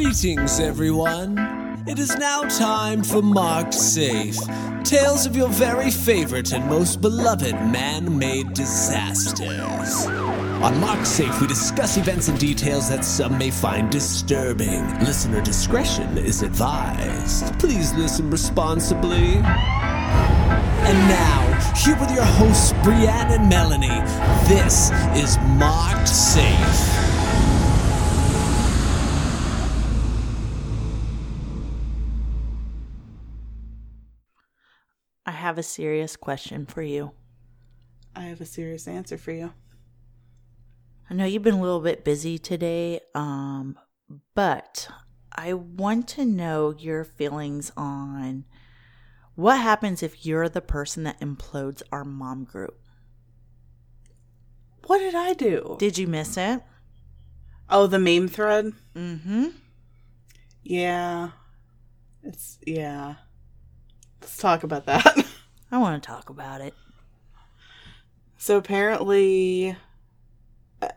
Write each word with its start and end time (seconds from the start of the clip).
Greetings, 0.00 0.60
everyone. 0.60 1.36
It 1.88 1.98
is 1.98 2.16
now 2.18 2.42
time 2.42 3.02
for 3.02 3.20
Marked 3.20 3.74
Safe. 3.74 4.38
Tales 4.84 5.26
of 5.26 5.34
your 5.34 5.48
very 5.48 5.90
favorite 5.90 6.52
and 6.52 6.64
most 6.66 7.00
beloved 7.00 7.54
man 7.72 8.16
made 8.16 8.54
disasters. 8.54 10.06
On 10.06 10.80
Marked 10.80 11.04
Safe, 11.04 11.40
we 11.40 11.48
discuss 11.48 11.96
events 11.96 12.28
and 12.28 12.38
details 12.38 12.88
that 12.90 13.04
some 13.04 13.36
may 13.36 13.50
find 13.50 13.90
disturbing. 13.90 14.86
Listener 15.00 15.40
discretion 15.40 16.16
is 16.16 16.42
advised. 16.42 17.58
Please 17.58 17.92
listen 17.94 18.30
responsibly. 18.30 19.38
And 20.86 21.08
now, 21.08 21.74
here 21.74 21.98
with 21.98 22.12
your 22.12 22.24
hosts, 22.24 22.72
Brianne 22.84 23.36
and 23.36 23.48
Melanie, 23.48 23.88
this 24.46 24.92
is 25.20 25.38
Marked 25.58 26.08
Safe. 26.08 27.07
Have 35.48 35.56
a 35.56 35.62
serious 35.62 36.14
question 36.14 36.66
for 36.66 36.82
you. 36.82 37.12
I 38.14 38.24
have 38.24 38.42
a 38.42 38.44
serious 38.44 38.86
answer 38.86 39.16
for 39.16 39.32
you. 39.32 39.54
I 41.08 41.14
know 41.14 41.24
you've 41.24 41.42
been 41.42 41.54
a 41.54 41.62
little 41.62 41.80
bit 41.80 42.04
busy 42.04 42.38
today, 42.38 43.00
um, 43.14 43.78
but 44.34 44.88
I 45.32 45.54
want 45.54 46.06
to 46.08 46.26
know 46.26 46.74
your 46.78 47.02
feelings 47.02 47.72
on 47.78 48.44
what 49.36 49.58
happens 49.58 50.02
if 50.02 50.26
you're 50.26 50.50
the 50.50 50.60
person 50.60 51.04
that 51.04 51.18
implodes 51.20 51.82
our 51.90 52.04
mom 52.04 52.44
group. 52.44 52.78
What 54.86 54.98
did 54.98 55.14
I 55.14 55.32
do? 55.32 55.76
Did 55.78 55.96
you 55.96 56.06
miss 56.06 56.36
it? 56.36 56.62
oh, 57.70 57.86
the 57.86 57.98
meme 57.98 58.28
thread? 58.28 58.74
Mm-hmm. 58.94 59.46
Yeah. 60.62 61.30
It's, 62.22 62.58
yeah. 62.66 63.14
Let's 64.20 64.36
talk 64.36 64.62
about 64.62 64.84
that. 64.86 65.24
I 65.70 65.78
want 65.78 66.02
to 66.02 66.06
talk 66.06 66.30
about 66.30 66.60
it. 66.60 66.74
so 68.36 68.56
apparently, 68.56 69.76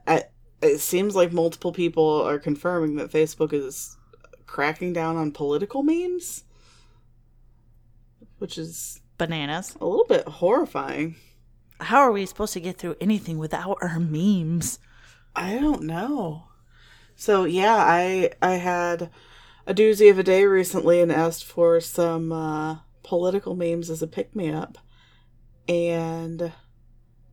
I, 0.07 0.23
it 0.61 0.79
seems 0.79 1.15
like 1.15 1.33
multiple 1.33 1.71
people 1.71 2.21
are 2.21 2.39
confirming 2.39 2.95
that 2.95 3.11
Facebook 3.11 3.53
is 3.53 3.97
cracking 4.45 4.93
down 4.93 5.17
on 5.17 5.31
political 5.31 5.83
memes, 5.83 6.43
which 8.37 8.57
is 8.57 9.01
Bananas. 9.17 9.75
a 9.81 9.85
little 9.85 10.05
bit 10.05 10.27
horrifying. 10.27 11.15
How 11.79 11.99
are 11.99 12.11
we 12.11 12.25
supposed 12.25 12.53
to 12.53 12.59
get 12.59 12.77
through 12.77 12.95
anything 13.01 13.37
without 13.37 13.77
our 13.81 13.99
memes? 13.99 14.79
I 15.35 15.57
don't 15.57 15.83
know. 15.83 16.43
So 17.15 17.45
yeah, 17.45 17.75
I 17.75 18.31
I 18.41 18.53
had 18.53 19.09
a 19.65 19.73
doozy 19.73 20.09
of 20.09 20.19
a 20.19 20.23
day 20.23 20.45
recently 20.45 21.01
and 21.01 21.11
asked 21.11 21.43
for 21.43 21.79
some 21.79 22.31
uh, 22.31 22.77
political 23.03 23.55
memes 23.55 23.89
as 23.89 24.01
a 24.01 24.07
pick 24.07 24.35
me 24.35 24.51
up, 24.51 24.77
and 25.67 26.51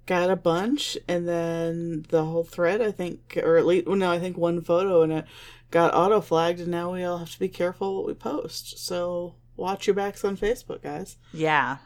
got 0.06 0.30
a 0.30 0.36
bunch. 0.36 0.98
And 1.06 1.28
then 1.28 2.04
the 2.08 2.24
whole 2.24 2.44
thread, 2.44 2.82
I 2.82 2.90
think, 2.90 3.38
or 3.42 3.56
at 3.56 3.66
least 3.66 3.86
well, 3.86 3.96
no, 3.96 4.10
I 4.10 4.18
think 4.18 4.36
one 4.36 4.60
photo, 4.62 5.02
and 5.02 5.12
it 5.12 5.24
got 5.70 5.94
auto 5.94 6.20
flagged. 6.20 6.60
And 6.60 6.68
now 6.68 6.92
we 6.92 7.04
all 7.04 7.18
have 7.18 7.30
to 7.30 7.38
be 7.38 7.48
careful 7.48 7.96
what 7.96 8.06
we 8.06 8.14
post. 8.14 8.78
So 8.78 9.36
watch 9.56 9.86
your 9.86 9.94
backs 9.94 10.24
on 10.24 10.36
Facebook, 10.36 10.82
guys. 10.82 11.16
Yeah. 11.32 11.78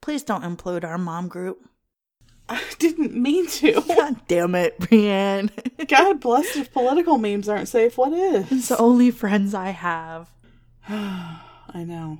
Please 0.00 0.22
don't 0.22 0.42
implode 0.44 0.84
our 0.84 0.98
mom 0.98 1.28
group. 1.28 1.68
I 2.48 2.62
didn't 2.78 3.14
mean 3.14 3.46
to. 3.46 3.80
God 3.88 4.16
damn 4.26 4.54
it, 4.56 4.78
Brienne. 4.78 5.50
God 5.88 6.20
bless 6.20 6.56
if 6.56 6.72
political 6.72 7.18
memes 7.18 7.48
aren't 7.48 7.68
safe. 7.68 7.96
what 7.96 8.12
is 8.12 8.50
it's 8.50 8.68
the 8.68 8.78
only 8.78 9.10
friends 9.10 9.54
I 9.54 9.70
have. 9.70 10.28
I 10.88 11.84
know. 11.86 12.18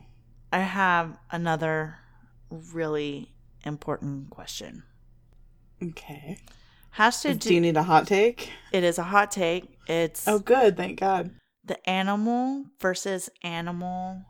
I 0.52 0.60
have 0.60 1.18
another 1.30 1.96
really 2.50 3.32
important 3.64 4.30
question. 4.30 4.82
Okay. 5.82 6.38
Has 6.92 7.22
to 7.22 7.34
Do 7.34 7.48
do. 7.50 7.54
you 7.54 7.60
need 7.60 7.76
a 7.76 7.84
hot 7.84 8.06
take? 8.06 8.50
it 8.72 8.82
is 8.84 8.98
a 8.98 9.04
hot 9.04 9.30
take. 9.30 9.78
It's 9.86 10.26
Oh, 10.26 10.38
good. 10.40 10.76
Thank 10.76 10.98
God. 11.00 11.30
the 11.64 11.88
animal 11.88 12.64
versus 12.80 13.30
animal 13.44 14.22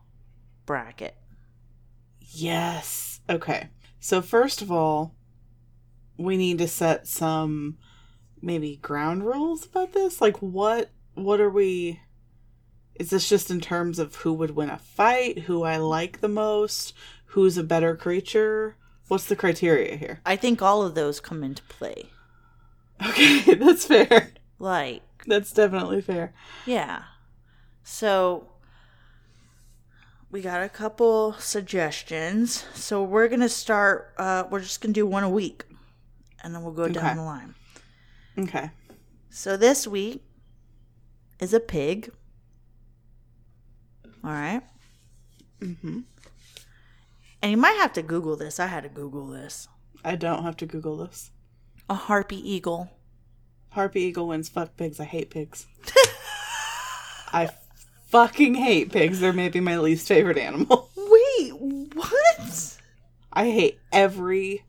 bracket. 0.65 1.15
Yes. 2.19 3.19
Okay. 3.29 3.69
So 3.99 4.21
first 4.21 4.61
of 4.61 4.71
all, 4.71 5.15
we 6.17 6.37
need 6.37 6.59
to 6.59 6.67
set 6.67 7.07
some 7.07 7.77
maybe 8.41 8.77
ground 8.77 9.25
rules 9.25 9.65
about 9.65 9.93
this. 9.93 10.21
Like 10.21 10.37
what 10.37 10.91
what 11.13 11.39
are 11.41 11.49
we 11.49 11.99
is 13.01 13.09
this 13.09 13.27
just 13.27 13.49
in 13.49 13.59
terms 13.59 13.97
of 13.97 14.13
who 14.17 14.31
would 14.33 14.51
win 14.51 14.69
a 14.69 14.77
fight, 14.77 15.39
who 15.39 15.63
I 15.63 15.77
like 15.77 16.21
the 16.21 16.27
most, 16.27 16.93
who's 17.25 17.57
a 17.57 17.63
better 17.63 17.95
creature? 17.95 18.75
What's 19.07 19.25
the 19.25 19.35
criteria 19.35 19.95
here? 19.95 20.21
I 20.23 20.35
think 20.35 20.61
all 20.61 20.83
of 20.83 20.93
those 20.93 21.19
come 21.19 21.43
into 21.43 21.63
play. 21.63 22.11
Okay, 23.03 23.55
that's 23.55 23.85
fair. 23.85 24.31
Like, 24.59 25.01
That's 25.25 25.51
definitely 25.51 26.01
fair. 26.01 26.33
yeah. 26.67 27.03
So 27.83 28.47
we 30.29 30.41
got 30.41 30.61
a 30.61 30.69
couple 30.69 31.33
suggestions. 31.39 32.63
So 32.75 33.01
we're 33.03 33.27
gonna 33.27 33.49
start. 33.49 34.13
Uh, 34.17 34.43
we're 34.51 34.59
just 34.61 34.79
gonna 34.81 34.93
do 34.93 35.07
one 35.07 35.23
a 35.23 35.29
week, 35.29 35.65
and 36.43 36.53
then 36.53 36.61
we'll 36.61 36.71
go 36.73 36.83
Okay. 36.83 36.93
down 36.93 37.17
the 37.17 37.23
line. 37.23 37.55
Okay. 38.37 38.69
So 39.31 39.57
this 39.57 39.87
week 39.87 40.23
is 41.39 41.53
a 41.55 41.59
pig. 41.59 42.11
All 44.23 44.31
right. 44.31 44.61
Mhm. 45.59 46.03
And 47.41 47.51
you 47.51 47.57
might 47.57 47.77
have 47.77 47.93
to 47.93 48.01
Google 48.01 48.35
this. 48.35 48.59
I 48.59 48.67
had 48.67 48.83
to 48.83 48.89
Google 48.89 49.27
this. 49.27 49.67
I 50.03 50.15
don't 50.15 50.43
have 50.43 50.57
to 50.57 50.65
Google 50.65 50.97
this. 50.97 51.31
A 51.89 51.93
harpy 51.95 52.37
eagle. 52.37 52.89
Harpy 53.71 54.01
Eagle 54.01 54.27
wins. 54.27 54.49
Fuck 54.49 54.75
pigs. 54.75 54.99
I 54.99 55.05
hate 55.05 55.29
pigs. 55.29 55.65
I 57.33 57.49
fucking 58.09 58.55
hate 58.55 58.91
pigs. 58.91 59.19
They're 59.21 59.31
maybe 59.31 59.61
my 59.61 59.77
least 59.77 60.07
favorite 60.07 60.37
animal. 60.37 60.89
Wait, 60.97 61.51
what? 61.93 62.77
I 63.31 63.45
hate 63.49 63.79
every 63.93 64.63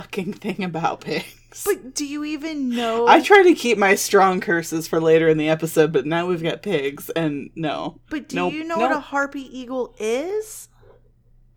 fucking 0.00 0.32
thing 0.32 0.64
about 0.64 1.00
pigs. 1.02 1.62
But 1.64 1.94
do 1.94 2.04
you 2.04 2.24
even 2.24 2.70
know? 2.70 3.06
I 3.06 3.20
try 3.20 3.44
to 3.44 3.54
keep 3.54 3.78
my 3.78 3.94
strong 3.94 4.40
curses 4.40 4.88
for 4.88 5.00
later 5.00 5.28
in 5.28 5.38
the 5.38 5.48
episode, 5.48 5.92
but 5.92 6.04
now 6.04 6.26
we've 6.26 6.42
got 6.42 6.62
pigs, 6.62 7.10
and 7.10 7.50
no. 7.54 8.00
but 8.10 8.28
do 8.28 8.48
you 8.48 8.64
know 8.64 8.78
what 8.78 8.90
a 8.90 8.98
harpy 8.98 9.42
eagle 9.56 9.94
is? 10.00 10.68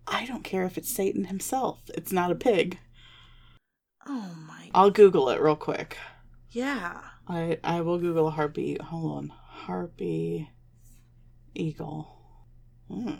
I 0.06 0.25
don't 0.28 0.44
care 0.44 0.66
if 0.66 0.78
it's 0.78 0.94
Satan 0.94 1.25
himself. 1.25 1.80
It's 1.96 2.12
not 2.12 2.31
a 2.31 2.36
pig. 2.36 2.78
Oh 4.06 4.36
my. 4.48 4.69
I'll 4.74 4.92
Google 4.92 5.30
it 5.30 5.42
real 5.42 5.56
quick. 5.56 5.98
Yeah. 6.52 7.02
I 7.28 7.58
I 7.64 7.81
will 7.81 7.98
Google 7.98 8.28
a 8.28 8.31
harpy. 8.31 8.78
Hold 8.80 9.18
on, 9.18 9.34
harpy 9.36 10.50
eagle. 11.56 12.08
Hmm. 12.88 13.16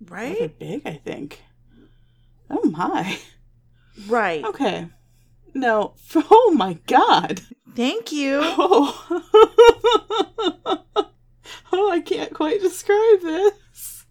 Rather 0.00 0.24
Right? 0.40 0.58
big, 0.58 0.82
I 0.86 0.94
think. 0.94 1.42
Oh 2.50 2.70
my. 2.70 3.18
Right. 4.06 4.44
Okay. 4.44 4.88
No. 5.54 5.94
Oh 6.30 6.54
my 6.56 6.74
god. 6.86 7.40
Thank 7.74 8.12
you. 8.12 8.40
Oh. 8.44 9.06
oh, 11.72 11.90
I 11.90 12.00
can't 12.00 12.34
quite 12.34 12.60
describe 12.60 13.20
this. 13.22 14.06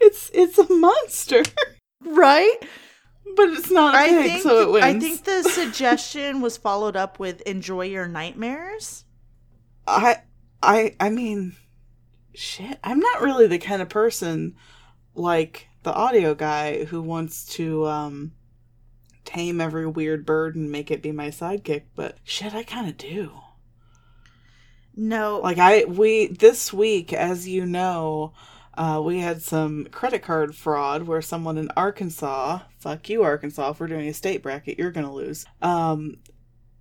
It's 0.00 0.30
it's 0.34 0.58
a 0.58 0.72
monster, 0.72 1.42
Right? 2.04 2.56
but 3.36 3.48
it's 3.50 3.70
not 3.70 3.94
a 3.94 3.98
I 3.98 4.08
pig, 4.08 4.30
think 4.30 4.42
so 4.42 4.60
it 4.62 4.72
wins. 4.72 4.84
I 4.84 4.98
think 4.98 5.24
the 5.24 5.42
suggestion 5.44 6.40
was 6.40 6.56
followed 6.56 6.96
up 6.96 7.18
with 7.20 7.40
enjoy 7.42 7.86
your 7.86 8.08
nightmares. 8.08 9.04
I 9.86 10.16
I 10.62 10.96
I 10.98 11.10
mean 11.10 11.54
shit, 12.34 12.78
I'm 12.82 12.98
not 12.98 13.22
really 13.22 13.46
the 13.46 13.58
kind 13.58 13.80
of 13.82 13.88
person 13.88 14.56
like 15.14 15.68
the 15.84 15.92
audio 15.94 16.34
guy 16.34 16.84
who 16.84 17.00
wants 17.00 17.44
to 17.54 17.86
um 17.86 18.32
tame 19.32 19.60
every 19.60 19.86
weird 19.86 20.26
bird 20.26 20.56
and 20.56 20.70
make 20.70 20.90
it 20.90 21.02
be 21.02 21.12
my 21.12 21.28
sidekick, 21.28 21.82
but 21.94 22.18
shit, 22.24 22.54
I 22.54 22.62
kind 22.62 22.88
of 22.88 22.96
do. 22.96 23.32
No. 24.96 25.40
Like 25.42 25.58
I 25.58 25.84
we 25.84 26.26
this 26.26 26.72
week 26.72 27.12
as 27.12 27.48
you 27.48 27.64
know, 27.64 28.32
uh, 28.74 29.00
we 29.04 29.20
had 29.20 29.42
some 29.42 29.86
credit 29.86 30.22
card 30.22 30.56
fraud 30.56 31.04
where 31.04 31.22
someone 31.22 31.58
in 31.58 31.70
Arkansas, 31.76 32.60
fuck 32.78 33.08
you 33.08 33.22
Arkansas, 33.22 33.70
if 33.70 33.80
we're 33.80 33.86
doing 33.86 34.08
a 34.08 34.14
state 34.14 34.42
bracket, 34.42 34.78
you're 34.78 34.90
gonna 34.90 35.12
lose. 35.12 35.46
Um, 35.62 36.16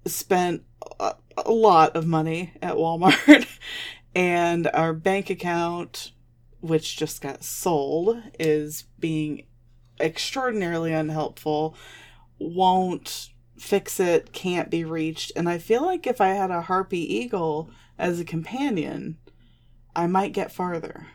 spent 0.06 0.64
a, 1.00 1.16
a 1.38 1.52
lot 1.52 1.96
of 1.96 2.08
money 2.08 2.54
at 2.62 2.76
Walmart, 2.76 3.48
and 4.16 4.68
our 4.74 4.94
bank 4.94 5.30
account, 5.30 6.12
which 6.62 6.98
just 6.98 7.22
got 7.22 7.44
sold, 7.44 8.22
is 8.40 8.86
being 8.98 9.46
extraordinarily 10.00 10.94
unhelpful. 10.94 11.76
Won't 12.40 13.30
fix 13.58 14.00
it, 14.00 14.32
can't 14.32 14.70
be 14.70 14.84
reached, 14.86 15.32
and 15.36 15.50
I 15.50 15.58
feel 15.58 15.84
like 15.86 16.08
if 16.08 16.22
I 16.22 16.30
had 16.30 16.50
a 16.52 16.62
harpy 16.62 17.00
eagle 17.16 17.70
as 17.98 18.20
a 18.20 18.26
companion, 18.26 19.18
I 19.96 20.08
might 20.08 20.32
get 20.32 20.52
farther. 20.52 21.08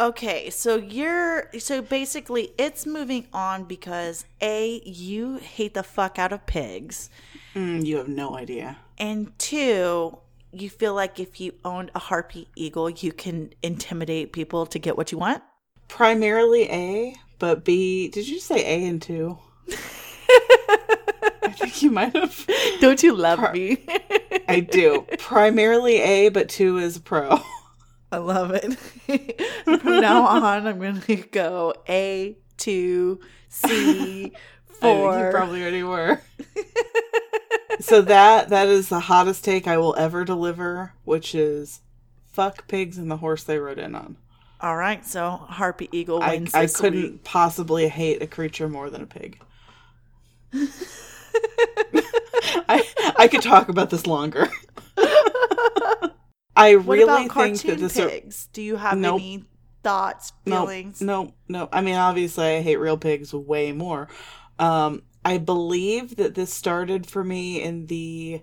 Okay, 0.00 0.48
so 0.50 0.76
you're 0.76 1.50
so 1.58 1.82
basically 1.82 2.52
it's 2.56 2.86
moving 2.86 3.26
on 3.32 3.64
because 3.64 4.24
A, 4.40 4.80
you 4.84 5.38
hate 5.38 5.74
the 5.74 5.82
fuck 5.82 6.18
out 6.20 6.32
of 6.32 6.46
pigs, 6.46 7.10
Mm, 7.54 7.84
you 7.84 7.96
have 7.96 8.06
no 8.08 8.36
idea. 8.36 8.76
and 8.98 9.36
two, 9.40 10.18
you 10.52 10.70
feel 10.70 10.94
like 10.94 11.18
if 11.18 11.40
you 11.40 11.52
owned 11.64 11.90
a 11.96 11.98
harpy 11.98 12.46
eagle, 12.54 12.88
you 12.88 13.10
can 13.10 13.52
intimidate 13.64 14.32
people 14.32 14.66
to 14.66 14.78
get 14.78 14.96
what 14.96 15.10
you 15.10 15.18
want. 15.18 15.42
Primarily 15.88 16.70
A, 16.70 17.16
but 17.40 17.64
B. 17.64 18.08
Did 18.08 18.28
you 18.28 18.38
say 18.38 18.60
A 18.64 18.86
and 18.86 19.02
two? 19.02 19.38
I 20.30 21.52
think 21.56 21.82
you 21.82 21.90
might 21.90 22.14
have. 22.14 22.46
Don't 22.80 23.02
you 23.02 23.14
love 23.16 23.52
me? 23.52 23.84
I 24.48 24.60
do. 24.60 25.06
Primarily 25.18 25.96
A, 26.00 26.28
but 26.28 26.48
two 26.48 26.78
is 26.78 26.98
pro. 26.98 27.38
I 28.10 28.16
love 28.18 28.52
it. 28.54 28.74
From 29.64 30.00
now 30.00 30.24
on, 30.26 30.66
I'm 30.66 30.78
going 30.78 31.00
to 31.00 31.16
go 31.16 31.74
A, 31.88 32.36
two, 32.56 33.20
C, 33.48 33.66
I 33.68 33.72
think 34.28 34.34
four. 34.80 35.18
you 35.26 35.30
probably 35.30 35.62
already 35.62 35.82
were. 35.82 36.20
so 37.80 38.00
that 38.02 38.48
that 38.48 38.68
is 38.68 38.88
the 38.88 39.00
hottest 39.00 39.44
take 39.44 39.66
I 39.66 39.76
will 39.78 39.94
ever 39.96 40.24
deliver, 40.24 40.94
which 41.04 41.34
is 41.34 41.80
fuck 42.32 42.66
pigs 42.68 42.96
and 42.98 43.10
the 43.10 43.18
horse 43.18 43.42
they 43.44 43.58
rode 43.58 43.78
in 43.78 43.94
on. 43.94 44.16
All 44.60 44.76
right, 44.76 45.04
so 45.06 45.30
harpy 45.30 45.88
eagle 45.92 46.22
I, 46.22 46.30
wins 46.36 46.54
I 46.54 46.62
this 46.62 46.76
couldn't 46.76 47.02
week. 47.02 47.24
possibly 47.24 47.88
hate 47.88 48.22
a 48.22 48.26
creature 48.26 48.68
more 48.68 48.90
than 48.90 49.02
a 49.02 49.06
pig. 49.06 49.38
I 52.68 52.84
I 53.16 53.28
could 53.28 53.42
talk 53.42 53.68
about 53.68 53.90
this 53.90 54.06
longer. 54.06 54.48
I 56.56 56.76
What 56.82 56.98
really 56.98 57.28
think 57.28 57.62
that 57.66 57.78
this 57.78 57.98
are. 57.98 58.10
Do 58.52 58.62
you 58.62 58.76
have 58.76 58.98
Nope. 58.98 59.02
any 59.02 59.44
thoughts, 59.82 60.32
no, 60.46 60.66
feelings? 60.66 61.00
no, 61.00 61.32
no. 61.48 61.68
I 61.72 61.80
mean, 61.80 61.96
obviously, 61.96 62.56
I 62.56 62.60
hate 62.62 62.76
real 62.76 62.96
pigs 62.98 63.32
way 63.32 63.72
more. 63.72 64.08
Um, 64.58 65.02
I 65.24 65.38
believe 65.38 66.16
that 66.16 66.34
this 66.34 66.52
started 66.52 67.06
for 67.08 67.22
me 67.22 67.62
in 67.62 67.86
the 67.86 68.40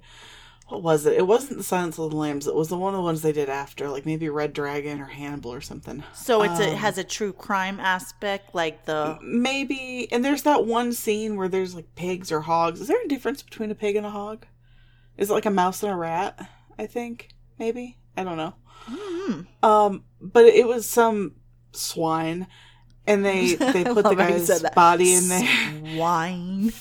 what 0.68 0.82
was 0.82 1.06
it? 1.06 1.14
It 1.14 1.28
wasn't 1.28 1.58
the 1.58 1.64
Silence 1.64 2.00
of 2.00 2.10
the 2.10 2.16
Lambs. 2.18 2.48
It 2.48 2.56
was 2.56 2.70
the 2.70 2.78
one 2.78 2.94
of 2.94 2.98
the 2.98 3.04
ones 3.04 3.22
they 3.22 3.32
did 3.32 3.50
after, 3.50 3.88
like 3.90 4.06
maybe 4.06 4.28
Red 4.30 4.52
Dragon 4.54 5.00
or 5.00 5.06
Hannibal 5.06 5.54
or 5.54 5.62
something. 5.62 6.04
So 6.14 6.42
it's 6.42 6.60
a, 6.60 6.70
it 6.70 6.72
Um, 6.74 6.78
has 6.78 6.98
a 6.98 7.04
true 7.04 7.34
crime 7.34 7.80
aspect, 7.80 8.56
like 8.56 8.86
the 8.86 9.20
Maybe, 9.22 10.08
and 10.12 10.26
there's 10.26 10.42
that 10.44 10.66
one 10.66 10.92
scene 10.94 11.36
where 11.36 11.48
there's 11.48 11.76
like 11.76 11.94
pigs 11.96 12.32
or 12.32 12.42
hogs. 12.42 12.82
Is 12.82 12.88
there 12.88 13.04
a 13.04 13.08
difference 13.08 13.44
between 13.44 13.70
a 13.70 13.76
pig 13.76 13.96
and 13.96 14.06
a 14.06 14.10
hog? 14.10 14.46
Is 15.18 15.30
it 15.30 15.34
like 15.34 15.46
a 15.46 15.52
mouse 15.52 15.84
and 15.84 15.92
a 15.92 15.96
rat? 15.96 16.50
I 16.80 16.88
think 16.88 17.30
maybe 17.60 17.98
I 18.18 18.24
don't 18.24 18.38
know. 18.38 18.56
Mm. 18.90 19.48
Um, 19.64 20.04
but 20.20 20.46
it 20.46 20.68
was 20.68 20.88
some 20.90 21.36
swine, 21.74 22.48
and 23.06 23.24
they 23.24 23.54
they 23.56 23.84
put 23.84 24.04
the 24.04 24.14
love 24.14 24.18
how 24.20 24.28
you 24.30 24.46
guy's 24.48 24.62
body 24.74 25.14
in 25.14 25.28
there. 25.28 25.48
Swine. 25.96 26.74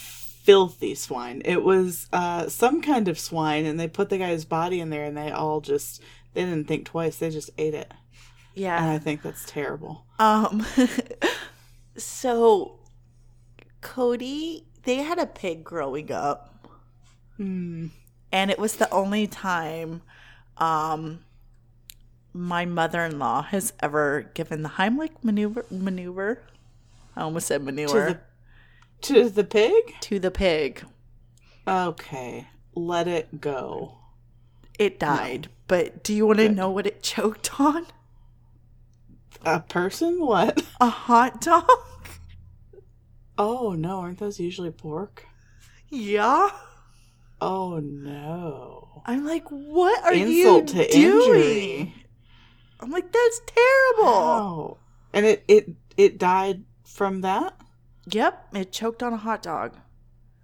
Filthy 0.45 0.95
swine. 0.95 1.43
It 1.45 1.65
was 1.65 2.07
uh 2.13 2.49
some 2.49 2.81
kind 2.83 3.09
of 3.09 3.19
swine, 3.19 3.65
and 3.67 3.81
they 3.81 3.89
put 3.89 4.11
the 4.11 4.19
guy's 4.19 4.45
body 4.45 4.79
in 4.81 4.91
there, 4.91 5.05
and 5.05 5.17
they 5.17 5.31
all 5.31 5.61
just 5.61 6.01
they 6.35 6.45
didn't 6.45 6.69
think 6.69 6.85
twice. 6.87 7.17
They 7.17 7.31
just 7.31 7.51
ate 7.59 7.75
it, 7.75 7.93
Yeah, 8.55 8.77
and 8.81 8.91
I 8.93 8.99
think 8.99 9.23
that's 9.23 9.45
terrible. 9.47 10.05
Um. 10.19 10.65
so, 11.97 12.79
Cody, 13.81 14.67
they 14.85 14.97
had 14.97 15.19
a 15.19 15.27
pig 15.27 15.65
growing 15.65 16.11
up, 16.13 16.69
Hmm. 17.37 17.89
and 18.33 18.51
it 18.51 18.59
was 18.59 18.77
the 18.77 18.91
only 18.91 19.27
time, 19.27 20.03
um, 20.59 21.25
my 22.33 22.65
mother-in-law 22.65 23.43
has 23.45 23.73
ever 23.81 24.31
given 24.35 24.63
the 24.63 24.71
Heimlich 24.71 25.23
maneuver. 25.23 25.65
Maneuver. 25.71 26.43
I 27.17 27.23
almost 27.23 27.47
said 27.47 27.65
the 27.65 28.21
to 29.05 29.29
the 29.29 29.45
pig. 29.45 29.95
to 30.01 30.19
the 30.19 30.31
pig. 30.31 30.85
Okay, 31.67 32.47
let 32.75 33.09
it 33.09 33.41
go. 33.41 33.99
It 34.79 34.99
died. 34.99 35.49
But 35.67 36.03
do 36.05 36.13
you 36.15 36.27
want 36.27 36.39
to 36.41 36.49
know 36.49 36.71
what 36.71 36.87
it 36.87 37.03
choked 37.03 37.59
on? 37.61 37.87
A 39.45 39.61
person? 39.61 40.21
What? 40.21 40.63
A 40.81 40.89
hot 40.89 41.41
dog? 41.41 41.69
Oh 43.39 43.73
no, 43.73 44.01
aren't 44.01 44.19
those 44.19 44.39
usually 44.39 44.71
pork? 44.71 45.27
Yeah. 45.89 46.51
Oh 47.41 47.79
no. 47.81 49.03
I'm 49.07 49.27
like, 49.27 49.45
what 49.49 50.03
are 50.05 50.13
Insult 50.15 50.75
you 50.75 50.85
to 50.85 50.91
doing? 50.91 51.21
injury. 51.21 51.95
I'm 52.81 52.91
like, 52.91 53.11
that's 53.13 53.41
terrible. 53.47 54.15
Oh. 54.15 54.77
And 55.13 55.27
it 55.27 55.45
it 55.49 55.71
it 55.97 56.19
died 56.19 56.65
from 56.85 57.21
that? 57.23 57.55
Yep, 58.07 58.55
it 58.55 58.73
choked 58.73 59.03
on 59.03 59.13
a 59.13 59.19
hot 59.19 59.43
dog. 59.43 59.77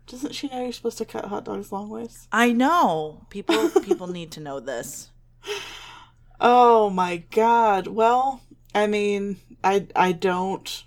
Doesn't 0.06 0.34
she 0.34 0.48
know 0.48 0.62
you're 0.62 0.72
supposed 0.72 0.98
to 0.98 1.04
cut 1.04 1.26
hot 1.26 1.44
dogs 1.44 1.70
long 1.70 1.88
ways? 1.88 2.26
I 2.32 2.52
know. 2.52 3.26
People 3.30 3.68
people 3.82 4.08
need 4.08 4.32
to 4.32 4.40
know 4.40 4.60
this. 4.60 5.10
Oh 6.42 6.88
my 6.88 7.18
god. 7.18 7.86
Well, 7.86 8.40
I 8.74 8.86
mean, 8.86 9.36
I 9.62 9.86
I 9.94 10.12
don't 10.12 10.84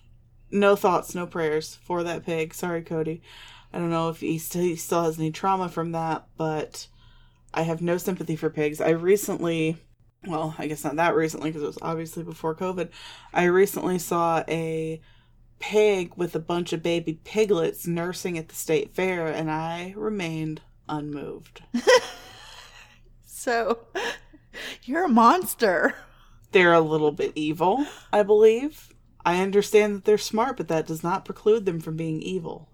no 0.50 0.76
thoughts, 0.76 1.14
no 1.14 1.28
prayers 1.28 1.76
for 1.84 2.04
that 2.04 2.26
pig. 2.26 2.54
Sorry, 2.54 2.82
Cody. 2.82 3.22
I 3.74 3.80
don't 3.80 3.90
know 3.90 4.10
if 4.10 4.20
he 4.20 4.38
still, 4.38 4.62
he 4.62 4.76
still 4.76 5.04
has 5.04 5.18
any 5.18 5.32
trauma 5.32 5.68
from 5.68 5.92
that, 5.94 6.28
but 6.38 6.88
I 7.54 7.64
have 7.64 7.82
no 7.82 7.98
sympathy 7.98 8.36
for 8.36 8.50
pigs. 8.52 8.80
I 8.80 8.90
recently, 8.90 9.78
well, 10.28 10.56
I 10.60 10.68
guess 10.68 10.84
not 10.84 10.96
that 10.98 11.16
recently 11.16 11.50
because 11.50 11.64
it 11.64 11.68
was 11.68 11.80
obviously 11.82 12.24
before 12.24 12.56
COVID. 12.56 12.90
I 13.34 13.46
recently 13.46 13.98
saw 13.98 14.44
a 14.48 15.02
pig 15.64 16.12
with 16.18 16.36
a 16.36 16.40
bunch 16.40 16.74
of 16.74 16.84
baby 16.84 17.14
piglets 17.24 17.88
nursing 17.88 18.38
at 18.38 18.50
the 18.50 18.56
state 18.56 18.94
fair, 18.94 19.28
and 19.28 19.50
I 19.50 19.94
remained 19.96 20.62
unmoved. 20.90 21.64
So, 23.26 23.80
you're 24.84 25.04
a 25.04 25.10
monster. 25.10 25.96
they're 26.54 26.72
a 26.72 26.80
little 26.80 27.12
bit 27.12 27.34
evil, 27.36 27.86
I 28.14 28.24
believe. 28.24 28.94
I 29.26 29.42
understand 29.42 29.96
that 29.98 30.06
they're 30.06 30.18
smart, 30.18 30.56
but 30.56 30.70
that 30.70 30.88
does 30.88 31.04
not 31.04 31.26
preclude 31.26 31.66
them 31.66 31.82
from 31.82 31.98
being 31.98 32.22
evil. 32.22 32.70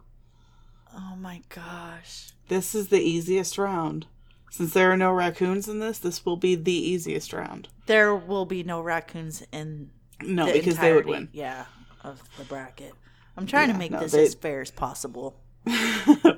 Oh 0.95 1.15
my 1.15 1.41
gosh. 1.49 2.33
This 2.49 2.75
is 2.75 2.89
the 2.89 3.01
easiest 3.01 3.57
round. 3.57 4.05
Since 4.51 4.73
there 4.73 4.91
are 4.91 4.97
no 4.97 5.11
raccoons 5.11 5.67
in 5.67 5.79
this, 5.79 5.97
this 5.97 6.23
will 6.23 6.37
be 6.37 6.53
the 6.53 6.71
easiest 6.71 7.33
round. 7.33 7.69
There 7.87 8.15
will 8.15 8.45
be 8.45 8.61
no 8.61 8.79
raccoons 8.79 9.41
in 9.51 9.89
No, 10.21 10.53
because 10.53 10.77
they 10.77 10.93
would 10.93 11.07
win. 11.07 11.29
Yeah, 11.31 11.65
of 12.03 12.21
the 12.37 12.43
bracket. 12.45 12.93
I'm 13.37 13.45
trying 13.45 13.67
Yeah, 13.69 13.73
to 13.73 13.79
make 13.79 13.91
no, 13.91 13.99
this 13.99 14.11
they- 14.11 14.23
as 14.23 14.35
fair 14.35 14.61
as 14.61 14.71
possible. 14.71 15.39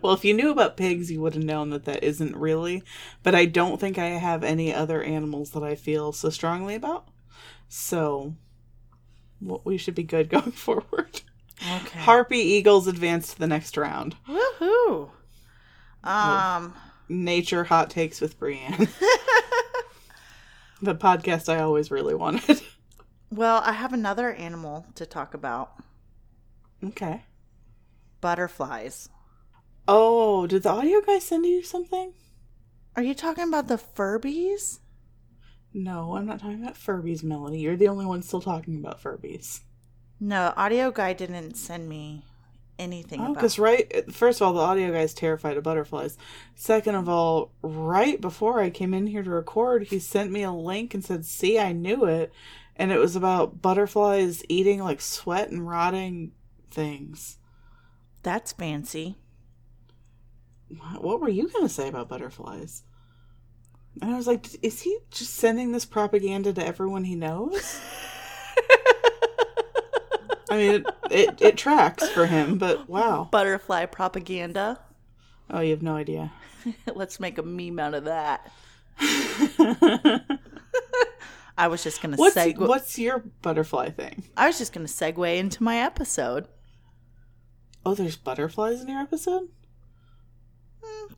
well, 0.02 0.14
if 0.14 0.26
you 0.26 0.34
knew 0.34 0.50
about 0.50 0.76
pigs, 0.78 1.12
you 1.12 1.22
would 1.22 1.36
have 1.36 1.44
known 1.44 1.70
that 1.70 1.86
that 1.86 2.04
isn't 2.04 2.36
really. 2.36 2.84
But 3.24 3.36
I 3.36 3.46
don't 3.46 3.80
think 3.80 3.98
I 3.98 4.08
have 4.08 4.44
any 4.44 4.74
other 4.74 5.02
animals 5.04 5.52
that 5.52 5.64
I 5.64 5.76
feel 5.76 6.12
so 6.12 6.30
strongly 6.32 6.76
about. 6.76 7.08
So, 7.70 8.34
well, 9.40 9.62
we 9.64 9.78
should 9.78 9.96
be 9.96 10.04
good 10.04 10.28
going 10.30 10.52
forward. 10.52 11.22
Okay. 11.62 12.00
Harpy 12.00 12.40
Eagles 12.40 12.88
advance 12.88 13.34
to 13.34 13.40
the 13.40 13.48
next 13.48 13.78
round. 13.78 14.16
Woohoo. 14.28 15.10
Um. 16.04 16.74
Nature 17.08 17.66
hot 17.66 17.90
takes 17.90 18.20
with 18.22 18.40
Brienne. 18.40 18.88
the 20.82 20.96
podcast 20.96 21.48
I 21.54 21.60
always 21.62 21.92
really 21.92 22.16
wanted. 22.16 22.62
Well, 23.32 23.62
I 23.66 23.72
have 23.74 23.94
another 23.94 24.32
animal 24.34 24.86
to 24.96 25.06
talk 25.06 25.34
about. 25.34 25.72
Okay. 26.84 27.24
Butterflies. 28.20 29.10
Oh, 29.88 30.48
did 30.48 30.64
the 30.64 30.70
audio 30.70 31.02
guy 31.02 31.20
send 31.20 31.46
you 31.46 31.64
something? 31.64 32.14
Are 32.96 33.04
you 33.04 33.14
talking 33.14 33.48
about 33.48 33.68
the 33.68 33.78
Furbies? 33.78 34.80
No, 35.74 36.18
I'm 36.18 36.26
not 36.26 36.40
talking 36.40 36.62
about 36.62 36.76
Furbies, 36.76 37.24
Melanie. 37.24 37.62
You're 37.62 37.78
the 37.78 37.88
only 37.88 38.06
one 38.06 38.22
still 38.22 38.42
talking 38.42 38.76
about 38.76 39.02
Furbies. 39.02 39.62
No, 40.20 40.54
audio 40.58 40.92
guy 40.92 41.14
didn't 41.14 41.56
send 41.56 41.88
me 41.88 42.26
anything 42.78 43.22
Oh, 43.22 43.26
about. 43.26 43.36
because 43.36 43.58
right, 43.58 44.14
first 44.14 44.42
of 44.42 44.48
all, 44.48 44.54
the 44.54 44.60
audio 44.60 44.92
guy's 44.92 45.14
terrified 45.14 45.56
of 45.56 45.64
butterflies. 45.64 46.18
Second 46.56 46.96
of 46.96 47.08
all, 47.08 47.54
right 47.62 48.20
before 48.20 48.60
I 48.60 48.70
came 48.70 48.94
in 48.94 49.08
here 49.08 49.24
to 49.24 49.30
record, 49.30 49.84
he 49.84 50.00
sent 50.00 50.32
me 50.32 50.44
a 50.44 50.52
link 50.52 50.94
and 50.94 51.04
said, 51.04 51.26
"See, 51.26 51.58
I 51.58 51.72
knew 51.72 52.06
it," 52.06 52.34
and 52.82 52.92
it 52.92 52.98
was 52.98 53.16
about 53.16 53.62
butterflies 53.62 54.44
eating 54.50 54.84
like 54.84 55.02
sweat 55.02 55.52
and 55.52 55.68
rotting 55.68 56.32
things. 56.72 57.38
That's 58.24 58.54
fancy. 58.54 59.20
What 60.98 61.22
were 61.22 61.30
you 61.30 61.48
gonna 61.48 61.70
say 61.70 61.90
about 61.90 62.10
butterflies? 62.10 62.82
And 64.02 64.12
I 64.12 64.18
was 64.18 64.26
like, 64.26 64.48
is 64.64 64.82
he 64.82 64.98
just 65.12 65.36
sending 65.36 65.72
this 65.72 65.86
propaganda 65.86 66.54
to 66.54 66.66
everyone 66.66 67.04
he 67.04 67.14
knows? 67.14 67.80
I 70.50 70.58
mean, 70.58 70.72
it, 70.72 70.86
it, 71.12 71.40
it 71.40 71.58
tracks 71.58 72.10
for 72.10 72.26
him, 72.26 72.58
but 72.58 72.90
wow. 72.90 73.30
Butterfly 73.32 73.86
propaganda. 73.86 74.80
Oh, 75.52 75.60
you 75.60 75.70
have 75.70 75.84
no 75.84 75.98
idea. 75.98 76.34
I 81.62 81.68
was 81.68 81.84
just 81.84 82.02
gonna 82.02 82.18
What's 82.18 82.36
segue. 82.36 82.58
what's 82.68 82.98
your 82.98 83.20
butterfly 83.44 83.90
thing? 83.92 84.24
I 84.36 84.48
was 84.48 84.58
just 84.58 84.74
gonna 84.74 84.88
segue 84.88 85.38
into 85.38 85.62
my 85.62 85.78
episode. 85.78 86.48
Oh, 87.86 87.94
there's 87.94 88.16
butterflies 88.16 88.82
in 88.82 88.88
your 88.88 89.00
episode. 89.00 89.50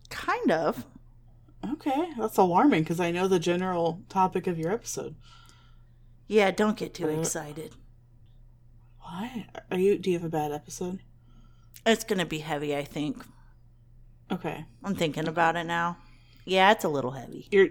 Kind 0.10 0.52
of. 0.52 0.86
Okay, 1.74 2.10
that's 2.20 2.38
alarming 2.38 2.84
because 2.84 3.00
I 3.00 3.12
know 3.12 3.28
the 3.30 3.40
general 3.40 4.02
topic 4.10 4.48
of 4.48 4.60
your 4.60 4.72
episode. 4.74 5.16
Yeah, 6.28 6.52
don't 6.52 6.76
get 6.78 6.94
too 6.94 7.08
Uh, 7.08 7.20
excited. 7.22 7.74
Why 9.00 9.48
are 9.72 9.78
you? 9.80 9.98
Do 9.98 10.12
you 10.12 10.18
have 10.18 10.26
a 10.26 10.30
bad 10.30 10.52
episode? 10.52 11.00
It's 11.86 12.04
gonna 12.04 12.26
be 12.26 12.40
heavy, 12.40 12.76
I 12.76 12.84
think. 12.84 13.24
Okay, 14.30 14.66
I'm 14.84 14.96
thinking 14.96 15.28
about 15.30 15.56
it 15.56 15.64
now. 15.66 15.98
Yeah, 16.46 16.72
it's 16.72 16.84
a 16.84 16.90
little 16.90 17.12
heavy. 17.12 17.48
you're 17.50 17.70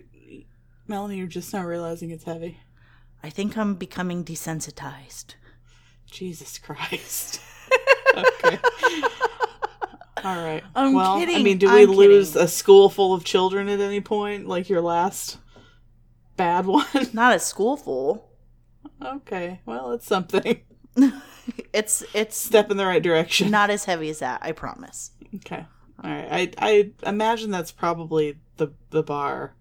Melanie. 0.92 1.16
You're 1.16 1.26
just 1.26 1.54
not 1.54 1.64
realizing 1.64 2.11
it's 2.11 2.25
heavy. 2.25 2.58
I 3.22 3.30
think 3.30 3.56
I'm 3.56 3.76
becoming 3.76 4.25
desensitized. 4.25 5.37
Jesus 6.11 6.58
Christ. 6.58 7.40
okay. 8.14 8.58
All 10.22 10.37
right. 10.44 10.62
I'm 10.75 10.92
well, 10.92 11.16
I 11.16 11.20
kidding. 11.25 11.42
mean, 11.42 11.56
do 11.56 11.72
we 11.72 11.84
I'm 11.84 11.90
lose 11.90 12.32
kidding. 12.32 12.44
a 12.44 12.49
school 12.49 12.90
full 12.90 13.14
of 13.14 13.25
children 13.25 13.70
at 13.70 13.80
any 13.80 14.02
point? 14.02 14.46
Like 14.46 14.68
your 14.68 14.82
last 14.82 15.38
bad 16.37 16.66
one? 16.66 16.84
Not 17.14 17.34
a 17.34 17.38
school 17.38 17.78
full. 17.78 18.28
okay. 19.02 19.62
Well, 19.64 19.92
it's 19.92 20.06
something. 20.06 20.61
It's 21.72 22.04
it's 22.14 22.37
Step 22.37 22.70
in 22.70 22.76
the 22.76 22.87
right 22.87 23.02
direction. 23.02 23.50
not 23.50 23.68
as 23.70 23.84
heavy 23.87 24.11
as 24.11 24.18
that, 24.20 24.40
I 24.44 24.52
promise. 24.52 25.11
Okay. 25.37 25.64
All 26.04 26.11
right. 26.11 26.54
I 26.56 26.90
I 27.04 27.08
imagine 27.08 27.50
that's 27.50 27.72
probably 27.72 28.37
the 28.58 28.68
the 28.90 29.02
bar 29.02 29.54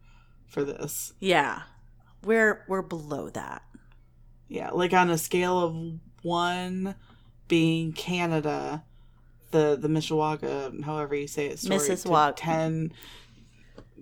for 0.51 0.63
this. 0.63 1.13
Yeah. 1.19 1.63
We're 2.23 2.63
we're 2.67 2.83
below 2.83 3.29
that. 3.29 3.63
Yeah, 4.47 4.71
like 4.71 4.93
on 4.93 5.09
a 5.09 5.17
scale 5.17 5.59
of 5.59 5.75
one 6.23 6.95
being 7.47 7.93
Canada, 7.93 8.83
the 9.51 9.77
the 9.79 9.87
Mishawaka, 9.87 10.83
however 10.83 11.15
you 11.15 11.27
say 11.27 11.47
it, 11.47 11.59
story, 11.59 11.79
to 11.79 11.93
Mississauga. 11.93 12.33
ten. 12.35 12.93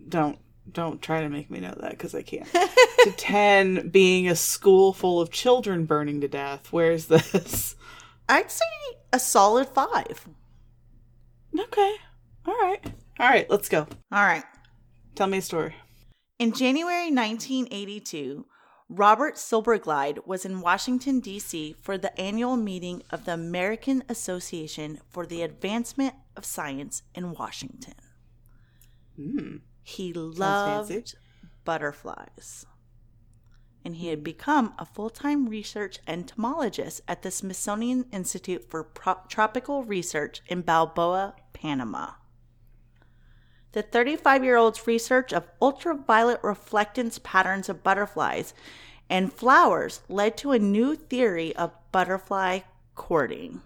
Don't 0.07 0.39
don't 0.69 1.01
try 1.01 1.21
to 1.21 1.29
make 1.29 1.49
me 1.49 1.59
know 1.59 1.75
that 1.79 1.91
because 1.91 2.13
I 2.15 2.23
can't. 2.23 2.51
to 2.51 3.11
ten 3.15 3.89
being 3.89 4.27
a 4.27 4.35
school 4.35 4.91
full 4.91 5.21
of 5.21 5.29
children 5.31 5.85
burning 5.85 6.19
to 6.21 6.27
death. 6.27 6.73
Where's 6.73 7.05
this? 7.05 7.75
I'd 8.27 8.51
say 8.51 8.65
a 9.13 9.19
solid 9.19 9.69
five. 9.69 10.27
Okay. 11.57 11.95
All 12.45 12.53
right. 12.53 12.83
All 13.19 13.29
right. 13.29 13.49
Let's 13.49 13.69
go. 13.69 13.87
All 14.11 14.23
right. 14.23 14.43
Tell 15.15 15.27
me 15.27 15.39
a 15.39 15.41
story. 15.41 15.75
In 16.39 16.53
January 16.53 17.11
1982, 17.11 18.45
Robert 18.87 19.35
Silberglied 19.35 20.25
was 20.25 20.45
in 20.45 20.61
Washington, 20.61 21.19
D.C. 21.19 21.75
for 21.81 21.97
the 21.97 22.17
annual 22.19 22.55
meeting 22.55 23.03
of 23.11 23.25
the 23.25 23.33
American 23.33 24.05
Association 24.07 25.01
for 25.09 25.25
the 25.25 25.41
Advancement 25.41 26.13
of 26.37 26.45
Science 26.45 27.03
in 27.13 27.33
Washington. 27.33 27.95
Hmm. 29.17 29.57
He 29.83 30.13
loved 30.13 31.15
butterflies. 31.65 32.65
And 33.83 33.97
he 33.97 34.07
had 34.07 34.23
become 34.23 34.73
a 34.79 34.85
full 34.85 35.09
time 35.09 35.49
research 35.49 35.99
entomologist 36.07 37.01
at 37.05 37.21
the 37.21 37.31
Smithsonian 37.31 38.05
Institute 38.13 38.69
for 38.69 38.85
Pro- 38.85 39.19
Tropical 39.27 39.83
Research 39.83 40.41
in 40.47 40.61
Balboa, 40.61 41.35
Panama. 41.51 42.11
The 43.71 43.81
35 43.83 44.43
year 44.43 44.57
old's 44.57 44.87
research 44.87 45.31
of 45.33 45.47
ultraviolet 45.61 46.41
reflectance 46.41 47.21
patterns 47.21 47.69
of 47.69 47.83
butterflies 47.83 48.53
and 49.09 49.33
flowers 49.33 50.01
led 50.07 50.37
to 50.37 50.51
a 50.51 50.59
new 50.59 50.95
theory 50.95 51.55
of 51.55 51.71
butterfly 51.91 52.59
courting. 52.95 53.61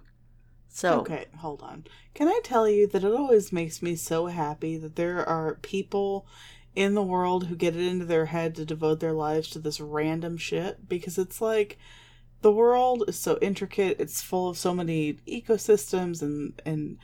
So, 0.69 1.01
Okay, 1.01 1.25
hold 1.37 1.61
on. 1.61 1.85
Can 2.13 2.27
I 2.27 2.39
tell 2.43 2.67
you 2.67 2.87
that 2.87 3.03
it 3.03 3.13
always 3.13 3.51
makes 3.51 3.81
me 3.81 3.95
so 3.95 4.27
happy 4.27 4.77
that 4.77 4.95
there 4.95 5.27
are 5.27 5.55
people 5.61 6.25
in 6.75 6.95
the 6.95 7.03
world 7.03 7.45
who 7.47 7.55
get 7.55 7.75
it 7.75 7.85
into 7.85 8.05
their 8.05 8.25
head 8.25 8.55
to 8.55 8.65
devote 8.65 8.99
their 8.99 9.13
lives 9.13 9.49
to 9.49 9.59
this 9.59 9.79
random 9.79 10.37
shit 10.37 10.89
because 10.89 11.17
it's 11.17 11.39
like 11.39 11.77
the 12.41 12.51
world 12.51 13.03
is 13.07 13.19
so 13.19 13.37
intricate, 13.41 13.97
it's 13.99 14.21
full 14.21 14.49
of 14.49 14.57
so 14.57 14.73
many 14.73 15.13
ecosystems 15.27 16.21
and 16.21 16.59
and 16.65 16.97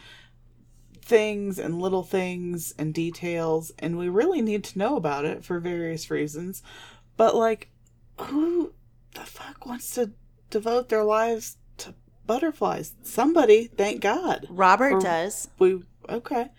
things 1.09 1.59
and 1.59 1.81
little 1.81 2.03
things 2.03 2.73
and 2.77 2.93
details 2.93 3.71
and 3.79 3.97
we 3.97 4.07
really 4.07 4.41
need 4.41 4.63
to 4.63 4.77
know 4.79 4.95
about 4.95 5.25
it 5.25 5.43
for 5.43 5.59
various 5.59 6.09
reasons. 6.09 6.63
But 7.17 7.35
like 7.35 7.69
who 8.19 8.73
the 9.15 9.21
fuck 9.21 9.65
wants 9.65 9.93
to 9.95 10.11
devote 10.49 10.89
their 10.89 11.03
lives 11.03 11.57
to 11.79 11.93
butterflies? 12.25 12.93
Somebody, 13.03 13.65
thank 13.65 14.01
God. 14.01 14.45
Robert 14.49 14.93
Or- 14.93 14.99
does. 15.01 15.49
We 15.57 15.81
okay. 16.07 16.49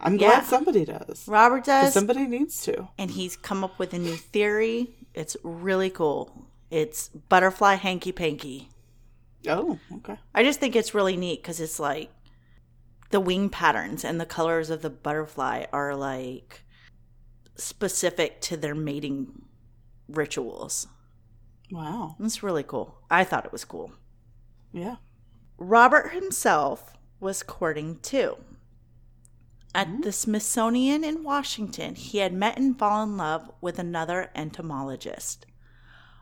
I'm 0.00 0.14
Yeah. 0.14 0.28
glad 0.28 0.44
somebody 0.46 0.84
does. 0.84 1.26
Robert 1.26 1.64
does. 1.64 1.92
Somebody 1.92 2.26
needs 2.26 2.62
to. 2.62 2.88
and 2.96 3.10
he's 3.10 3.36
come 3.36 3.64
up 3.64 3.78
with 3.80 3.92
a 3.92 3.98
new 3.98 4.16
theory. 4.16 4.94
It's 5.12 5.36
really 5.42 5.90
cool. 5.90 6.46
It's 6.70 7.08
butterfly 7.08 7.74
hanky 7.74 8.12
panky. 8.12 8.68
Oh, 9.48 9.78
okay. 9.96 10.18
I 10.34 10.42
just 10.44 10.60
think 10.60 10.76
it's 10.76 10.94
really 10.94 11.16
neat 11.16 11.42
because 11.42 11.60
it's 11.60 11.80
like 11.80 12.10
the 13.10 13.20
wing 13.20 13.48
patterns 13.48 14.04
and 14.04 14.20
the 14.20 14.26
colors 14.26 14.70
of 14.70 14.82
the 14.82 14.90
butterfly 14.90 15.64
are 15.72 15.94
like 15.94 16.62
specific 17.56 18.40
to 18.42 18.56
their 18.56 18.74
mating 18.74 19.42
rituals. 20.08 20.86
Wow. 21.70 22.16
It's 22.20 22.42
really 22.42 22.62
cool. 22.62 22.98
I 23.10 23.24
thought 23.24 23.44
it 23.44 23.52
was 23.52 23.64
cool. 23.64 23.92
Yeah. 24.72 24.96
Robert 25.58 26.12
himself 26.12 26.92
was 27.20 27.42
courting 27.42 27.98
too. 28.00 28.36
At 29.74 29.88
mm-hmm. 29.88 30.00
the 30.02 30.12
Smithsonian 30.12 31.04
in 31.04 31.24
Washington, 31.24 31.94
he 31.94 32.18
had 32.18 32.32
met 32.32 32.58
and 32.58 32.78
fallen 32.78 33.10
in 33.10 33.16
love 33.16 33.50
with 33.60 33.78
another 33.78 34.30
entomologist. 34.34 35.46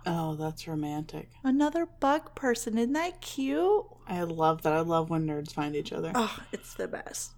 Oh, 0.07 0.37
that's 0.37 0.69
romantic. 0.69 1.31
Another 1.43 1.87
bug 1.87 2.35
person. 2.37 2.79
Isn't 2.79 2.93
that 2.93 3.21
cute? 3.21 3.85
I 4.07 4.23
love 4.23 4.63
that. 4.63 4.73
I 4.73 4.81
love 4.81 5.11
when 5.11 5.27
nerds 5.27 5.53
find 5.53 5.75
each 5.75 5.93
other. 5.93 6.13
Oh, 6.15 6.39
it's 6.53 6.75
the 6.75 6.87
best. 6.87 7.33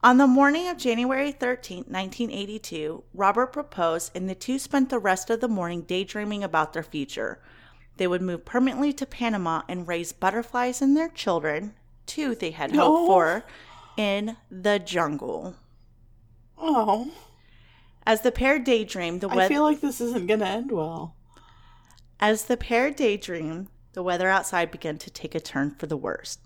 On 0.00 0.16
the 0.16 0.28
morning 0.28 0.68
of 0.68 0.76
January 0.76 1.32
13th, 1.32 1.88
1982, 1.88 3.02
Robert 3.12 3.52
proposed, 3.52 4.12
and 4.14 4.30
the 4.30 4.34
two 4.36 4.56
spent 4.60 4.90
the 4.90 4.98
rest 5.00 5.28
of 5.28 5.40
the 5.40 5.48
morning 5.48 5.82
daydreaming 5.82 6.44
about 6.44 6.72
their 6.72 6.84
future. 6.84 7.40
They 7.96 8.06
would 8.06 8.22
move 8.22 8.44
permanently 8.44 8.92
to 8.92 9.04
Panama 9.06 9.62
and 9.68 9.88
raise 9.88 10.12
butterflies 10.12 10.80
and 10.80 10.96
their 10.96 11.08
children, 11.08 11.74
two 12.06 12.36
they 12.36 12.52
had 12.52 12.76
hoped 12.76 13.08
for, 13.08 13.44
in 13.96 14.36
the 14.52 14.78
jungle. 14.78 15.56
Oh, 16.56 17.10
As 18.06 18.20
the 18.20 18.30
pair 18.30 18.60
daydreamed, 18.60 19.20
the 19.20 19.28
I 19.28 19.48
feel 19.48 19.64
like 19.64 19.80
this 19.80 20.00
isn't 20.00 20.28
going 20.28 20.40
to 20.40 20.46
end 20.46 20.70
well. 20.70 21.16
As 22.20 22.44
the 22.46 22.56
pair 22.56 22.90
daydreamed, 22.90 23.68
the 23.92 24.02
weather 24.02 24.28
outside 24.28 24.70
began 24.70 24.98
to 24.98 25.10
take 25.10 25.34
a 25.34 25.40
turn 25.40 25.70
for 25.74 25.86
the 25.86 25.96
worst. 25.96 26.40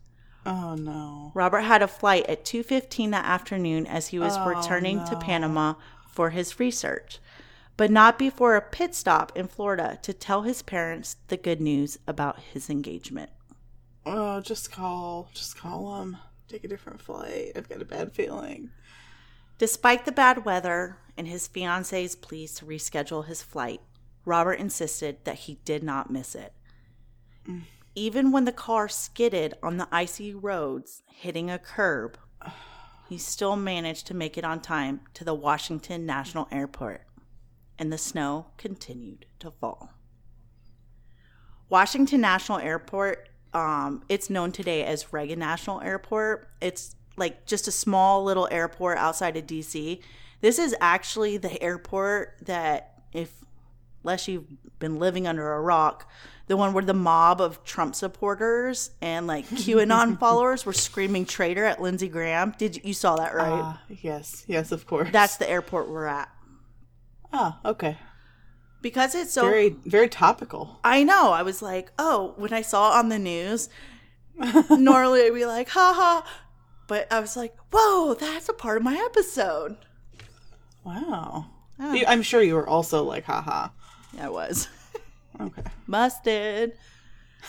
Oh 0.44 0.74
no. 0.74 1.30
Robert 1.34 1.60
had 1.62 1.82
a 1.82 1.88
flight 1.88 2.26
at 2.28 2.44
2:15 2.44 3.10
that 3.10 3.24
afternoon 3.24 3.86
as 3.86 4.08
he 4.08 4.18
was 4.18 4.36
Oh, 4.36 4.44
returning 4.44 5.04
to. 5.04 5.16
Panama 5.16 5.74
for 6.08 6.30
his 6.30 6.58
research, 6.58 7.20
but 7.76 7.90
not 7.90 8.18
before 8.18 8.56
a 8.56 8.60
pit 8.60 8.94
stop 8.94 9.32
in 9.36 9.48
Florida 9.48 9.98
to 10.02 10.12
tell 10.12 10.42
his 10.42 10.62
parents 10.62 11.16
the 11.28 11.36
good 11.36 11.60
news 11.60 11.98
about 12.06 12.40
his 12.40 12.68
engagement. 12.68 13.30
Oh, 14.04 14.40
just 14.40 14.72
call. 14.72 15.28
Just 15.32 15.56
call 15.56 16.00
him. 16.02 16.16
Take 16.48 16.64
a 16.64 16.68
different 16.68 17.00
flight. 17.00 17.52
I've 17.56 17.68
got 17.68 17.80
a 17.82 17.84
bad 17.86 18.12
feeling. 18.12 18.70
Despite 19.58 20.04
the 20.04 20.12
bad 20.12 20.44
weather 20.44 20.98
and 21.16 21.28
his 21.28 21.46
fiance's 21.46 22.16
pleas 22.16 22.54
to 22.56 22.64
reschedule 22.66 23.26
his 23.26 23.42
flight, 23.42 23.80
Robert 24.24 24.54
insisted 24.54 25.24
that 25.24 25.40
he 25.40 25.58
did 25.64 25.82
not 25.82 26.10
miss 26.10 26.34
it. 26.34 26.52
Even 27.94 28.32
when 28.32 28.44
the 28.44 28.52
car 28.52 28.88
skidded 28.88 29.54
on 29.62 29.76
the 29.76 29.88
icy 29.92 30.32
roads, 30.32 31.02
hitting 31.06 31.50
a 31.50 31.58
curb, 31.58 32.16
he 33.08 33.18
still 33.18 33.56
managed 33.56 34.06
to 34.06 34.14
make 34.14 34.38
it 34.38 34.44
on 34.44 34.60
time 34.60 35.02
to 35.14 35.24
the 35.24 35.34
Washington 35.34 36.06
National 36.06 36.48
Airport, 36.50 37.02
and 37.78 37.92
the 37.92 37.98
snow 37.98 38.46
continued 38.56 39.26
to 39.40 39.50
fall. 39.50 39.90
Washington 41.68 42.20
National 42.20 42.58
Airport, 42.58 43.28
um, 43.52 44.02
it's 44.08 44.30
known 44.30 44.52
today 44.52 44.84
as 44.84 45.12
Reagan 45.12 45.38
National 45.38 45.80
Airport. 45.82 46.48
It's 46.60 46.96
like 47.16 47.46
just 47.46 47.68
a 47.68 47.72
small 47.72 48.24
little 48.24 48.48
airport 48.50 48.98
outside 48.98 49.36
of 49.36 49.46
DC. 49.46 50.00
This 50.40 50.58
is 50.58 50.74
actually 50.80 51.36
the 51.36 51.62
airport 51.62 52.38
that, 52.42 53.02
if 53.12 53.41
unless 54.02 54.28
you've 54.28 54.44
been 54.78 54.98
living 54.98 55.26
under 55.26 55.52
a 55.52 55.60
rock, 55.60 56.10
the 56.48 56.56
one 56.56 56.72
where 56.72 56.84
the 56.84 56.94
mob 56.94 57.40
of 57.40 57.64
Trump 57.64 57.94
supporters 57.94 58.90
and 59.00 59.26
like 59.26 59.46
QAnon 59.50 60.18
followers 60.18 60.66
were 60.66 60.72
screaming 60.72 61.24
traitor 61.24 61.64
at 61.64 61.80
Lindsey 61.80 62.08
Graham. 62.08 62.54
Did 62.58 62.76
you, 62.76 62.82
you 62.86 62.94
saw 62.94 63.16
that 63.16 63.34
right? 63.34 63.48
Ah, 63.50 63.82
yes. 63.88 64.44
Yes, 64.48 64.72
of 64.72 64.86
course. 64.86 65.08
That's 65.12 65.36
the 65.36 65.48
airport 65.48 65.88
we're 65.88 66.06
at. 66.06 66.28
Ah, 67.32 67.58
okay. 67.64 67.96
because 68.82 69.14
it's 69.14 69.32
so 69.32 69.42
very 69.42 69.70
very 69.86 70.08
topical. 70.08 70.78
I 70.84 71.02
know. 71.04 71.32
I 71.32 71.42
was 71.42 71.62
like, 71.62 71.90
oh, 71.98 72.34
when 72.36 72.52
I 72.52 72.60
saw 72.62 72.92
it 72.92 72.98
on 72.98 73.08
the 73.08 73.18
news, 73.18 73.70
normally 74.70 75.22
I'd 75.22 75.34
be 75.34 75.46
like, 75.46 75.68
ha 75.70 75.94
ha, 75.96 76.30
But 76.88 77.10
I 77.10 77.20
was 77.20 77.36
like, 77.36 77.54
whoa, 77.72 78.14
that's 78.14 78.48
a 78.50 78.52
part 78.52 78.76
of 78.78 78.82
my 78.82 78.96
episode. 78.96 79.76
Wow. 80.84 81.46
Oh. 81.80 82.02
I'm 82.06 82.22
sure 82.22 82.42
you 82.42 82.54
were 82.54 82.68
also 82.68 83.02
like, 83.02 83.24
haha. 83.24 83.68
I 84.18 84.28
was. 84.28 84.68
Okay. 85.40 85.62
Busted. 85.88 86.76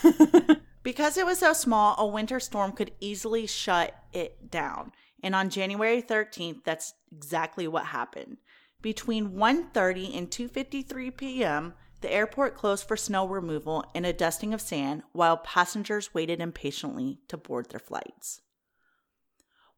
because 0.83 1.17
it 1.17 1.25
was 1.25 1.39
so 1.39 1.53
small, 1.53 1.95
a 1.97 2.05
winter 2.05 2.39
storm 2.39 2.71
could 2.71 2.91
easily 2.99 3.45
shut 3.47 3.95
it 4.11 4.49
down. 4.49 4.91
And 5.21 5.35
on 5.35 5.49
January 5.49 6.01
13th, 6.01 6.63
that's 6.63 6.93
exactly 7.11 7.67
what 7.67 7.85
happened. 7.85 8.37
Between 8.81 9.31
1:30 9.31 10.17
and 10.17 10.29
2:53 10.29 11.15
p.m., 11.15 11.73
the 12.01 12.11
airport 12.11 12.55
closed 12.55 12.85
for 12.85 12.97
snow 12.97 13.25
removal 13.25 13.85
and 13.95 14.05
a 14.05 14.11
dusting 14.11 14.53
of 14.53 14.59
sand 14.59 15.03
while 15.13 15.37
passengers 15.37 16.13
waited 16.13 16.41
impatiently 16.41 17.19
to 17.29 17.37
board 17.37 17.69
their 17.69 17.79
flights. 17.79 18.41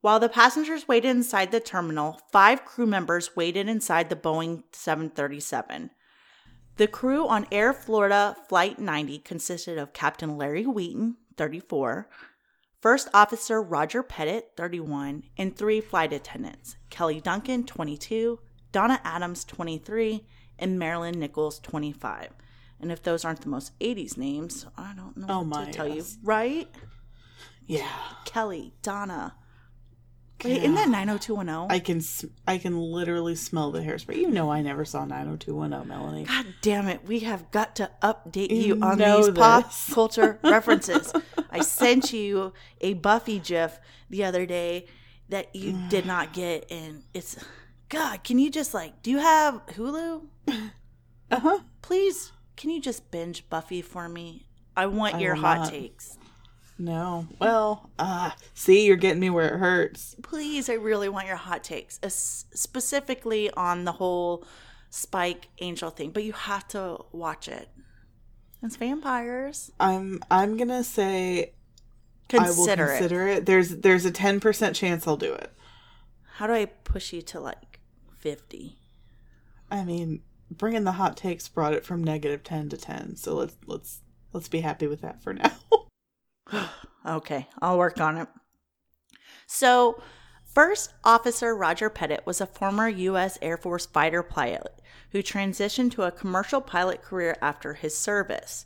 While 0.01 0.19
the 0.19 0.29
passengers 0.29 0.87
waited 0.87 1.09
inside 1.09 1.51
the 1.51 1.59
terminal, 1.59 2.19
five 2.31 2.65
crew 2.65 2.87
members 2.87 3.35
waited 3.35 3.69
inside 3.69 4.09
the 4.09 4.15
Boeing 4.15 4.63
737. 4.71 5.91
The 6.77 6.87
crew 6.87 7.27
on 7.27 7.47
Air 7.51 7.73
Florida 7.73 8.35
Flight 8.49 8.79
90 8.79 9.19
consisted 9.19 9.77
of 9.77 9.93
Captain 9.93 10.37
Larry 10.37 10.65
Wheaton, 10.65 11.15
34, 11.37 12.09
First 12.81 13.07
Officer 13.13 13.61
Roger 13.61 14.03
Pettit, 14.03 14.51
31, 14.57 15.23
and 15.37 15.55
three 15.55 15.79
flight 15.81 16.11
attendants 16.13 16.75
Kelly 16.89 17.21
Duncan, 17.21 17.63
22, 17.63 18.39
Donna 18.71 18.99
Adams, 19.03 19.45
23, 19.45 20.25
and 20.59 20.77
Marilyn 20.77 21.17
Nichols, 21.19 21.59
25. 21.59 22.31
And 22.81 22.91
if 22.91 23.01
those 23.01 23.23
aren't 23.23 23.41
the 23.41 23.49
most 23.49 23.77
80s 23.79 24.17
names, 24.17 24.65
I 24.77 24.93
don't 24.95 25.15
know 25.15 25.27
Oh 25.29 25.37
what 25.39 25.47
my, 25.47 25.65
to 25.65 25.71
tell 25.71 25.87
yes. 25.87 26.17
you. 26.21 26.27
Right? 26.27 26.67
Yeah. 27.65 27.87
Kelly, 28.25 28.73
Donna. 28.81 29.35
Wait, 30.43 30.57
isn't 30.57 30.75
that 30.75 30.89
90210? 30.89 31.71
I 31.75 31.79
can 31.79 32.01
I 32.47 32.57
can 32.57 32.79
literally 32.79 33.35
smell 33.35 33.71
the 33.71 33.79
hairspray. 33.79 34.17
You 34.17 34.29
know 34.29 34.51
I 34.51 34.61
never 34.61 34.85
saw 34.85 35.05
90210, 35.05 35.87
Melanie. 35.87 36.25
God 36.25 36.45
damn 36.61 36.87
it, 36.87 37.05
we 37.05 37.19
have 37.21 37.49
got 37.51 37.75
to 37.77 37.89
update 38.01 38.51
you 38.51 38.75
You 38.75 38.81
on 38.81 38.97
these 38.97 39.29
pop 39.31 39.71
culture 39.91 40.39
references. 40.43 41.13
I 41.49 41.61
sent 41.61 42.11
you 42.13 42.53
a 42.81 42.93
Buffy 42.95 43.39
gif 43.39 43.79
the 44.09 44.23
other 44.25 44.45
day 44.45 44.87
that 45.29 45.55
you 45.55 45.79
did 45.89 46.05
not 46.13 46.33
get, 46.33 46.69
and 46.69 47.03
it's 47.13 47.37
God, 47.89 48.23
can 48.23 48.37
you 48.39 48.51
just 48.51 48.73
like, 48.73 49.01
do 49.01 49.11
you 49.11 49.19
have 49.19 49.65
Hulu? 49.67 50.21
Uh-huh. 51.31 51.59
Please, 51.81 52.31
can 52.57 52.69
you 52.69 52.81
just 52.81 53.09
binge 53.11 53.49
Buffy 53.49 53.81
for 53.81 54.07
me? 54.09 54.47
I 54.75 54.87
want 54.87 55.15
I 55.15 55.19
your 55.19 55.35
hot 55.35 55.59
not. 55.59 55.69
takes. 55.69 56.17
No. 56.77 57.27
Well, 57.39 57.89
uh 57.97 58.31
see, 58.53 58.85
you're 58.85 58.95
getting 58.97 59.19
me 59.21 59.29
where 59.29 59.53
it 59.55 59.59
hurts. 59.59 60.15
Please, 60.21 60.69
I 60.69 60.73
really 60.73 61.07
want 61.09 61.27
your 61.27 61.37
hot 61.37 61.63
takes, 61.63 61.99
es- 62.03 62.45
specifically 62.53 63.49
on 63.51 63.85
the 63.85 63.93
whole 63.93 64.45
Spike 64.89 65.47
Angel 65.59 65.89
thing, 65.89 66.11
but 66.11 66.23
you 66.23 66.33
have 66.33 66.67
to 66.69 66.97
watch 67.11 67.47
it. 67.47 67.69
It's 68.63 68.75
vampires. 68.77 69.71
I'm 69.79 70.21
I'm 70.31 70.57
going 70.57 70.69
to 70.69 70.83
say 70.83 71.53
Consider, 72.27 72.51
I 72.53 72.57
will 72.57 72.67
it. 72.69 72.75
consider 72.97 73.27
it. 73.27 73.45
There's 73.45 73.69
there's 73.77 74.05
a 74.05 74.11
10% 74.11 74.73
chance 74.73 75.07
I'll 75.07 75.17
do 75.17 75.33
it. 75.33 75.51
How 76.37 76.47
do 76.47 76.53
I 76.53 76.65
push 76.65 77.13
you 77.13 77.21
to 77.21 77.39
like 77.39 77.79
50? 78.17 78.77
I 79.71 79.83
mean, 79.83 80.21
bringing 80.49 80.83
the 80.83 80.93
hot 80.93 81.15
takes 81.17 81.47
brought 81.47 81.73
it 81.73 81.85
from 81.85 82.03
negative 82.03 82.43
10 82.43 82.69
to 82.69 82.77
10. 82.77 83.15
So 83.17 83.35
let's 83.35 83.55
let's 83.65 84.01
let's 84.33 84.47
be 84.47 84.61
happy 84.61 84.87
with 84.87 85.01
that 85.01 85.21
for 85.21 85.33
now. 85.33 85.51
Okay, 87.05 87.47
I'll 87.61 87.77
work 87.77 88.01
on 88.01 88.17
it. 88.17 88.27
So, 89.45 90.01
First 90.55 90.93
Officer 91.03 91.55
Roger 91.55 91.87
Pettit 91.89 92.25
was 92.25 92.41
a 92.41 92.47
former 92.47 92.87
U.S. 92.87 93.37
Air 93.43 93.57
Force 93.57 93.85
fighter 93.85 94.23
pilot 94.23 94.81
who 95.11 95.21
transitioned 95.21 95.91
to 95.91 96.03
a 96.03 96.11
commercial 96.11 96.61
pilot 96.61 97.01
career 97.01 97.37
after 97.41 97.73
his 97.73 97.95
service. 97.95 98.65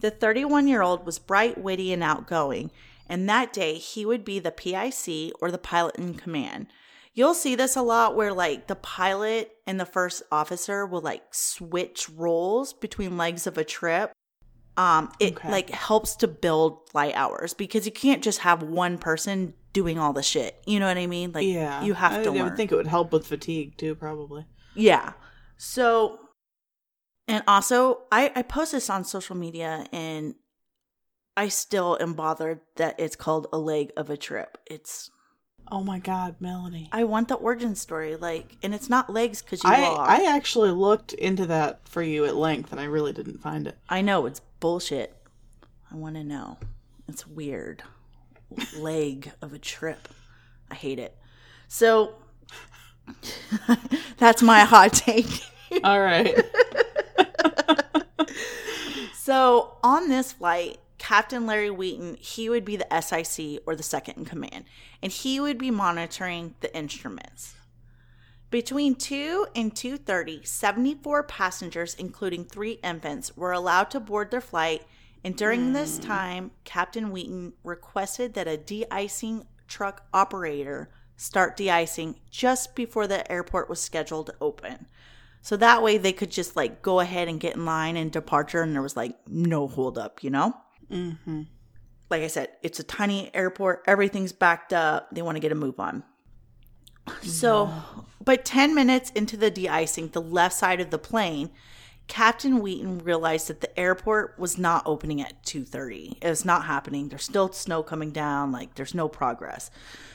The 0.00 0.10
31 0.10 0.68
year 0.68 0.82
old 0.82 1.04
was 1.04 1.18
bright, 1.18 1.58
witty, 1.58 1.92
and 1.92 2.02
outgoing, 2.02 2.70
and 3.08 3.28
that 3.28 3.52
day 3.52 3.74
he 3.74 4.06
would 4.06 4.24
be 4.24 4.38
the 4.38 4.52
PIC 4.52 5.32
or 5.40 5.50
the 5.50 5.58
pilot 5.58 5.96
in 5.96 6.14
command. 6.14 6.68
You'll 7.12 7.34
see 7.34 7.54
this 7.54 7.76
a 7.76 7.82
lot 7.82 8.14
where, 8.14 8.32
like, 8.32 8.68
the 8.68 8.76
pilot 8.76 9.50
and 9.66 9.80
the 9.80 9.86
first 9.86 10.22
officer 10.30 10.86
will, 10.86 11.00
like, 11.00 11.22
switch 11.32 12.08
roles 12.08 12.72
between 12.72 13.16
legs 13.16 13.46
of 13.46 13.56
a 13.58 13.64
trip 13.64 14.12
um 14.76 15.10
it 15.20 15.34
Okay. 15.36 15.50
like 15.50 15.70
helps 15.70 16.16
to 16.16 16.28
build 16.28 16.88
flight 16.90 17.14
hours 17.14 17.54
because 17.54 17.86
you 17.86 17.92
can't 17.92 18.22
just 18.22 18.40
have 18.40 18.62
one 18.62 18.98
person 18.98 19.54
doing 19.72 19.98
all 19.98 20.12
the 20.12 20.22
shit 20.22 20.60
you 20.66 20.78
know 20.80 20.86
what 20.86 20.96
i 20.98 21.06
mean 21.06 21.32
like 21.32 21.46
yeah. 21.46 21.82
you 21.84 21.94
have 21.94 22.12
I, 22.12 22.22
to 22.24 22.30
I 22.30 22.32
learn 22.32 22.44
would 22.44 22.56
think 22.56 22.72
it 22.72 22.76
would 22.76 22.86
help 22.86 23.12
with 23.12 23.26
fatigue 23.26 23.76
too, 23.76 23.94
probably. 23.94 24.46
yeah 24.74 25.12
so 25.56 26.18
and 27.28 27.42
also 27.46 28.02
i 28.12 28.30
i 28.34 28.42
post 28.42 28.72
this 28.72 28.88
on 28.90 29.04
social 29.04 29.36
media 29.36 29.86
and 29.92 30.34
i 31.36 31.48
still 31.48 31.96
am 32.00 32.14
bothered 32.14 32.60
that 32.76 32.98
it's 32.98 33.16
called 33.16 33.46
a 33.52 33.58
leg 33.58 33.92
of 33.96 34.08
a 34.10 34.16
trip 34.16 34.58
it's 34.66 35.10
Oh 35.70 35.82
my 35.82 35.98
god, 35.98 36.36
Melanie. 36.40 36.88
i 36.92 37.04
want 37.04 37.28
the 37.28 37.34
origin 37.34 37.74
story 37.74 38.16
like 38.16 38.56
and 38.62 38.74
it's 38.74 38.88
not 38.88 39.12
legs 39.12 39.42
because 39.42 39.62
you 39.64 39.70
I 39.70 39.82
are 39.82 40.08
I 40.08 40.24
actually 40.24 40.70
looked 40.70 41.12
into 41.14 41.46
that 41.46 41.80
for 41.88 42.02
you 42.02 42.24
at 42.24 42.36
length 42.36 42.70
and 42.72 42.80
I 42.80 42.84
really 42.84 43.12
didn't 43.12 43.38
find 43.40 43.66
it. 43.66 43.76
I 43.88 44.00
know 44.00 44.26
it's 44.26 44.40
bullshit. 44.60 45.14
I 45.90 45.96
want 45.96 46.14
to 46.16 46.24
know. 46.24 46.58
It's 47.08 47.26
weird. 47.26 47.82
Leg 48.76 49.32
of 49.42 49.52
a 49.52 49.58
trip. 49.58 50.08
I 50.70 50.74
hate 50.74 50.98
it. 50.98 51.16
So 51.68 52.14
that's 54.18 54.42
my 54.42 54.60
hot 54.60 54.92
take. 54.92 55.42
All 55.84 56.00
right. 56.00 56.36
So 59.26 59.76
on 59.82 60.08
this 60.08 60.34
flight, 60.34 60.78
Captain 61.06 61.46
Larry 61.46 61.70
Wheaton, 61.70 62.16
he 62.18 62.48
would 62.48 62.64
be 62.64 62.74
the 62.74 63.00
SIC 63.00 63.62
or 63.64 63.76
the 63.76 63.84
second 63.84 64.16
in 64.16 64.24
command, 64.24 64.64
and 65.00 65.12
he 65.12 65.38
would 65.38 65.56
be 65.56 65.70
monitoring 65.70 66.56
the 66.58 66.76
instruments. 66.76 67.54
Between 68.50 68.96
2 68.96 69.46
and 69.54 69.72
2:30, 69.72 70.44
74 70.44 71.22
passengers 71.22 71.94
including 71.94 72.44
3 72.44 72.80
infants 72.82 73.36
were 73.36 73.52
allowed 73.52 73.88
to 73.92 74.00
board 74.00 74.32
their 74.32 74.40
flight, 74.40 74.84
and 75.22 75.36
during 75.36 75.74
this 75.74 75.98
hmm. 75.98 76.06
time, 76.06 76.50
Captain 76.64 77.12
Wheaton 77.12 77.52
requested 77.62 78.34
that 78.34 78.48
a 78.48 78.56
de-icing 78.56 79.46
truck 79.68 80.02
operator 80.12 80.88
start 81.16 81.56
de-icing 81.56 82.18
just 82.32 82.74
before 82.74 83.06
the 83.06 83.30
airport 83.30 83.68
was 83.68 83.80
scheduled 83.80 84.26
to 84.26 84.34
open. 84.40 84.88
So 85.40 85.56
that 85.58 85.84
way 85.84 85.98
they 85.98 86.12
could 86.12 86.32
just 86.32 86.56
like 86.56 86.82
go 86.82 86.98
ahead 86.98 87.28
and 87.28 87.38
get 87.38 87.54
in 87.54 87.64
line 87.64 87.96
and 87.96 88.10
departure 88.10 88.62
and 88.62 88.74
there 88.74 88.82
was 88.82 88.96
like 88.96 89.16
no 89.28 89.68
hold 89.68 89.98
up, 89.98 90.24
you 90.24 90.30
know? 90.30 90.56
Mm-hmm. 90.90 91.42
Like 92.08 92.22
I 92.22 92.28
said, 92.28 92.50
it's 92.62 92.78
a 92.78 92.84
tiny 92.84 93.34
airport, 93.34 93.82
everything's 93.86 94.32
backed 94.32 94.72
up. 94.72 95.08
They 95.12 95.22
want 95.22 95.36
to 95.36 95.40
get 95.40 95.52
a 95.52 95.56
move 95.56 95.80
on. 95.80 96.04
So, 97.22 97.72
but 98.24 98.44
10 98.44 98.74
minutes 98.74 99.10
into 99.10 99.36
the 99.36 99.50
de-icing, 99.50 100.08
the 100.08 100.20
left 100.20 100.54
side 100.54 100.80
of 100.80 100.90
the 100.90 100.98
plane, 100.98 101.50
Captain 102.08 102.60
Wheaton 102.60 102.98
realized 102.98 103.48
that 103.48 103.60
the 103.60 103.78
airport 103.78 104.38
was 104.38 104.58
not 104.58 104.82
opening 104.86 105.20
at 105.20 105.42
2:30. 105.44 106.18
It 106.22 106.28
was 106.28 106.44
not 106.44 106.64
happening. 106.64 107.08
There's 107.08 107.24
still 107.24 107.52
snow 107.52 107.82
coming 107.82 108.12
down, 108.12 108.52
like 108.52 108.74
there's 108.74 108.94
no 108.94 109.08
progress. 109.08 109.70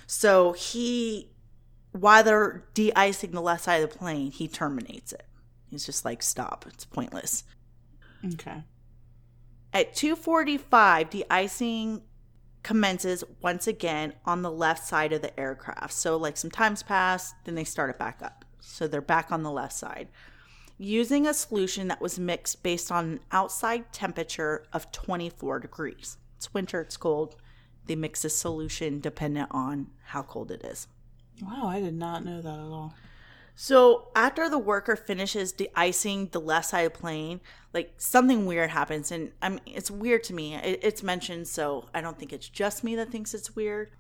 So, 0.08 0.54
he 0.54 1.30
while 1.92 2.24
they're 2.24 2.64
de-icing 2.74 3.32
the 3.32 3.42
left 3.42 3.66
side 3.66 3.84
of 3.84 3.92
the 3.92 3.98
plane, 3.98 4.32
he 4.32 4.48
terminates 4.48 5.12
it. 5.12 5.26
He's 5.70 5.86
just 5.86 6.06
like, 6.06 6.24
"Stop. 6.24 6.66
It's 6.68 6.86
pointless." 6.86 7.44
Okay. 8.26 8.64
At 9.74 9.96
2:45, 9.96 11.10
de-icing 11.10 12.04
commences 12.64 13.24
once 13.42 13.68
again 13.68 14.14
on 14.26 14.42
the 14.42 14.52
left 14.52 14.86
side 14.86 15.14
of 15.14 15.22
the 15.22 15.38
aircraft. 15.40 15.94
So 15.94 16.18
like 16.18 16.38
some 16.38 16.52
times 16.52 16.84
pass, 16.84 17.34
then 17.46 17.56
they 17.56 17.64
start 17.64 17.90
it 17.90 17.98
back 17.98 18.22
up. 18.22 18.46
So 18.60 18.88
they're 18.88 19.02
back 19.02 19.32
on 19.32 19.44
the 19.44 19.52
left 19.52 19.74
side. 19.74 20.10
Using 20.78 21.26
a 21.26 21.34
solution 21.34 21.88
that 21.88 22.02
was 22.02 22.20
mixed 22.20 22.64
based 22.64 22.92
on 22.92 23.06
an 23.06 23.20
outside 23.32 23.92
temperature 23.94 24.66
of 24.74 24.92
24 24.92 25.60
degrees. 25.60 26.18
It's 26.38 26.54
winter, 26.54 26.82
it's 26.82 26.98
cold. 26.98 27.36
They 27.86 27.96
mix 27.96 28.26
a 28.26 28.30
solution 28.30 29.00
dependent 29.00 29.50
on 29.52 29.88
how 30.06 30.24
cold 30.24 30.52
it 30.52 30.64
is. 30.64 30.88
Wow, 31.42 31.68
I 31.68 31.80
did 31.80 31.96
not 31.96 32.24
know 32.26 32.42
that 32.42 32.60
at 32.60 32.60
all. 32.60 32.94
So 33.56 34.08
after 34.16 34.50
the 34.50 34.58
worker 34.58 34.96
finishes 34.96 35.52
de-icing 35.52 36.30
the 36.32 36.40
left 36.40 36.70
side 36.70 36.86
of 36.86 36.94
the 36.94 37.00
plane, 37.00 37.42
like 37.74 37.94
something 37.98 38.46
weird 38.46 38.72
happens, 38.72 39.12
and 39.12 39.32
I 39.42 39.50
mean 39.50 39.62
it's 39.66 39.92
weird 39.92 40.24
to 40.26 40.34
me. 40.34 40.56
It, 40.56 40.80
it's 40.84 41.04
mentioned, 41.04 41.48
so 41.48 41.88
I 41.94 42.02
don't 42.02 42.18
think 42.18 42.34
it's 42.34 42.50
just 42.50 42.84
me 42.84 42.96
that 42.96 43.10
thinks 43.12 43.34
it's 43.34 43.56
weird. 43.56 43.92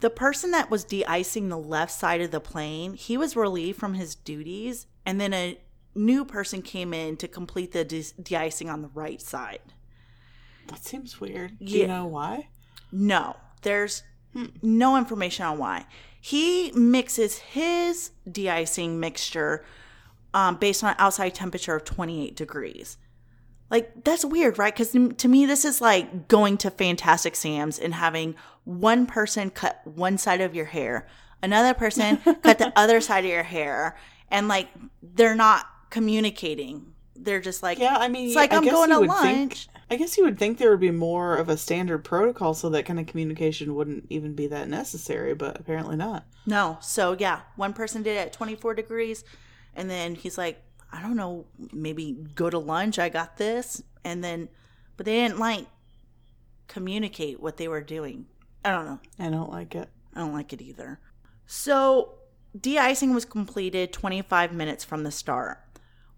The 0.00 0.10
person 0.10 0.50
that 0.50 0.70
was 0.70 0.84
de-icing 0.84 1.48
the 1.48 1.56
left 1.56 1.92
side 1.92 2.20
of 2.20 2.30
the 2.30 2.40
plane, 2.40 2.94
he 2.94 3.16
was 3.16 3.34
relieved 3.34 3.78
from 3.78 3.94
his 3.94 4.14
duties, 4.14 4.86
and 5.06 5.20
then 5.20 5.32
a 5.32 5.58
new 5.94 6.24
person 6.24 6.60
came 6.60 6.92
in 6.92 7.16
to 7.16 7.26
complete 7.26 7.72
the 7.72 7.84
de- 7.84 8.12
de-icing 8.22 8.68
on 8.68 8.82
the 8.82 8.88
right 8.88 9.22
side. 9.22 9.60
That 10.68 10.84
seems 10.84 11.20
weird. 11.20 11.58
Do 11.58 11.78
you 11.78 11.86
know 11.86 12.06
why? 12.06 12.48
No, 12.92 13.36
there's 13.62 14.02
hmm. 14.32 14.46
no 14.62 14.96
information 14.96 15.46
on 15.46 15.58
why. 15.58 15.86
He 16.26 16.72
mixes 16.72 17.38
his 17.38 18.10
de-icing 18.28 18.98
mixture 18.98 19.64
um, 20.34 20.56
based 20.56 20.82
on 20.82 20.96
outside 20.98 21.34
temperature 21.36 21.76
of 21.76 21.84
28 21.84 22.34
degrees. 22.34 22.98
Like 23.70 24.02
that's 24.02 24.24
weird, 24.24 24.58
right? 24.58 24.74
Because 24.74 24.90
to 24.90 25.28
me, 25.28 25.46
this 25.46 25.64
is 25.64 25.80
like 25.80 26.26
going 26.26 26.56
to 26.58 26.70
Fantastic 26.72 27.36
Sam's 27.36 27.78
and 27.78 27.94
having 27.94 28.34
one 28.64 29.06
person 29.06 29.50
cut 29.50 29.80
one 29.84 30.18
side 30.18 30.40
of 30.40 30.52
your 30.52 30.64
hair, 30.64 31.06
another 31.44 31.74
person 31.74 32.16
cut 32.42 32.58
the 32.58 32.72
other 32.74 33.00
side 33.00 33.24
of 33.24 33.30
your 33.30 33.44
hair, 33.44 33.96
and 34.28 34.48
like 34.48 34.68
they're 35.00 35.36
not 35.36 35.66
communicating. 35.90 36.92
They're 37.14 37.40
just 37.40 37.62
like, 37.62 37.78
Yeah, 37.78 37.96
I 37.98 38.08
mean, 38.08 38.26
it's 38.26 38.34
like 38.36 38.52
I 38.52 38.56
I'm 38.56 38.64
guess 38.64 38.72
going 38.72 38.90
to 38.90 38.98
lunch. 38.98 39.66
think- 39.66 39.75
I 39.88 39.96
guess 39.96 40.16
you 40.16 40.24
would 40.24 40.38
think 40.38 40.58
there 40.58 40.70
would 40.70 40.80
be 40.80 40.90
more 40.90 41.36
of 41.36 41.48
a 41.48 41.56
standard 41.56 42.04
protocol 42.04 42.54
so 42.54 42.68
that 42.70 42.86
kind 42.86 42.98
of 42.98 43.06
communication 43.06 43.74
wouldn't 43.74 44.06
even 44.10 44.34
be 44.34 44.48
that 44.48 44.68
necessary, 44.68 45.34
but 45.34 45.60
apparently 45.60 45.96
not. 45.96 46.26
No. 46.44 46.78
So 46.80 47.16
yeah, 47.18 47.42
one 47.54 47.72
person 47.72 48.02
did 48.02 48.16
it 48.16 48.26
at 48.26 48.32
24 48.32 48.74
degrees 48.74 49.24
and 49.74 49.88
then 49.88 50.14
he's 50.14 50.36
like, 50.36 50.60
I 50.92 51.02
don't 51.02 51.16
know, 51.16 51.46
maybe 51.72 52.16
go 52.34 52.50
to 52.50 52.58
lunch, 52.58 52.98
I 52.98 53.08
got 53.08 53.36
this. 53.36 53.82
And 54.04 54.24
then 54.24 54.48
but 54.96 55.06
they 55.06 55.14
didn't 55.14 55.38
like 55.38 55.66
communicate 56.68 57.40
what 57.40 57.56
they 57.56 57.68
were 57.68 57.80
doing. 57.80 58.26
I 58.64 58.70
don't 58.70 58.86
know. 58.86 59.00
I 59.18 59.30
don't 59.30 59.50
like 59.50 59.74
it. 59.74 59.88
I 60.14 60.20
don't 60.20 60.32
like 60.32 60.52
it 60.52 60.62
either. 60.62 60.98
So, 61.46 62.14
de-icing 62.58 63.14
was 63.14 63.24
completed 63.24 63.92
25 63.92 64.52
minutes 64.52 64.84
from 64.84 65.04
the 65.04 65.10
start. 65.12 65.62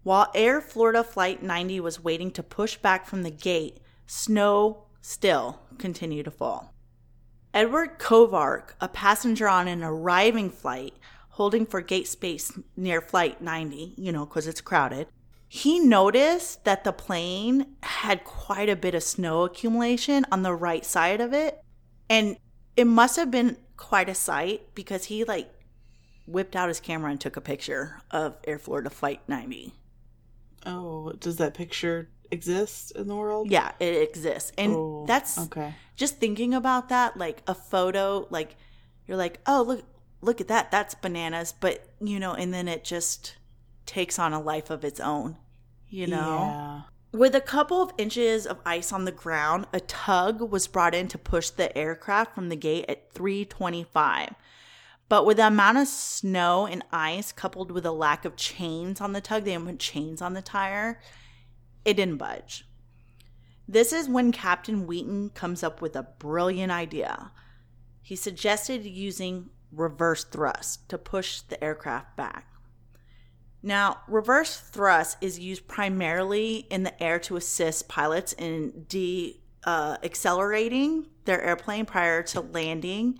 While 0.09 0.31
Air 0.33 0.59
Florida 0.59 1.03
Flight 1.03 1.43
90 1.43 1.81
was 1.81 2.03
waiting 2.03 2.31
to 2.31 2.41
push 2.41 2.77
back 2.77 3.05
from 3.05 3.21
the 3.21 3.29
gate, 3.29 3.77
snow 4.07 4.85
still 5.01 5.59
continued 5.77 6.25
to 6.25 6.31
fall. 6.31 6.73
Edward 7.53 7.99
Kovark, 7.99 8.71
a 8.81 8.87
passenger 8.87 9.47
on 9.47 9.67
an 9.67 9.83
arriving 9.83 10.49
flight 10.49 10.95
holding 11.29 11.63
for 11.63 11.81
gate 11.81 12.07
space 12.07 12.51
near 12.75 13.01
Flight 13.01 13.39
90, 13.39 13.93
you 13.97 14.11
know, 14.11 14.25
because 14.25 14.47
it's 14.47 14.61
crowded, 14.61 15.09
he 15.47 15.77
noticed 15.77 16.63
that 16.63 16.83
the 16.83 16.91
plane 16.91 17.75
had 17.83 18.23
quite 18.23 18.67
a 18.67 18.75
bit 18.75 18.95
of 18.95 19.03
snow 19.03 19.43
accumulation 19.43 20.25
on 20.31 20.41
the 20.41 20.55
right 20.55 20.85
side 20.85 21.21
of 21.21 21.33
it. 21.33 21.63
And 22.09 22.35
it 22.75 22.87
must 22.87 23.15
have 23.15 23.29
been 23.29 23.57
quite 23.77 24.09
a 24.09 24.15
sight 24.15 24.73
because 24.73 25.05
he 25.05 25.23
like 25.23 25.51
whipped 26.25 26.55
out 26.55 26.69
his 26.69 26.79
camera 26.79 27.11
and 27.11 27.21
took 27.21 27.37
a 27.37 27.41
picture 27.41 28.01
of 28.09 28.37
Air 28.47 28.57
Florida 28.57 28.89
Flight 28.89 29.21
90. 29.27 29.75
Oh, 30.65 31.11
does 31.13 31.37
that 31.37 31.53
picture 31.53 32.09
exist 32.31 32.91
in 32.91 33.07
the 33.07 33.15
world? 33.15 33.49
Yeah, 33.49 33.71
it 33.79 34.01
exists. 34.09 34.51
And 34.57 34.73
Oh, 34.75 35.05
that's 35.07 35.37
okay. 35.37 35.73
just 35.95 36.17
thinking 36.17 36.53
about 36.53 36.89
that, 36.89 37.17
like 37.17 37.41
a 37.47 37.55
photo, 37.55 38.27
like 38.29 38.55
you're 39.07 39.17
like, 39.17 39.39
oh 39.47 39.63
look 39.63 39.83
look 40.21 40.41
at 40.41 40.47
that, 40.49 40.71
that's 40.71 40.95
bananas. 40.95 41.53
But 41.59 41.87
you 42.01 42.19
know, 42.19 42.33
and 42.33 42.53
then 42.53 42.67
it 42.67 42.83
just 42.83 43.37
takes 43.85 44.19
on 44.19 44.33
a 44.33 44.41
life 44.41 44.69
of 44.69 44.83
its 44.83 44.99
own. 44.99 45.37
You 45.87 46.07
know? 46.07 46.37
Yeah. 46.39 46.81
With 47.11 47.33
a 47.33 47.41
couple 47.41 47.81
of 47.81 47.91
inches 47.97 48.45
of 48.45 48.59
ice 48.63 48.93
on 48.93 49.05
the 49.05 49.11
ground, 49.11 49.65
a 49.73 49.79
tug 49.79 50.41
was 50.41 50.67
brought 50.67 50.93
in 50.93 51.07
to 51.07 51.17
push 51.17 51.49
the 51.49 51.75
aircraft 51.75 52.35
from 52.35 52.49
the 52.49 52.55
gate 52.55 52.85
at 52.87 53.11
325. 53.13 54.35
But 55.09 55.25
with 55.25 55.37
the 55.37 55.47
amount 55.47 55.79
of 55.79 55.87
snow 55.87 56.67
and 56.67 56.83
ice 56.91 57.31
coupled 57.31 57.71
with 57.71 57.85
a 57.85 57.91
lack 57.91 58.25
of 58.25 58.35
chains 58.35 59.01
on 59.01 59.13
the 59.13 59.21
tug, 59.21 59.43
they 59.43 59.51
didn't 59.51 59.65
put 59.65 59.79
chains 59.79 60.21
on 60.21 60.33
the 60.33 60.41
tire, 60.41 61.01
it 61.83 61.95
didn't 61.95 62.17
budge. 62.17 62.65
This 63.67 63.91
is 63.91 64.07
when 64.07 64.31
Captain 64.31 64.87
Wheaton 64.87 65.31
comes 65.31 65.63
up 65.63 65.81
with 65.81 65.95
a 65.95 66.07
brilliant 66.19 66.71
idea. 66.71 67.31
He 68.01 68.15
suggested 68.15 68.85
using 68.85 69.49
reverse 69.71 70.23
thrust 70.23 70.89
to 70.89 70.97
push 70.97 71.41
the 71.41 71.63
aircraft 71.63 72.15
back. 72.15 72.47
Now, 73.61 74.01
reverse 74.07 74.59
thrust 74.59 75.17
is 75.21 75.37
used 75.37 75.67
primarily 75.67 76.67
in 76.69 76.83
the 76.83 77.03
air 77.03 77.19
to 77.19 77.35
assist 77.35 77.87
pilots 77.87 78.33
in 78.33 78.85
de 78.87 79.41
uh, 79.65 79.97
accelerating 80.03 81.07
their 81.25 81.41
airplane 81.43 81.85
prior 81.85 82.23
to 82.23 82.41
landing. 82.41 83.19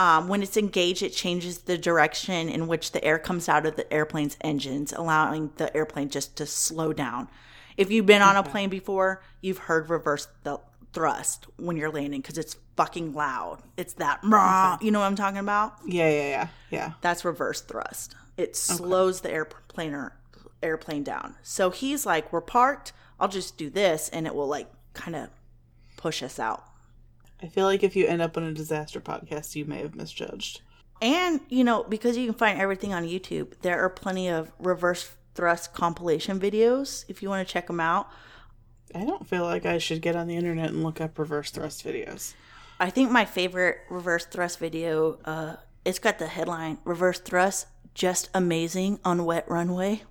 Um, 0.00 0.28
when 0.28 0.42
it's 0.42 0.56
engaged, 0.56 1.02
it 1.02 1.10
changes 1.10 1.58
the 1.58 1.76
direction 1.76 2.48
in 2.48 2.66
which 2.66 2.92
the 2.92 3.04
air 3.04 3.18
comes 3.18 3.50
out 3.50 3.66
of 3.66 3.76
the 3.76 3.92
airplane's 3.92 4.38
engines, 4.40 4.94
allowing 4.94 5.50
the 5.56 5.76
airplane 5.76 6.08
just 6.08 6.36
to 6.36 6.46
slow 6.46 6.94
down. 6.94 7.28
If 7.76 7.90
you've 7.90 8.06
been 8.06 8.22
on 8.22 8.34
a 8.34 8.42
plane 8.42 8.70
before, 8.70 9.22
you've 9.42 9.58
heard 9.58 9.90
reverse 9.90 10.26
th- 10.42 10.56
thrust 10.94 11.48
when 11.56 11.76
you're 11.76 11.90
landing 11.90 12.22
because 12.22 12.38
it's 12.38 12.56
fucking 12.76 13.12
loud. 13.12 13.58
It's 13.76 13.92
that, 13.94 14.20
you 14.80 14.90
know 14.90 15.00
what 15.00 15.04
I'm 15.04 15.16
talking 15.16 15.38
about? 15.38 15.74
Yeah, 15.86 16.08
yeah, 16.08 16.28
yeah. 16.28 16.48
Yeah. 16.70 16.92
That's 17.02 17.22
reverse 17.22 17.60
thrust. 17.60 18.14
It 18.38 18.56
slows 18.56 19.20
the 19.20 19.30
airplane 19.30 20.10
airplane 20.62 21.02
down. 21.04 21.34
So 21.42 21.68
he's 21.68 22.06
like, 22.06 22.32
"We're 22.32 22.40
parked. 22.40 22.94
I'll 23.18 23.28
just 23.28 23.58
do 23.58 23.68
this, 23.68 24.08
and 24.08 24.26
it 24.26 24.34
will 24.34 24.48
like 24.48 24.70
kind 24.94 25.14
of 25.14 25.28
push 25.98 26.22
us 26.22 26.38
out." 26.38 26.64
I 27.42 27.48
feel 27.48 27.64
like 27.64 27.82
if 27.82 27.96
you 27.96 28.06
end 28.06 28.22
up 28.22 28.36
on 28.36 28.42
a 28.44 28.52
disaster 28.52 29.00
podcast, 29.00 29.54
you 29.56 29.64
may 29.64 29.78
have 29.80 29.94
misjudged. 29.94 30.60
And 31.02 31.40
you 31.48 31.64
know, 31.64 31.84
because 31.84 32.16
you 32.16 32.26
can 32.26 32.34
find 32.34 32.60
everything 32.60 32.92
on 32.92 33.04
YouTube, 33.04 33.58
there 33.62 33.82
are 33.82 33.88
plenty 33.88 34.28
of 34.28 34.52
reverse 34.58 35.10
thrust 35.34 35.72
compilation 35.72 36.38
videos 36.38 37.04
if 37.08 37.22
you 37.22 37.28
want 37.28 37.46
to 37.46 37.50
check 37.50 37.66
them 37.66 37.80
out. 37.80 38.08
I 38.94 39.04
don't 39.04 39.26
feel 39.26 39.44
like 39.44 39.64
I 39.64 39.78
should 39.78 40.02
get 40.02 40.16
on 40.16 40.26
the 40.26 40.36
internet 40.36 40.70
and 40.70 40.82
look 40.82 41.00
up 41.00 41.18
reverse 41.18 41.50
thrust 41.50 41.84
videos. 41.84 42.34
I 42.78 42.90
think 42.90 43.10
my 43.10 43.24
favorite 43.24 43.78
reverse 43.88 44.26
thrust 44.26 44.58
video, 44.58 45.18
uh, 45.24 45.56
it's 45.84 45.98
got 45.98 46.18
the 46.18 46.26
headline 46.26 46.78
"Reverse 46.84 47.20
Thrust 47.20 47.66
Just 47.94 48.28
Amazing 48.34 48.98
on 49.04 49.24
Wet 49.24 49.48
Runway." 49.48 50.02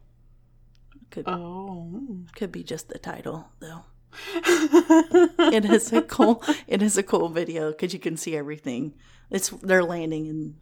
Could 1.12 1.28
Oh. 1.28 2.24
could 2.36 2.52
be 2.52 2.64
just 2.64 2.90
the 2.90 3.00
title 3.00 3.50
though. 3.60 3.84
it 4.36 5.66
is 5.66 5.94
a 5.94 6.02
cool 6.02 6.44
it 6.68 6.82
is 6.82 6.98
a 6.98 7.04
cool 7.04 7.30
video 7.30 7.72
because 7.72 7.94
you 7.94 8.00
can 8.00 8.18
see 8.18 8.36
everything. 8.36 8.94
It's 9.30 9.50
they're 9.50 9.84
landing 9.84 10.28
and 10.28 10.56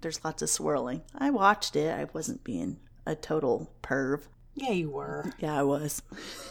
there's 0.00 0.24
lots 0.24 0.42
of 0.42 0.50
swirling. 0.50 1.02
I 1.14 1.30
watched 1.30 1.76
it. 1.76 1.92
I 1.92 2.06
wasn't 2.12 2.44
being 2.44 2.78
a 3.06 3.14
total 3.14 3.70
perv. 3.82 4.22
Yeah, 4.54 4.70
you 4.70 4.90
were. 4.90 5.32
Yeah, 5.38 5.58
I 5.58 5.62
was. 5.62 6.02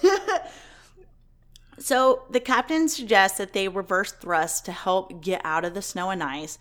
so 1.79 2.23
the 2.29 2.39
captain 2.39 2.87
suggests 2.89 3.37
that 3.37 3.53
they 3.53 3.67
reverse 3.67 4.11
thrust 4.11 4.65
to 4.65 4.71
help 4.71 5.21
get 5.21 5.41
out 5.43 5.65
of 5.65 5.73
the 5.73 5.81
snow 5.81 6.09
and 6.09 6.23
ice, 6.23 6.57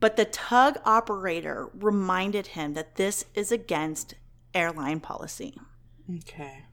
but 0.00 0.16
the 0.16 0.24
tug 0.24 0.78
operator 0.84 1.68
reminded 1.74 2.48
him 2.48 2.74
that 2.74 2.96
this 2.96 3.24
is 3.34 3.50
against 3.50 4.14
airline 4.54 5.00
policy. 5.00 5.58
Okay. 6.18 6.64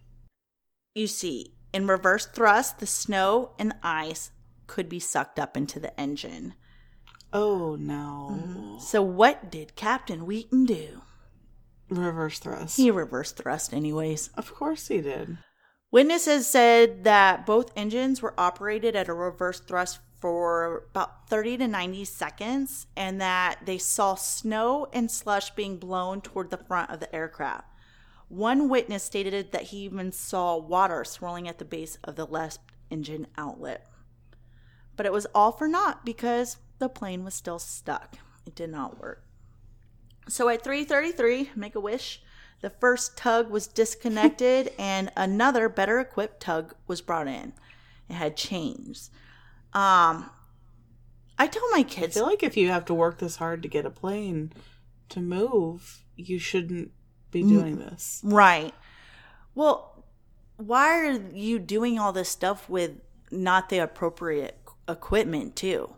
You 0.93 1.07
see, 1.07 1.54
in 1.75 1.87
reverse 1.87 2.25
thrust, 2.25 2.79
the 2.79 2.87
snow 2.87 3.51
and 3.59 3.71
the 3.71 3.77
ice 3.83 4.31
could 4.65 4.87
be 4.87 4.97
sucked 4.97 5.37
up 5.37 5.57
into 5.57 5.77
the 5.77 5.99
engine. 5.99 6.53
Oh 7.33 7.75
no. 7.75 8.29
Mm-hmm. 8.31 8.79
So, 8.79 9.01
what 9.01 9.51
did 9.51 9.75
Captain 9.75 10.25
Wheaton 10.25 10.63
do? 10.63 11.01
Reverse 11.89 12.39
thrust. 12.39 12.77
He 12.77 12.89
reverse 12.89 13.33
thrust, 13.33 13.73
anyways. 13.73 14.29
Of 14.37 14.55
course 14.55 14.87
he 14.87 15.01
did. 15.01 15.37
Witnesses 15.91 16.47
said 16.47 17.03
that 17.03 17.45
both 17.45 17.73
engines 17.75 18.21
were 18.21 18.33
operated 18.37 18.95
at 18.95 19.09
a 19.09 19.13
reverse 19.13 19.59
thrust 19.59 19.99
for 20.21 20.85
about 20.91 21.29
30 21.29 21.57
to 21.57 21.67
90 21.67 22.05
seconds 22.05 22.87
and 22.95 23.19
that 23.19 23.59
they 23.65 23.77
saw 23.77 24.15
snow 24.15 24.87
and 24.93 25.11
slush 25.11 25.51
being 25.51 25.75
blown 25.75 26.21
toward 26.21 26.51
the 26.51 26.57
front 26.57 26.89
of 26.89 27.01
the 27.01 27.13
aircraft. 27.13 27.67
One 28.27 28.69
witness 28.69 29.03
stated 29.03 29.51
that 29.51 29.63
he 29.63 29.77
even 29.79 30.11
saw 30.11 30.57
water 30.57 31.03
swirling 31.03 31.47
at 31.47 31.59
the 31.59 31.65
base 31.65 31.97
of 32.03 32.15
the 32.15 32.25
left 32.25 32.59
engine 32.89 33.27
outlet. 33.37 33.87
But 34.95 35.05
it 35.05 35.11
was 35.11 35.27
all 35.35 35.51
for 35.51 35.67
naught 35.67 36.05
because 36.05 36.57
the 36.79 36.89
plane 36.89 37.23
was 37.23 37.33
still 37.33 37.59
stuck. 37.59 38.17
It 38.45 38.55
did 38.55 38.69
not 38.69 38.99
work. 38.99 39.23
So 40.27 40.49
at 40.49 40.63
3:33, 40.63 41.55
make 41.55 41.75
a 41.75 41.79
wish, 41.79 42.21
the 42.61 42.69
first 42.69 43.17
tug 43.17 43.49
was 43.49 43.67
disconnected 43.67 44.73
and 44.79 45.11
another 45.15 45.69
better 45.69 45.99
equipped 45.99 46.41
tug 46.41 46.75
was 46.87 47.01
brought 47.01 47.27
in. 47.27 47.53
It 48.09 48.13
had 48.13 48.37
chains. 48.37 49.11
Um 49.73 50.31
I 51.37 51.47
tell 51.47 51.69
my 51.71 51.79
I 51.79 51.83
kids 51.83 52.15
feel 52.15 52.25
like 52.25 52.43
if 52.43 52.57
you 52.57 52.69
have 52.69 52.85
to 52.85 52.93
work 52.93 53.19
this 53.19 53.35
hard 53.35 53.61
to 53.63 53.69
get 53.69 53.85
a 53.85 53.89
plane 53.89 54.53
to 55.09 55.19
move, 55.19 56.05
you 56.15 56.39
shouldn't 56.39 56.91
be 57.43 57.49
doing 57.49 57.77
this. 57.77 58.21
Right. 58.23 58.73
Well, 59.53 60.05
why 60.57 60.99
are 60.99 61.11
you 61.33 61.59
doing 61.59 61.99
all 61.99 62.13
this 62.13 62.29
stuff 62.29 62.69
with 62.69 62.91
not 63.31 63.69
the 63.69 63.79
appropriate 63.79 64.59
equipment 64.87 65.55
too? 65.55 65.95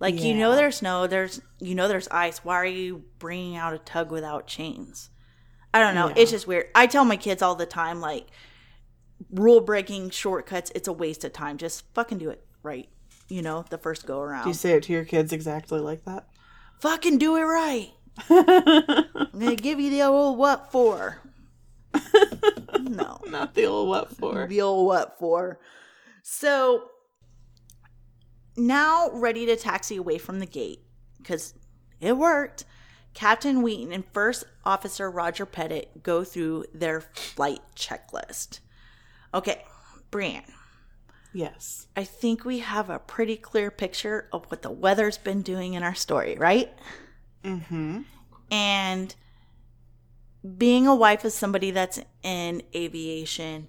Like 0.00 0.22
you 0.22 0.34
know 0.34 0.56
there's 0.56 0.76
snow, 0.76 1.06
there's 1.06 1.42
you 1.58 1.74
know 1.74 1.86
there's 1.86 2.08
ice. 2.08 2.42
Why 2.42 2.56
are 2.56 2.64
you 2.64 3.04
bringing 3.18 3.56
out 3.56 3.74
a 3.74 3.78
tug 3.78 4.10
without 4.10 4.46
chains? 4.46 5.10
I 5.72 5.78
don't 5.78 5.94
know. 5.94 6.12
It's 6.16 6.32
just 6.32 6.46
weird. 6.48 6.66
I 6.74 6.86
tell 6.86 7.04
my 7.04 7.16
kids 7.16 7.42
all 7.42 7.54
the 7.54 7.66
time, 7.66 8.00
like, 8.00 8.26
rule 9.30 9.60
breaking 9.60 10.10
shortcuts, 10.10 10.72
it's 10.74 10.88
a 10.88 10.92
waste 10.92 11.22
of 11.22 11.32
time. 11.32 11.58
Just 11.58 11.84
fucking 11.94 12.18
do 12.18 12.30
it 12.30 12.44
right. 12.64 12.88
You 13.28 13.42
know, 13.42 13.64
the 13.70 13.78
first 13.78 14.04
go 14.04 14.20
around. 14.20 14.44
Do 14.44 14.50
you 14.50 14.54
say 14.54 14.72
it 14.72 14.82
to 14.84 14.92
your 14.92 15.04
kids 15.04 15.32
exactly 15.32 15.78
like 15.78 16.04
that? 16.06 16.26
fucking 16.80 17.18
do 17.18 17.36
it 17.36 17.42
right. 17.42 17.92
I'm 18.28 19.38
gonna 19.38 19.56
give 19.56 19.80
you 19.80 19.90
the 19.90 20.02
old 20.02 20.38
what 20.38 20.70
for. 20.70 21.20
no. 22.80 23.20
Not 23.26 23.54
the 23.54 23.66
old 23.66 23.88
what 23.88 24.16
for. 24.16 24.46
The 24.46 24.60
old 24.60 24.86
what 24.86 25.18
for. 25.18 25.58
So 26.22 26.84
now 28.56 29.10
ready 29.12 29.46
to 29.46 29.56
taxi 29.56 29.96
away 29.96 30.18
from 30.18 30.38
the 30.38 30.46
gate 30.46 30.80
because 31.18 31.54
it 32.00 32.16
worked. 32.16 32.64
Captain 33.12 33.62
Wheaton 33.62 33.92
and 33.92 34.04
First 34.12 34.44
Officer 34.64 35.10
Roger 35.10 35.44
Pettit 35.44 36.02
go 36.02 36.22
through 36.22 36.66
their 36.72 37.00
flight 37.00 37.60
checklist. 37.74 38.60
Okay, 39.34 39.64
Brian, 40.12 40.44
Yes. 41.32 41.86
I 41.96 42.04
think 42.04 42.44
we 42.44 42.58
have 42.58 42.90
a 42.90 42.98
pretty 42.98 43.36
clear 43.36 43.70
picture 43.70 44.28
of 44.32 44.46
what 44.50 44.62
the 44.62 44.70
weather's 44.70 45.18
been 45.18 45.42
doing 45.42 45.74
in 45.74 45.82
our 45.82 45.94
story, 45.94 46.36
right? 46.36 46.72
Mm-hmm. 47.44 48.00
And 48.50 49.14
being 50.56 50.86
a 50.86 50.94
wife 50.94 51.24
of 51.24 51.32
somebody 51.32 51.70
that's 51.70 52.00
in 52.22 52.62
aviation, 52.74 53.68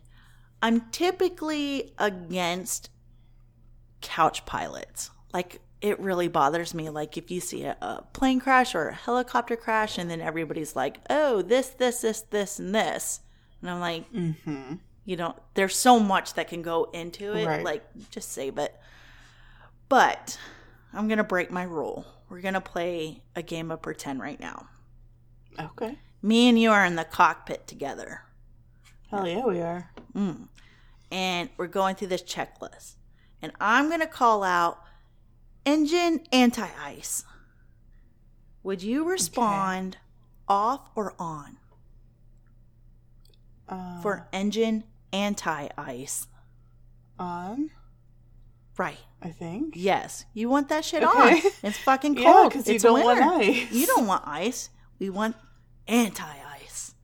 I'm 0.62 0.90
typically 0.92 1.94
against 1.98 2.90
couch 4.02 4.46
pilots. 4.46 5.12
Like, 5.34 5.62
it 5.82 6.00
really 6.00 6.28
bothers 6.28 6.74
me. 6.74 6.90
Like, 6.90 7.18
if 7.18 7.32
you 7.32 7.42
see 7.42 7.64
a, 7.64 7.76
a 7.82 8.04
plane 8.14 8.40
crash 8.40 8.76
or 8.76 8.90
a 8.90 8.94
helicopter 8.94 9.56
crash, 9.56 9.98
and 9.98 10.10
then 10.10 10.22
everybody's 10.22 10.76
like, 10.76 11.00
oh, 11.10 11.42
this, 11.42 11.70
this, 11.70 12.02
this, 12.02 12.22
this, 12.22 12.60
and 12.60 12.74
this. 12.74 13.22
And 13.62 13.70
I'm 13.70 13.80
like, 13.80 14.12
Mm-hmm. 14.14 14.76
you 15.06 15.16
know, 15.18 15.36
there's 15.56 15.76
so 15.76 16.00
much 16.00 16.36
that 16.36 16.48
can 16.48 16.62
go 16.62 16.86
into 16.94 17.34
it. 17.36 17.46
Right. 17.46 17.64
Like, 17.64 17.84
just 18.12 18.32
save 18.32 18.58
it. 18.58 18.76
But 19.90 20.38
I'm 20.94 21.08
going 21.08 21.18
to 21.18 21.24
break 21.24 21.52
my 21.52 21.64
rule. 21.64 22.06
We're 22.32 22.40
going 22.40 22.54
to 22.54 22.62
play 22.62 23.24
a 23.36 23.42
game 23.42 23.72
of 23.72 23.82
pretend 23.82 24.22
right 24.22 24.40
now. 24.40 24.70
Okay. 25.60 25.98
Me 26.22 26.48
and 26.48 26.58
you 26.58 26.72
are 26.72 26.86
in 26.86 26.96
the 26.96 27.04
cockpit 27.04 27.68
together. 27.68 28.22
Hell 29.10 29.28
yeah, 29.28 29.46
we 29.46 29.60
are. 29.60 29.92
Mm. 30.16 30.48
And 31.12 31.50
we're 31.58 31.68
going 31.68 31.98
through 31.98 32.08
this 32.08 32.24
checklist. 32.24 32.96
And 33.42 33.52
I'm 33.60 33.90
going 33.90 34.00
to 34.00 34.08
call 34.08 34.46
out 34.46 34.80
engine 35.66 36.22
anti 36.32 36.70
ice. 36.82 37.26
Would 38.64 38.82
you 38.82 39.04
respond 39.04 39.98
off 40.48 40.90
or 40.96 41.14
on 41.20 41.58
Uh, 43.68 44.02
for 44.02 44.30
engine 44.32 44.86
anti 45.12 45.68
ice? 45.78 46.28
on, 47.20 47.72
Right. 48.82 48.98
I 49.22 49.30
think. 49.30 49.76
Yes. 49.78 50.26
You 50.34 50.50
want 50.50 50.70
that 50.70 50.84
shit 50.84 51.04
Okay. 51.04 51.34
on. 51.38 51.52
It's 51.68 51.78
fucking 51.90 52.16
cold. 52.16 52.26
Yeah, 52.26 52.50
because 52.50 52.68
you 52.68 52.80
don't 52.80 53.04
want 53.04 53.20
ice. 53.22 53.72
You 53.72 53.86
don't 53.86 54.08
want 54.08 54.24
ice. 54.26 54.70
We 55.00 55.10
want 55.12 55.36
anti 55.88 56.34
ice. 56.62 56.96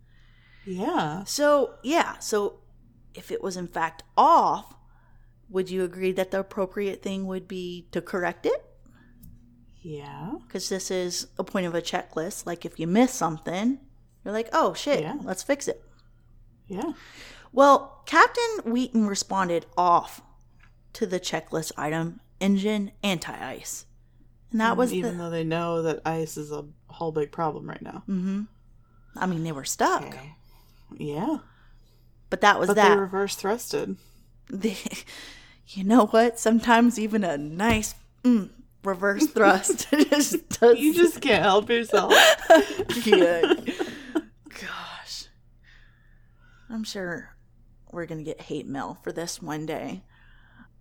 Yeah. 0.65 1.23
So, 1.25 1.75
yeah. 1.83 2.17
So, 2.19 2.37
if 3.13 3.31
it 3.31 3.41
was 3.43 3.55
in 3.57 3.67
fact 3.67 4.03
off, 4.17 4.73
would 5.53 5.69
you 5.69 5.83
agree 5.83 6.11
that 6.13 6.31
the 6.31 6.39
appropriate 6.39 7.03
thing 7.03 7.27
would 7.27 7.47
be 7.47 7.87
to 7.91 8.01
correct 8.01 8.45
it? 8.45 8.61
Yeah. 9.81 10.33
Because 10.45 10.69
this 10.69 10.89
is 10.91 11.27
a 11.37 11.43
point 11.43 11.67
of 11.67 11.75
a 11.75 11.81
checklist. 11.81 12.45
Like, 12.45 12.65
if 12.65 12.79
you 12.79 12.87
miss 12.87 13.13
something, 13.13 13.79
you're 14.25 14.33
like, 14.33 14.49
oh 14.53 14.73
shit, 14.73 15.01
Yeah. 15.01 15.17
let's 15.23 15.43
fix 15.43 15.67
it. 15.67 15.81
Yeah. 16.67 16.93
Well, 17.53 18.01
Captain 18.05 18.51
Wheaton 18.71 19.07
responded 19.07 19.65
off 19.77 20.21
to 20.93 21.05
the 21.05 21.19
checklist 21.19 21.71
item 21.77 22.19
engine 22.39 22.91
anti 23.03 23.33
ice. 23.33 23.85
And 24.51 24.61
that 24.61 24.77
was 24.77 24.93
even 24.93 25.17
the. 25.17 25.23
though 25.25 25.29
they 25.29 25.43
know 25.43 25.81
that 25.81 26.01
ice 26.05 26.37
is 26.37 26.51
a 26.51 26.65
whole 26.87 27.11
big 27.11 27.31
problem 27.31 27.67
right 27.67 27.81
now. 27.81 28.03
hmm 28.05 28.43
I 29.15 29.25
mean, 29.25 29.43
they 29.43 29.51
were 29.51 29.65
stuck. 29.65 30.03
Okay. 30.05 30.35
Yeah. 30.97 31.39
But 32.29 32.41
that 32.41 32.59
was 32.59 32.67
But 32.67 32.75
that. 32.75 32.89
they 32.93 32.99
reverse 32.99 33.35
thrusted. 33.35 33.97
The- 34.49 34.77
you 35.69 35.83
know 35.83 36.05
what? 36.07 36.39
Sometimes 36.39 36.97
even 36.99 37.23
a 37.23 37.37
nice 37.37 37.95
mm, 38.23 38.49
reverse 38.83 39.25
thrust 39.27 39.89
just 40.09 40.47
does. 40.59 40.77
You 40.79 40.93
just 40.93 41.19
can't 41.21 41.43
help 41.43 41.69
yourself. 41.69 42.13
good. 43.03 43.73
Gosh, 44.49 45.25
I'm 46.69 46.83
sure 46.83 47.35
we're 47.91 48.05
gonna 48.05 48.23
get 48.23 48.41
hate 48.41 48.67
mail 48.67 48.97
for 49.03 49.11
this 49.11 49.41
one 49.41 49.65
day. 49.65 50.03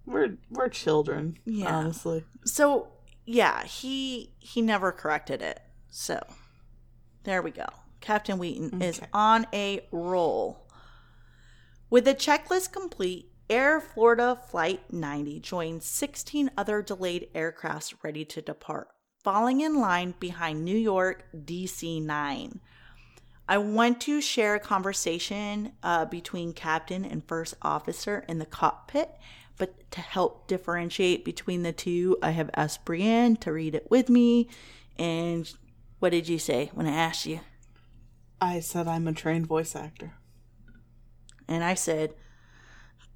We're 0.07 0.39
we're 0.51 0.69
children. 0.69 1.39
Yeah. 1.45 1.77
Honestly. 1.77 2.25
So 2.45 2.89
yeah, 3.25 3.65
he 3.65 4.33
he 4.39 4.63
never 4.63 4.93
corrected 4.93 5.43
it. 5.43 5.61
So 5.91 6.21
there 7.25 7.43
we 7.43 7.51
go. 7.51 7.67
Captain 8.01 8.39
Wheaton 8.39 8.81
is 8.83 9.01
on 9.13 9.47
a 9.53 9.87
roll. 9.91 10.69
With 11.91 12.05
the 12.05 12.15
checklist 12.15 12.73
complete, 12.73 13.33
Air 13.49 13.81
Florida 13.81 14.41
Flight 14.49 14.93
90 14.93 15.41
joined 15.41 15.83
16 15.83 16.51
other 16.57 16.83
delayed 16.83 17.29
aircrafts 17.35 17.95
ready 18.03 18.25
to 18.25 18.43
depart, 18.43 18.89
falling 19.23 19.61
in 19.61 19.81
line 19.81 20.15
behind 20.19 20.65
New 20.65 20.77
York 20.77 21.25
DC 21.35 22.03
9. 22.03 22.61
I 23.49 23.59
want 23.59 24.01
to 24.03 24.21
share 24.21 24.57
a 24.57 24.61
conversation 24.61 25.73
uh, 25.83 26.05
between 26.07 26.53
captain 26.53 27.05
and 27.05 27.27
first 27.27 27.55
officer 27.63 28.25
in 28.29 28.39
the 28.39 28.47
cockpit, 28.47 29.11
but 29.57 29.91
to 29.93 30.01
help 30.01 30.47
differentiate 30.47 31.25
between 31.25 31.63
the 31.63 31.73
two, 31.73 32.17
I 32.23 32.31
have 32.31 32.51
asked 32.55 32.85
Brienne 32.85 33.37
to 33.37 33.53
read 33.53 33.75
it 33.75 33.91
with 33.91 34.09
me. 34.09 34.49
And 34.99 35.51
what 35.99 36.11
did 36.11 36.29
you 36.29 36.39
say 36.39 36.71
when 36.75 36.87
I 36.87 36.93
asked 36.93 37.27
you? 37.27 37.41
I 38.41 38.61
said 38.61 38.87
I'm 38.87 39.09
a 39.09 39.13
trained 39.13 39.47
voice 39.47 39.75
actor. 39.75 40.15
And 41.49 41.65
I 41.65 41.75
said, 41.75 42.15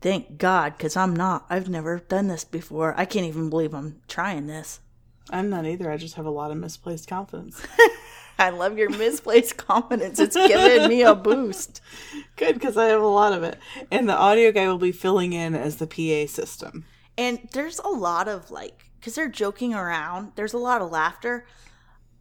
Thank 0.01 0.39
God, 0.39 0.79
because 0.79 0.97
I'm 0.97 1.15
not. 1.15 1.45
I've 1.51 1.69
never 1.69 1.99
done 1.99 2.29
this 2.29 2.45
before. 2.45 2.95
I 2.97 3.05
can't 3.05 3.27
even 3.27 3.51
believe 3.51 3.75
I'm 3.75 4.01
trying 4.09 4.47
this. 4.47 4.81
I'm 5.29 5.51
not 5.51 5.67
either. 5.67 5.91
I 5.91 5.97
just 5.97 6.15
have 6.15 6.27
a 6.27 6.31
lot 6.31 6.51
of 6.51 6.57
misplaced 6.57 7.09
confidence. 7.09 7.63
I 8.39 8.51
love 8.51 8.79
your 8.79 8.89
misplaced 8.89 9.59
confidence. 9.59 10.19
It's 10.19 10.35
giving 10.35 10.89
me 10.89 11.03
a 11.03 11.15
boost. 11.15 11.83
Good, 12.37 12.55
because 12.55 12.79
I 12.79 12.87
have 12.87 13.03
a 13.03 13.07
lot 13.07 13.35
of 13.35 13.43
it. 13.43 13.59
And 13.91 14.09
the 14.09 14.17
audio 14.17 14.51
guy 14.51 14.67
will 14.67 14.79
be 14.79 14.93
filling 14.93 15.35
in 15.35 15.55
as 15.55 15.77
the 15.77 15.87
PA 15.87 16.31
system. 16.33 16.85
And 17.19 17.49
there's 17.53 17.81
a 17.81 17.89
lot 17.89 18.29
of 18.29 18.51
like, 18.51 18.91
because 18.99 19.15
they're 19.15 19.29
joking 19.29 19.75
around, 19.75 20.33
there's 20.37 20.55
a 20.55 20.59
lot 20.59 20.81
of 20.81 20.91
laughter. 20.91 21.45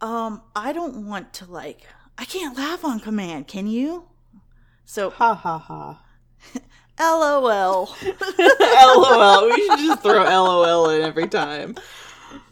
Um, 0.02 0.42
I 0.54 0.72
don't 0.72 1.06
want 1.06 1.32
to 1.34 1.50
like, 1.50 1.86
I 2.18 2.26
can't 2.26 2.56
laugh 2.56 2.84
on 2.84 3.00
command. 3.00 3.48
Can 3.48 3.66
you? 3.66 4.04
So, 4.84 5.08
Ha 5.08 5.34
ha 5.34 5.58
ha. 5.58 6.02
LOL. 7.00 7.94
LOL. 8.38 9.46
We 9.46 9.66
should 9.66 9.78
just 9.78 10.02
throw 10.02 10.22
LOL 10.22 10.90
in 10.90 11.02
every 11.02 11.28
time. 11.28 11.76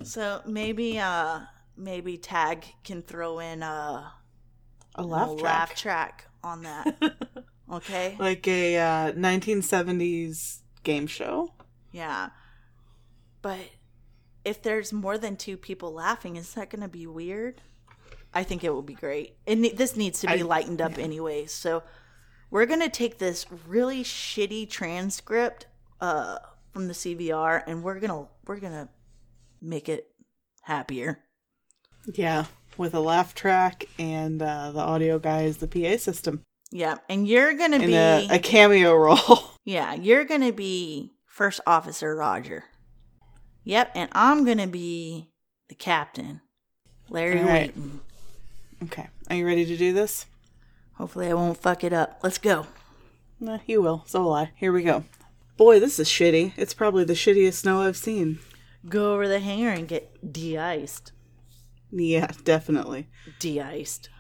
So 0.03 0.41
maybe, 0.47 0.99
uh, 0.99 1.41
maybe 1.77 2.17
Tag 2.17 2.65
can 2.85 3.03
throw 3.03 3.39
in 3.39 3.63
A 3.63 4.13
a 4.95 5.03
laugh 5.05 5.31
laugh 5.41 5.69
track. 5.75 5.77
track 5.77 6.29
on 6.43 6.63
that. 6.63 7.15
Okay. 7.71 8.17
like 8.19 8.49
a 8.49 8.79
uh, 8.79 9.13
1970s 9.13 10.61
game 10.85 11.07
show. 11.07 11.53
Yeah. 11.93 12.31
But 13.43 13.59
if 14.43 14.63
there's 14.63 14.91
more 14.91 15.19
than 15.19 15.37
two 15.37 15.59
people 15.59 15.93
laughing, 15.93 16.37
is 16.37 16.55
that 16.55 16.71
going 16.71 16.81
to 16.81 16.89
be 16.89 17.07
weird? 17.07 17.61
I 18.33 18.43
think 18.43 18.65
it 18.65 18.73
will 18.73 18.81
be 18.81 18.95
great. 18.95 19.37
And 19.47 19.61
ne- 19.61 19.73
this 19.75 19.97
needs 19.97 20.21
to 20.21 20.29
be 20.29 20.41
I- 20.41 20.45
lightened 20.45 20.81
up 20.81 20.97
anyway. 20.99 21.45
So 21.45 21.83
we're 22.51 22.65
going 22.65 22.81
to 22.81 22.89
take 22.89 23.19
this 23.19 23.45
really 23.67 24.03
shitty 24.03 24.71
transcript 24.71 25.67
uh, 26.01 26.39
from 26.73 26.89
the 26.89 26.95
CVR 26.95 27.63
and 27.67 27.83
we're 27.83 28.01
going 28.01 28.11
to 28.11 28.29
we're 28.47 28.61
going 28.61 28.73
to 28.73 28.89
make 29.61 29.89
it 29.89 30.09
happier. 30.63 31.21
Yeah, 32.15 32.47
with 32.77 32.95
a 32.95 33.01
laugh 33.01 33.35
track 33.35 33.87
and 33.99 34.41
uh, 34.41 34.73
the 34.73 34.81
audio 34.81 35.19
guy 35.19 35.43
is 35.43 35.59
the 35.59 35.67
PA 35.69 35.97
system. 35.99 36.43
Yeah, 36.71 36.97
and 37.09 37.27
you're 37.27 37.55
going 37.55 37.71
to 37.73 37.81
In 37.81 37.87
be 37.87 37.95
a, 37.95 38.29
a 38.33 38.39
cameo 38.39 38.95
role. 38.97 39.53
Yeah, 39.65 39.95
you're 39.95 40.25
going 40.25 40.43
to 40.43 40.53
be 40.53 41.13
First 41.27 41.61
Officer 41.67 42.15
Roger. 42.15 42.65
Yep, 43.65 43.93
and 43.95 44.09
I'm 44.13 44.45
going 44.45 44.59
to 44.59 44.67
be 44.67 45.31
the 45.69 45.75
captain, 45.75 46.41
Larry 47.11 47.41
All 47.41 47.47
right. 47.47 47.75
Wheaton. 47.75 48.01
okay, 48.85 49.09
are 49.29 49.37
you 49.37 49.47
ready 49.47 49.67
to 49.67 49.77
do 49.77 49.93
this? 49.93 50.27
Hopefully, 50.95 51.29
I 51.31 51.35
won't 51.35 51.59
fuck 51.59 51.85
it 51.85 51.93
up. 51.93 52.21
Let's 52.23 52.39
go. 52.39 52.67
Nah, 53.41 53.59
you 53.67 53.81
will. 53.83 54.05
So 54.07 54.23
will 54.23 54.33
I. 54.33 54.51
Here 54.57 54.73
we 54.73 54.83
go. 54.83 55.05
Boy, 55.57 55.79
this 55.81 55.99
is 55.99 56.09
shitty. 56.09 56.53
It's 56.57 56.75
probably 56.75 57.05
the 57.05 57.13
shittiest 57.13 57.55
snow 57.55 57.83
I've 57.83 57.97
seen. 57.97 58.39
Go 58.87 59.15
over 59.15 59.27
the 59.27 59.41
hangar 59.41 59.71
and 59.71 59.89
get 59.89 60.33
de-iced. 60.33 61.13
Yeah, 61.91 62.31
definitely. 62.45 63.09
De-iced. 63.39 64.11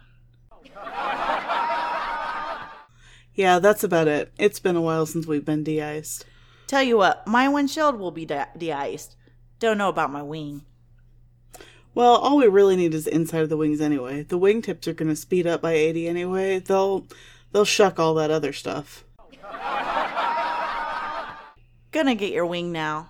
Yeah, 3.34 3.60
that's 3.60 3.84
about 3.84 4.08
it. 4.08 4.32
It's 4.38 4.58
been 4.58 4.74
a 4.74 4.80
while 4.80 5.06
since 5.06 5.26
we've 5.26 5.44
been 5.44 5.62
de-iced. 5.62 6.24
Tell 6.66 6.82
you 6.82 6.96
what, 6.96 7.26
my 7.26 7.48
windshield 7.48 7.98
will 7.98 8.10
be 8.10 8.26
de- 8.26 8.48
de-iced. 8.56 9.16
Don't 9.60 9.78
know 9.78 9.88
about 9.88 10.10
my 10.10 10.22
wing. 10.22 10.62
Well, 11.94 12.16
all 12.16 12.36
we 12.36 12.46
really 12.46 12.76
need 12.76 12.94
is 12.94 13.04
the 13.04 13.14
inside 13.14 13.42
of 13.42 13.48
the 13.48 13.56
wings 13.56 13.80
anyway. 13.80 14.22
The 14.22 14.38
wingtips 14.38 14.86
are 14.86 14.92
going 14.92 15.08
to 15.08 15.16
speed 15.16 15.46
up 15.46 15.62
by 15.62 15.72
80 15.72 16.08
anyway. 16.08 16.58
They'll 16.58 17.06
they'll 17.52 17.64
shuck 17.64 17.98
all 17.98 18.14
that 18.14 18.30
other 18.30 18.52
stuff. 18.52 19.04
Gonna 21.90 22.14
get 22.14 22.32
your 22.32 22.46
wing 22.46 22.70
now. 22.70 23.08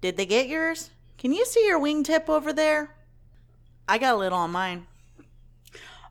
Did 0.00 0.16
they 0.16 0.26
get 0.26 0.48
yours? 0.48 0.90
Can 1.18 1.32
you 1.32 1.44
see 1.44 1.66
your 1.66 1.78
wingtip 1.78 2.28
over 2.28 2.52
there? 2.52 2.94
I 3.86 3.98
got 3.98 4.14
a 4.14 4.18
little 4.18 4.38
on 4.38 4.50
mine. 4.50 4.86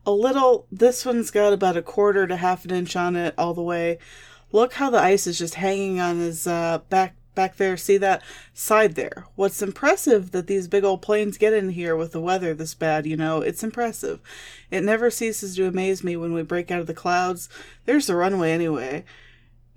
A 0.05 0.11
little 0.11 0.67
this 0.71 1.05
one's 1.05 1.31
got 1.31 1.53
about 1.53 1.77
a 1.77 1.81
quarter 1.81 2.27
to 2.27 2.35
half 2.35 2.65
an 2.65 2.71
inch 2.71 2.95
on 2.95 3.15
it 3.15 3.33
all 3.37 3.53
the 3.53 3.61
way. 3.61 3.97
Look 4.51 4.73
how 4.73 4.89
the 4.89 4.99
ice 4.99 5.27
is 5.27 5.37
just 5.37 5.55
hanging 5.55 5.99
on 5.99 6.17
his 6.17 6.45
uh, 6.45 6.79
back 6.89 7.15
back 7.35 7.55
there. 7.57 7.77
See 7.77 7.97
that 7.97 8.21
side 8.53 8.95
there? 8.95 9.25
What's 9.35 9.61
impressive 9.61 10.31
that 10.31 10.47
these 10.47 10.67
big 10.67 10.83
old 10.83 11.01
planes 11.01 11.37
get 11.37 11.53
in 11.53 11.69
here 11.69 11.95
with 11.95 12.11
the 12.11 12.21
weather 12.21 12.53
this 12.53 12.73
bad, 12.73 13.05
you 13.05 13.15
know, 13.15 13.41
it's 13.41 13.63
impressive. 13.63 14.19
It 14.69 14.83
never 14.83 15.09
ceases 15.09 15.55
to 15.55 15.67
amaze 15.67 16.03
me 16.03 16.17
when 16.17 16.33
we 16.33 16.43
break 16.43 16.69
out 16.69 16.81
of 16.81 16.87
the 16.87 16.93
clouds. 16.93 17.47
There's 17.85 18.07
the 18.07 18.15
runway 18.15 18.51
anyway. 18.51 19.05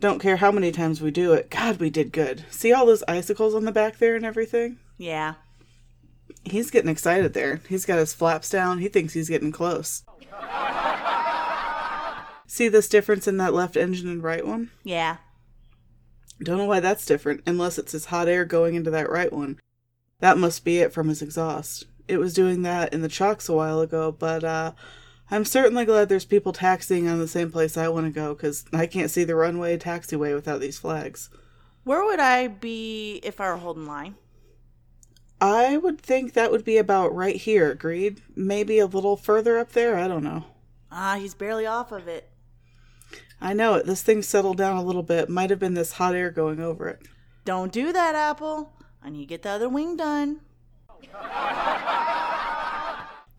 Don't 0.02 0.18
care 0.18 0.38
how 0.38 0.50
many 0.50 0.72
times 0.72 1.00
we 1.00 1.12
do 1.12 1.32
it. 1.32 1.48
God, 1.48 1.78
we 1.78 1.88
did 1.88 2.10
good. 2.10 2.44
See 2.50 2.72
all 2.72 2.86
those 2.86 3.04
icicles 3.06 3.54
on 3.54 3.64
the 3.64 3.70
back 3.70 3.98
there 3.98 4.16
and 4.16 4.26
everything? 4.26 4.80
Yeah. 4.98 5.34
He's 6.42 6.72
getting 6.72 6.90
excited 6.90 7.34
there. 7.34 7.60
He's 7.68 7.86
got 7.86 8.00
his 8.00 8.12
flaps 8.12 8.50
down. 8.50 8.78
He 8.80 8.88
thinks 8.88 9.12
he's 9.12 9.28
getting 9.28 9.52
close. 9.52 10.02
See 12.48 12.66
this 12.66 12.88
difference 12.88 13.28
in 13.28 13.36
that 13.36 13.54
left 13.54 13.76
engine 13.76 14.08
and 14.08 14.24
right 14.24 14.44
one? 14.44 14.72
Yeah. 14.82 15.18
Don't 16.42 16.58
know 16.58 16.66
why 16.66 16.80
that's 16.80 17.06
different, 17.06 17.42
unless 17.46 17.78
it's 17.78 17.92
his 17.92 18.06
hot 18.06 18.26
air 18.26 18.44
going 18.44 18.74
into 18.74 18.90
that 18.90 19.08
right 19.08 19.32
one. 19.32 19.60
That 20.18 20.36
must 20.36 20.64
be 20.64 20.78
it 20.78 20.92
from 20.92 21.10
his 21.10 21.22
exhaust. 21.22 21.84
It 22.08 22.18
was 22.18 22.34
doing 22.34 22.62
that 22.62 22.92
in 22.92 23.02
the 23.02 23.08
chocks 23.08 23.48
a 23.48 23.52
while 23.52 23.80
ago, 23.80 24.10
but 24.10 24.42
uh, 24.42 24.72
I'm 25.32 25.46
certainly 25.46 25.86
glad 25.86 26.10
there's 26.10 26.26
people 26.26 26.52
taxiing 26.52 27.08
on 27.08 27.18
the 27.18 27.26
same 27.26 27.50
place 27.50 27.78
I 27.78 27.88
want 27.88 28.04
to 28.04 28.12
go, 28.12 28.34
because 28.34 28.66
I 28.70 28.86
can't 28.86 29.10
see 29.10 29.24
the 29.24 29.34
runway 29.34 29.78
taxiway 29.78 30.34
without 30.34 30.60
these 30.60 30.78
flags. 30.78 31.30
Where 31.84 32.04
would 32.04 32.20
I 32.20 32.48
be 32.48 33.18
if 33.24 33.40
I 33.40 33.48
were 33.48 33.56
holding 33.56 33.86
line? 33.86 34.16
I 35.40 35.78
would 35.78 36.02
think 36.02 36.34
that 36.34 36.50
would 36.50 36.66
be 36.66 36.76
about 36.76 37.14
right 37.14 37.36
here, 37.36 37.70
agreed? 37.70 38.20
Maybe 38.36 38.78
a 38.78 38.84
little 38.84 39.16
further 39.16 39.58
up 39.58 39.72
there? 39.72 39.96
I 39.96 40.06
don't 40.06 40.22
know. 40.22 40.44
Ah, 40.90 41.16
he's 41.18 41.34
barely 41.34 41.64
off 41.64 41.92
of 41.92 42.06
it. 42.08 42.28
I 43.40 43.54
know 43.54 43.72
it. 43.76 43.86
This 43.86 44.02
thing 44.02 44.20
settled 44.20 44.58
down 44.58 44.76
a 44.76 44.84
little 44.84 45.02
bit. 45.02 45.30
Might 45.30 45.48
have 45.48 45.58
been 45.58 45.72
this 45.72 45.92
hot 45.92 46.14
air 46.14 46.30
going 46.30 46.60
over 46.60 46.88
it. 46.88 47.08
Don't 47.46 47.72
do 47.72 47.90
that, 47.90 48.14
Apple. 48.14 48.74
I 49.02 49.08
need 49.08 49.20
to 49.20 49.26
get 49.26 49.42
the 49.42 49.48
other 49.48 49.70
wing 49.70 49.96
done. 49.96 50.40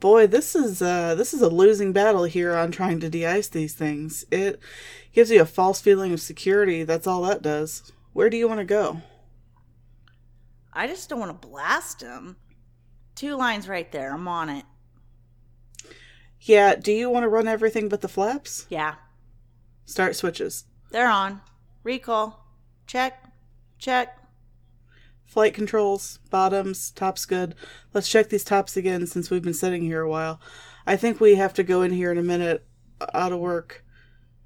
Boy, 0.03 0.27
this 0.27 0.53
is 0.53 0.81
uh 0.81 1.15
this 1.15 1.33
is 1.33 1.41
a 1.41 1.47
losing 1.47 1.93
battle 1.93 2.25
here 2.25 2.53
on 2.57 2.71
trying 2.71 2.99
to 2.99 3.09
de-ice 3.09 3.47
these 3.47 3.73
things. 3.73 4.25
It 4.31 4.59
gives 5.13 5.31
you 5.31 5.39
a 5.39 5.45
false 5.45 5.79
feeling 5.79 6.11
of 6.11 6.19
security. 6.19 6.83
That's 6.83 7.07
all 7.07 7.21
that 7.21 7.41
does. 7.41 7.89
Where 8.11 8.29
do 8.29 8.35
you 8.35 8.49
want 8.49 8.59
to 8.59 8.65
go? 8.65 9.01
I 10.73 10.87
just 10.87 11.07
don't 11.07 11.21
want 11.21 11.41
to 11.41 11.47
blast 11.47 12.01
him. 12.01 12.35
Two 13.15 13.37
lines 13.37 13.69
right 13.69 13.89
there. 13.93 14.13
I'm 14.13 14.27
on 14.27 14.49
it. 14.49 14.65
Yeah, 16.41 16.75
do 16.75 16.91
you 16.91 17.09
want 17.09 17.23
to 17.23 17.29
run 17.29 17.47
everything 17.47 17.87
but 17.87 18.01
the 18.01 18.09
flaps? 18.09 18.65
Yeah. 18.67 18.95
Start 19.85 20.17
switches. 20.17 20.65
They're 20.91 21.07
on. 21.07 21.39
Recall. 21.85 22.45
Check. 22.87 23.23
Check. 23.77 24.17
Flight 25.33 25.55
controls, 25.55 26.19
bottoms, 26.29 26.91
tops 26.91 27.25
good. 27.25 27.55
Let's 27.91 28.07
check 28.07 28.29
these 28.29 28.43
tops 28.43 28.77
again 28.77 29.07
since 29.07 29.31
we've 29.31 29.41
been 29.41 29.55
sitting 29.55 29.81
here 29.81 30.01
a 30.01 30.09
while. 30.09 30.39
I 30.85 30.95
think 30.95 31.19
we 31.19 31.33
have 31.33 31.55
to 31.55 31.63
go 31.63 31.81
in 31.81 31.91
here 31.91 32.11
in 32.11 32.19
a 32.19 32.21
minute. 32.21 32.67
Out 33.15 33.31
of 33.31 33.39
work. 33.39 33.83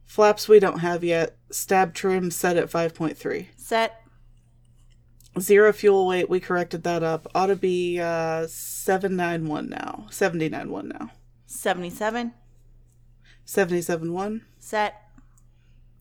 Flaps 0.06 0.48
we 0.48 0.62
don't 0.62 0.80
have 0.80 1.04
yet. 1.04 1.36
Stab 1.52 1.94
trim 1.94 2.32
set 2.32 2.56
at 2.56 2.70
5.3. 2.70 3.48
Set. 3.58 4.02
Zero 5.38 5.74
fuel 5.74 6.08
weight, 6.08 6.30
we 6.30 6.40
corrected 6.40 6.84
that 6.84 7.04
up. 7.04 7.28
Ought 7.36 7.48
to 7.48 7.58
be 7.58 8.00
uh 8.00 8.48
791 8.48 9.68
now. 9.68 10.08
791 10.10 10.88
now. 10.88 11.12
77. 11.48 12.34
77.1. 13.46 14.42
Set. 14.58 15.02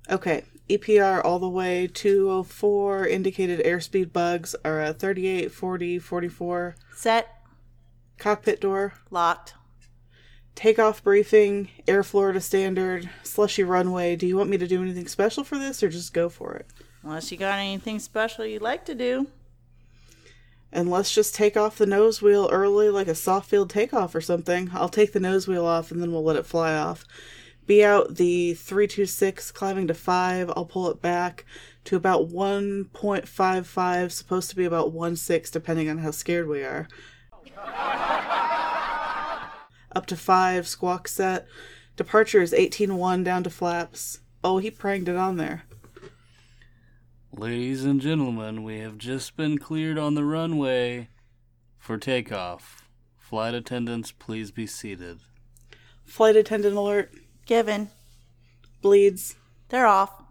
Okay. 0.09 0.45
EPR 0.69 1.25
all 1.25 1.39
the 1.39 1.49
way 1.49 1.87
204 1.87 3.07
indicated 3.07 3.65
airspeed 3.65 4.13
bugs 4.13 4.57
are 4.65 4.81
at 4.81 4.99
38, 4.99 5.53
40, 5.53 5.99
44. 5.99 6.77
Set. 6.95 7.43
Cockpit 8.19 8.61
door. 8.61 8.95
Locked. 9.11 9.55
Takeoff 10.57 11.05
briefing, 11.05 11.69
air 11.87 12.03
Florida 12.03 12.41
standard, 12.41 13.11
slushy 13.23 13.63
runway. 13.63 14.17
Do 14.17 14.27
you 14.27 14.39
want 14.39 14.49
me 14.49 14.57
to 14.57 14.67
do 14.67 14.83
anything 14.83 15.07
special 15.07 15.45
for 15.45 15.59
this 15.59 15.83
or 15.83 15.91
just 15.91 16.15
go 16.15 16.31
for 16.31 16.55
it? 16.55 16.67
Unless 17.03 17.31
you 17.31 17.37
got 17.37 17.59
anything 17.59 17.99
special 17.99 18.47
you'd 18.47 18.63
like 18.63 18.85
to 18.87 18.95
do. 18.95 19.29
And 20.73 20.91
let's 20.91 21.15
just 21.15 21.35
take 21.35 21.57
off 21.57 21.79
the 21.79 21.87
nose 21.87 22.21
wheel 22.21 22.49
early 22.51 22.89
like 22.89 23.07
a 23.07 23.15
soft 23.15 23.49
field 23.49 23.71
takeoff 23.71 24.15
or 24.15 24.21
something. 24.21 24.71
I'll 24.75 24.89
take 24.89 25.13
the 25.13 25.21
nose 25.21 25.47
wheel 25.47 25.65
off 25.65 25.91
and 25.91 26.03
then 26.03 26.11
we'll 26.11 26.25
let 26.25 26.37
it 26.37 26.47
fly 26.47 26.75
off. 26.75 27.05
Be 27.67 27.85
out 27.85 28.15
the 28.15 28.55
326 28.55 29.51
climbing 29.51 29.89
to 29.89 29.95
5. 29.95 30.53
I'll 30.55 30.65
pull 30.65 30.89
it 30.89 31.03
back 31.03 31.45
to 31.85 31.97
about 31.97 32.29
1.55, 32.29 34.13
supposed 34.13 34.51
to 34.51 34.57
be 34.57 34.65
about 34.65 34.95
1.6 34.95 35.51
depending 35.51 35.89
on 35.89 35.99
how 35.99 36.13
scared 36.13 36.49
we 36.49 36.63
are. 36.63 36.89
Up 39.95 40.07
to 40.07 40.17
5, 40.17 40.69
squawk 40.69 41.09
set. 41.09 41.47
Departure 41.97 42.43
is 42.43 42.53
18.1 42.53 43.25
down 43.25 43.43
to 43.43 43.51
flaps. 43.51 44.21
Oh, 44.45 44.59
he 44.59 44.71
pranged 44.71 45.09
it 45.09 45.17
on 45.17 45.37
there. 45.37 45.65
Ladies 47.33 47.85
and 47.85 48.01
gentlemen, 48.01 48.63
we 48.63 48.79
have 48.79 48.99
just 48.99 49.37
been 49.37 49.59
cleared 49.59 49.99
on 49.99 50.15
the 50.15 50.25
runway 50.25 51.09
for 51.79 51.99
takeoff. 51.99 52.89
Flight 53.19 53.55
attendants, 53.55 54.13
please 54.13 54.51
be 54.51 54.67
seated. 54.67 55.19
Flight 56.05 56.37
attendant 56.37 56.77
alert. 56.77 57.13
Given. 57.47 57.91
Bleeds. 58.83 59.37
They're 59.69 59.87
off. 59.87 60.23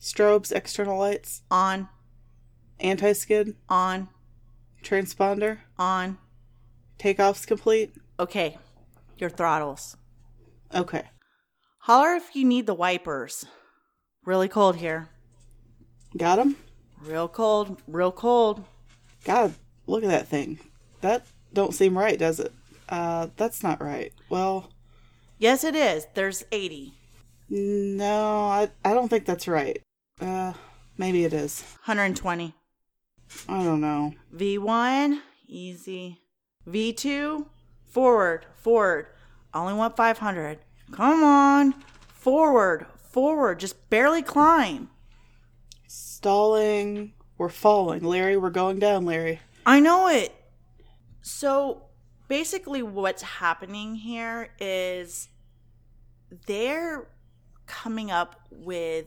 Strobes, 0.00 0.52
external 0.52 0.98
lights. 0.98 1.42
On. 1.50 1.88
Anti 2.78 3.12
skid. 3.14 3.56
On. 3.68 4.08
Transponder. 4.82 5.58
On. 5.78 6.18
Takeoff's 6.98 7.46
complete. 7.46 7.94
Okay. 8.20 8.58
Your 9.18 9.30
throttles. 9.30 9.96
Okay. 10.74 11.04
Holler 11.80 12.14
if 12.14 12.34
you 12.34 12.44
need 12.44 12.66
the 12.66 12.74
wipers. 12.74 13.46
Really 14.24 14.48
cold 14.48 14.76
here. 14.76 15.08
Got 16.16 16.38
him? 16.38 16.56
Real 17.00 17.28
cold. 17.28 17.80
Real 17.86 18.12
cold. 18.12 18.64
God, 19.24 19.54
look 19.86 20.02
at 20.04 20.10
that 20.10 20.28
thing. 20.28 20.58
That 21.00 21.26
don't 21.52 21.74
seem 21.74 21.96
right, 21.96 22.18
does 22.18 22.40
it? 22.40 22.52
Uh, 22.88 23.28
that's 23.36 23.62
not 23.62 23.82
right. 23.82 24.12
Well, 24.28 24.70
Yes, 25.38 25.64
it 25.64 25.74
is. 25.76 26.06
There's 26.14 26.44
80. 26.50 26.92
no, 27.48 28.46
I, 28.46 28.70
I 28.84 28.94
don't 28.94 29.08
think 29.08 29.24
that's 29.26 29.46
right. 29.48 29.80
Uh, 30.20 30.52
maybe 30.96 31.24
it 31.24 31.32
is. 31.32 31.62
120. 31.84 32.54
I 33.48 33.62
don't 33.64 33.80
know. 33.80 34.14
V1, 34.34 35.20
easy. 35.46 36.20
V2, 36.68 37.46
forward, 37.84 38.46
forward. 38.56 39.06
Only 39.52 39.74
want 39.74 39.96
500. 39.96 40.58
Come 40.92 41.22
on. 41.22 41.74
Forward, 42.08 42.86
forward. 43.10 43.58
Just 43.60 43.88
barely 43.90 44.22
climb. 44.22 44.90
Stalling. 45.86 47.12
We're 47.38 47.48
falling. 47.48 48.02
Larry, 48.02 48.36
we're 48.36 48.50
going 48.50 48.78
down, 48.78 49.04
Larry. 49.04 49.40
I 49.66 49.80
know 49.80 50.08
it. 50.08 50.34
So 51.22 51.82
basically, 52.28 52.82
what's 52.82 53.22
happening 53.22 53.96
here 53.96 54.50
is 54.58 55.28
they're 56.46 57.08
coming 57.66 58.10
up 58.10 58.40
with 58.50 59.06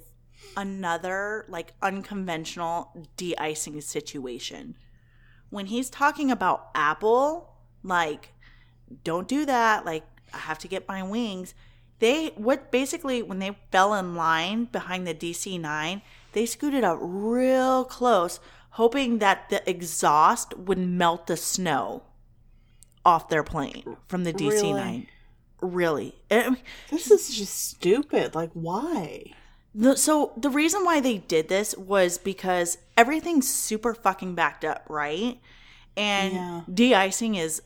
another 0.56 1.46
like 1.50 1.74
unconventional 1.82 3.08
de-icing 3.18 3.82
situation. 3.82 4.76
When 5.50 5.68
he's 5.68 5.90
talking 5.90 6.32
about 6.32 6.70
Apple, 6.76 7.56
like 7.84 8.34
don't 9.04 9.28
do 9.28 9.46
that, 9.46 9.86
like 9.86 10.04
I 10.34 10.38
have 10.38 10.60
to 10.60 10.68
get 10.68 10.88
my 10.88 11.04
wings. 11.04 11.54
They 12.00 12.28
what 12.36 12.72
basically 12.72 13.22
when 13.22 13.40
they 13.40 13.58
fell 13.72 13.94
in 13.94 14.16
line 14.16 14.66
behind 14.66 15.06
the 15.06 15.14
DC9, 15.14 16.02
they 16.34 16.46
scooted 16.46 16.84
up 16.84 17.00
real 17.02 17.84
close 17.84 18.40
hoping 18.72 19.18
that 19.20 19.50
the 19.50 19.68
exhaust 19.70 20.58
would 20.58 20.78
melt 20.78 21.28
the 21.28 21.36
snow 21.36 22.04
off 23.10 23.30
their 23.30 23.44
plane 23.44 23.98
from 24.08 24.24
the 24.24 24.32
DC9. 24.34 24.62
Really? 24.62 25.10
Really. 25.62 26.16
I 26.32 26.50
mean, 26.50 26.58
This 26.90 27.12
is 27.12 27.36
just 27.36 27.56
stupid. 27.56 28.36
Like, 28.36 28.52
why? 28.54 29.34
The, 29.76 29.98
so 29.98 30.32
the 30.38 30.50
reason 30.50 30.86
why 30.86 31.00
they 31.02 31.18
did 31.18 31.50
this 31.50 31.76
was 31.78 32.18
because 32.18 32.78
everything's 32.96 33.54
super 33.54 33.94
fucking 33.94 34.36
backed 34.36 34.64
up, 34.64 34.86
right? 34.88 35.40
And 35.98 36.34
Yeah. 36.34 36.62
de-icing 36.74 37.36
is 37.36 37.62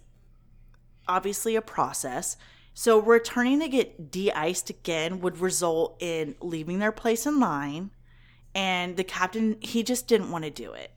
obviously 1.07 1.55
a 1.55 1.61
process. 1.61 2.37
So 2.73 2.99
returning 2.99 3.59
to 3.59 3.67
get 3.67 4.09
de-iced 4.09 4.69
again 4.69 5.19
would 5.21 5.37
result 5.37 5.95
in 5.99 6.35
leaving 6.41 6.79
their 6.79 6.91
place 6.91 7.25
in 7.25 7.39
line. 7.39 7.91
And 8.55 8.97
the 8.97 9.03
captain, 9.03 9.57
he 9.61 9.83
just 9.83 10.07
didn't 10.07 10.31
want 10.31 10.45
to 10.45 10.49
do 10.51 10.73
it. 10.73 10.91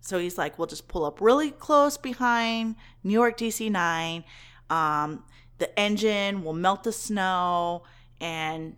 So 0.00 0.18
he's 0.18 0.38
like, 0.38 0.58
we'll 0.58 0.66
just 0.66 0.88
pull 0.88 1.04
up 1.04 1.20
really 1.20 1.50
close 1.50 1.96
behind 1.96 2.76
New 3.04 3.12
York 3.12 3.36
DC 3.36 3.70
9. 3.70 4.24
Um, 4.70 5.24
the 5.58 5.78
engine 5.78 6.44
will 6.44 6.52
melt 6.52 6.84
the 6.84 6.92
snow 6.92 7.84
and 8.20 8.76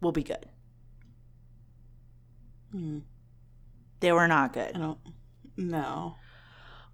we'll 0.00 0.12
be 0.12 0.22
good. 0.22 0.46
Hmm. 2.72 2.98
They 4.00 4.12
were 4.12 4.28
not 4.28 4.52
good. 4.52 4.74
I 4.74 4.78
don't. 4.78 4.98
No. 5.56 6.16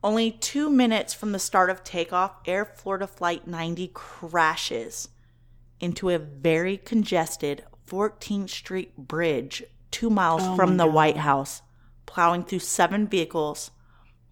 Only 0.03 0.31
two 0.31 0.68
minutes 0.70 1.14
from 1.14 1.33
the 1.33 1.39
start 1.39 1.70
of 1.70 1.83
takeoff, 1.83 2.37
Air 2.47 2.64
Florida 2.64 3.07
Flight 3.07 3.47
90 3.47 3.91
crashes 3.95 5.09
into 5.81 6.11
a 6.11 6.18
very 6.18 6.77
congested 6.77 7.64
14th 7.87 8.51
Street 8.51 8.97
bridge 8.97 9.64
two 9.91 10.11
miles 10.11 10.43
Oh 10.45 10.57
from 10.57 10.77
the 10.77 10.87
God. 10.87 10.95
White 10.95 11.16
House, 11.18 11.62
plowing 12.15 12.45
through 12.45 12.61
seven 12.61 13.09
vehicles. 13.09 13.73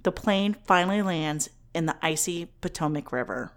The 0.04 0.12
plane 0.12 0.54
finally 0.66 1.02
lands 1.02 1.50
in 1.74 1.86
the 1.86 1.96
icy 2.00 2.46
Potomac 2.60 3.10
River. 3.10 3.52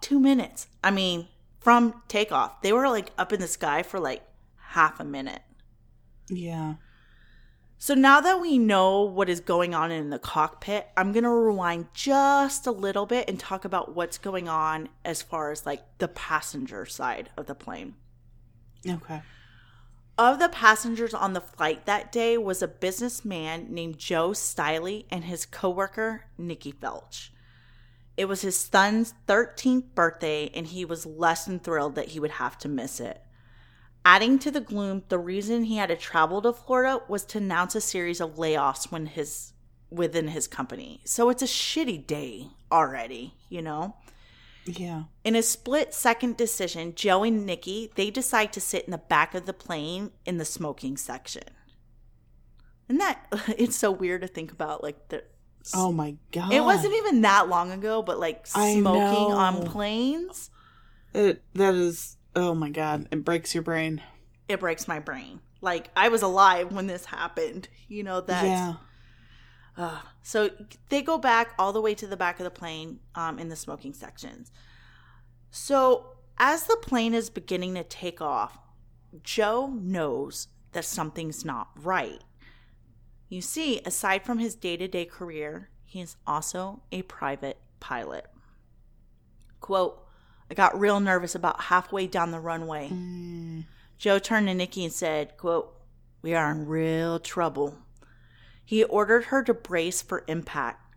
Two 0.00 0.20
minutes. 0.20 0.68
I 0.84 0.92
mean, 0.92 1.26
from 1.58 2.02
takeoff. 2.06 2.62
They 2.62 2.72
were 2.72 2.88
like 2.88 3.10
up 3.18 3.32
in 3.32 3.40
the 3.40 3.48
sky 3.48 3.82
for 3.82 3.98
like 3.98 4.22
half 4.58 5.00
a 5.00 5.04
minute. 5.04 5.42
Yeah. 6.28 6.74
So 7.78 7.94
now 7.94 8.20
that 8.20 8.40
we 8.40 8.58
know 8.58 9.00
what 9.02 9.28
is 9.28 9.40
going 9.40 9.74
on 9.74 9.90
in 9.90 10.10
the 10.10 10.20
cockpit, 10.20 10.86
I'm 10.96 11.10
going 11.10 11.24
to 11.24 11.30
rewind 11.30 11.88
just 11.94 12.64
a 12.68 12.70
little 12.70 13.06
bit 13.06 13.28
and 13.28 13.40
talk 13.40 13.64
about 13.64 13.96
what's 13.96 14.18
going 14.18 14.48
on 14.48 14.88
as 15.04 15.20
far 15.20 15.50
as 15.50 15.66
like 15.66 15.82
the 15.98 16.06
passenger 16.06 16.86
side 16.86 17.30
of 17.36 17.46
the 17.46 17.56
plane. 17.56 17.96
Okay. 18.88 19.22
Of 20.22 20.38
the 20.38 20.48
passengers 20.48 21.14
on 21.14 21.32
the 21.32 21.40
flight 21.40 21.84
that 21.86 22.12
day 22.12 22.38
was 22.38 22.62
a 22.62 22.68
businessman 22.68 23.74
named 23.74 23.98
Joe 23.98 24.30
Stiley 24.30 25.04
and 25.10 25.24
his 25.24 25.44
coworker 25.44 26.26
Nikki 26.38 26.70
Felch. 26.70 27.30
It 28.16 28.26
was 28.26 28.42
his 28.42 28.56
son's 28.56 29.14
13th 29.26 29.96
birthday 29.96 30.48
and 30.54 30.68
he 30.68 30.84
was 30.84 31.06
less 31.06 31.46
than 31.46 31.58
thrilled 31.58 31.96
that 31.96 32.10
he 32.10 32.20
would 32.20 32.30
have 32.30 32.56
to 32.58 32.68
miss 32.68 33.00
it. 33.00 33.20
Adding 34.04 34.38
to 34.38 34.52
the 34.52 34.60
gloom, 34.60 35.02
the 35.08 35.18
reason 35.18 35.64
he 35.64 35.78
had 35.78 35.88
to 35.88 35.96
travel 35.96 36.40
to 36.42 36.52
Florida 36.52 37.02
was 37.08 37.24
to 37.24 37.38
announce 37.38 37.74
a 37.74 37.80
series 37.80 38.20
of 38.20 38.36
layoffs 38.36 38.92
when 38.92 39.06
his 39.06 39.54
within 39.90 40.28
his 40.28 40.46
company. 40.46 41.00
So 41.04 41.30
it's 41.30 41.42
a 41.42 41.46
shitty 41.46 42.06
day 42.06 42.46
already, 42.70 43.34
you 43.48 43.60
know. 43.60 43.96
Yeah. 44.64 45.04
In 45.24 45.34
a 45.34 45.42
split 45.42 45.92
second 45.92 46.36
decision, 46.36 46.94
Joe 46.94 47.24
and 47.24 47.44
Nikki, 47.44 47.90
they 47.96 48.10
decide 48.10 48.52
to 48.52 48.60
sit 48.60 48.84
in 48.84 48.90
the 48.92 48.98
back 48.98 49.34
of 49.34 49.46
the 49.46 49.52
plane 49.52 50.12
in 50.24 50.38
the 50.38 50.44
smoking 50.44 50.96
section. 50.96 51.42
And 52.88 53.00
that 53.00 53.26
it's 53.58 53.76
so 53.76 53.90
weird 53.90 54.22
to 54.22 54.28
think 54.28 54.52
about 54.52 54.82
like 54.82 55.08
the 55.08 55.24
Oh 55.74 55.92
my 55.92 56.16
god. 56.32 56.52
it 56.52 56.62
wasn't 56.64 56.94
even 56.94 57.20
that 57.22 57.48
long 57.48 57.70
ago, 57.70 58.02
but 58.02 58.18
like 58.18 58.46
smoking 58.46 59.32
on 59.32 59.64
planes, 59.64 60.50
It 61.14 61.42
that 61.54 61.74
is. 61.74 62.16
Oh 62.34 62.54
my 62.54 62.70
god. 62.70 63.08
It 63.10 63.24
breaks 63.24 63.54
your 63.54 63.62
brain. 63.62 64.00
it 64.48 64.60
breaks 64.60 64.88
my 64.88 64.98
brain. 64.98 65.40
Like 65.60 65.90
I 65.96 66.08
was 66.08 66.22
alive 66.22 66.72
when 66.72 66.86
this 66.88 67.04
happened. 67.04 67.68
You 67.88 68.02
know 68.02 68.20
that 68.22 68.44
yeah. 68.44 68.74
Uh, 69.76 70.00
so 70.22 70.50
they 70.90 71.00
go 71.02 71.18
back 71.18 71.54
all 71.58 71.72
the 71.72 71.80
way 71.80 71.94
to 71.94 72.06
the 72.06 72.16
back 72.16 72.38
of 72.38 72.44
the 72.44 72.50
plane 72.50 73.00
um, 73.14 73.38
in 73.38 73.48
the 73.48 73.56
smoking 73.56 73.94
sections. 73.94 74.52
So 75.50 76.08
as 76.38 76.64
the 76.64 76.76
plane 76.82 77.14
is 77.14 77.30
beginning 77.30 77.74
to 77.74 77.84
take 77.84 78.20
off, 78.20 78.58
Joe 79.22 79.66
knows 79.66 80.48
that 80.72 80.84
something's 80.84 81.44
not 81.44 81.68
right. 81.76 82.22
You 83.28 83.40
see, 83.40 83.80
aside 83.84 84.24
from 84.24 84.38
his 84.38 84.54
day 84.54 84.76
to 84.76 84.88
day 84.88 85.04
career, 85.04 85.70
he 85.84 86.00
is 86.00 86.16
also 86.26 86.82
a 86.90 87.02
private 87.02 87.58
pilot. 87.80 88.26
Quote, 89.60 90.06
I 90.50 90.54
got 90.54 90.78
real 90.78 91.00
nervous 91.00 91.34
about 91.34 91.62
halfway 91.62 92.06
down 92.06 92.30
the 92.30 92.40
runway. 92.40 92.90
Mm. 92.92 93.64
Joe 93.96 94.18
turned 94.18 94.48
to 94.48 94.54
Nikki 94.54 94.84
and 94.84 94.92
said, 94.92 95.36
quote, 95.36 95.74
We 96.20 96.34
are 96.34 96.50
in 96.50 96.66
real 96.66 97.18
trouble. 97.18 97.78
He 98.64 98.84
ordered 98.84 99.26
her 99.26 99.42
to 99.44 99.54
brace 99.54 100.02
for 100.02 100.24
impact. 100.28 100.94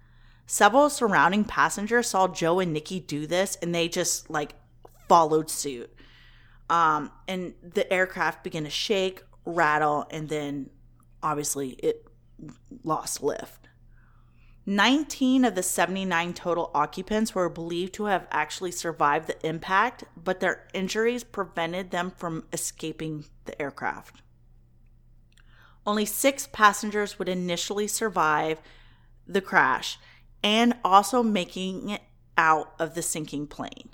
Several 0.47 0.89
surrounding 0.89 1.43
passengers 1.43 2.07
saw 2.07 2.27
Joe 2.27 2.59
and 2.59 2.71
Nikki 2.71 2.99
do 2.99 3.25
this 3.25 3.57
and 3.61 3.73
they 3.73 3.87
just 3.87 4.29
like 4.29 4.53
followed 5.07 5.49
suit. 5.49 5.91
Um, 6.69 7.11
and 7.27 7.53
the 7.61 7.91
aircraft 7.91 8.43
began 8.43 8.63
to 8.63 8.69
shake, 8.69 9.23
rattle, 9.45 10.07
and 10.09 10.29
then 10.29 10.69
obviously 11.21 11.69
it 11.71 12.07
lost 12.83 13.21
lift. 13.21 13.67
19 14.67 15.45
of 15.45 15.53
the 15.53 15.61
79 15.61 16.33
total 16.33 16.71
occupants 16.73 17.35
were 17.35 17.49
believed 17.49 17.93
to 17.93 18.05
have 18.05 18.27
actually 18.31 18.71
survived 18.71 19.27
the 19.27 19.47
impact, 19.47 20.03
but 20.17 20.39
their 20.39 20.67
injuries 20.73 21.23
prevented 21.23 21.91
them 21.91 22.11
from 22.17 22.43
escaping 22.51 23.25
the 23.45 23.59
aircraft. 23.61 24.23
Only 25.85 26.05
six 26.05 26.47
passengers 26.51 27.19
would 27.19 27.29
initially 27.29 27.87
survive 27.87 28.59
the 29.27 29.41
crash 29.41 29.99
and 30.43 30.75
also 30.83 31.21
making 31.23 31.89
it 31.89 32.01
out 32.37 32.73
of 32.79 32.95
the 32.95 33.01
sinking 33.01 33.47
plane. 33.47 33.89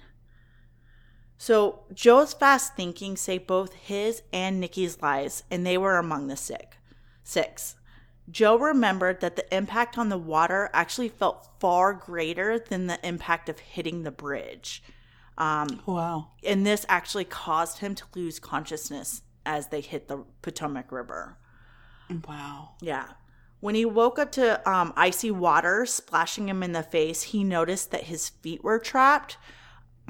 So, 1.38 1.80
Joe's 1.94 2.34
fast 2.34 2.76
thinking 2.76 3.18
saved 3.18 3.48
both 3.48 3.74
his 3.74 4.22
and 4.32 4.60
Nikki's 4.60 5.02
lives, 5.02 5.44
and 5.50 5.66
they 5.66 5.78
were 5.78 5.98
among 5.98 6.28
the 6.28 6.36
sick. 6.36 6.78
Six. 7.24 7.76
Joe 8.30 8.58
remembered 8.58 9.22
that 9.22 9.36
the 9.36 9.56
impact 9.56 9.98
on 9.98 10.10
the 10.10 10.18
water 10.18 10.70
actually 10.72 11.10
felt 11.10 11.50
far 11.60 11.94
greater 11.94 12.60
than 12.60 12.88
the 12.88 13.00
impact 13.06 13.50
of 13.50 13.60
hitting 13.60 14.04
the 14.04 14.12
bridge. 14.12 14.84
Um, 15.38 15.82
Wow. 15.88 16.28
and 16.44 16.66
this 16.66 16.86
actually 16.88 17.26
caused 17.26 17.80
him 17.80 17.96
to 17.96 18.06
lose 18.14 18.40
consciousness 18.40 19.24
as 19.44 19.68
they 19.70 19.82
hit 19.82 20.08
the 20.08 20.24
Potomac 20.44 20.92
River. 20.92 21.38
Wow. 22.28 22.70
Yeah. 22.82 23.06
When 23.60 23.76
he 23.76 23.86
woke 23.86 24.18
up 24.18 24.32
to 24.34 24.68
um, 24.70 24.92
icy 24.96 25.30
water 25.32 25.86
splashing 25.86 26.50
him 26.50 26.64
in 26.64 26.72
the 26.72 26.84
face, 26.84 27.22
he 27.24 27.44
noticed 27.44 27.92
that 27.92 28.06
his 28.06 28.30
feet 28.30 28.64
were 28.64 28.80
trapped. 28.80 29.38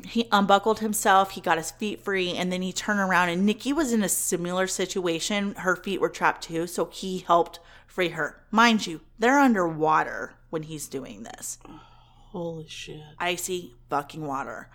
He 0.06 0.28
unbuckled 0.32 0.80
himself, 0.80 1.32
he 1.32 1.42
got 1.42 1.58
his 1.58 1.70
feet 1.72 2.00
free, 2.00 2.32
and 2.36 2.52
then 2.52 2.62
he 2.62 2.72
turned 2.74 3.02
around. 3.02 3.30
And 3.30 3.46
Nikki 3.46 3.74
was 3.74 3.92
in 3.94 4.04
a 4.04 4.10
similar 4.10 4.66
situation. 4.68 5.54
Her 5.56 5.76
feet 5.76 6.00
were 6.00 6.10
trapped 6.10 6.44
too, 6.44 6.66
so 6.66 6.86
he 6.86 7.20
helped 7.20 7.60
free 7.88 8.10
her. 8.10 8.42
Mind 8.52 8.88
you, 8.88 9.02
they're 9.20 9.38
underwater 9.38 10.34
when 10.50 10.64
he's 10.64 10.88
doing 10.88 11.24
this 11.24 11.60
Holy 12.32 12.68
shit. 12.68 13.02
icy 13.20 13.76
fucking 13.90 14.26
water. 14.26 14.70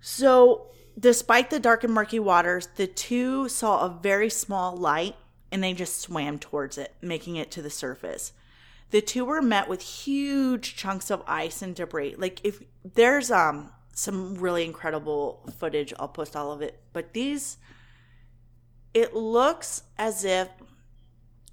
So, 0.00 0.68
despite 0.98 1.50
the 1.50 1.60
dark 1.60 1.84
and 1.84 1.92
murky 1.92 2.18
waters, 2.18 2.68
the 2.76 2.86
two 2.86 3.48
saw 3.48 3.84
a 3.84 3.98
very 4.02 4.30
small 4.30 4.76
light 4.76 5.16
and 5.50 5.62
they 5.62 5.72
just 5.72 6.00
swam 6.00 6.38
towards 6.38 6.78
it, 6.78 6.94
making 7.00 7.36
it 7.36 7.50
to 7.52 7.62
the 7.62 7.70
surface. 7.70 8.32
The 8.90 9.00
two 9.00 9.24
were 9.24 9.42
met 9.42 9.68
with 9.68 9.82
huge 9.82 10.76
chunks 10.76 11.10
of 11.10 11.22
ice 11.26 11.62
and 11.62 11.74
debris. 11.74 12.14
Like 12.16 12.40
if 12.44 12.62
there's 12.84 13.30
um 13.30 13.72
some 13.92 14.36
really 14.36 14.64
incredible 14.64 15.48
footage, 15.58 15.92
I'll 15.98 16.08
post 16.08 16.36
all 16.36 16.52
of 16.52 16.62
it. 16.62 16.80
But 16.92 17.12
these 17.12 17.58
it 18.94 19.14
looks 19.14 19.82
as 19.98 20.24
if 20.24 20.48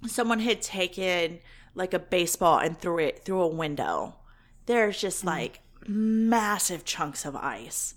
someone 0.06 0.40
had 0.40 0.62
taken 0.62 1.40
like 1.74 1.92
a 1.92 1.98
baseball 1.98 2.58
and 2.58 2.78
threw 2.78 2.98
it 2.98 3.24
through 3.24 3.42
a 3.42 3.48
window. 3.48 4.16
There's 4.64 5.00
just 5.00 5.24
like 5.24 5.60
massive 5.86 6.84
chunks 6.84 7.24
of 7.24 7.36
ice. 7.36 7.94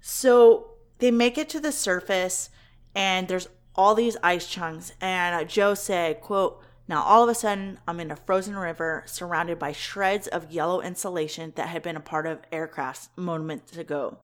So 0.00 0.74
they 0.98 1.10
make 1.10 1.36
it 1.36 1.48
to 1.50 1.60
the 1.60 1.72
surface 1.72 2.48
and 2.94 3.28
there's 3.28 3.48
all 3.74 3.94
these 3.94 4.16
ice 4.22 4.46
chunks 4.46 4.92
and 5.00 5.48
Joe 5.48 5.74
said, 5.74 6.20
quote, 6.20 6.62
now 6.88 7.02
all 7.02 7.22
of 7.22 7.28
a 7.28 7.34
sudden 7.34 7.78
I'm 7.86 8.00
in 8.00 8.10
a 8.10 8.16
frozen 8.16 8.56
river 8.56 9.04
surrounded 9.06 9.58
by 9.58 9.72
shreds 9.72 10.28
of 10.28 10.50
yellow 10.50 10.80
insulation 10.80 11.52
that 11.56 11.68
had 11.68 11.82
been 11.82 11.96
a 11.96 12.00
part 12.00 12.26
of 12.26 12.42
aircrafts 12.50 13.08
moments 13.16 13.76
ago. 13.76 14.18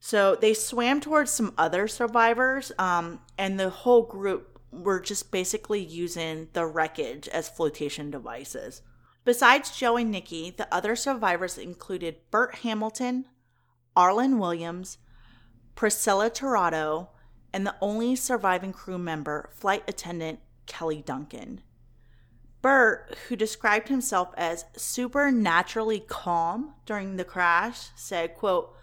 So 0.00 0.36
they 0.36 0.54
swam 0.54 1.00
towards 1.00 1.32
some 1.32 1.54
other 1.58 1.88
survivors, 1.88 2.70
um, 2.78 3.20
and 3.36 3.58
the 3.58 3.70
whole 3.70 4.02
group 4.02 4.60
were 4.70 5.00
just 5.00 5.32
basically 5.32 5.80
using 5.80 6.48
the 6.52 6.66
wreckage 6.66 7.26
as 7.28 7.48
flotation 7.48 8.10
devices. 8.10 8.82
Besides 9.24 9.76
Joe 9.76 9.96
and 9.96 10.10
Nikki, 10.10 10.50
the 10.50 10.72
other 10.72 10.94
survivors 10.94 11.58
included 11.58 12.16
Bert 12.30 12.56
Hamilton, 12.56 13.26
Arlen 13.96 14.38
Williams, 14.38 14.98
Priscilla 15.74 16.30
Tirado, 16.30 17.08
and 17.58 17.66
the 17.66 17.74
only 17.80 18.14
surviving 18.14 18.72
crew 18.72 18.98
member, 18.98 19.50
flight 19.52 19.82
attendant 19.88 20.38
Kelly 20.66 21.02
Duncan. 21.04 21.60
Burt, 22.62 23.16
who 23.26 23.34
described 23.34 23.88
himself 23.88 24.32
as 24.36 24.64
supernaturally 24.76 25.98
calm 25.98 26.74
during 26.86 27.16
the 27.16 27.24
crash, 27.24 27.88
said, 27.96 28.36
quote, 28.36 28.76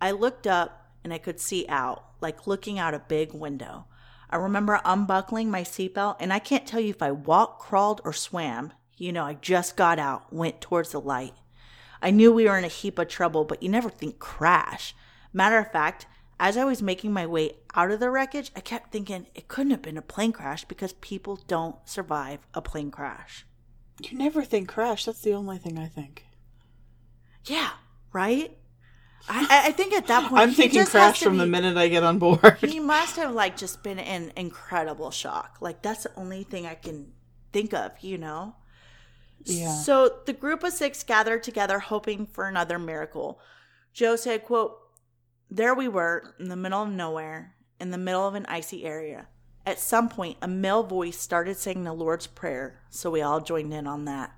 I 0.00 0.10
looked 0.10 0.44
up 0.44 0.90
and 1.04 1.14
I 1.14 1.18
could 1.18 1.38
see 1.38 1.66
out, 1.68 2.02
like 2.20 2.48
looking 2.48 2.80
out 2.80 2.94
a 2.94 2.98
big 2.98 3.32
window. 3.32 3.86
I 4.28 4.38
remember 4.38 4.80
unbuckling 4.84 5.48
my 5.48 5.62
seatbelt, 5.62 6.16
and 6.18 6.32
I 6.32 6.40
can't 6.40 6.66
tell 6.66 6.80
you 6.80 6.90
if 6.90 7.02
I 7.02 7.12
walked, 7.12 7.62
crawled, 7.62 8.00
or 8.04 8.12
swam. 8.12 8.72
You 8.96 9.12
know, 9.12 9.22
I 9.22 9.34
just 9.34 9.76
got 9.76 10.00
out, 10.00 10.32
went 10.32 10.60
towards 10.60 10.90
the 10.90 11.00
light. 11.00 11.34
I 12.02 12.10
knew 12.10 12.32
we 12.32 12.46
were 12.46 12.58
in 12.58 12.64
a 12.64 12.68
heap 12.68 12.98
of 12.98 13.06
trouble, 13.06 13.44
but 13.44 13.62
you 13.62 13.68
never 13.68 13.88
think 13.88 14.18
crash. 14.18 14.96
Matter 15.32 15.58
of 15.58 15.70
fact, 15.70 16.06
as 16.38 16.56
I 16.56 16.64
was 16.64 16.82
making 16.82 17.12
my 17.12 17.26
way 17.26 17.52
out 17.74 17.90
of 17.90 18.00
the 18.00 18.10
wreckage, 18.10 18.50
I 18.54 18.60
kept 18.60 18.92
thinking 18.92 19.26
it 19.34 19.48
couldn't 19.48 19.70
have 19.70 19.82
been 19.82 19.96
a 19.96 20.02
plane 20.02 20.32
crash 20.32 20.64
because 20.64 20.92
people 20.94 21.40
don't 21.46 21.76
survive 21.88 22.40
a 22.52 22.60
plane 22.60 22.90
crash. 22.90 23.46
You 24.02 24.18
never 24.18 24.44
think 24.44 24.68
crash. 24.68 25.06
That's 25.06 25.22
the 25.22 25.32
only 25.32 25.56
thing 25.58 25.78
I 25.78 25.86
think. 25.86 26.24
Yeah, 27.46 27.70
right? 28.12 28.56
I, 29.28 29.64
I- 29.68 29.72
think 29.72 29.94
at 29.94 30.06
that 30.08 30.24
point, 30.28 30.42
I'm 30.42 30.52
thinking 30.52 30.84
crash 30.84 31.20
from 31.20 31.38
the 31.38 31.46
minute 31.46 31.76
I 31.76 31.88
get 31.88 32.02
on 32.02 32.18
board. 32.18 32.58
He 32.60 32.80
must 32.80 33.16
have 33.16 33.32
like 33.32 33.56
just 33.56 33.82
been 33.82 33.98
in 33.98 34.32
incredible 34.36 35.10
shock. 35.10 35.56
Like 35.60 35.80
that's 35.82 36.02
the 36.04 36.12
only 36.16 36.44
thing 36.44 36.66
I 36.66 36.74
can 36.74 37.12
think 37.52 37.72
of, 37.72 37.92
you 38.00 38.18
know? 38.18 38.54
Yeah. 39.44 39.74
So 39.74 40.18
the 40.26 40.32
group 40.32 40.62
of 40.64 40.72
six 40.72 41.02
gathered 41.02 41.42
together 41.42 41.78
hoping 41.78 42.26
for 42.26 42.46
another 42.46 42.78
miracle. 42.78 43.40
Joe 43.92 44.16
said, 44.16 44.44
quote, 44.44 44.78
There 45.50 45.74
we 45.74 45.88
were 45.88 46.34
in 46.38 46.48
the 46.48 46.56
middle 46.56 46.82
of 46.82 46.90
nowhere, 46.90 47.54
in 47.80 47.90
the 47.90 47.98
middle 47.98 48.26
of 48.26 48.34
an 48.34 48.46
icy 48.46 48.84
area. 48.84 49.28
At 49.64 49.80
some 49.80 50.08
point, 50.08 50.38
a 50.42 50.48
male 50.48 50.82
voice 50.82 51.18
started 51.18 51.56
saying 51.56 51.84
the 51.84 51.92
Lord's 51.92 52.26
Prayer, 52.26 52.80
so 52.88 53.10
we 53.10 53.22
all 53.22 53.40
joined 53.40 53.72
in 53.74 53.86
on 53.86 54.04
that. 54.04 54.32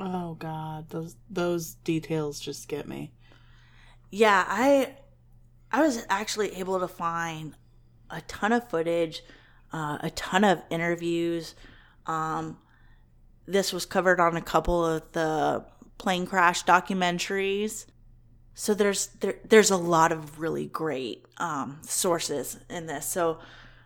Oh 0.00 0.34
God, 0.34 0.90
those 0.90 1.16
those 1.28 1.74
details 1.74 2.38
just 2.40 2.68
get 2.68 2.86
me. 2.86 3.12
Yeah, 4.10 4.44
I 4.46 4.96
I 5.72 5.82
was 5.82 6.04
actually 6.08 6.54
able 6.56 6.80
to 6.80 6.88
find 6.88 7.54
a 8.10 8.20
ton 8.22 8.52
of 8.52 8.68
footage, 8.68 9.22
uh, 9.72 9.98
a 10.00 10.10
ton 10.10 10.44
of 10.44 10.62
interviews. 10.70 11.54
Um, 12.06 12.58
this 13.46 13.72
was 13.72 13.86
covered 13.86 14.20
on 14.20 14.36
a 14.36 14.42
couple 14.42 14.84
of 14.84 15.12
the 15.12 15.64
plane 15.98 16.26
crash 16.26 16.64
documentaries. 16.64 17.86
So 18.58 18.72
there's 18.72 19.08
there, 19.20 19.34
there's 19.44 19.70
a 19.70 19.76
lot 19.76 20.12
of 20.12 20.40
really 20.40 20.66
great 20.66 21.26
um, 21.36 21.78
sources 21.82 22.58
in 22.70 22.86
this. 22.86 23.04
So 23.04 23.38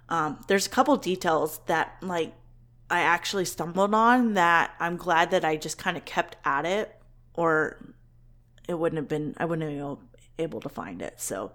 um, 0.08 0.40
there's 0.46 0.66
a 0.66 0.70
couple 0.70 0.96
details 0.96 1.58
that 1.66 1.96
like 2.02 2.32
I 2.88 3.00
actually 3.00 3.46
stumbled 3.46 3.92
on 3.92 4.34
that 4.34 4.72
I'm 4.78 4.96
glad 4.96 5.32
that 5.32 5.44
I 5.44 5.56
just 5.56 5.76
kind 5.76 5.96
of 5.96 6.04
kept 6.04 6.36
at 6.44 6.66
it, 6.66 6.96
or 7.34 7.84
it 8.68 8.74
wouldn't 8.78 8.98
have 8.98 9.08
been 9.08 9.34
I 9.38 9.44
wouldn't 9.44 9.68
have 9.68 9.98
been 9.98 10.08
able 10.38 10.60
to 10.60 10.68
find 10.68 11.02
it. 11.02 11.20
So 11.20 11.50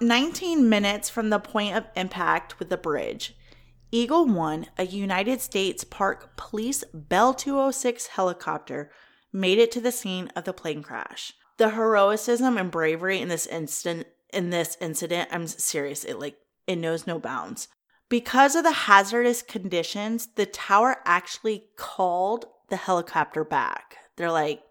19 0.00 0.68
minutes 0.68 1.08
from 1.08 1.30
the 1.30 1.38
point 1.38 1.76
of 1.76 1.86
impact 1.94 2.58
with 2.58 2.70
the 2.70 2.76
bridge. 2.76 3.36
Eagle 3.92 4.26
One, 4.26 4.66
a 4.76 4.84
United 4.84 5.40
States 5.40 5.84
Park 5.84 6.36
Police 6.36 6.82
Bell 6.92 7.32
206 7.34 8.08
helicopter, 8.08 8.90
made 9.32 9.58
it 9.58 9.70
to 9.72 9.80
the 9.80 9.92
scene 9.92 10.28
of 10.34 10.42
the 10.42 10.52
plane 10.52 10.82
crash. 10.82 11.32
The 11.58 11.70
heroism 11.70 12.56
and 12.56 12.70
bravery 12.70 13.20
in 13.20 13.28
this 13.28 13.46
instant 13.46 14.06
in 14.32 14.50
this 14.50 14.76
incident, 14.80 15.30
I'm 15.32 15.46
serious, 15.46 16.04
it 16.04 16.18
like 16.18 16.36
it 16.66 16.76
knows 16.76 17.06
no 17.06 17.18
bounds. 17.18 17.68
Because 18.08 18.54
of 18.56 18.64
the 18.64 18.72
hazardous 18.72 19.42
conditions, 19.42 20.28
the 20.34 20.46
tower 20.46 20.96
actually 21.04 21.64
called 21.76 22.46
the 22.68 22.76
helicopter 22.76 23.44
back. 23.44 23.96
They're 24.16 24.30
like, 24.30 24.62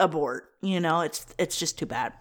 abort, 0.00 0.50
you 0.62 0.80
know, 0.80 1.00
it's 1.00 1.26
it's 1.38 1.58
just 1.58 1.78
too 1.78 1.86
bad. 1.86 2.12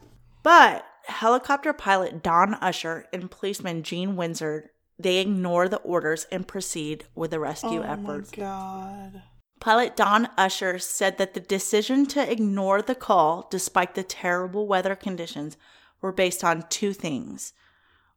But 0.43 0.85
helicopter 1.05 1.73
pilot 1.73 2.23
Don 2.23 2.55
Usher 2.55 3.05
and 3.13 3.31
policeman 3.31 3.83
Gene 3.83 4.15
Windsor, 4.15 4.71
they 4.99 5.17
ignore 5.17 5.69
the 5.69 5.77
orders 5.77 6.25
and 6.31 6.47
proceed 6.47 7.05
with 7.15 7.31
the 7.31 7.39
rescue 7.39 7.81
oh 7.81 7.83
efforts. 7.83 8.31
my 8.31 8.43
God. 8.43 9.23
Pilot 9.59 9.95
Don 9.95 10.29
Usher 10.37 10.79
said 10.79 11.17
that 11.17 11.33
the 11.33 11.39
decision 11.39 12.05
to 12.07 12.31
ignore 12.31 12.81
the 12.81 12.95
call, 12.95 13.47
despite 13.49 13.95
the 13.95 14.03
terrible 14.03 14.67
weather 14.67 14.95
conditions, 14.95 15.57
were 16.01 16.11
based 16.11 16.43
on 16.43 16.65
two 16.69 16.93
things. 16.93 17.53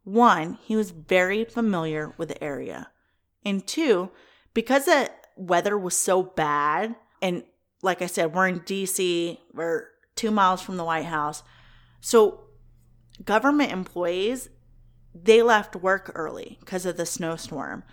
One, 0.04 0.58
he 0.62 0.76
was 0.76 0.90
very 0.90 1.44
familiar 1.44 2.14
with 2.16 2.28
the 2.28 2.42
area. 2.44 2.90
And 3.44 3.66
two, 3.66 4.10
because 4.54 4.84
the 4.84 5.10
weather 5.36 5.78
was 5.78 5.96
so 5.96 6.22
bad, 6.22 6.96
and 7.22 7.44
like 7.82 8.02
I 8.02 8.06
said, 8.06 8.34
we're 8.34 8.48
in 8.48 8.60
DC, 8.60 9.38
we're 9.54 9.86
two 10.16 10.30
miles 10.30 10.60
from 10.60 10.76
the 10.76 10.84
White 10.84 11.06
House. 11.06 11.42
So, 12.00 12.44
government 13.24 13.72
employees, 13.72 14.50
they 15.14 15.42
left 15.42 15.74
work 15.76 16.12
early 16.14 16.58
because 16.60 16.84
of 16.86 16.96
the 16.96 17.06
snowstorm. 17.06 17.84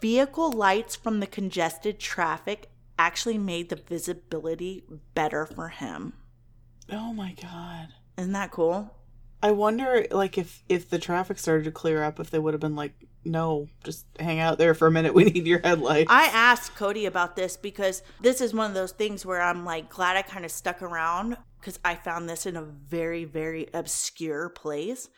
Vehicle 0.00 0.50
lights 0.50 0.96
from 0.96 1.20
the 1.20 1.26
congested 1.26 1.98
traffic 2.00 2.70
actually 2.98 3.38
made 3.38 3.68
the 3.68 3.76
visibility 3.76 4.84
better 5.14 5.46
for 5.46 5.68
him. 5.68 6.14
Oh 6.90 7.12
my 7.12 7.34
God. 7.40 7.88
Isn't 8.16 8.32
that 8.32 8.50
cool? 8.50 8.94
I 9.42 9.52
wonder, 9.52 10.04
like, 10.10 10.36
if 10.36 10.64
if 10.68 10.90
the 10.90 10.98
traffic 10.98 11.38
started 11.38 11.64
to 11.64 11.70
clear 11.70 12.02
up, 12.02 12.18
if 12.18 12.30
they 12.30 12.40
would 12.40 12.54
have 12.54 12.60
been 12.60 12.74
like, 12.74 12.94
"No, 13.24 13.68
just 13.84 14.06
hang 14.18 14.40
out 14.40 14.58
there 14.58 14.74
for 14.74 14.88
a 14.88 14.90
minute. 14.90 15.14
We 15.14 15.24
need 15.24 15.46
your 15.46 15.60
headlights." 15.62 16.10
I 16.10 16.24
asked 16.24 16.74
Cody 16.74 17.06
about 17.06 17.36
this 17.36 17.56
because 17.56 18.02
this 18.20 18.40
is 18.40 18.52
one 18.52 18.68
of 18.68 18.74
those 18.74 18.90
things 18.90 19.24
where 19.24 19.40
I'm 19.40 19.64
like 19.64 19.88
glad 19.90 20.16
I 20.16 20.22
kind 20.22 20.44
of 20.44 20.50
stuck 20.50 20.82
around 20.82 21.36
because 21.60 21.78
I 21.84 21.94
found 21.94 22.28
this 22.28 22.46
in 22.46 22.56
a 22.56 22.62
very, 22.62 23.24
very 23.24 23.68
obscure 23.72 24.48
place. 24.48 25.08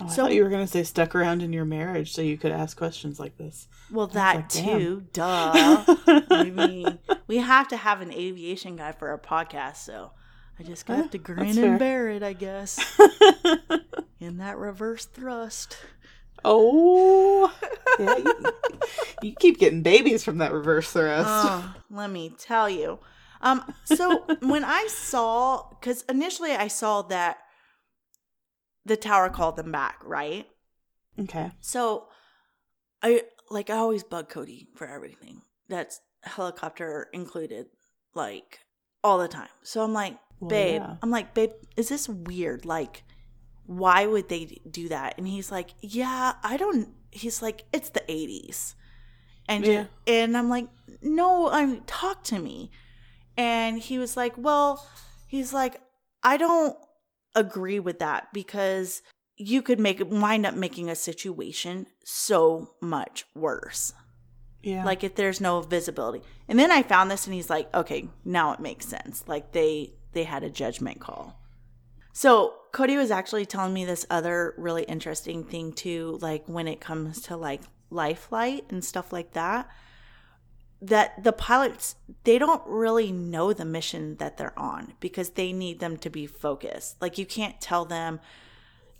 Oh, 0.00 0.04
I 0.06 0.08
so- 0.08 0.22
thought 0.22 0.32
you 0.32 0.42
were 0.44 0.50
gonna 0.50 0.66
say 0.66 0.82
stuck 0.82 1.14
around 1.14 1.42
in 1.42 1.52
your 1.52 1.64
marriage 1.64 2.12
so 2.12 2.22
you 2.22 2.38
could 2.38 2.52
ask 2.52 2.76
questions 2.76 3.20
like 3.20 3.36
this. 3.36 3.68
Well, 3.90 4.06
that 4.08 4.36
like, 4.36 4.48
too, 4.48 5.04
duh. 5.12 5.52
I 6.30 6.50
mean, 6.54 6.98
we 7.26 7.38
have 7.38 7.68
to 7.68 7.76
have 7.76 8.00
an 8.00 8.12
aviation 8.12 8.76
guy 8.76 8.92
for 8.92 9.08
our 9.08 9.18
podcast, 9.18 9.76
so 9.76 10.12
I 10.58 10.62
just 10.62 10.86
got 10.86 10.98
Yeah, 10.98 11.06
to 11.08 11.18
grin 11.18 11.58
and 11.58 11.78
bear 11.78 12.08
it, 12.08 12.22
I 12.22 12.32
guess. 12.32 12.78
in 14.20 14.38
that 14.38 14.58
reverse 14.58 15.06
thrust. 15.06 15.76
Oh, 16.44 17.52
yeah, 17.98 18.16
you, 18.16 18.34
you 19.22 19.34
keep 19.38 19.58
getting 19.58 19.82
babies 19.82 20.24
from 20.24 20.38
that 20.38 20.52
reverse 20.52 20.90
thrust. 20.90 21.28
Oh, 21.28 21.74
let 21.90 22.10
me 22.10 22.32
tell 22.38 22.68
you. 22.70 22.98
Um, 23.42 23.72
so 23.84 24.24
when 24.40 24.64
I 24.64 24.86
saw, 24.88 25.68
because 25.70 26.02
initially 26.08 26.52
I 26.52 26.68
saw 26.68 27.02
that 27.02 27.38
the 28.90 28.96
tower 28.96 29.30
called 29.30 29.54
them 29.56 29.70
back, 29.70 29.98
right? 30.04 30.46
okay. 31.18 31.52
So 31.60 32.08
I 33.02 33.22
like 33.50 33.70
I 33.70 33.76
always 33.76 34.02
bug 34.02 34.28
Cody 34.28 34.66
for 34.74 34.86
everything. 34.86 35.42
That's 35.68 36.00
helicopter 36.24 37.08
included, 37.12 37.66
like 38.14 38.58
all 39.04 39.18
the 39.18 39.28
time. 39.28 39.48
So 39.62 39.82
I'm 39.84 39.92
like, 39.92 40.18
Well, 40.40 40.50
babe, 40.50 40.82
yeah. 40.82 40.96
I'm 41.02 41.10
like, 41.10 41.32
babe, 41.34 41.52
is 41.76 41.88
this 41.88 42.08
weird? 42.08 42.64
Like, 42.64 43.04
why 43.66 44.06
would 44.06 44.28
they 44.28 44.58
do 44.68 44.88
that? 44.88 45.14
And 45.18 45.26
he's 45.28 45.52
like, 45.52 45.70
yeah, 45.80 46.32
I 46.42 46.56
don't. 46.56 46.88
He's 47.12 47.40
like, 47.42 47.64
it's 47.72 47.90
the 47.90 48.00
'80s, 48.08 48.74
and 49.48 49.64
Yeah. 49.64 49.84
and 50.08 50.36
I'm 50.36 50.48
like, 50.48 50.66
no, 51.00 51.48
I 51.48 51.64
mean, 51.64 51.82
talk 51.86 52.24
to 52.24 52.38
me. 52.40 52.70
And 53.36 53.78
he 53.78 53.98
was 53.98 54.16
like, 54.16 54.34
well, 54.36 54.84
he's 55.28 55.52
like, 55.54 55.80
I 56.22 56.36
don't 56.36 56.76
agree 57.34 57.80
with 57.80 57.98
that 57.98 58.32
because 58.32 59.02
you 59.36 59.62
could 59.62 59.80
make 59.80 60.02
wind 60.04 60.44
up 60.44 60.54
making 60.54 60.90
a 60.90 60.94
situation 60.94 61.86
so 62.04 62.74
much 62.80 63.24
worse. 63.34 63.92
Yeah. 64.62 64.84
Like 64.84 65.02
if 65.02 65.14
there's 65.14 65.40
no 65.40 65.62
visibility. 65.62 66.22
And 66.48 66.58
then 66.58 66.70
I 66.70 66.82
found 66.82 67.10
this 67.10 67.26
and 67.26 67.34
he's 67.34 67.48
like, 67.48 67.74
okay, 67.74 68.08
now 68.24 68.52
it 68.52 68.60
makes 68.60 68.86
sense. 68.86 69.24
Like 69.26 69.52
they 69.52 69.94
they 70.12 70.24
had 70.24 70.42
a 70.42 70.50
judgment 70.50 71.00
call. 71.00 71.40
So 72.12 72.54
Cody 72.72 72.96
was 72.96 73.10
actually 73.10 73.46
telling 73.46 73.72
me 73.72 73.84
this 73.84 74.04
other 74.10 74.54
really 74.58 74.82
interesting 74.82 75.44
thing 75.44 75.72
too, 75.72 76.18
like 76.20 76.44
when 76.46 76.68
it 76.68 76.80
comes 76.80 77.22
to 77.22 77.36
like 77.36 77.62
life 77.90 78.26
flight 78.28 78.64
and 78.70 78.84
stuff 78.84 79.12
like 79.12 79.32
that. 79.32 79.68
That 80.82 81.22
the 81.22 81.32
pilots 81.32 81.96
they 82.24 82.38
don't 82.38 82.62
really 82.66 83.12
know 83.12 83.52
the 83.52 83.64
mission 83.64 84.16
that 84.16 84.38
they're 84.38 84.58
on 84.58 84.94
because 85.00 85.30
they 85.30 85.52
need 85.52 85.78
them 85.78 85.96
to 85.98 86.10
be 86.10 86.26
focused. 86.26 87.00
Like 87.02 87.18
you 87.18 87.26
can't 87.26 87.60
tell 87.60 87.84
them 87.84 88.20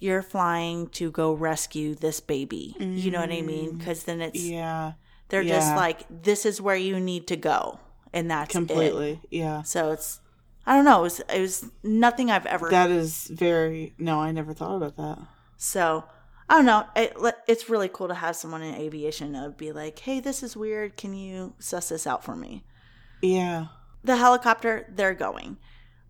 you're 0.00 0.22
flying 0.22 0.88
to 0.88 1.10
go 1.10 1.32
rescue 1.32 1.94
this 1.94 2.20
baby. 2.20 2.74
You 2.80 3.10
know 3.10 3.20
what 3.20 3.30
I 3.30 3.42
mean? 3.42 3.74
Mm. 3.74 3.78
Because 3.78 4.04
then 4.04 4.22
it's 4.22 4.42
yeah. 4.42 4.92
they're 5.28 5.44
just 5.44 5.76
like, 5.76 6.06
this 6.10 6.46
is 6.46 6.60
where 6.60 6.76
you 6.76 6.98
need 6.98 7.28
to 7.28 7.36
go, 7.36 7.78
and 8.12 8.30
that's 8.30 8.50
it. 8.50 8.52
Completely. 8.52 9.20
Yeah. 9.30 9.62
So 9.62 9.92
it's, 9.92 10.20
I 10.66 10.74
don't 10.74 10.86
know, 10.86 11.00
it 11.00 11.02
was, 11.02 11.20
it 11.20 11.40
was 11.40 11.70
nothing 11.82 12.30
I've 12.30 12.46
ever. 12.46 12.70
That 12.70 12.90
is 12.90 13.26
very. 13.26 13.94
No, 13.98 14.20
I 14.20 14.32
never 14.32 14.54
thought 14.54 14.76
about 14.76 14.96
that. 14.96 15.18
so 15.58 16.04
I 16.50 16.56
don't 16.56 16.66
know. 16.66 16.84
It, 16.96 17.16
it's 17.46 17.70
really 17.70 17.88
cool 17.88 18.08
to 18.08 18.14
have 18.14 18.34
someone 18.34 18.60
in 18.62 18.74
aviation 18.74 19.34
to 19.34 19.54
be 19.56 19.70
like, 19.70 20.00
hey, 20.00 20.18
this 20.18 20.42
is 20.42 20.56
weird. 20.56 20.96
Can 20.96 21.14
you 21.14 21.54
suss 21.60 21.90
this 21.90 22.08
out 22.08 22.24
for 22.24 22.34
me? 22.34 22.64
Yeah. 23.22 23.66
The 24.02 24.16
helicopter, 24.16 24.84
they're 24.92 25.14
going. 25.14 25.58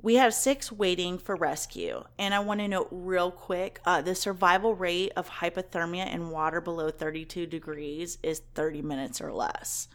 We 0.01 0.15
have 0.15 0.33
six 0.33 0.73
waiting 0.73 1.19
for 1.19 1.37
rescue. 1.37 2.05
And 2.19 2.33
I 2.33 2.39
want 2.39 2.61
to 2.61 2.69
note 2.69 2.89
real 2.91 3.31
quick 3.31 3.83
uh, 3.85 4.01
the 4.01 4.15
survival 4.15 4.75
rate 4.75 5.13
of 5.15 5.29
hypothermia 5.29 6.11
in 6.11 6.31
water 6.31 6.63
below 6.63 6.91
32 6.91 7.45
degrees 7.45 8.17
is 8.23 8.41
30 8.55 8.81
minutes 8.81 9.21
or 9.21 9.35
less. 9.35 9.89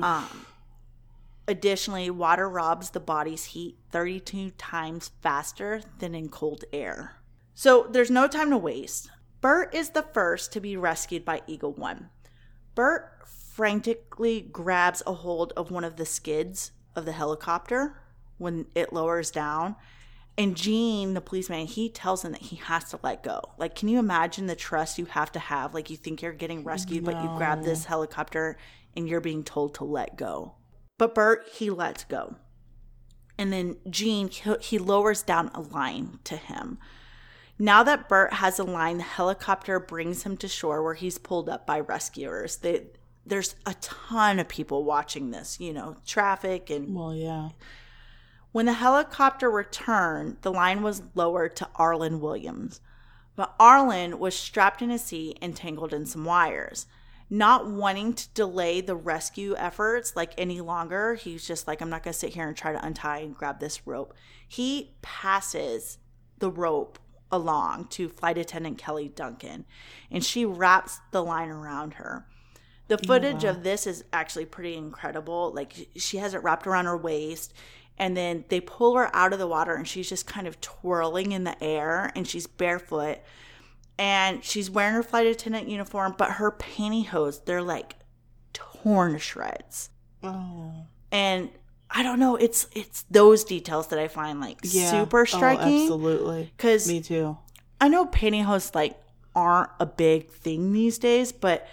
Um, 0.00 0.46
additionally, 1.46 2.08
water 2.08 2.48
robs 2.48 2.88
the 2.88 3.00
body's 3.00 3.44
heat 3.44 3.76
32 3.90 4.52
times 4.52 5.10
faster 5.20 5.82
than 5.98 6.14
in 6.14 6.30
cold 6.30 6.64
air. 6.72 7.16
So 7.52 7.86
there's 7.90 8.10
no 8.10 8.26
time 8.28 8.48
to 8.48 8.56
waste. 8.56 9.10
Bert 9.44 9.74
is 9.74 9.90
the 9.90 10.00
first 10.00 10.54
to 10.54 10.60
be 10.62 10.74
rescued 10.74 11.22
by 11.22 11.42
Eagle 11.46 11.74
One. 11.74 12.08
Bert 12.74 13.12
frantically 13.26 14.40
grabs 14.40 15.02
a 15.06 15.12
hold 15.12 15.52
of 15.54 15.70
one 15.70 15.84
of 15.84 15.96
the 15.96 16.06
skids 16.06 16.72
of 16.96 17.04
the 17.04 17.12
helicopter 17.12 18.00
when 18.38 18.64
it 18.74 18.94
lowers 18.94 19.30
down. 19.30 19.76
And 20.38 20.56
Gene, 20.56 21.12
the 21.12 21.20
policeman, 21.20 21.66
he 21.66 21.90
tells 21.90 22.24
him 22.24 22.32
that 22.32 22.40
he 22.40 22.56
has 22.56 22.84
to 22.84 22.98
let 23.02 23.22
go. 23.22 23.42
Like, 23.58 23.74
can 23.74 23.90
you 23.90 23.98
imagine 23.98 24.46
the 24.46 24.56
trust 24.56 24.96
you 24.96 25.04
have 25.04 25.30
to 25.32 25.38
have? 25.38 25.74
Like, 25.74 25.90
you 25.90 25.98
think 25.98 26.22
you're 26.22 26.32
getting 26.32 26.64
rescued, 26.64 27.04
but 27.04 27.22
you 27.22 27.28
grab 27.36 27.64
this 27.64 27.84
helicopter 27.84 28.56
and 28.96 29.06
you're 29.06 29.20
being 29.20 29.44
told 29.44 29.74
to 29.74 29.84
let 29.84 30.16
go. 30.16 30.54
But 30.96 31.14
Bert, 31.14 31.46
he 31.52 31.68
lets 31.68 32.04
go. 32.04 32.36
And 33.36 33.52
then 33.52 33.76
Gene, 33.90 34.30
he, 34.30 34.54
he 34.62 34.78
lowers 34.78 35.22
down 35.22 35.50
a 35.52 35.60
line 35.60 36.20
to 36.24 36.38
him. 36.38 36.78
Now 37.58 37.82
that 37.84 38.08
Bert 38.08 38.34
has 38.34 38.58
a 38.58 38.64
line, 38.64 38.98
the 38.98 39.04
helicopter 39.04 39.78
brings 39.78 40.24
him 40.24 40.36
to 40.38 40.48
shore 40.48 40.82
where 40.82 40.94
he's 40.94 41.18
pulled 41.18 41.48
up 41.48 41.66
by 41.66 41.80
rescuers. 41.80 42.56
They, 42.56 42.86
there's 43.24 43.54
a 43.64 43.74
ton 43.74 44.40
of 44.40 44.48
people 44.48 44.84
watching 44.84 45.30
this, 45.30 45.60
you 45.60 45.72
know, 45.72 45.96
traffic 46.04 46.68
and 46.68 46.94
Well, 46.94 47.14
yeah. 47.14 47.50
when 48.52 48.66
the 48.66 48.72
helicopter 48.72 49.50
returned, 49.50 50.38
the 50.42 50.52
line 50.52 50.82
was 50.82 51.02
lowered 51.14 51.54
to 51.56 51.68
Arlen 51.76 52.20
Williams. 52.20 52.80
But 53.36 53.54
Arlen 53.58 54.18
was 54.18 54.36
strapped 54.36 54.82
in 54.82 54.90
a 54.90 54.98
seat 54.98 55.38
and 55.40 55.56
tangled 55.56 55.92
in 55.92 56.06
some 56.06 56.24
wires. 56.24 56.86
Not 57.30 57.68
wanting 57.68 58.14
to 58.14 58.28
delay 58.30 58.80
the 58.80 58.94
rescue 58.94 59.54
efforts 59.56 60.14
like 60.14 60.34
any 60.36 60.60
longer, 60.60 61.14
he's 61.14 61.46
just 61.46 61.66
like, 61.66 61.80
I'm 61.80 61.90
not 61.90 62.02
going 62.02 62.12
to 62.12 62.18
sit 62.18 62.34
here 62.34 62.46
and 62.46 62.56
try 62.56 62.72
to 62.72 62.84
untie 62.84 63.18
and 63.18 63.34
grab 63.34 63.60
this 63.60 63.86
rope. 63.86 64.14
He 64.46 64.94
passes 65.02 65.98
the 66.38 66.50
rope 66.50 66.98
along 67.32 67.86
to 67.88 68.08
Flight 68.08 68.38
Attendant 68.38 68.78
Kelly 68.78 69.08
Duncan, 69.08 69.64
and 70.10 70.24
she 70.24 70.44
wraps 70.44 71.00
the 71.10 71.22
line 71.22 71.48
around 71.48 71.94
her. 71.94 72.26
The 72.88 72.98
footage 72.98 73.44
of 73.44 73.62
this 73.62 73.86
is 73.86 74.04
actually 74.12 74.44
pretty 74.44 74.74
incredible. 74.76 75.52
Like 75.54 75.88
she 75.96 76.18
has 76.18 76.34
it 76.34 76.42
wrapped 76.42 76.66
around 76.66 76.84
her 76.84 76.96
waist, 76.96 77.54
and 77.98 78.16
then 78.16 78.44
they 78.48 78.60
pull 78.60 78.94
her 78.96 79.14
out 79.16 79.32
of 79.32 79.38
the 79.38 79.46
water, 79.46 79.74
and 79.74 79.88
she's 79.88 80.08
just 80.08 80.26
kind 80.26 80.46
of 80.46 80.60
twirling 80.60 81.32
in 81.32 81.44
the 81.44 81.62
air, 81.64 82.12
and 82.14 82.28
she's 82.28 82.46
barefoot, 82.46 83.18
and 83.98 84.44
she's 84.44 84.70
wearing 84.70 84.94
her 84.94 85.02
flight 85.02 85.26
attendant 85.26 85.68
uniform, 85.68 86.14
but 86.18 86.32
her 86.32 86.50
pantyhose 86.52 87.44
they're 87.44 87.62
like 87.62 87.96
torn 88.52 89.12
to 89.14 89.18
shreds, 89.18 89.90
Oh. 90.22 90.86
and 91.10 91.50
I 91.96 92.02
don't 92.02 92.18
know. 92.18 92.36
It's 92.36 92.66
it's 92.74 93.04
those 93.10 93.44
details 93.44 93.86
that 93.88 93.98
I 93.98 94.08
find 94.08 94.40
like 94.40 94.58
Yeah. 94.62 94.86
Oh, 94.94 95.04
super 95.04 95.20
Oh, 95.20 95.24
striking. 95.24 95.82
absolutely. 95.82 96.52
Because 96.56 96.88
Me 96.88 97.00
too. 97.00 97.38
I 97.80 97.88
know 97.88 98.06
pantyhose 98.06 98.74
like 98.74 99.00
aren't 99.34 99.70
a 99.80 99.86
big 99.86 100.28
thing 100.30 100.72
these 100.72 100.98
days, 100.98 101.30
but 101.32 101.66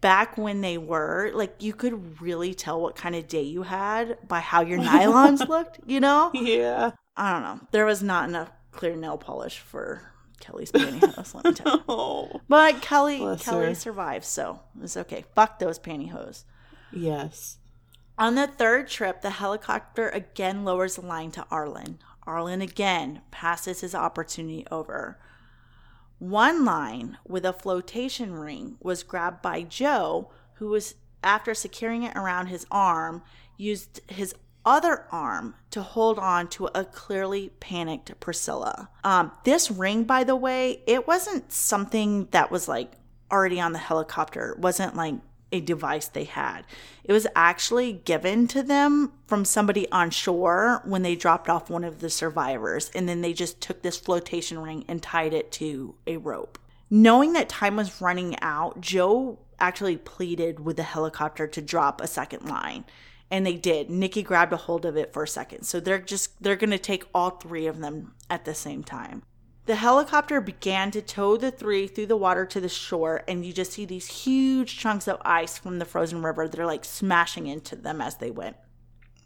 back 0.00 0.36
when 0.38 0.60
they 0.62 0.78
were, 0.78 1.30
like 1.34 1.62
you 1.62 1.72
could 1.74 2.20
really 2.20 2.54
tell 2.54 2.80
what 2.80 2.96
kind 2.96 3.14
of 3.14 3.28
day 3.28 3.42
you 3.42 3.62
had 3.62 4.16
by 4.26 4.40
how 4.40 4.60
your 4.62 4.78
nylons 4.90 5.46
looked, 5.48 5.78
you 5.86 6.00
know? 6.00 6.30
Yeah. 6.34 6.90
I 7.16 7.32
don't 7.32 7.42
know. 7.42 7.60
There 7.72 7.84
was 7.86 8.02
not 8.02 8.28
enough 8.28 8.50
clear 8.72 8.94
nail 8.96 9.18
polish 9.18 9.58
for 9.58 10.02
Kelly's 10.40 10.70
pantyhose, 10.70 11.34
let 11.34 11.44
me 11.44 11.52
tell 11.52 11.76
you. 11.78 11.84
Oh. 11.88 12.40
But 12.48 12.80
Kelly 12.80 13.18
Bless 13.18 13.44
Kelly 13.44 13.66
her. 13.66 13.74
survived, 13.74 14.24
so 14.24 14.60
it's 14.82 14.96
okay. 14.96 15.24
Fuck 15.34 15.58
those 15.58 15.78
pantyhose. 15.80 16.44
Yes. 16.92 17.58
On 18.18 18.34
the 18.34 18.48
third 18.48 18.88
trip, 18.88 19.22
the 19.22 19.30
helicopter 19.30 20.08
again 20.08 20.64
lowers 20.64 20.96
the 20.96 21.02
line 21.02 21.30
to 21.30 21.46
Arlen. 21.52 22.00
Arlen 22.26 22.60
again 22.60 23.22
passes 23.30 23.80
his 23.80 23.94
opportunity 23.94 24.66
over. 24.72 25.18
One 26.18 26.64
line 26.64 27.18
with 27.26 27.44
a 27.44 27.52
flotation 27.52 28.32
ring 28.32 28.76
was 28.82 29.04
grabbed 29.04 29.40
by 29.40 29.62
Joe, 29.62 30.32
who 30.54 30.66
was, 30.66 30.96
after 31.22 31.54
securing 31.54 32.02
it 32.02 32.16
around 32.16 32.46
his 32.48 32.66
arm, 32.72 33.22
used 33.56 34.00
his 34.08 34.34
other 34.64 35.06
arm 35.12 35.54
to 35.70 35.80
hold 35.80 36.18
on 36.18 36.48
to 36.48 36.66
a 36.74 36.84
clearly 36.84 37.50
panicked 37.60 38.18
Priscilla. 38.18 38.90
Um, 39.04 39.30
this 39.44 39.70
ring, 39.70 40.02
by 40.02 40.24
the 40.24 40.36
way, 40.36 40.82
it 40.88 41.06
wasn't 41.06 41.52
something 41.52 42.26
that 42.32 42.50
was 42.50 42.66
like 42.66 42.92
already 43.30 43.60
on 43.60 43.72
the 43.72 43.78
helicopter. 43.78 44.50
It 44.50 44.58
wasn't 44.58 44.96
like 44.96 45.14
a 45.52 45.60
device 45.60 46.08
they 46.08 46.24
had. 46.24 46.62
It 47.04 47.12
was 47.12 47.26
actually 47.34 47.92
given 47.92 48.46
to 48.48 48.62
them 48.62 49.12
from 49.26 49.44
somebody 49.44 49.90
on 49.90 50.10
shore 50.10 50.82
when 50.84 51.02
they 51.02 51.14
dropped 51.14 51.48
off 51.48 51.70
one 51.70 51.84
of 51.84 52.00
the 52.00 52.10
survivors. 52.10 52.90
And 52.94 53.08
then 53.08 53.22
they 53.22 53.32
just 53.32 53.60
took 53.60 53.82
this 53.82 53.96
flotation 53.96 54.58
ring 54.58 54.84
and 54.88 55.02
tied 55.02 55.32
it 55.32 55.50
to 55.52 55.94
a 56.06 56.16
rope. 56.18 56.58
Knowing 56.90 57.32
that 57.34 57.48
time 57.48 57.76
was 57.76 58.00
running 58.00 58.38
out, 58.40 58.80
Joe 58.80 59.38
actually 59.60 59.96
pleaded 59.96 60.60
with 60.60 60.76
the 60.76 60.82
helicopter 60.82 61.46
to 61.46 61.60
drop 61.60 62.00
a 62.00 62.06
second 62.06 62.46
line. 62.46 62.84
And 63.30 63.44
they 63.44 63.56
did. 63.56 63.90
Nikki 63.90 64.22
grabbed 64.22 64.54
a 64.54 64.56
hold 64.56 64.86
of 64.86 64.96
it 64.96 65.12
for 65.12 65.22
a 65.22 65.28
second. 65.28 65.64
So 65.64 65.80
they're 65.80 65.98
just, 65.98 66.42
they're 66.42 66.56
to 66.56 66.78
take 66.78 67.04
all 67.14 67.30
three 67.30 67.66
of 67.66 67.80
them 67.80 68.14
at 68.30 68.46
the 68.46 68.54
same 68.54 68.82
time. 68.82 69.22
The 69.68 69.76
helicopter 69.76 70.40
began 70.40 70.90
to 70.92 71.02
tow 71.02 71.36
the 71.36 71.50
three 71.50 71.86
through 71.86 72.06
the 72.06 72.16
water 72.16 72.46
to 72.46 72.58
the 72.58 72.70
shore, 72.70 73.22
and 73.28 73.44
you 73.44 73.52
just 73.52 73.72
see 73.72 73.84
these 73.84 74.06
huge 74.06 74.78
chunks 74.78 75.06
of 75.06 75.20
ice 75.26 75.58
from 75.58 75.78
the 75.78 75.84
frozen 75.84 76.22
river 76.22 76.48
that 76.48 76.58
are 76.58 76.64
like 76.64 76.86
smashing 76.86 77.46
into 77.46 77.76
them 77.76 78.00
as 78.00 78.16
they 78.16 78.30
went. 78.30 78.56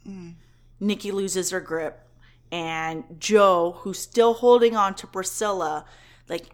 Mm. 0.05 0.33
Nikki 0.81 1.13
loses 1.13 1.51
her 1.51 1.61
grip, 1.61 2.05
and 2.51 3.05
Joe, 3.17 3.77
who's 3.79 3.99
still 3.99 4.33
holding 4.33 4.75
on 4.75 4.95
to 4.95 5.07
Priscilla, 5.07 5.85
like 6.27 6.47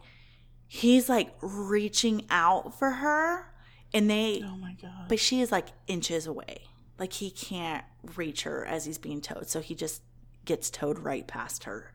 he's 0.68 1.10
like 1.10 1.34
reaching 1.42 2.28
out 2.30 2.78
for 2.78 2.92
her, 2.92 3.52
and 3.92 4.08
they 4.08 4.44
Oh 4.46 4.56
my 4.58 4.74
god. 4.80 5.08
but 5.08 5.18
she 5.20 5.42
is 5.42 5.52
like 5.52 5.70
inches 5.88 6.28
away. 6.28 6.68
Like 7.00 7.14
he 7.14 7.32
can't 7.32 7.86
reach 8.16 8.44
her 8.44 8.64
as 8.68 8.86
he's 8.86 9.00
being 9.00 9.20
towed. 9.20 9.48
So 9.50 9.62
he 9.62 9.74
just 9.74 10.04
gets 10.46 10.70
towed 10.70 11.00
right 11.00 11.26
past 11.26 11.64
her. 11.64 11.92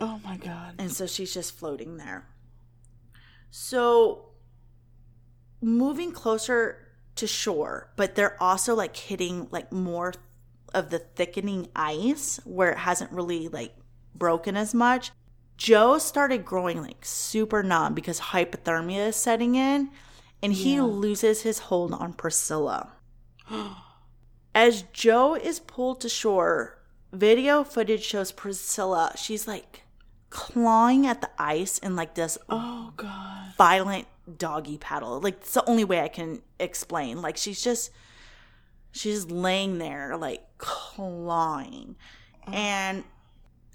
Oh 0.00 0.20
my 0.24 0.36
god. 0.36 0.74
And 0.78 0.90
so 0.92 1.06
she's 1.06 1.32
just 1.34 1.56
floating 1.58 1.96
there. 1.96 2.26
So 3.50 4.26
moving 5.60 6.12
closer 6.12 6.86
to 7.16 7.26
shore, 7.26 7.90
but 7.96 8.14
they're 8.14 8.40
also 8.42 8.74
like 8.74 8.96
hitting 8.96 9.48
like 9.50 9.72
more 9.72 10.14
of 10.74 10.90
the 10.90 10.98
thickening 10.98 11.68
ice 11.74 12.38
where 12.44 12.70
it 12.72 12.78
hasn't 12.78 13.10
really 13.10 13.48
like 13.48 13.74
broken 14.14 14.56
as 14.56 14.74
much. 14.74 15.10
Joe 15.56 15.98
started 15.98 16.44
growing 16.44 16.80
like 16.80 17.04
super 17.04 17.62
numb 17.62 17.94
because 17.94 18.20
hypothermia 18.20 19.08
is 19.08 19.16
setting 19.16 19.56
in 19.56 19.90
and 20.42 20.52
he 20.52 20.76
Yeah. 20.76 20.82
loses 20.82 21.42
his 21.42 21.58
hold 21.58 21.92
on 21.92 22.12
Priscilla. 22.12 22.92
As 24.54 24.82
Joe 24.92 25.34
is 25.34 25.60
pulled 25.60 26.00
to 26.02 26.08
shore, 26.08 26.78
video 27.12 27.64
footage 27.64 28.02
shows 28.04 28.30
Priscilla. 28.32 29.12
She's 29.16 29.46
like 29.48 29.82
clawing 30.30 31.06
at 31.06 31.20
the 31.20 31.30
ice 31.38 31.78
in 31.78 31.96
like 31.96 32.14
this 32.14 32.36
Oh 32.48 32.92
god. 32.96 33.54
violent 33.56 34.06
doggy 34.36 34.78
paddle. 34.78 35.20
Like 35.20 35.36
it's 35.36 35.54
the 35.54 35.64
only 35.68 35.84
way 35.84 36.00
I 36.00 36.08
can 36.08 36.42
explain. 36.58 37.22
Like 37.22 37.36
she's 37.36 37.62
just 37.62 37.90
she's 38.92 39.30
laying 39.30 39.78
there 39.78 40.16
like 40.16 40.42
clawing. 40.58 41.96
Oh. 42.46 42.52
And 42.52 43.04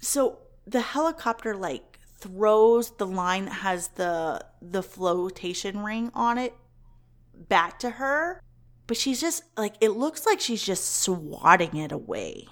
so 0.00 0.38
the 0.66 0.80
helicopter 0.80 1.56
like 1.56 1.98
throws 2.18 2.90
the 2.92 3.06
line 3.06 3.46
that 3.46 3.52
has 3.52 3.88
the 3.88 4.44
the 4.62 4.82
flotation 4.82 5.80
ring 5.80 6.10
on 6.14 6.38
it 6.38 6.54
back 7.48 7.78
to 7.80 7.90
her, 7.90 8.40
but 8.86 8.96
she's 8.96 9.20
just 9.20 9.42
like 9.56 9.74
it 9.80 9.90
looks 9.90 10.24
like 10.24 10.40
she's 10.40 10.62
just 10.62 11.02
swatting 11.02 11.76
it 11.76 11.90
away. 11.92 12.46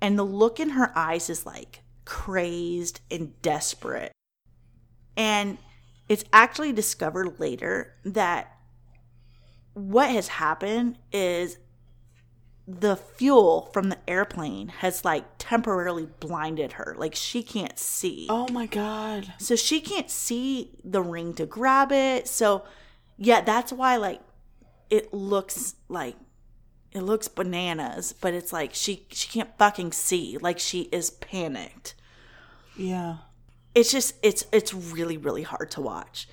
And 0.00 0.18
the 0.18 0.24
look 0.24 0.58
in 0.58 0.70
her 0.70 0.92
eyes 0.98 1.30
is 1.30 1.46
like 1.46 1.81
crazed 2.04 3.00
and 3.10 3.40
desperate. 3.42 4.12
And 5.16 5.58
it's 6.08 6.24
actually 6.32 6.72
discovered 6.72 7.38
later 7.40 7.94
that 8.04 8.56
what 9.74 10.10
has 10.10 10.28
happened 10.28 10.98
is 11.12 11.58
the 12.66 12.96
fuel 12.96 13.70
from 13.72 13.88
the 13.88 13.98
airplane 14.08 14.68
has 14.68 15.04
like 15.04 15.24
temporarily 15.38 16.06
blinded 16.20 16.72
her. 16.72 16.94
Like 16.96 17.14
she 17.14 17.42
can't 17.42 17.78
see. 17.78 18.26
Oh 18.30 18.48
my 18.48 18.66
god. 18.66 19.34
So 19.38 19.56
she 19.56 19.80
can't 19.80 20.10
see 20.10 20.78
the 20.84 21.02
ring 21.02 21.34
to 21.34 21.46
grab 21.46 21.92
it. 21.92 22.28
So 22.28 22.64
yeah, 23.18 23.40
that's 23.40 23.72
why 23.72 23.96
like 23.96 24.20
it 24.90 25.12
looks 25.12 25.74
like 25.88 26.16
it 26.94 27.02
looks 27.02 27.28
bananas, 27.28 28.14
but 28.20 28.34
it's 28.34 28.52
like 28.52 28.74
she 28.74 29.06
she 29.10 29.28
can't 29.28 29.56
fucking 29.58 29.92
see. 29.92 30.38
Like 30.38 30.58
she 30.58 30.82
is 30.92 31.10
panicked. 31.10 31.94
Yeah. 32.76 33.16
It's 33.74 33.90
just 33.90 34.14
it's 34.22 34.44
it's 34.52 34.74
really 34.74 35.16
really 35.16 35.42
hard 35.42 35.70
to 35.72 35.80
watch. 35.80 36.28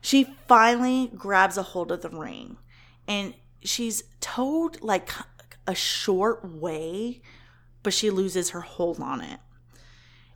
She 0.00 0.34
finally 0.48 1.10
grabs 1.14 1.56
a 1.56 1.62
hold 1.62 1.92
of 1.92 2.02
the 2.02 2.10
ring 2.10 2.58
and 3.06 3.34
she's 3.62 4.04
towed 4.20 4.82
like 4.82 5.10
a 5.66 5.74
short 5.74 6.44
way, 6.44 7.22
but 7.82 7.94
she 7.94 8.10
loses 8.10 8.50
her 8.50 8.60
hold 8.60 9.00
on 9.00 9.20
it. 9.20 9.40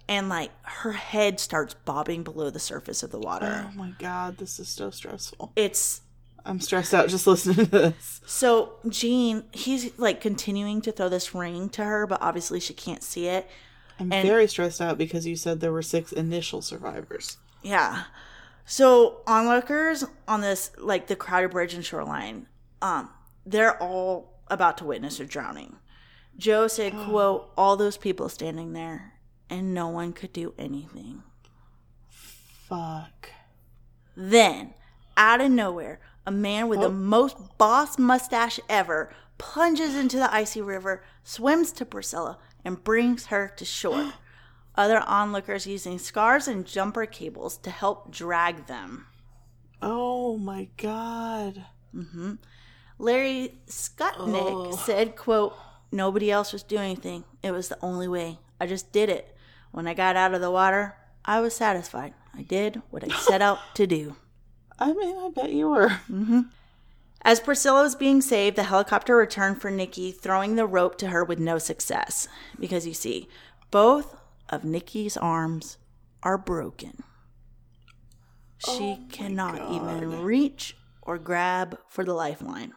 And 0.08 0.28
like 0.28 0.50
her 0.62 0.92
head 0.92 1.38
starts 1.38 1.74
bobbing 1.74 2.22
below 2.22 2.48
the 2.48 2.58
surface 2.58 3.02
of 3.02 3.10
the 3.10 3.18
water. 3.18 3.68
Oh 3.68 3.76
my 3.76 3.92
god, 3.98 4.38
this 4.38 4.58
is 4.58 4.68
so 4.68 4.90
stressful. 4.90 5.52
It's 5.54 6.00
I'm 6.44 6.60
stressed 6.60 6.94
out 6.94 7.08
just 7.08 7.26
listening 7.26 7.56
to 7.56 7.64
this. 7.66 8.20
so 8.26 8.74
Gene, 8.88 9.44
he's 9.52 9.96
like 9.98 10.20
continuing 10.20 10.80
to 10.82 10.92
throw 10.92 11.08
this 11.08 11.34
ring 11.34 11.68
to 11.70 11.84
her, 11.84 12.06
but 12.06 12.20
obviously 12.22 12.60
she 12.60 12.72
can't 12.74 13.02
see 13.02 13.26
it. 13.26 13.48
I'm 14.00 14.12
And- 14.12 14.26
very 14.26 14.46
stressed 14.46 14.80
out 14.80 14.96
because 14.98 15.26
you 15.26 15.36
said 15.36 15.60
there 15.60 15.72
were 15.72 15.82
six 15.82 16.12
initial 16.12 16.62
survivors. 16.62 17.36
Yeah. 17.62 18.04
So 18.64 19.22
onlookers 19.26 20.04
on 20.26 20.40
this 20.40 20.70
like 20.78 21.06
the 21.08 21.16
crowded 21.16 21.50
bridge 21.50 21.74
and 21.74 21.84
shoreline, 21.84 22.46
um, 22.80 23.10
they're 23.44 23.82
all 23.82 24.40
about 24.48 24.78
to 24.78 24.84
witness 24.84 25.18
a 25.20 25.24
drowning. 25.24 25.76
Joe 26.36 26.68
said, 26.68 26.92
quote, 26.92 27.50
all 27.56 27.76
those 27.76 27.96
people 27.96 28.28
standing 28.28 28.72
there 28.72 29.14
and 29.50 29.74
no 29.74 29.88
one 29.88 30.12
could 30.12 30.32
do 30.32 30.54
anything. 30.58 31.22
Fuck. 32.08 33.30
Then, 34.16 34.74
out 35.16 35.40
of 35.40 35.50
nowhere, 35.50 36.00
a 36.28 36.30
man 36.30 36.68
with 36.68 36.80
the 36.82 36.90
most 36.90 37.36
boss 37.56 37.98
mustache 37.98 38.60
ever 38.68 39.10
plunges 39.38 39.94
into 39.96 40.18
the 40.18 40.32
icy 40.32 40.60
river, 40.60 41.02
swims 41.24 41.72
to 41.72 41.86
Priscilla, 41.86 42.38
and 42.64 42.84
brings 42.84 43.26
her 43.26 43.48
to 43.56 43.64
shore. 43.64 44.12
Other 44.76 45.00
onlookers 45.00 45.66
using 45.66 45.98
scarves 45.98 46.46
and 46.46 46.66
jumper 46.66 47.06
cables 47.06 47.56
to 47.58 47.70
help 47.70 48.12
drag 48.12 48.66
them. 48.66 49.06
Oh 49.80 50.36
my 50.36 50.68
god. 50.76 51.64
mhm 51.94 52.38
Larry 52.98 53.54
Skutnik 53.66 54.74
said, 54.74 55.16
quote, 55.16 55.54
Nobody 55.90 56.30
else 56.30 56.52
was 56.52 56.62
doing 56.62 56.82
anything. 56.92 57.24
It 57.42 57.52
was 57.52 57.68
the 57.68 57.78
only 57.80 58.06
way. 58.08 58.38
I 58.60 58.66
just 58.66 58.92
did 58.92 59.08
it. 59.08 59.34
When 59.70 59.86
I 59.88 59.94
got 59.94 60.16
out 60.16 60.34
of 60.34 60.42
the 60.42 60.50
water, 60.50 60.94
I 61.24 61.40
was 61.40 61.54
satisfied. 61.56 62.12
I 62.34 62.42
did 62.42 62.82
what 62.90 63.02
I 63.02 63.16
set 63.16 63.40
out 63.40 63.58
to 63.76 63.86
do. 63.86 64.16
I 64.78 64.92
mean, 64.92 65.16
I 65.16 65.30
bet 65.30 65.52
you 65.52 65.68
were. 65.68 66.00
As 67.22 67.40
Priscilla 67.40 67.82
was 67.82 67.94
being 67.96 68.20
saved, 68.22 68.56
the 68.56 68.62
helicopter 68.64 69.16
returned 69.16 69.60
for 69.60 69.70
Nikki, 69.70 70.12
throwing 70.12 70.54
the 70.54 70.66
rope 70.66 70.96
to 70.98 71.08
her 71.08 71.24
with 71.24 71.38
no 71.38 71.58
success. 71.58 72.28
Because 72.58 72.86
you 72.86 72.94
see, 72.94 73.28
both 73.70 74.14
of 74.48 74.64
Nikki's 74.64 75.16
arms 75.16 75.78
are 76.22 76.38
broken. 76.38 77.02
She 78.58 78.98
cannot 79.10 79.72
even 79.72 80.22
reach 80.22 80.76
or 81.02 81.18
grab 81.18 81.78
for 81.88 82.04
the 82.04 82.14
lifeline. 82.14 82.72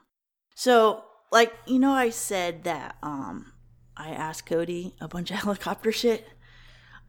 So, 0.56 1.04
like, 1.32 1.54
you 1.66 1.80
know, 1.80 1.92
I 1.92 2.10
said 2.10 2.64
that 2.66 2.98
um 3.02 3.54
I 3.98 4.10
asked 4.10 4.46
Cody 4.46 4.96
a 5.02 5.08
bunch 5.08 5.32
of 5.32 5.38
helicopter 5.44 5.92
shit. 5.92 6.28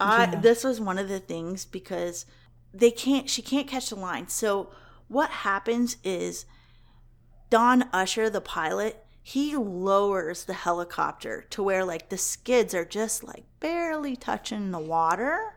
I 0.00 0.26
this 0.26 0.64
was 0.64 0.80
one 0.80 0.98
of 0.98 1.08
the 1.08 1.20
things 1.20 1.64
because 1.64 2.26
they 2.72 2.90
can't 2.90 3.28
she 3.28 3.42
can't 3.42 3.68
catch 3.68 3.90
the 3.90 3.96
line. 3.96 4.28
So 4.28 4.70
what 5.12 5.30
happens 5.30 5.98
is 6.02 6.46
Don 7.50 7.82
Usher, 7.92 8.30
the 8.30 8.40
pilot, 8.40 9.04
he 9.22 9.54
lowers 9.54 10.44
the 10.44 10.54
helicopter 10.54 11.44
to 11.50 11.62
where 11.62 11.84
like 11.84 12.08
the 12.08 12.18
skids 12.18 12.74
are 12.74 12.84
just 12.84 13.22
like 13.22 13.44
barely 13.60 14.16
touching 14.16 14.70
the 14.70 14.78
water. 14.78 15.54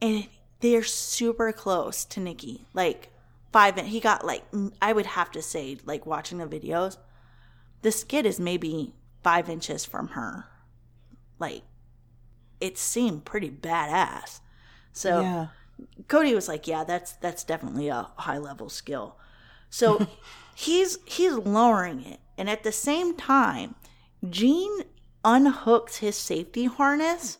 And 0.00 0.28
they're 0.60 0.82
super 0.82 1.52
close 1.52 2.04
to 2.06 2.20
Nikki. 2.20 2.66
Like 2.72 3.10
five 3.52 3.76
in 3.78 3.86
he 3.86 4.00
got 4.00 4.24
like 4.24 4.44
I 4.80 4.92
would 4.92 5.06
have 5.06 5.30
to 5.32 5.42
say, 5.42 5.78
like 5.84 6.06
watching 6.06 6.38
the 6.38 6.46
videos, 6.46 6.96
the 7.82 7.92
skid 7.92 8.26
is 8.26 8.40
maybe 8.40 8.94
five 9.22 9.48
inches 9.48 9.84
from 9.84 10.08
her. 10.08 10.46
Like 11.38 11.62
it 12.60 12.78
seemed 12.78 13.24
pretty 13.24 13.50
badass. 13.50 14.40
So 14.92 15.20
Yeah. 15.20 15.46
Cody 16.08 16.34
was 16.34 16.48
like, 16.48 16.66
"Yeah, 16.66 16.84
that's 16.84 17.12
that's 17.12 17.44
definitely 17.44 17.88
a 17.88 18.10
high 18.16 18.38
level 18.38 18.68
skill." 18.68 19.16
So 19.70 20.06
he's 20.54 20.98
he's 21.04 21.34
lowering 21.34 22.04
it, 22.04 22.20
and 22.36 22.48
at 22.48 22.62
the 22.62 22.72
same 22.72 23.16
time, 23.16 23.74
Gene 24.28 24.82
unhooks 25.24 25.96
his 25.96 26.16
safety 26.16 26.66
harness 26.66 27.38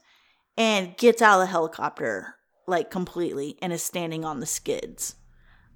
and 0.56 0.96
gets 0.96 1.22
out 1.22 1.40
of 1.40 1.46
the 1.46 1.52
helicopter 1.52 2.34
like 2.66 2.90
completely 2.90 3.56
and 3.62 3.72
is 3.72 3.82
standing 3.82 4.24
on 4.24 4.40
the 4.40 4.46
skids. 4.46 5.16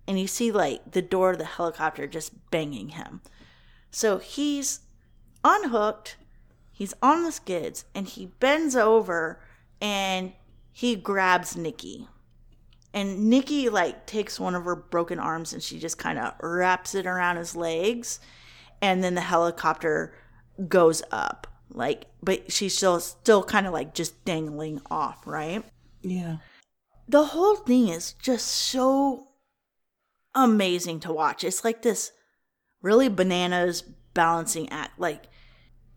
And 0.07 0.21
you 0.21 0.27
see 0.27 0.53
like 0.53 0.93
the 0.93 1.03
door 1.03 1.31
of 1.31 1.39
the 1.39 1.45
helicopter 1.45 2.07
just 2.07 2.51
banging 2.51 2.91
him. 2.91 3.23
So 3.91 4.19
he's 4.19 4.81
unhooked, 5.45 6.17
he's 6.71 6.95
on 7.03 7.23
the 7.23 7.33
skids, 7.33 7.85
and 7.95 8.07
he 8.07 8.27
bends 8.27 8.77
over 8.77 9.41
and 9.81 10.33
he 10.73 10.97
grabs 10.97 11.57
Nikki. 11.57 12.09
And 12.95 13.31
Nikki 13.31 13.69
like 13.71 14.07
takes 14.07 14.39
one 14.39 14.55
of 14.55 14.65
her 14.65 14.77
broken 14.77 15.19
arms 15.19 15.53
and 15.53 15.63
she 15.63 15.79
just 15.79 15.97
kind 15.99 16.19
of 16.19 16.35
wraps 16.43 16.95
it 16.95 17.07
around 17.07 17.37
his 17.37 17.57
legs, 17.57 18.21
and 18.83 19.03
then 19.03 19.15
the 19.15 19.23
helicopter 19.23 20.15
goes 20.69 21.03
up. 21.11 21.47
Like, 21.71 22.05
but 22.23 22.53
she's 22.53 22.77
still 22.77 23.01
still 23.01 23.43
kind 23.43 23.67
of 23.67 23.73
like 23.73 23.95
just 23.95 24.25
dangling 24.27 24.83
off, 24.91 25.27
right? 25.27 25.65
Yeah. 26.03 26.39
the 27.09 27.27
whole 27.27 27.57
thing 27.57 27.89
is 27.89 28.13
just 28.15 28.47
so 28.47 29.29
amazing 30.35 31.01
to 31.01 31.13
watch. 31.13 31.45
It's 31.45 31.65
like 31.65 31.83
this 31.83 32.13
really 32.81 33.09
bananas 33.09 33.83
balancing 34.15 34.69
act. 34.71 34.99
Like 34.99 35.25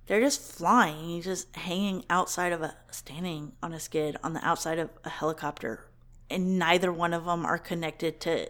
they're 0.07 0.21
just 0.21 0.41
flying, 0.41 1.05
he's 1.05 1.25
just 1.25 1.55
hanging 1.55 2.03
outside 2.09 2.51
of 2.51 2.61
a 2.61 2.75
standing 2.91 3.53
on 3.63 3.73
a 3.73 3.79
skid 3.79 4.17
on 4.23 4.33
the 4.33 4.45
outside 4.45 4.79
of 4.79 4.89
a 5.03 5.09
helicopter, 5.09 5.84
and 6.29 6.57
neither 6.59 6.91
one 6.91 7.13
of 7.13 7.25
them 7.25 7.45
are 7.45 7.57
connected 7.57 8.19
to 8.21 8.49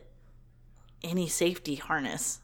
any 1.03 1.27
safety 1.27 1.75
harness. 1.75 2.41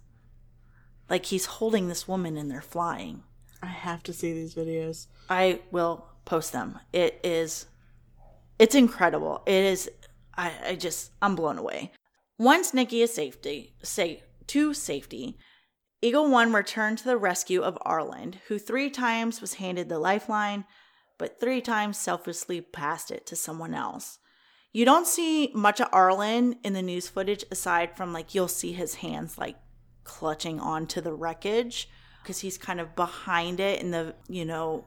Like 1.10 1.26
he's 1.28 1.46
holding 1.46 1.88
this 1.88 2.08
woman 2.08 2.38
and 2.38 2.50
they're 2.50 2.62
flying. 2.62 3.24
I 3.62 3.68
have 3.68 4.04
to 4.04 4.14
see 4.14 4.34
these 4.34 4.56
videos. 4.56 5.08
I 5.30 5.62
will 5.72 6.06
post 6.26 6.52
them. 6.52 6.80
It 6.94 7.20
is 7.24 7.66
it's 8.60 8.76
incredible. 8.76 9.42
It 9.46 9.66
is 9.66 9.90
I, 10.36 10.52
I 10.66 10.76
just 10.76 11.12
I'm 11.22 11.36
blown 11.36 11.58
away. 11.58 11.92
Once 12.38 12.74
Nikki 12.74 13.02
is 13.02 13.14
safety 13.14 13.74
say 13.84 14.24
to 14.48 14.74
safety, 14.74 15.38
Eagle 16.02 16.30
One 16.30 16.54
returned 16.54 16.98
to 17.00 17.04
the 17.04 17.18
rescue 17.18 17.62
of 17.62 17.78
Arland, 17.86 18.36
who 18.48 18.58
three 18.58 18.90
times 18.90 19.42
was 19.42 19.56
handed 19.56 19.88
the 19.90 20.00
lifeline, 20.00 20.66
but 21.18 21.40
three 21.40 21.62
times 21.62 21.98
selflessly 21.98 22.62
passed 22.62 23.12
it 23.12 23.26
to 23.28 23.36
someone 23.36 23.74
else. 23.74 24.18
You 24.74 24.86
don't 24.86 25.06
see 25.08 25.52
much 25.54 25.82
of 25.82 25.90
Arlen 25.92 26.56
in 26.64 26.74
the 26.74 26.82
news 26.82 27.10
footage 27.10 27.44
aside 27.52 27.96
from 27.98 28.14
like 28.14 28.34
you'll 28.34 28.48
see 28.48 28.72
his 28.72 28.96
hands 28.96 29.38
like 29.38 29.58
clutching 30.04 30.60
onto 30.60 31.02
the 31.02 31.14
wreckage 31.14 31.90
because 32.24 32.40
he's 32.40 32.58
kind 32.58 32.80
of 32.80 32.96
behind 32.96 33.60
it 33.60 33.82
in 33.82 33.92
the 33.92 34.16
you 34.28 34.46
know 34.46 34.86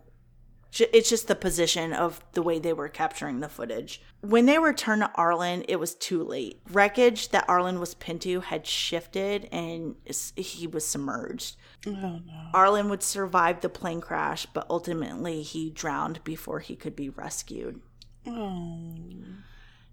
It's 0.92 1.08
just 1.08 1.28
the 1.28 1.36
position 1.36 1.92
of 1.92 2.20
the 2.32 2.42
way 2.42 2.58
they 2.58 2.72
were 2.72 2.88
capturing 2.88 3.40
the 3.40 3.48
footage. 3.48 4.02
When 4.22 4.46
they 4.46 4.58
returned 4.58 5.02
to 5.02 5.10
Arlen, 5.14 5.64
it 5.68 5.76
was 5.76 5.94
too 5.94 6.24
late. 6.24 6.60
Wreckage 6.72 7.28
that 7.28 7.44
Arlen 7.46 7.78
was 7.78 7.94
pinned 7.94 8.22
to 8.22 8.40
had 8.40 8.66
shifted 8.66 9.48
and 9.52 9.94
he 10.34 10.66
was 10.66 10.84
submerged. 10.86 11.56
Oh 11.86 11.90
no. 11.90 12.20
Arlen 12.52 12.88
would 12.88 13.02
survive 13.04 13.60
the 13.60 13.68
plane 13.68 14.00
crash, 14.00 14.46
but 14.46 14.66
ultimately 14.68 15.42
he 15.42 15.70
drowned 15.70 16.24
before 16.24 16.60
he 16.60 16.74
could 16.74 16.96
be 16.96 17.08
rescued. 17.08 17.80
Oh. 18.26 18.96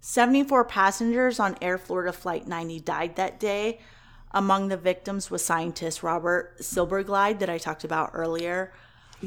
74 0.02 0.64
passengers 0.64 1.38
on 1.38 1.56
Air 1.62 1.78
Florida 1.78 2.12
Flight 2.12 2.46
90 2.46 2.80
died 2.80 3.16
that 3.16 3.38
day. 3.38 3.78
Among 4.32 4.68
the 4.68 4.76
victims 4.76 5.30
was 5.30 5.44
scientist 5.44 6.02
Robert 6.02 6.58
Silberglied 6.58 7.38
that 7.38 7.48
I 7.48 7.58
talked 7.58 7.84
about 7.84 8.10
earlier. 8.12 8.72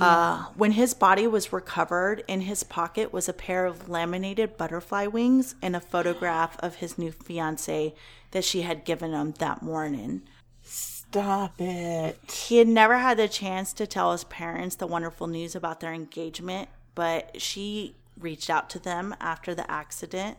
Uh, 0.01 0.47
when 0.55 0.73
his 0.73 0.93
body 0.93 1.25
was 1.25 1.53
recovered, 1.53 2.25
in 2.27 2.41
his 2.41 2.63
pocket 2.63 3.13
was 3.13 3.29
a 3.29 3.33
pair 3.33 3.65
of 3.65 3.87
laminated 3.87 4.57
butterfly 4.57 5.07
wings 5.07 5.55
and 5.61 5.73
a 5.73 5.79
photograph 5.79 6.57
of 6.59 6.75
his 6.75 6.97
new 6.97 7.13
fiance 7.13 7.95
that 8.31 8.43
she 8.43 8.63
had 8.63 8.83
given 8.83 9.13
him 9.13 9.33
that 9.39 9.61
morning. 9.61 10.21
Stop 10.61 11.61
it. 11.61 12.19
He 12.29 12.57
had 12.57 12.67
never 12.67 12.97
had 12.97 13.15
the 13.15 13.29
chance 13.29 13.71
to 13.73 13.87
tell 13.87 14.11
his 14.11 14.25
parents 14.25 14.75
the 14.75 14.87
wonderful 14.87 15.27
news 15.27 15.55
about 15.55 15.79
their 15.79 15.93
engagement, 15.93 16.67
but 16.93 17.41
she 17.41 17.95
reached 18.19 18.49
out 18.49 18.69
to 18.71 18.79
them 18.79 19.15
after 19.21 19.55
the 19.55 19.69
accident. 19.71 20.37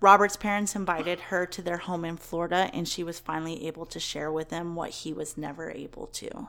Robert's 0.00 0.36
parents 0.36 0.76
invited 0.76 1.20
her 1.20 1.46
to 1.46 1.62
their 1.62 1.78
home 1.78 2.04
in 2.04 2.16
Florida, 2.16 2.70
and 2.74 2.86
she 2.86 3.02
was 3.02 3.18
finally 3.18 3.66
able 3.66 3.86
to 3.86 3.98
share 3.98 4.30
with 4.30 4.50
them 4.50 4.74
what 4.74 4.90
he 4.90 5.12
was 5.12 5.36
never 5.38 5.70
able 5.70 6.06
to. 6.08 6.48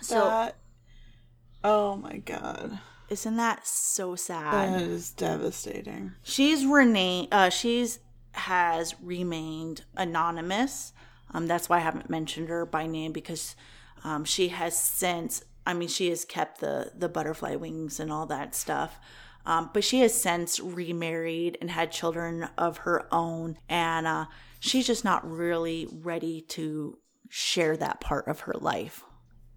So, 0.00 0.24
That. 0.24 0.56
Oh 1.62 1.96
my 1.96 2.16
god. 2.18 2.78
isn't 3.10 3.36
that 3.36 3.66
so 3.66 4.16
sad? 4.16 4.72
That 4.74 4.82
is 4.82 5.12
devastating. 5.12 6.12
She's 6.22 6.64
Renee. 6.64 7.28
Uh, 7.30 7.50
she's 7.50 7.98
has 8.32 8.94
remained 9.02 9.84
anonymous. 9.96 10.92
Um, 11.32 11.46
that's 11.46 11.68
why 11.68 11.76
I 11.76 11.80
haven't 11.80 12.08
mentioned 12.08 12.48
her 12.48 12.64
by 12.64 12.86
name 12.86 13.12
because 13.12 13.56
um, 14.04 14.24
she 14.24 14.48
has 14.48 14.78
since. 14.78 15.44
I 15.66 15.74
mean, 15.74 15.88
she 15.88 16.08
has 16.08 16.24
kept 16.24 16.60
the 16.60 16.92
the 16.96 17.08
butterfly 17.10 17.56
wings 17.56 18.00
and 18.00 18.10
all 18.10 18.24
that 18.26 18.54
stuff. 18.54 18.98
Um, 19.46 19.70
but 19.72 19.84
she 19.84 20.00
has 20.00 20.14
since 20.14 20.60
remarried 20.60 21.58
and 21.60 21.70
had 21.70 21.92
children 21.92 22.48
of 22.58 22.78
her 22.78 23.06
own, 23.12 23.58
and 23.68 24.06
uh, 24.06 24.26
she's 24.58 24.86
just 24.86 25.04
not 25.04 25.28
really 25.28 25.88
ready 25.90 26.42
to 26.42 26.98
share 27.28 27.76
that 27.76 28.00
part 28.00 28.28
of 28.28 28.40
her 28.40 28.54
life 28.60 29.02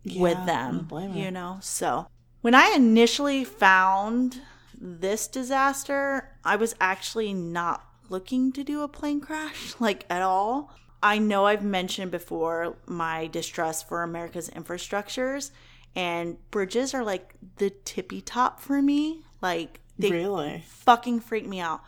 with 0.05 0.37
Yeah, 0.37 0.43
I 0.43 0.45
them. 0.45 0.87
You 1.17 1.31
know, 1.31 1.57
so 1.61 2.07
when 2.41 2.55
I 2.55 2.73
initially 2.75 3.43
found 3.43 4.41
this 4.79 5.27
disaster, 5.27 6.29
I 6.43 6.55
was 6.55 6.75
actually 6.79 7.33
not 7.33 7.85
looking 8.09 8.51
to 8.51 8.63
do 8.63 8.81
a 8.81 8.87
plane 8.87 9.21
crash, 9.21 9.73
like 9.79 10.05
at 10.09 10.21
all. 10.21 10.71
I 11.01 11.17
know 11.17 11.45
I've 11.45 11.63
mentioned 11.63 12.11
before 12.11 12.77
my 12.85 13.27
distrust 13.27 13.89
for 13.89 14.03
America's 14.03 14.49
infrastructures, 14.49 15.51
and 15.95 16.37
bridges 16.49 16.93
are 16.93 17.03
like 17.03 17.33
the 17.57 17.71
tippy 17.83 18.21
top 18.21 18.59
for 18.59 18.81
me. 18.81 19.23
Like, 19.43 19.81
they 19.99 20.09
Really? 20.09 20.63
fucking 20.67 21.19
freak 21.19 21.45
me 21.45 21.59
out. 21.59 21.81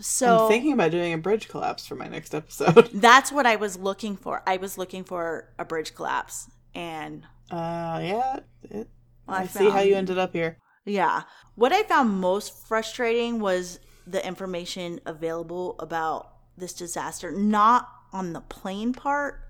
So 0.00 0.44
I'm 0.44 0.48
thinking 0.48 0.72
about 0.72 0.92
doing 0.92 1.12
a 1.12 1.18
bridge 1.18 1.48
collapse 1.48 1.84
for 1.86 1.96
my 1.96 2.06
next 2.06 2.34
episode. 2.34 2.90
that's 2.94 3.32
what 3.32 3.46
I 3.46 3.56
was 3.56 3.76
looking 3.76 4.16
for. 4.16 4.42
I 4.46 4.58
was 4.58 4.78
looking 4.78 5.02
for 5.02 5.52
a 5.58 5.64
bridge 5.64 5.94
collapse. 5.94 6.48
And 6.74 7.24
Uh, 7.50 7.98
yeah. 8.04 8.40
It, 8.62 8.88
I 9.26 9.42
I 9.42 9.46
see 9.46 9.68
how 9.70 9.80
you 9.80 9.96
ended 9.96 10.18
up 10.18 10.32
here. 10.32 10.58
Yeah. 10.84 11.22
What 11.56 11.72
I 11.72 11.82
found 11.82 12.20
most 12.20 12.66
frustrating 12.68 13.40
was 13.40 13.80
the 14.06 14.24
information 14.24 15.00
available 15.04 15.74
about 15.80 16.32
this 16.56 16.72
disaster, 16.72 17.32
not 17.32 17.88
on 18.12 18.32
the 18.32 18.40
plane 18.40 18.92
part, 18.92 19.40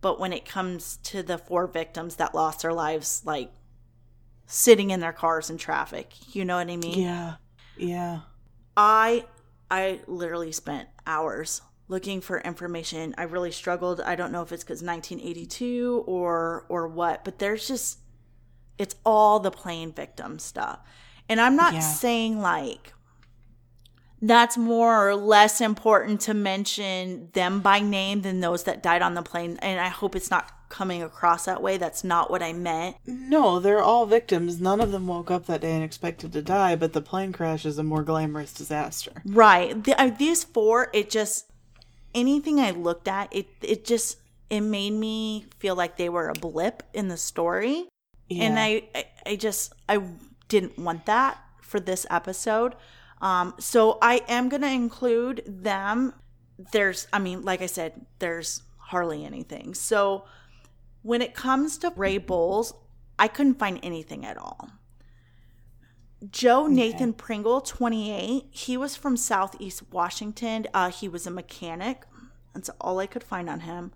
but 0.00 0.20
when 0.20 0.32
it 0.32 0.44
comes 0.44 0.98
to 0.98 1.22
the 1.22 1.36
four 1.38 1.66
victims 1.66 2.16
that 2.16 2.34
lost 2.34 2.62
their 2.62 2.72
lives, 2.72 3.22
like 3.24 3.50
sitting 4.46 4.90
in 4.90 5.00
their 5.00 5.12
cars 5.12 5.50
in 5.50 5.58
traffic. 5.58 6.34
You 6.34 6.44
know 6.44 6.56
what 6.56 6.68
I 6.70 6.76
mean? 6.76 7.00
Yeah. 7.00 7.34
Yeah. 7.76 8.20
I 8.76 9.24
I 9.70 10.00
literally 10.06 10.52
spent 10.52 10.88
hours 11.06 11.62
looking 11.88 12.20
for 12.20 12.40
information. 12.40 13.14
I 13.18 13.24
really 13.24 13.50
struggled. 13.52 14.00
I 14.00 14.14
don't 14.14 14.32
know 14.32 14.42
if 14.42 14.52
it's 14.52 14.64
cuz 14.64 14.82
1982 14.82 16.04
or 16.06 16.66
or 16.68 16.88
what, 16.88 17.24
but 17.24 17.38
there's 17.38 17.66
just 17.68 17.98
it's 18.78 18.96
all 19.04 19.40
the 19.40 19.50
plane 19.50 19.92
victim 19.92 20.38
stuff. 20.38 20.80
And 21.28 21.40
I'm 21.40 21.56
not 21.56 21.74
Yeah. 21.74 21.80
saying 21.80 22.40
like 22.40 22.92
that's 24.22 24.56
more 24.56 25.06
or 25.08 25.14
less 25.14 25.60
important 25.60 26.20
to 26.22 26.32
mention 26.34 27.28
them 27.32 27.60
by 27.60 27.80
name 27.80 28.22
than 28.22 28.40
those 28.40 28.64
that 28.64 28.82
died 28.82 29.02
on 29.02 29.14
the 29.14 29.22
plane. 29.22 29.58
And 29.60 29.78
I 29.80 29.88
hope 29.88 30.16
it's 30.16 30.30
not 30.30 30.50
coming 30.68 31.02
across 31.02 31.44
that 31.44 31.62
way. 31.62 31.76
That's 31.76 32.04
not 32.04 32.30
what 32.30 32.42
I 32.42 32.52
meant. 32.52 32.96
No, 33.06 33.60
they're 33.60 33.82
all 33.82 34.06
victims. 34.06 34.60
None 34.60 34.80
of 34.80 34.92
them 34.92 35.06
woke 35.06 35.30
up 35.30 35.46
that 35.46 35.60
day 35.60 35.72
and 35.72 35.84
expected 35.84 36.32
to 36.32 36.42
die, 36.42 36.76
but 36.76 36.92
the 36.92 37.00
plane 37.00 37.32
crash 37.32 37.64
is 37.64 37.78
a 37.78 37.82
more 37.82 38.02
glamorous 38.02 38.52
disaster. 38.52 39.12
Right. 39.24 39.82
The, 39.82 40.00
uh, 40.00 40.10
these 40.10 40.44
four, 40.44 40.90
it 40.92 41.10
just 41.10 41.50
anything 42.14 42.60
I 42.60 42.70
looked 42.70 43.08
at, 43.08 43.34
it 43.34 43.46
it 43.60 43.84
just 43.84 44.18
it 44.50 44.60
made 44.60 44.92
me 44.92 45.46
feel 45.58 45.74
like 45.74 45.96
they 45.96 46.08
were 46.08 46.28
a 46.28 46.34
blip 46.34 46.82
in 46.92 47.08
the 47.08 47.16
story, 47.16 47.88
and 48.30 48.58
I, 48.58 48.84
I 48.94 49.04
I 49.26 49.36
just 49.36 49.72
I 49.88 50.02
didn't 50.48 50.78
want 50.78 51.06
that 51.06 51.38
for 51.60 51.80
this 51.80 52.06
episode. 52.10 52.76
Um, 53.20 53.54
so 53.58 53.98
I 54.02 54.22
am 54.28 54.48
gonna 54.48 54.68
include 54.68 55.42
them. 55.46 56.14
There's, 56.72 57.08
I 57.12 57.18
mean, 57.18 57.42
like 57.42 57.62
I 57.62 57.66
said, 57.66 58.06
there's 58.20 58.62
hardly 58.78 59.24
anything. 59.24 59.74
So 59.74 60.24
when 61.04 61.20
it 61.20 61.34
comes 61.34 61.76
to 61.78 61.92
Ray 61.94 62.16
Bowles, 62.16 62.72
I 63.18 63.28
couldn't 63.28 63.58
find 63.58 63.78
anything 63.82 64.24
at 64.24 64.38
all. 64.38 64.70
Joe 66.30 66.66
Nathan 66.66 67.12
Pringle, 67.12 67.60
28. 67.60 68.46
He 68.50 68.76
was 68.78 68.96
from 68.96 69.18
Southeast 69.18 69.82
Washington. 69.92 70.66
Uh, 70.72 70.90
he 70.90 71.06
was 71.06 71.26
a 71.26 71.30
mechanic. 71.30 72.04
That's 72.54 72.70
all 72.80 72.98
I 73.00 73.06
could 73.06 73.22
find 73.22 73.50
on 73.50 73.60
him. 73.60 73.92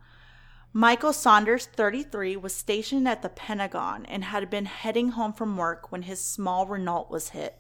Michael 0.75 1.15
Saunders, 1.15 1.65
33, 1.65 2.37
was 2.37 2.55
stationed 2.55 3.09
at 3.09 3.23
the 3.23 3.31
Pentagon 3.31 4.05
and 4.05 4.25
had 4.25 4.51
been 4.51 4.67
heading 4.67 5.13
home 5.13 5.33
from 5.33 5.57
work 5.57 5.91
when 5.91 6.03
his 6.03 6.23
small 6.23 6.67
Renault 6.67 7.09
was 7.09 7.31
hit. 7.31 7.59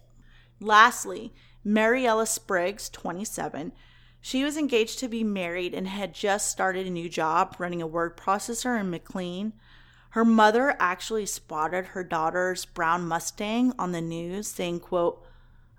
Lastly, 0.60 1.32
Mariella 1.64 2.26
Spriggs, 2.26 2.90
27. 2.90 3.72
She 4.28 4.44
was 4.44 4.58
engaged 4.58 4.98
to 4.98 5.08
be 5.08 5.24
married 5.24 5.72
and 5.72 5.88
had 5.88 6.12
just 6.12 6.50
started 6.50 6.86
a 6.86 6.90
new 6.90 7.08
job 7.08 7.56
running 7.58 7.80
a 7.80 7.86
word 7.86 8.14
processor 8.14 8.78
in 8.78 8.90
McLean. 8.90 9.54
Her 10.10 10.22
mother 10.22 10.76
actually 10.78 11.24
spotted 11.24 11.86
her 11.86 12.04
daughter's 12.04 12.66
brown 12.66 13.08
Mustang 13.08 13.72
on 13.78 13.92
the 13.92 14.02
news, 14.02 14.46
saying, 14.48 14.80
quote, 14.80 15.24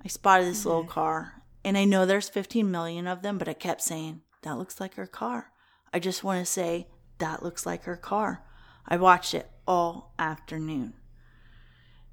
I 0.04 0.08
spotted 0.08 0.48
this 0.48 0.66
little 0.66 0.84
car, 0.84 1.44
and 1.64 1.78
I 1.78 1.86
know 1.86 2.08
there's 2.08 2.28
15 2.28 2.72
million 2.72 3.06
of 3.06 3.22
them, 3.22 3.38
but 3.38 3.48
I 3.48 3.54
kept 3.54 3.84
saying, 3.84 4.22
that 4.42 4.58
looks 4.58 4.80
like 4.80 4.96
her 4.96 5.06
car. 5.06 5.52
I 5.94 6.00
just 6.00 6.24
want 6.24 6.44
to 6.44 6.52
say, 6.52 6.88
that 7.20 7.44
looks 7.44 7.68
like 7.68 7.84
her 7.84 7.98
car. 7.98 8.44
I 8.88 8.98
watched 8.98 9.36
it 9.36 9.48
all 9.68 10.16
afternoon. 10.18 10.96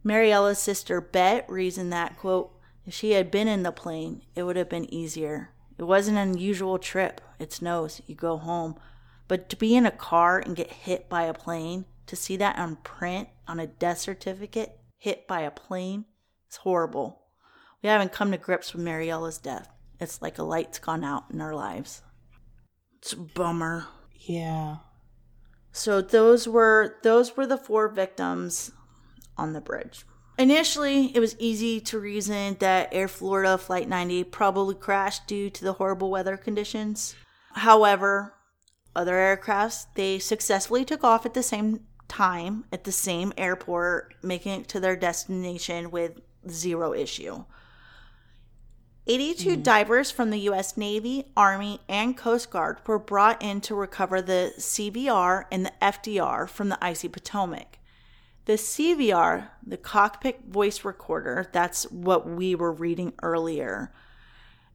Mariella's 0.05 0.59
sister 0.59 1.01
Bet 1.01 1.49
reasoned 1.49 1.95
that, 1.95 2.19
quote, 2.19 2.53
if 2.85 2.93
she 2.93 3.13
had 3.13 3.31
been 3.31 3.49
in 3.49 3.63
the 3.63 3.73
plane, 3.73 4.21
it 4.35 4.43
would 4.43 4.57
have 4.57 4.69
been 4.69 4.93
easier. 4.93 5.55
It 5.79 5.85
wasn't 5.85 6.19
an 6.19 6.31
unusual 6.31 6.79
trip. 6.79 7.21
It 7.39 7.53
snows. 7.53 8.01
You 8.07 8.15
go 8.15 8.37
home. 8.37 8.77
But 9.29 9.49
to 9.51 9.57
be 9.57 9.75
in 9.75 9.87
a 9.87 9.91
car 9.91 10.39
and 10.39 10.57
get 10.57 10.71
hit 10.71 11.09
by 11.09 11.23
a 11.23 11.35
plane, 11.35 11.85
to 12.07 12.17
see 12.17 12.37
that 12.37 12.59
on 12.59 12.77
print 12.77 13.29
on 13.49 13.61
a 13.61 13.67
death 13.67 13.99
certificate, 13.99 14.79
hit 14.97 15.27
by 15.27 15.41
a 15.41 15.51
plane, 15.51 16.05
it's 16.47 16.59
horrible. 16.59 17.23
We 17.83 17.89
haven't 17.89 18.13
come 18.13 18.31
to 18.31 18.39
grips 18.39 18.73
with 18.73 18.85
Mariella's 18.85 19.39
death. 19.39 19.69
It's 20.01 20.23
like 20.23 20.39
a 20.39 20.43
light's 20.43 20.79
gone 20.79 21.05
out 21.05 21.25
in 21.33 21.41
our 21.41 21.55
lives. 21.55 22.03
It's 22.99 23.13
a 23.13 23.17
bummer. 23.17 23.87
Yeah. 24.13 24.77
So 25.73 26.01
those 26.01 26.49
were 26.49 26.97
those 27.03 27.37
were 27.37 27.47
the 27.47 27.59
four 27.59 27.89
victims 27.89 28.73
on 29.37 29.53
the 29.53 29.61
bridge. 29.61 30.05
Initially, 30.39 31.17
it 31.17 31.21
was 31.21 31.37
easy 31.39 31.81
to 31.81 31.99
reason 31.99 32.57
that 32.61 32.91
Air 32.93 33.09
Florida 33.09 33.57
Flight 33.57 33.89
90 33.89 34.25
probably 34.25 34.75
crashed 34.75 35.27
due 35.27 35.49
to 35.51 35.65
the 35.65 35.75
horrible 35.75 36.11
weather 36.11 36.37
conditions. 36.37 37.15
However, 37.53 38.35
other 38.95 39.15
aircrafts 39.15 39.87
they 39.95 40.19
successfully 40.19 40.85
took 40.85 41.03
off 41.03 41.25
at 41.25 41.35
the 41.35 41.43
same 41.43 41.81
time 42.09 42.65
at 42.73 42.85
the 42.85 42.93
same 42.93 43.33
airport, 43.37 44.15
making 44.23 44.61
it 44.61 44.69
to 44.69 44.81
their 44.81 44.97
destination 44.97 45.91
with 45.91 46.21
zero 46.49 46.93
issue. 46.93 47.45
82 49.09 49.55
hmm. 49.55 49.63
divers 49.63 50.11
from 50.11 50.31
the 50.31 50.41
U.S. 50.41 50.77
Navy, 50.77 51.33
Army, 51.37 51.81
and 51.89 52.17
Coast 52.17 52.51
Guard 52.51 52.79
were 52.87 52.99
brought 52.99 53.41
in 53.41 53.61
to 53.63 53.75
recover 53.75 54.21
the 54.21 54.53
CVR 54.59 55.45
and 55.53 55.65
the 55.65 55.73
FDR 55.81 56.49
from 56.49 56.69
the 56.69 56.85
icy 56.85 57.09
Potomac. 57.09 57.79
The 58.47 58.55
CVR, 58.55 59.49
the 59.67 59.77
cockpit 59.77 60.41
voice 60.49 60.85
recorder, 60.85 61.49
that's 61.53 61.91
what 61.91 62.29
we 62.29 62.55
were 62.55 62.73
reading 62.73 63.13
earlier, 63.23 63.93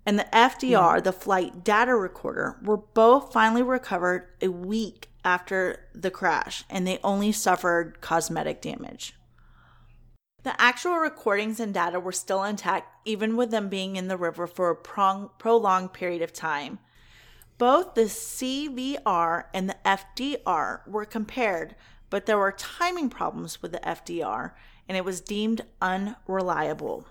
and 0.06 0.20
the 0.20 0.28
FDR, 0.34 0.96
mm-hmm. 0.96 1.04
the 1.04 1.14
flight 1.14 1.64
data 1.64 1.96
recorder, 1.96 2.58
were 2.62 2.78
both 2.78 3.32
finally 3.32 3.64
recovered 3.64 4.28
a 4.42 4.50
week 4.50 5.10
after 5.24 5.88
the 5.94 6.12
crash, 6.12 6.66
and 6.70 6.86
they 6.86 7.00
only 7.04 7.32
suffered 7.32 8.02
cosmetic 8.02 8.62
damage. 8.62 9.14
The 10.44 10.60
actual 10.60 10.98
recordings 10.98 11.60
and 11.60 11.74
data 11.74 12.00
were 12.00 12.12
still 12.12 12.44
intact, 12.44 12.90
even 13.06 13.38
with 13.38 13.52
them 13.52 13.70
being 13.70 13.96
in 13.96 14.08
the 14.08 14.18
river 14.18 14.48
for 14.48 14.70
a 14.70 14.76
prong- 14.76 15.30
prolonged 15.38 15.94
period 15.94 16.24
of 16.24 16.34
time. 16.34 16.80
Both 17.60 17.94
the 17.94 18.06
CVR 18.06 19.46
and 19.54 19.70
the 19.70 19.78
FDR 19.86 20.88
were 20.88 21.06
compared, 21.06 21.76
but 22.12 22.28
there 22.28 22.38
were 22.38 22.52
timing 22.52 23.10
problems 23.10 23.60
with 23.64 23.72
the 23.72 23.80
FDR, 23.80 24.52
and 24.88 24.96
it 24.96 25.04
was 25.04 25.22
deemed 25.22 25.62
unreliable. 25.82 27.08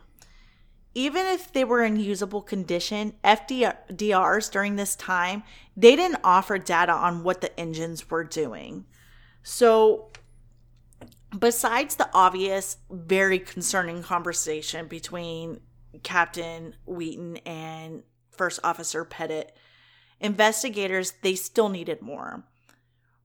even 0.94 1.24
if 1.26 1.53
they 1.53 1.64
were 1.64 1.84
in 1.84 1.98
usable 1.98 2.42
condition, 2.42 3.14
FDRs 3.22 4.51
during 4.51 4.76
this 4.76 4.96
time, 4.96 5.42
they 5.76 5.94
didn't 5.94 6.20
offer 6.24 6.59
data 6.59 6.92
on 6.92 7.22
what 7.22 7.40
the 7.40 7.59
engines 7.59 8.11
were 8.11 8.24
doing. 8.24 8.84
So, 9.42 10.11
besides 11.36 11.94
the 11.94 12.11
obvious, 12.12 12.78
very 12.90 13.38
concerning 13.38 14.03
conversation 14.03 14.88
between 14.88 15.61
Captain 16.03 16.74
Wheaton 16.86 17.36
and 17.38 18.03
First 18.30 18.61
Officer 18.64 19.05
Pettit, 19.05 19.57
investigators 20.18 21.14
they 21.22 21.36
still 21.36 21.68
needed 21.68 22.03
more. 22.03 22.42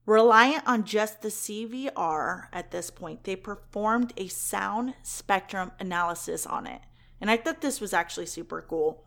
Reliant 0.06 0.64
on 0.68 0.84
just 0.84 1.22
the 1.22 1.30
CVR 1.30 2.48
at 2.54 2.70
this 2.72 2.92
point, 2.92 3.24
they 3.24 3.36
performed 3.36 4.14
a 4.18 4.28
sound 4.28 4.94
spectrum 5.02 5.72
analysis 5.80 6.46
on 6.46 6.68
it. 6.68 6.82
And 7.20 7.32
I 7.32 7.38
thought 7.38 7.62
this 7.62 7.82
was 7.82 7.94
actually 7.94 8.28
super 8.28 8.62
cool. 8.62 9.04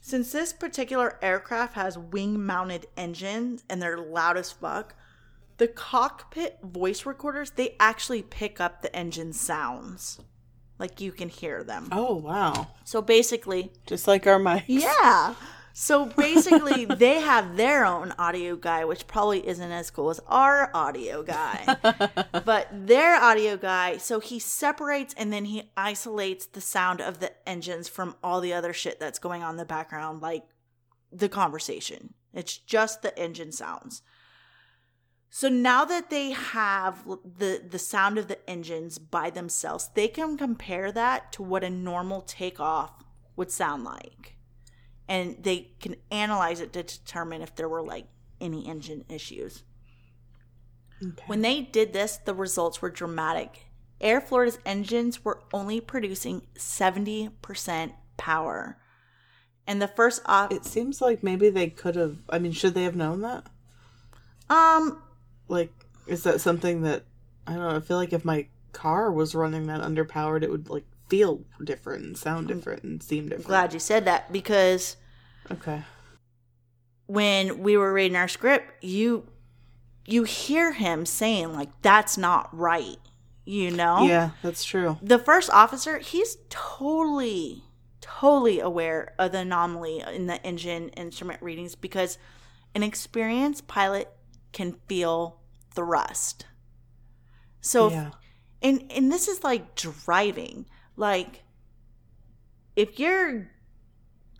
Since 0.00 0.32
this 0.32 0.52
particular 0.52 1.18
aircraft 1.20 1.74
has 1.74 1.98
wing 1.98 2.44
mounted 2.44 2.86
engines 2.96 3.64
and 3.68 3.82
they're 3.82 3.98
loud 3.98 4.36
as 4.36 4.52
fuck, 4.52 4.94
the 5.58 5.66
cockpit 5.68 6.58
voice 6.62 7.04
recorders, 7.04 7.50
they 7.50 7.76
actually 7.80 8.22
pick 8.22 8.60
up 8.60 8.80
the 8.82 8.94
engine 8.96 9.32
sounds. 9.32 10.20
Like 10.78 11.00
you 11.00 11.12
can 11.12 11.28
hear 11.28 11.62
them. 11.62 11.88
Oh 11.92 12.14
wow! 12.14 12.68
So 12.84 13.02
basically, 13.02 13.70
Just 13.86 14.08
like 14.08 14.26
our 14.26 14.38
mics. 14.38 14.64
yeah. 14.68 15.34
So 15.72 16.06
basically, 16.06 16.84
they 16.96 17.20
have 17.20 17.56
their 17.56 17.84
own 17.84 18.12
audio 18.18 18.56
guy, 18.56 18.84
which 18.84 19.06
probably 19.06 19.46
isn't 19.46 19.72
as 19.72 19.90
cool 19.90 20.10
as 20.10 20.20
our 20.26 20.70
audio 20.74 21.22
guy. 21.22 21.76
but 22.44 22.68
their 22.72 23.16
audio 23.16 23.56
guy, 23.56 23.96
so 23.96 24.20
he 24.20 24.38
separates 24.38 25.14
and 25.14 25.32
then 25.32 25.46
he 25.46 25.70
isolates 25.76 26.46
the 26.46 26.60
sound 26.60 27.00
of 27.00 27.20
the 27.20 27.32
engines 27.48 27.88
from 27.88 28.16
all 28.22 28.40
the 28.40 28.52
other 28.52 28.72
shit 28.72 28.98
that's 29.00 29.18
going 29.18 29.42
on 29.42 29.52
in 29.52 29.56
the 29.56 29.64
background, 29.64 30.22
like 30.22 30.44
the 31.12 31.28
conversation. 31.28 32.14
It's 32.32 32.56
just 32.56 33.02
the 33.02 33.16
engine 33.18 33.52
sounds. 33.52 34.02
So 35.32 35.48
now 35.48 35.84
that 35.84 36.10
they 36.10 36.32
have 36.32 37.04
the 37.06 37.62
the 37.68 37.78
sound 37.78 38.18
of 38.18 38.26
the 38.26 38.50
engines 38.50 38.98
by 38.98 39.30
themselves, 39.30 39.90
they 39.94 40.08
can 40.08 40.36
compare 40.36 40.90
that 40.90 41.32
to 41.32 41.42
what 41.42 41.62
a 41.62 41.70
normal 41.70 42.20
takeoff 42.22 43.04
would 43.36 43.52
sound 43.52 43.84
like. 43.84 44.36
And 45.10 45.36
they 45.42 45.72
can 45.80 45.96
analyze 46.10 46.60
it 46.60 46.72
to 46.72 46.84
determine 46.84 47.42
if 47.42 47.54
there 47.56 47.68
were 47.68 47.82
like 47.82 48.06
any 48.40 48.66
engine 48.66 49.04
issues. 49.08 49.64
Okay. 51.02 51.24
When 51.26 51.42
they 51.42 51.62
did 51.62 51.92
this, 51.92 52.18
the 52.18 52.32
results 52.34 52.80
were 52.80 52.90
dramatic. 52.90 53.66
Air 54.00 54.20
Florida's 54.20 54.58
engines 54.64 55.24
were 55.24 55.42
only 55.52 55.80
producing 55.80 56.46
70% 56.54 57.92
power. 58.16 58.78
And 59.66 59.82
the 59.82 59.88
first 59.88 60.22
op- 60.26 60.52
It 60.52 60.64
seems 60.64 61.00
like 61.00 61.22
maybe 61.22 61.50
they 61.50 61.68
could 61.68 61.96
have. 61.96 62.18
I 62.28 62.38
mean, 62.38 62.52
should 62.52 62.74
they 62.74 62.84
have 62.84 62.96
known 62.96 63.20
that? 63.22 63.46
um 64.48 65.02
Like, 65.48 65.72
is 66.06 66.22
that 66.22 66.40
something 66.40 66.82
that 66.82 67.04
I 67.46 67.54
don't 67.54 67.62
know? 67.62 67.76
I 67.76 67.80
feel 67.80 67.96
like 67.96 68.12
if 68.12 68.24
my 68.24 68.46
car 68.72 69.10
was 69.10 69.34
running 69.34 69.66
that 69.66 69.80
underpowered, 69.80 70.42
it 70.42 70.50
would 70.50 70.70
like 70.70 70.84
feel 71.08 71.40
different 71.62 72.04
and 72.04 72.16
sound 72.16 72.48
different 72.48 72.84
and 72.84 73.02
seem 73.02 73.24
different. 73.24 73.46
I'm 73.46 73.48
glad 73.48 73.74
you 73.74 73.80
said 73.80 74.04
that 74.06 74.32
because 74.32 74.96
Okay. 75.52 75.82
when 77.06 77.58
we 77.60 77.76
were 77.76 77.92
reading 77.92 78.16
our 78.16 78.28
script, 78.28 78.84
you 78.84 79.26
you 80.06 80.24
hear 80.24 80.72
him 80.72 81.04
saying 81.06 81.52
like 81.52 81.68
that's 81.82 82.16
not 82.18 82.56
right. 82.56 82.96
You 83.44 83.70
know? 83.72 84.04
Yeah, 84.06 84.30
that's 84.42 84.62
true. 84.64 84.98
The 85.02 85.18
first 85.18 85.50
officer, 85.50 85.98
he's 85.98 86.36
totally 86.50 87.64
totally 88.00 88.60
aware 88.60 89.14
of 89.18 89.32
the 89.32 89.38
anomaly 89.40 90.02
in 90.14 90.26
the 90.26 90.42
engine 90.46 90.88
instrument 90.90 91.42
readings 91.42 91.74
because 91.74 92.16
an 92.74 92.82
experienced 92.82 93.66
pilot 93.66 94.08
can 94.52 94.76
feel 94.88 95.40
thrust. 95.74 96.46
So 97.60 97.88
if- 97.88 97.92
and 98.62 98.90
and 98.92 99.10
this 99.12 99.26
is 99.28 99.42
like 99.42 99.74
driving 99.74 100.66
like 100.96 101.42
if 102.76 102.98
you're 102.98 103.50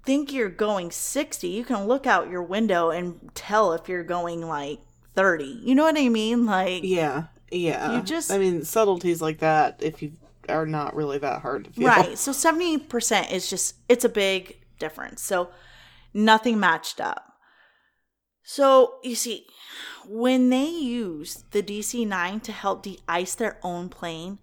think 0.05 0.33
you're 0.33 0.49
going 0.49 0.91
60 0.91 1.47
you 1.49 1.65
can 1.65 1.87
look 1.87 2.07
out 2.07 2.31
your 2.31 2.43
window 2.43 2.91
and 2.91 3.31
tell 3.35 3.73
if 3.73 3.89
you're 3.89 4.03
going 4.05 4.41
like 4.47 4.81
30 5.15 5.45
you 5.63 5.75
know 5.75 5.83
what 5.85 5.99
i 5.99 6.09
mean 6.09 6.47
like 6.47 6.83
Yeah. 6.85 7.25
Yeah. 7.53 7.97
You 7.97 8.03
just- 8.03 8.31
I 8.31 8.39
mean, 8.39 8.65
subtleties 8.65 9.21
like 9.21 9.39
that, 9.41 9.81
if 9.83 10.03
you 10.03 10.13
are 10.49 10.67
not 10.67 10.95
really 10.95 11.19
that 11.19 11.43
hard 11.43 11.65
to 11.65 11.71
feel. 11.73 11.87
right 11.89 12.17
so 12.19 12.31
70% 12.33 13.31
is 13.33 13.51
just 13.51 13.75
it's 13.89 14.05
a 14.05 14.09
big 14.09 14.57
difference 14.79 15.21
so 15.23 15.51
nothing 16.15 16.59
matched 16.59 17.01
up 17.01 17.35
so 18.43 18.95
you 19.03 19.15
see 19.15 19.47
when 20.09 20.49
they 20.49 20.69
used 20.69 21.51
the 21.53 21.63
dc-9 21.63 22.43
to 22.43 22.53
help 22.53 22.83
de-ice 22.83 23.35
their 23.35 23.59
own 23.63 23.89
plane 23.89 24.39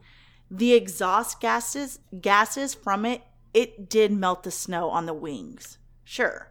the 0.51 0.73
exhaust 0.73 1.41
gases 1.41 1.99
gases 2.21 2.73
from 2.73 3.05
it 3.05 3.21
it 3.53 3.89
did 3.89 4.11
melt 4.11 4.43
the 4.43 4.51
snow 4.51 4.89
on 4.89 5.05
the 5.05 5.13
wings. 5.13 5.77
Sure. 6.03 6.49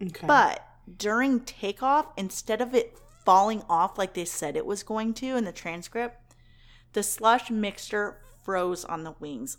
Okay. 0.00 0.26
but 0.26 0.64
during 0.96 1.40
takeoff 1.40 2.06
instead 2.16 2.60
of 2.60 2.72
it 2.72 2.96
falling 3.24 3.62
off 3.68 3.98
like 3.98 4.14
they 4.14 4.24
said 4.24 4.56
it 4.56 4.64
was 4.64 4.84
going 4.84 5.12
to 5.12 5.36
in 5.36 5.44
the 5.44 5.50
transcript 5.50 6.36
the 6.92 7.02
slush 7.02 7.50
mixture 7.50 8.20
froze 8.44 8.84
on 8.84 9.02
the 9.02 9.14
wings 9.18 9.58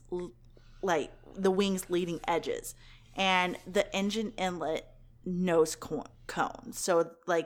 like 0.81 1.11
the 1.35 1.51
wings 1.51 1.89
leading 1.89 2.19
edges. 2.27 2.75
And 3.15 3.57
the 3.67 3.93
engine 3.95 4.33
inlet 4.37 4.85
nose 5.25 5.75
co- 5.75 6.05
cone. 6.27 6.71
So 6.71 7.11
like 7.27 7.45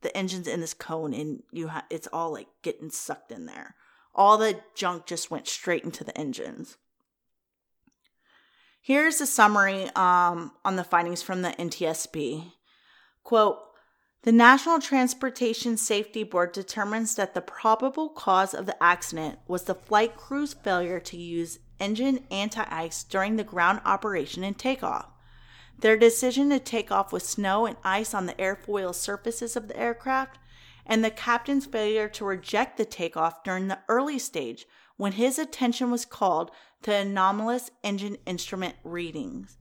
the 0.00 0.16
engine's 0.16 0.48
in 0.48 0.60
this 0.60 0.74
cone 0.74 1.12
and 1.12 1.42
you 1.52 1.68
ha- 1.68 1.86
it's 1.90 2.08
all 2.12 2.32
like 2.32 2.48
getting 2.62 2.90
sucked 2.90 3.32
in 3.32 3.46
there. 3.46 3.74
All 4.14 4.38
the 4.38 4.60
junk 4.74 5.06
just 5.06 5.30
went 5.30 5.46
straight 5.46 5.84
into 5.84 6.04
the 6.04 6.16
engines 6.16 6.76
here's 8.80 9.20
a 9.20 9.26
summary 9.26 9.84
um, 9.96 10.52
on 10.64 10.76
the 10.76 10.84
findings 10.84 11.22
from 11.22 11.42
the 11.42 11.50
ntsb 11.50 12.52
quote 13.22 13.58
the 14.22 14.32
National 14.32 14.80
Transportation 14.80 15.78
Safety 15.78 16.24
Board 16.24 16.52
determines 16.52 17.14
that 17.14 17.32
the 17.32 17.40
probable 17.40 18.10
cause 18.10 18.52
of 18.52 18.66
the 18.66 18.80
accident 18.82 19.38
was 19.48 19.62
the 19.62 19.74
flight 19.74 20.14
crew's 20.14 20.52
failure 20.52 21.00
to 21.00 21.16
use 21.16 21.58
engine 21.78 22.26
anti 22.30 22.62
ice 22.70 23.02
during 23.02 23.36
the 23.36 23.44
ground 23.44 23.80
operation 23.86 24.44
and 24.44 24.58
takeoff. 24.58 25.06
Their 25.78 25.96
decision 25.96 26.50
to 26.50 26.58
take 26.58 26.92
off 26.92 27.14
with 27.14 27.22
snow 27.22 27.64
and 27.64 27.78
ice 27.82 28.12
on 28.12 28.26
the 28.26 28.34
airfoil 28.34 28.94
surfaces 28.94 29.56
of 29.56 29.68
the 29.68 29.78
aircraft, 29.78 30.38
and 30.84 31.02
the 31.02 31.10
captain's 31.10 31.64
failure 31.64 32.08
to 32.10 32.24
reject 32.26 32.76
the 32.76 32.84
takeoff 32.84 33.42
during 33.42 33.68
the 33.68 33.78
early 33.88 34.18
stage 34.18 34.66
when 34.98 35.12
his 35.12 35.38
attention 35.38 35.90
was 35.90 36.04
called 36.04 36.50
to 36.82 36.94
anomalous 36.94 37.70
engine 37.82 38.16
instrument 38.26 38.74
readings. 38.84 39.58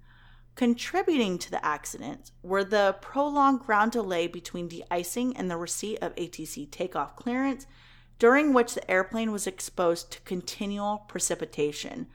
Contributing 0.56 1.38
to 1.38 1.52
the 1.52 1.66
accident 1.66 2.32
were 2.44 2.64
the 2.64 2.98
prolonged 3.02 3.62
ground 3.62 3.94
delay 3.94 4.28
between 4.28 4.68
de-icing 4.68 5.36
and 5.38 5.50
the 5.50 5.58
receipt 5.58 5.98
of 6.02 6.16
ATC 6.16 6.70
takeoff 6.70 7.16
clearance, 7.16 7.66
during 8.18 8.54
which 8.54 8.74
the 8.74 8.92
airplane 8.92 9.32
was 9.32 9.48
exposed 9.48 10.12
to 10.12 10.22
continual 10.22 11.06
precipitation. 11.08 12.08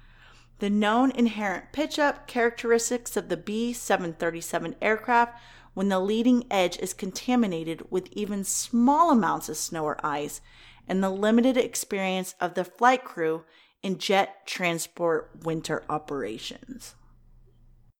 The 0.58 0.68
known 0.68 1.10
inherent 1.10 1.72
pitch 1.72 1.98
up 1.98 2.26
characteristics 2.26 3.16
of 3.16 3.28
the 3.28 3.36
B 3.36 3.72
737 3.72 4.76
aircraft 4.82 5.40
when 5.72 5.88
the 5.88 5.98
leading 5.98 6.44
edge 6.50 6.78
is 6.78 6.94
contaminated 6.94 7.90
with 7.90 8.08
even 8.12 8.44
small 8.44 9.10
amounts 9.10 9.48
of 9.48 9.56
snow 9.56 9.84
or 9.84 10.04
ice, 10.04 10.40
and 10.86 11.02
the 11.02 11.10
limited 11.10 11.56
experience 11.56 12.34
of 12.40 12.54
the 12.54 12.64
flight 12.64 13.04
crew 13.04 13.44
in 13.84 13.98
jet 13.98 14.46
transport 14.46 15.30
winter 15.44 15.84
operations. 15.90 16.94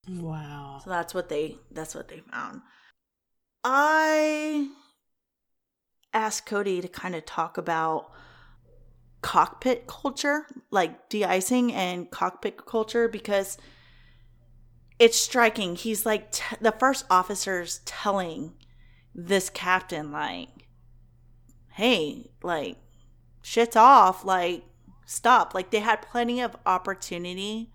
wow. 0.08 0.80
So 0.82 0.88
that's 0.88 1.12
what 1.12 1.28
they 1.28 1.58
that's 1.70 1.94
what 1.94 2.08
they 2.08 2.20
found. 2.32 2.62
I 3.62 4.70
asked 6.14 6.46
Cody 6.46 6.80
to 6.80 6.88
kind 6.88 7.14
of 7.14 7.26
talk 7.26 7.58
about 7.58 8.10
cockpit 9.20 9.86
culture, 9.86 10.46
like 10.70 11.08
de-icing 11.10 11.72
and 11.72 12.10
cockpit 12.10 12.64
culture 12.64 13.06
because 13.06 13.58
it's 14.98 15.18
striking. 15.18 15.76
He's 15.76 16.06
like 16.06 16.32
t- 16.32 16.56
the 16.62 16.72
first 16.72 17.04
officer's 17.10 17.80
telling 17.84 18.54
this 19.14 19.50
captain 19.50 20.10
like 20.10 20.48
hey, 21.72 22.30
like 22.42 22.78
shit's 23.42 23.76
off, 23.76 24.24
like 24.24 24.62
stop. 25.06 25.54
Like 25.54 25.70
they 25.70 25.80
had 25.80 26.02
plenty 26.02 26.40
of 26.40 26.56
opportunity 26.66 27.70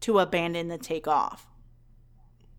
to 0.00 0.18
abandon 0.18 0.68
the 0.68 0.78
takeoff 0.78 1.46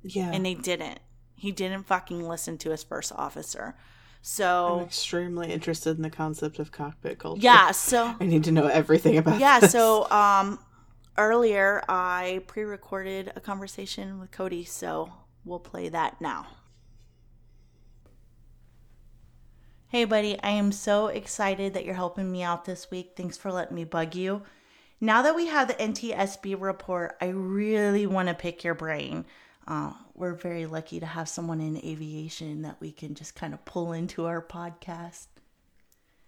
Yeah. 0.03 0.31
and 0.33 0.45
they 0.45 0.53
didn't. 0.55 0.99
He 1.35 1.51
didn't 1.51 1.83
fucking 1.83 2.27
listen 2.27 2.57
to 2.59 2.71
his 2.71 2.83
first 2.83 3.11
officer. 3.15 3.75
So 4.21 4.79
I'm 4.79 4.85
extremely 4.85 5.51
interested 5.51 5.97
in 5.97 6.01
the 6.01 6.09
concept 6.09 6.57
of 6.57 6.71
cockpit 6.71 7.19
culture. 7.19 7.41
yeah, 7.41 7.71
so 7.71 8.15
I 8.19 8.25
need 8.25 8.43
to 8.45 8.51
know 8.51 8.65
everything 8.67 9.17
about 9.17 9.39
yeah, 9.39 9.59
this. 9.59 9.71
so 9.71 10.09
um 10.09 10.57
earlier 11.17 11.83
I 11.87 12.41
pre 12.47 12.63
recorded 12.63 13.31
a 13.35 13.39
conversation 13.39 14.19
with 14.19 14.31
Cody, 14.31 14.63
so 14.65 15.11
we'll 15.43 15.59
play 15.59 15.89
that 15.89 16.19
now. 16.19 16.47
Hey, 19.89 20.03
buddy, 20.05 20.37
I 20.41 20.49
am 20.49 20.71
so 20.71 21.07
excited 21.07 21.75
that 21.75 21.85
you're 21.85 21.93
helping 21.93 22.31
me 22.31 22.41
out 22.41 22.65
this 22.65 22.89
week. 22.89 23.13
Thanks 23.15 23.37
for 23.37 23.51
letting 23.51 23.75
me 23.75 23.83
bug 23.83 24.15
you. 24.15 24.41
Now 24.99 25.21
that 25.21 25.35
we 25.35 25.45
have 25.45 25.67
the 25.67 25.75
NTSB 25.75 26.59
report, 26.59 27.15
I 27.21 27.27
really 27.27 28.07
want 28.07 28.27
to 28.27 28.33
pick 28.33 28.63
your 28.63 28.73
brain. 28.73 29.25
Uh, 29.67 29.93
we're 30.15 30.33
very 30.33 30.65
lucky 30.65 30.99
to 30.99 31.05
have 31.05 31.29
someone 31.29 31.61
in 31.61 31.77
aviation 31.77 32.63
that 32.63 32.81
we 32.81 32.91
can 32.91 33.13
just 33.13 33.35
kind 33.35 33.53
of 33.53 33.63
pull 33.65 33.93
into 33.93 34.25
our 34.25 34.41
podcast. 34.41 35.27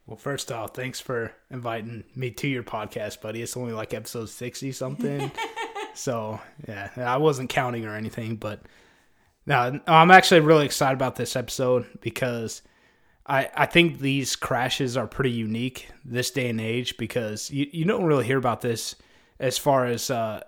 Well, 0.05 0.17
first 0.17 0.51
off, 0.51 0.75
thanks 0.75 0.99
for 0.99 1.33
inviting 1.49 2.03
me 2.15 2.29
to 2.31 2.47
your 2.47 2.63
podcast, 2.63 3.21
buddy. 3.21 3.41
It's 3.41 3.57
only 3.57 3.73
like 3.73 3.91
episode 3.91 4.29
60 4.29 4.71
something. 4.71 5.31
so, 5.95 6.39
yeah, 6.67 6.91
I 6.95 7.17
wasn't 7.17 7.49
counting 7.49 7.85
or 7.85 7.95
anything, 7.95 8.35
but 8.35 8.61
no, 9.47 9.79
I'm 9.87 10.11
actually 10.11 10.41
really 10.41 10.65
excited 10.65 10.93
about 10.93 11.15
this 11.15 11.35
episode 11.35 11.87
because 12.01 12.61
I, 13.27 13.49
I 13.53 13.65
think 13.65 13.99
these 13.99 14.35
crashes 14.35 14.95
are 14.95 15.07
pretty 15.07 15.31
unique 15.31 15.89
this 16.05 16.31
day 16.31 16.49
and 16.49 16.61
age 16.61 16.97
because 16.97 17.51
you, 17.51 17.67
you 17.71 17.85
don't 17.85 18.05
really 18.05 18.25
hear 18.25 18.37
about 18.37 18.61
this 18.61 18.95
as 19.39 19.57
far 19.57 19.85
as 19.85 20.09
uh, 20.09 20.41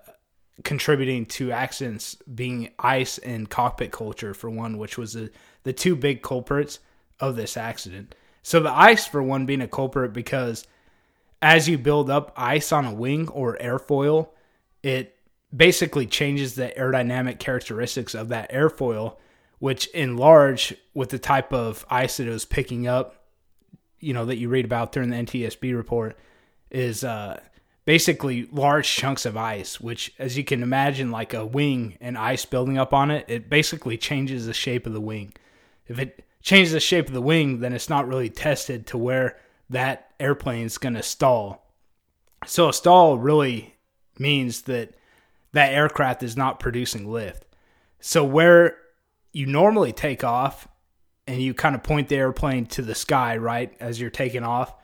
contributing 0.64 1.26
to 1.26 1.52
accidents 1.52 2.16
being 2.34 2.70
ice 2.78 3.18
and 3.18 3.48
cockpit 3.48 3.92
culture, 3.92 4.34
for 4.34 4.48
one, 4.48 4.78
which 4.78 4.96
was 4.96 5.12
the, 5.12 5.30
the 5.62 5.72
two 5.72 5.94
big 5.94 6.22
culprits 6.22 6.78
of 7.20 7.36
this 7.36 7.56
accident. 7.56 8.14
So 8.42 8.60
the 8.60 8.72
ice, 8.72 9.06
for 9.06 9.22
one, 9.22 9.44
being 9.44 9.60
a 9.60 9.68
culprit 9.68 10.14
because 10.14 10.66
as 11.42 11.68
you 11.68 11.76
build 11.76 12.10
up 12.10 12.32
ice 12.36 12.72
on 12.72 12.86
a 12.86 12.94
wing 12.94 13.28
or 13.28 13.58
airfoil, 13.58 14.28
it 14.82 15.16
basically 15.54 16.06
changes 16.06 16.54
the 16.54 16.72
aerodynamic 16.76 17.38
characteristics 17.38 18.14
of 18.14 18.28
that 18.28 18.50
airfoil 18.50 19.16
which 19.60 19.86
in 19.88 20.16
large 20.16 20.74
with 20.94 21.10
the 21.10 21.18
type 21.18 21.52
of 21.52 21.86
ice 21.88 22.16
that 22.16 22.26
it 22.26 22.30
was 22.30 22.44
picking 22.44 22.88
up, 22.88 23.26
you 24.00 24.12
know, 24.12 24.24
that 24.24 24.38
you 24.38 24.48
read 24.48 24.64
about 24.64 24.90
during 24.90 25.10
the 25.10 25.16
NTSB 25.16 25.76
report, 25.76 26.18
is 26.70 27.04
uh, 27.04 27.38
basically 27.84 28.48
large 28.50 28.90
chunks 28.90 29.26
of 29.26 29.36
ice, 29.36 29.78
which, 29.78 30.12
as 30.18 30.36
you 30.36 30.44
can 30.44 30.62
imagine, 30.62 31.10
like 31.10 31.34
a 31.34 31.44
wing 31.44 31.98
and 32.00 32.16
ice 32.16 32.46
building 32.46 32.78
up 32.78 32.94
on 32.94 33.10
it, 33.10 33.26
it 33.28 33.50
basically 33.50 33.98
changes 33.98 34.46
the 34.46 34.54
shape 34.54 34.86
of 34.86 34.94
the 34.94 35.00
wing. 35.00 35.34
If 35.86 35.98
it 35.98 36.24
changes 36.40 36.72
the 36.72 36.80
shape 36.80 37.08
of 37.08 37.14
the 37.14 37.20
wing, 37.20 37.60
then 37.60 37.74
it's 37.74 37.90
not 37.90 38.08
really 38.08 38.30
tested 38.30 38.86
to 38.88 38.98
where 38.98 39.36
that 39.68 40.12
airplane 40.18 40.64
is 40.64 40.78
going 40.78 40.94
to 40.94 41.02
stall. 41.02 41.66
So 42.46 42.70
a 42.70 42.72
stall 42.72 43.18
really 43.18 43.76
means 44.18 44.62
that 44.62 44.94
that 45.52 45.74
aircraft 45.74 46.22
is 46.22 46.36
not 46.36 46.60
producing 46.60 47.10
lift. 47.10 47.44
So 48.00 48.24
where 48.24 48.78
you 49.32 49.46
normally 49.46 49.92
take 49.92 50.24
off 50.24 50.68
and 51.26 51.40
you 51.40 51.54
kind 51.54 51.74
of 51.74 51.82
point 51.82 52.08
the 52.08 52.16
airplane 52.16 52.66
to 52.66 52.82
the 52.82 52.94
sky, 52.94 53.36
right, 53.36 53.72
as 53.80 54.00
you're 54.00 54.10
taking 54.10 54.42
off. 54.42 54.74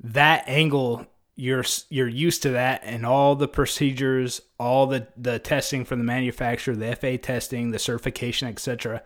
That 0.00 0.44
angle 0.46 1.06
you're 1.38 1.64
you're 1.90 2.08
used 2.08 2.42
to 2.42 2.50
that 2.50 2.80
and 2.84 3.04
all 3.04 3.36
the 3.36 3.46
procedures, 3.46 4.40
all 4.58 4.86
the 4.86 5.06
the 5.16 5.38
testing 5.38 5.84
from 5.84 5.98
the 5.98 6.04
manufacturer, 6.04 6.74
the 6.74 6.96
FAA 6.96 7.22
testing, 7.22 7.70
the 7.70 7.78
certification, 7.78 8.48
etc. 8.48 9.02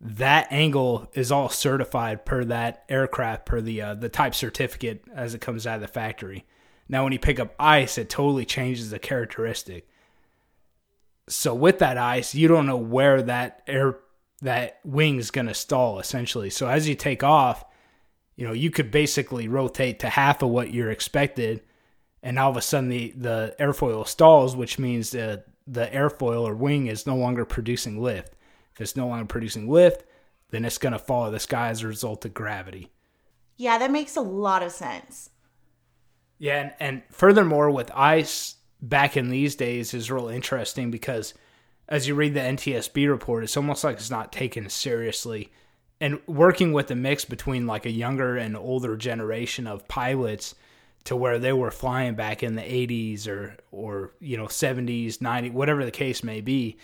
That 0.00 0.46
angle 0.50 1.10
is 1.14 1.32
all 1.32 1.48
certified 1.48 2.26
per 2.26 2.44
that 2.44 2.84
aircraft, 2.90 3.46
per 3.46 3.62
the 3.62 3.80
uh, 3.80 3.94
the 3.94 4.10
type 4.10 4.34
certificate 4.34 5.04
as 5.14 5.34
it 5.34 5.40
comes 5.40 5.66
out 5.66 5.76
of 5.76 5.80
the 5.80 5.88
factory. 5.88 6.44
Now, 6.86 7.02
when 7.02 7.14
you 7.14 7.18
pick 7.18 7.40
up 7.40 7.54
ice, 7.58 7.96
it 7.96 8.10
totally 8.10 8.44
changes 8.44 8.90
the 8.90 8.98
characteristic 8.98 9.88
so 11.28 11.54
with 11.54 11.78
that 11.78 11.98
ice, 11.98 12.34
you 12.34 12.48
don't 12.48 12.66
know 12.66 12.76
where 12.76 13.22
that 13.22 13.62
air 13.66 13.98
that 14.42 14.80
wing 14.84 15.16
is 15.16 15.30
going 15.30 15.46
to 15.46 15.54
stall 15.54 15.98
essentially. 15.98 16.50
So 16.50 16.68
as 16.68 16.88
you 16.88 16.94
take 16.94 17.22
off, 17.22 17.64
you 18.36 18.46
know, 18.46 18.52
you 18.52 18.70
could 18.70 18.90
basically 18.90 19.48
rotate 19.48 20.00
to 20.00 20.08
half 20.08 20.42
of 20.42 20.50
what 20.50 20.72
you're 20.72 20.90
expected 20.90 21.62
and 22.22 22.38
all 22.38 22.50
of 22.50 22.56
a 22.56 22.62
sudden 22.62 22.88
the 22.88 23.12
the 23.16 23.54
airfoil 23.60 24.06
stalls, 24.06 24.56
which 24.56 24.78
means 24.78 25.10
the 25.10 25.44
the 25.66 25.86
airfoil 25.86 26.42
or 26.42 26.54
wing 26.54 26.88
is 26.88 27.06
no 27.06 27.16
longer 27.16 27.44
producing 27.44 28.02
lift. 28.02 28.34
If 28.74 28.80
it's 28.80 28.96
no 28.96 29.06
longer 29.06 29.26
producing 29.26 29.70
lift, 29.70 30.04
then 30.50 30.64
it's 30.64 30.78
going 30.78 30.92
to 30.92 30.98
fall 30.98 31.26
to 31.26 31.30
the 31.30 31.40
sky 31.40 31.68
as 31.68 31.82
a 31.82 31.88
result 31.88 32.24
of 32.24 32.34
gravity. 32.34 32.90
Yeah, 33.56 33.78
that 33.78 33.90
makes 33.90 34.16
a 34.16 34.20
lot 34.20 34.62
of 34.62 34.72
sense. 34.72 35.30
Yeah, 36.38 36.60
and, 36.60 36.72
and 36.80 37.02
furthermore, 37.10 37.70
with 37.70 37.90
ice, 37.94 38.56
back 38.88 39.16
in 39.16 39.30
these 39.30 39.56
days 39.56 39.94
is 39.94 40.10
real 40.10 40.28
interesting 40.28 40.90
because 40.90 41.34
as 41.88 42.08
you 42.08 42.14
read 42.14 42.34
the 42.34 42.40
NTSB 42.40 43.08
report, 43.08 43.44
it's 43.44 43.56
almost 43.56 43.84
like 43.84 43.96
it's 43.96 44.10
not 44.10 44.32
taken 44.32 44.68
seriously. 44.68 45.50
And 46.00 46.20
working 46.26 46.72
with 46.72 46.90
a 46.90 46.94
mix 46.94 47.24
between 47.24 47.66
like 47.66 47.86
a 47.86 47.90
younger 47.90 48.36
and 48.36 48.56
older 48.56 48.96
generation 48.96 49.66
of 49.66 49.88
pilots 49.88 50.54
to 51.04 51.16
where 51.16 51.38
they 51.38 51.52
were 51.52 51.70
flying 51.70 52.14
back 52.14 52.42
in 52.42 52.56
the 52.56 52.62
80s 52.62 53.28
or 53.28 53.56
or 53.70 54.12
you 54.20 54.36
know 54.36 54.46
70s, 54.46 55.18
90s, 55.18 55.52
whatever 55.52 55.84
the 55.84 55.90
case 55.90 56.24
may 56.24 56.40
be, 56.40 56.78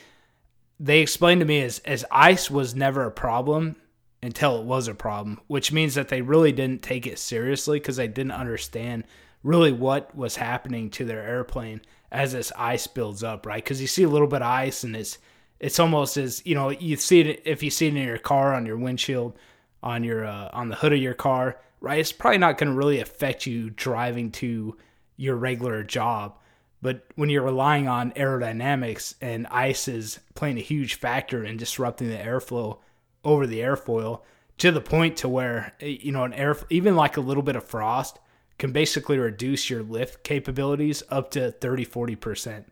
they 0.79 1.01
explained 1.01 1.41
to 1.41 1.47
me 1.47 1.63
as 1.63 1.81
as 1.81 2.05
ice 2.11 2.51
was 2.51 2.75
never 2.75 3.05
a 3.05 3.11
problem 3.11 3.77
until 4.23 4.61
it 4.61 4.67
was 4.67 4.87
a 4.87 4.95
problem, 4.95 5.41
which 5.47 5.73
means 5.73 5.95
that 5.95 6.09
they 6.09 6.21
really 6.21 6.53
didn't 6.53 6.83
take 6.83 7.07
it 7.07 7.19
seriously 7.19 7.79
because 7.79 7.97
they 7.97 8.09
didn't 8.09 8.33
understand 8.33 9.05
really 9.43 9.73
what 9.73 10.15
was 10.15 10.37
happening 10.37 10.91
to 10.91 11.05
their 11.05 11.23
airplane 11.23 11.81
as 12.13 12.33
this 12.33 12.53
ice 12.57 12.87
builds 12.87 13.23
up, 13.23 13.47
right? 13.47 13.63
Because 13.63 13.81
you 13.81 13.87
see 13.87 14.03
a 14.03 14.09
little 14.09 14.27
bit 14.27 14.43
of 14.43 14.49
ice 14.49 14.85
and 14.85 14.97
it's 14.97 15.19
it's 15.59 15.79
almost 15.79 16.17
as 16.17 16.45
you 16.47 16.55
know 16.55 16.71
you 16.71 16.97
see 16.97 17.21
it 17.21 17.43
if 17.45 17.63
you 17.63 17.71
see 17.71 17.87
it 17.87 17.97
in 17.97 18.03
your 18.03 18.19
car 18.19 18.55
on 18.55 18.67
your 18.67 18.79
windshield, 18.79 19.37
on 19.83 20.05
your 20.05 20.25
uh, 20.25 20.51
on 20.53 20.69
the 20.69 20.77
hood 20.77 20.93
of 20.93 21.01
your 21.01 21.15
car, 21.15 21.61
right? 21.81 22.01
It's 22.01 22.13
probably 22.13 22.39
not 22.39 22.59
going 22.59 22.71
to 22.71 22.77
really 22.77 23.01
affect 23.01 23.47
you 23.47 23.71
driving 23.71 24.31
to 24.33 24.77
your 25.17 25.37
regular 25.37 25.85
job. 25.85 26.37
But 26.83 27.05
when 27.15 27.29
you're 27.29 27.43
relying 27.43 27.89
on 27.89 28.13
aerodynamics 28.13 29.15
and 29.21 29.47
ice 29.49 29.87
is 29.87 30.19
playing 30.35 30.57
a 30.57 30.63
huge 30.63 30.95
factor 30.95 31.45
in 31.45 31.59
disrupting 31.59 32.09
the 32.09 32.17
airflow 32.17 32.79
over 33.23 33.47
the 33.47 33.61
airfoil 33.61 34.23
to 34.57 34.73
the 34.73 34.81
point 34.81 35.19
to 35.19 35.29
where 35.29 35.75
you 35.81 36.11
know 36.11 36.25
an 36.25 36.33
air 36.33 36.57
even 36.71 36.97
like 36.97 37.17
a 37.19 37.21
little 37.21 37.43
bit 37.43 37.57
of 37.57 37.65
frost 37.65 38.19
can 38.61 38.73
basically 38.73 39.19
reduce 39.19 39.71
your 39.71 39.83
lift 39.83 40.23
capabilities 40.23 41.03
up 41.09 41.31
to 41.31 41.51
30 41.51 41.87
40%. 41.87 42.65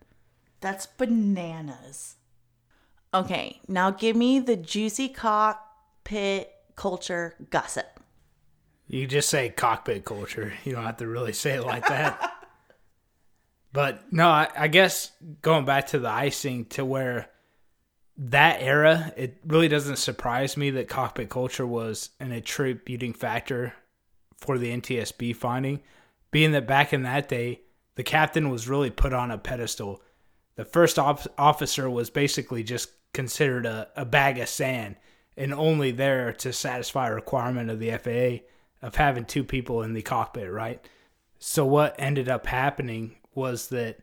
That's 0.61 0.85
bananas. 0.85 2.17
Okay, 3.15 3.63
now 3.67 3.91
give 3.91 4.15
me 4.15 4.39
the 4.39 4.55
juicy 4.55 5.09
cockpit 5.09 6.53
culture 6.77 7.35
gossip. 7.49 8.01
You 8.87 9.07
just 9.07 9.31
say 9.31 9.49
cockpit 9.49 10.05
culture. 10.05 10.53
You 10.65 10.73
don't 10.73 10.85
have 10.85 10.99
to 10.99 11.07
really 11.07 11.33
say 11.33 11.55
it 11.55 11.65
like 11.65 11.89
that. 11.89 12.35
but 13.73 14.13
no, 14.13 14.29
I, 14.29 14.49
I 14.57 14.69
guess 14.69 15.11
going 15.41 15.65
back 15.65 15.87
to 15.89 15.99
the 15.99 16.11
icing 16.11 16.67
to 16.67 16.85
where 16.85 17.31
that 18.19 18.61
era, 18.61 19.11
it 19.17 19.39
really 19.47 19.69
doesn't 19.69 19.97
surprise 19.97 20.55
me 20.57 20.69
that 20.71 20.89
cockpit 20.89 21.31
culture 21.31 21.67
was 21.67 22.11
an 22.21 22.33
attributing 22.33 23.15
factor 23.15 23.73
for 24.39 24.59
the 24.59 24.71
NTSB 24.77 25.35
finding, 25.37 25.81
being 26.31 26.53
that 26.53 26.67
back 26.67 26.93
in 26.93 27.03
that 27.03 27.29
day, 27.29 27.61
the 27.97 28.03
captain 28.03 28.51
was 28.51 28.69
really 28.69 28.91
put 28.91 29.13
on 29.13 29.31
a 29.31 29.39
pedestal. 29.39 30.03
The 30.57 30.65
first 30.65 30.99
op- 30.99 31.27
officer 31.37 31.91
was 31.91 32.11
basically 32.11 32.63
just 32.63 32.91
considered 33.13 33.67
a, 33.67 33.89
a 33.97 34.05
bag 34.05 34.39
of 34.39 34.49
sand 34.49 34.97
and 35.37 35.55
only 35.55 35.91
there 35.91 36.33
to 36.33 36.53
satisfy 36.53 37.09
a 37.09 37.15
requirement 37.15 37.71
of 37.71 37.79
the 37.79 37.93
FAA 37.93 38.45
of 38.87 38.95
having 38.97 39.25
two 39.25 39.45
people 39.45 39.83
in 39.83 39.95
the 39.95 40.03
cockpit, 40.03 40.51
right? 40.51 40.85
So 41.39 41.65
what 41.65 41.95
ended 41.99 42.29
up 42.29 42.47
happening 42.47 43.17
was 43.35 43.69
that 43.69 43.99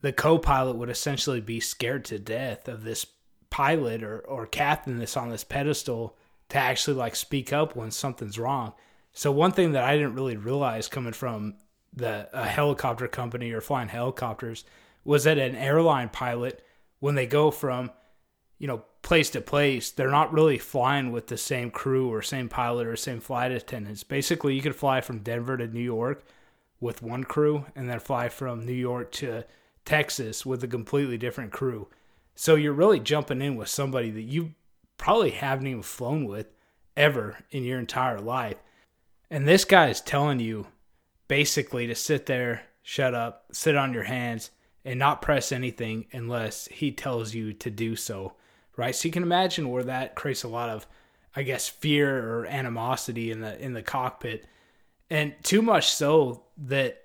the 0.00 0.12
co-pilot 0.12 0.76
would 0.76 0.90
essentially 0.90 1.40
be 1.40 1.60
scared 1.60 2.04
to 2.06 2.18
death 2.18 2.68
of 2.68 2.84
this 2.84 3.06
pilot 3.50 4.02
or, 4.02 4.18
or 4.20 4.46
captain 4.46 4.98
that's 4.98 5.16
on 5.16 5.30
this 5.30 5.44
pedestal 5.44 6.16
to 6.48 6.58
actually 6.58 6.96
like 6.96 7.16
speak 7.16 7.52
up 7.52 7.74
when 7.74 7.90
something's 7.90 8.38
wrong. 8.38 8.72
So 9.14 9.30
one 9.30 9.52
thing 9.52 9.72
that 9.72 9.84
I 9.84 9.96
didn't 9.96 10.16
really 10.16 10.36
realize 10.36 10.88
coming 10.88 11.12
from 11.12 11.54
the 11.94 12.28
a 12.32 12.46
helicopter 12.46 13.06
company 13.06 13.52
or 13.52 13.60
flying 13.60 13.88
helicopters 13.88 14.64
was 15.04 15.24
that 15.24 15.38
an 15.38 15.54
airline 15.54 16.08
pilot 16.08 16.64
when 16.98 17.14
they 17.14 17.26
go 17.26 17.52
from 17.52 17.92
you 18.58 18.66
know 18.66 18.84
place 19.02 19.30
to 19.30 19.40
place 19.40 19.90
they're 19.90 20.10
not 20.10 20.32
really 20.32 20.58
flying 20.58 21.12
with 21.12 21.28
the 21.28 21.36
same 21.36 21.70
crew 21.70 22.12
or 22.12 22.22
same 22.22 22.48
pilot 22.48 22.86
or 22.86 22.96
same 22.96 23.20
flight 23.20 23.52
attendants. 23.52 24.02
Basically 24.02 24.54
you 24.54 24.62
could 24.62 24.74
fly 24.74 25.00
from 25.00 25.20
denver 25.20 25.56
to 25.56 25.68
new 25.68 25.80
york 25.80 26.24
with 26.80 27.00
one 27.00 27.22
crew 27.22 27.66
and 27.76 27.88
then 27.88 28.00
fly 28.00 28.28
from 28.28 28.66
new 28.66 28.72
york 28.72 29.12
to 29.12 29.44
texas 29.84 30.44
with 30.44 30.64
a 30.64 30.68
completely 30.68 31.16
different 31.16 31.52
crew. 31.52 31.86
So 32.34 32.56
you're 32.56 32.72
really 32.72 32.98
jumping 32.98 33.40
in 33.40 33.54
with 33.54 33.68
somebody 33.68 34.10
that 34.10 34.22
you 34.22 34.54
probably 34.96 35.30
haven't 35.30 35.68
even 35.68 35.82
flown 35.82 36.24
with 36.24 36.48
ever 36.96 37.38
in 37.52 37.62
your 37.62 37.78
entire 37.78 38.20
life 38.20 38.56
and 39.34 39.48
this 39.48 39.64
guy 39.64 39.88
is 39.88 40.00
telling 40.00 40.38
you 40.38 40.68
basically 41.26 41.88
to 41.88 41.94
sit 41.96 42.26
there, 42.26 42.62
shut 42.82 43.16
up, 43.16 43.46
sit 43.50 43.74
on 43.74 43.92
your 43.92 44.04
hands, 44.04 44.52
and 44.84 44.96
not 44.96 45.22
press 45.22 45.50
anything 45.50 46.06
unless 46.12 46.68
he 46.68 46.92
tells 46.92 47.34
you 47.34 47.52
to 47.52 47.68
do 47.68 47.96
so. 47.96 48.34
Right? 48.76 48.94
So 48.94 49.08
you 49.08 49.12
can 49.12 49.24
imagine 49.24 49.70
where 49.70 49.82
that 49.82 50.14
creates 50.14 50.44
a 50.44 50.48
lot 50.48 50.68
of, 50.68 50.86
I 51.34 51.42
guess, 51.42 51.68
fear 51.68 52.16
or 52.16 52.46
animosity 52.46 53.32
in 53.32 53.40
the 53.40 53.60
in 53.60 53.72
the 53.72 53.82
cockpit. 53.82 54.46
And 55.10 55.34
too 55.42 55.62
much 55.62 55.90
so 55.90 56.44
that 56.68 57.02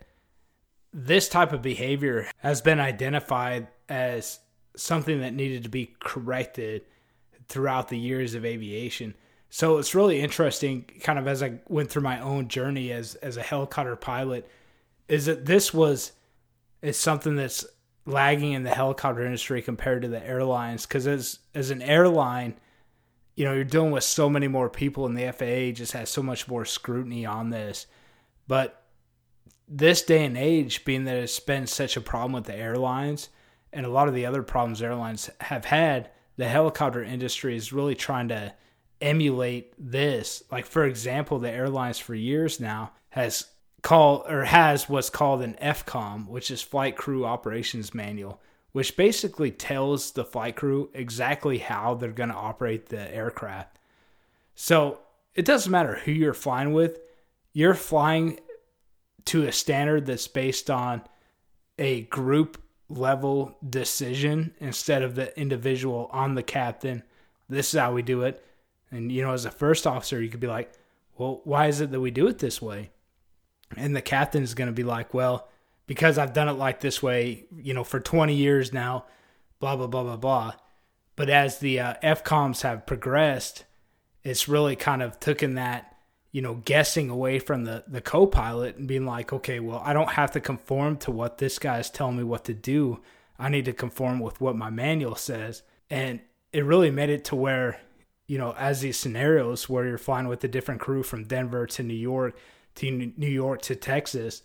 this 0.94 1.30
type 1.30 1.52
of 1.52 1.64
behavior 1.64 2.28
has 2.38 2.62
been 2.62 2.80
identified 2.80 3.70
as 3.90 4.38
something 4.76 5.22
that 5.22 5.34
needed 5.34 5.64
to 5.64 5.70
be 5.70 5.96
corrected 6.00 6.84
throughout 7.48 7.88
the 7.88 7.98
years 7.98 8.36
of 8.36 8.46
aviation. 8.46 9.16
So 9.50 9.78
it's 9.78 9.96
really 9.96 10.22
interesting, 10.22 10.86
kind 11.02 11.18
of 11.18 11.28
as 11.28 11.42
I 11.42 11.60
went 11.68 11.90
through 11.90 12.04
my 12.04 12.20
own 12.20 12.48
journey 12.48 12.92
as 12.92 13.16
as 13.16 13.38
a 13.38 13.42
helicopter 13.42 13.96
pilot, 13.96 14.48
is 15.08 15.26
that 15.26 15.46
this 15.46 15.74
was 15.74 16.12
is 16.82 16.98
something 16.98 17.36
that's 17.36 17.66
lagging 18.06 18.54
in 18.54 18.64
the 18.64 18.70
helicopter 18.70 19.26
industry 19.26 19.62
compared 19.62 20.04
to 20.04 20.08
the 20.08 20.26
airlines. 20.26 20.86
Because 20.86 21.08
as 21.08 21.40
as 21.56 21.72
an 21.72 21.82
airline, 21.82 22.56
you 23.36 23.46
know, 23.46 23.54
you're 23.54 23.64
dealing 23.64 23.92
with 23.92 24.04
so 24.04 24.30
many 24.30 24.48
more 24.48 24.70
people, 24.70 25.06
and 25.06 25.18
the 25.18 25.32
FAA 25.32 25.76
just 25.76 25.94
has 25.94 26.10
so 26.10 26.22
much 26.22 26.48
more 26.48 26.66
scrutiny 26.66 27.26
on 27.26 27.50
this. 27.50 27.88
But 28.48 28.84
this 29.68 30.02
day 30.02 30.26
and 30.26 30.38
age, 30.38 30.86
being 30.86 31.06
that 31.06 31.16
it's 31.16 31.40
been 31.40 31.68
such 31.68 31.96
a 31.96 32.02
problem 32.02 32.34
with 32.34 32.46
the 32.46 32.56
airlines 32.56 33.30
and 33.72 33.86
a 33.86 33.90
lot 33.90 34.08
of 34.08 34.16
the 34.16 34.26
other 34.26 34.42
problems 34.42 34.82
airlines 34.82 35.30
have 35.42 35.66
had, 35.66 36.10
the 36.38 36.48
helicopter 36.48 37.04
industry 37.04 37.56
is 37.56 37.72
really 37.72 37.94
trying 37.94 38.28
to 38.30 38.54
emulate 39.02 39.74
this. 39.78 40.44
Like 40.52 40.66
for 40.66 40.86
example, 40.86 41.40
the 41.40 41.52
airlines 41.52 42.00
for 42.00 42.16
years 42.16 42.60
now 42.60 42.92
has 43.10 43.46
called 43.82 44.26
or 44.28 44.46
has 44.46 44.90
what's 44.90 45.10
called 45.10 45.42
an 45.42 45.58
FCOM, 45.62 46.28
which 46.28 46.52
is 46.52 46.62
Flight 46.62 46.96
Crew 46.96 47.26
Operations 47.26 47.94
Manual, 47.94 48.42
which 48.72 48.98
basically 48.98 49.52
tells 49.52 50.12
the 50.12 50.26
flight 50.26 50.56
crew 50.56 50.90
exactly 50.94 51.58
how 51.60 51.96
they're 51.96 52.12
going 52.12 52.30
to 52.30 52.36
operate 52.36 52.88
the 52.88 53.14
aircraft. 53.14 53.78
So 54.56 55.00
it 55.36 55.46
doesn't 55.46 55.72
matter 55.72 55.96
who 55.96 56.12
you're 56.12 56.34
flying 56.34 56.74
with, 56.74 57.00
you're 57.54 57.74
flying 57.74 58.40
to 59.26 59.48
a 59.48 59.52
standard 59.52 60.06
that's 60.06 60.28
based 60.28 60.70
on 60.70 61.02
a 61.78 62.02
group 62.04 62.62
level 62.90 63.56
decision 63.68 64.54
instead 64.60 65.04
of 65.04 65.16
the 65.16 65.38
individual 65.40 66.10
on 66.12 66.36
the 66.36 66.44
captain. 66.44 67.04
This 67.48 67.74
is 67.74 67.80
how 67.80 67.94
we 67.94 68.02
do 68.02 68.24
it. 68.24 68.44
And, 68.92 69.12
you 69.12 69.22
know, 69.22 69.34
as 69.34 69.46
a 69.46 69.52
first 69.52 69.86
officer, 69.86 70.22
you 70.22 70.30
could 70.30 70.40
be 70.40 70.48
like, 70.48 70.72
well, 71.18 71.42
why 71.44 71.68
is 71.68 71.82
it 71.82 71.92
that 71.92 72.00
we 72.00 72.12
do 72.12 72.28
it 72.28 72.40
this 72.40 72.62
way? 72.62 72.90
And 73.78 73.96
the 73.96 74.02
captain 74.02 74.44
is 74.44 74.56
going 74.56 74.70
to 74.70 74.74
be 74.74 74.84
like, 74.84 75.14
well, 75.14 75.48
because 75.86 76.18
I've 76.18 76.34
done 76.34 76.50
it 76.50 76.54
like 76.54 76.80
this 76.80 77.04
way, 77.04 77.46
you 77.56 77.74
know, 77.74 77.84
for 77.84 78.00
20 78.00 78.34
years 78.34 78.74
now, 78.74 79.06
blah, 79.60 79.76
blah, 79.76 79.88
blah, 79.88 80.04
blah, 80.04 80.18
blah. 80.18 80.54
But 81.16 81.30
as 81.30 81.60
the 81.60 81.80
uh, 81.80 81.94
FCOMs 82.02 82.62
have 82.62 82.86
progressed, 82.86 83.66
it's 84.24 84.48
really 84.48 84.76
kind 84.76 85.02
of 85.02 85.20
taken 85.20 85.56
that 85.56 85.90
you 86.32 86.42
know, 86.42 86.56
guessing 86.66 87.10
away 87.10 87.40
from 87.40 87.66
the, 87.66 87.84
the 87.88 88.02
co 88.02 88.28
pilot 88.28 88.78
and 88.78 88.88
being 88.88 89.06
like, 89.06 89.34
okay, 89.34 89.60
well, 89.60 89.82
I 89.84 89.94
don't 89.94 90.12
have 90.12 90.32
to 90.32 90.40
conform 90.40 90.98
to 90.98 91.12
what 91.12 91.40
this 91.40 91.58
guy 91.58 91.80
is 91.80 91.90
telling 91.90 92.18
me 92.18 92.24
what 92.24 92.46
to 92.46 92.54
do. 92.54 93.02
I 93.40 93.50
need 93.50 93.66
to 93.66 93.74
conform 93.74 94.20
with 94.20 94.40
what 94.40 94.56
my 94.56 94.70
manual 94.70 95.16
says. 95.16 95.64
And 95.90 96.20
it 96.54 96.66
really 96.66 96.92
made 96.92 97.10
it 97.10 97.26
to 97.26 97.36
where, 97.36 97.80
you 98.30 98.38
know, 98.38 98.54
as 98.60 98.82
these 98.82 98.96
scenarios 98.96 99.68
where 99.68 99.88
you're 99.88 99.98
flying 99.98 100.28
with 100.28 100.44
a 100.44 100.48
different 100.48 100.80
crew 100.80 101.02
from 101.02 101.24
Denver 101.24 101.66
to 101.66 101.82
New 101.82 101.96
York 101.96 102.38
to 102.76 103.12
New 103.18 103.28
York 103.28 103.64
to 103.64 103.76
Texas, 103.76 104.44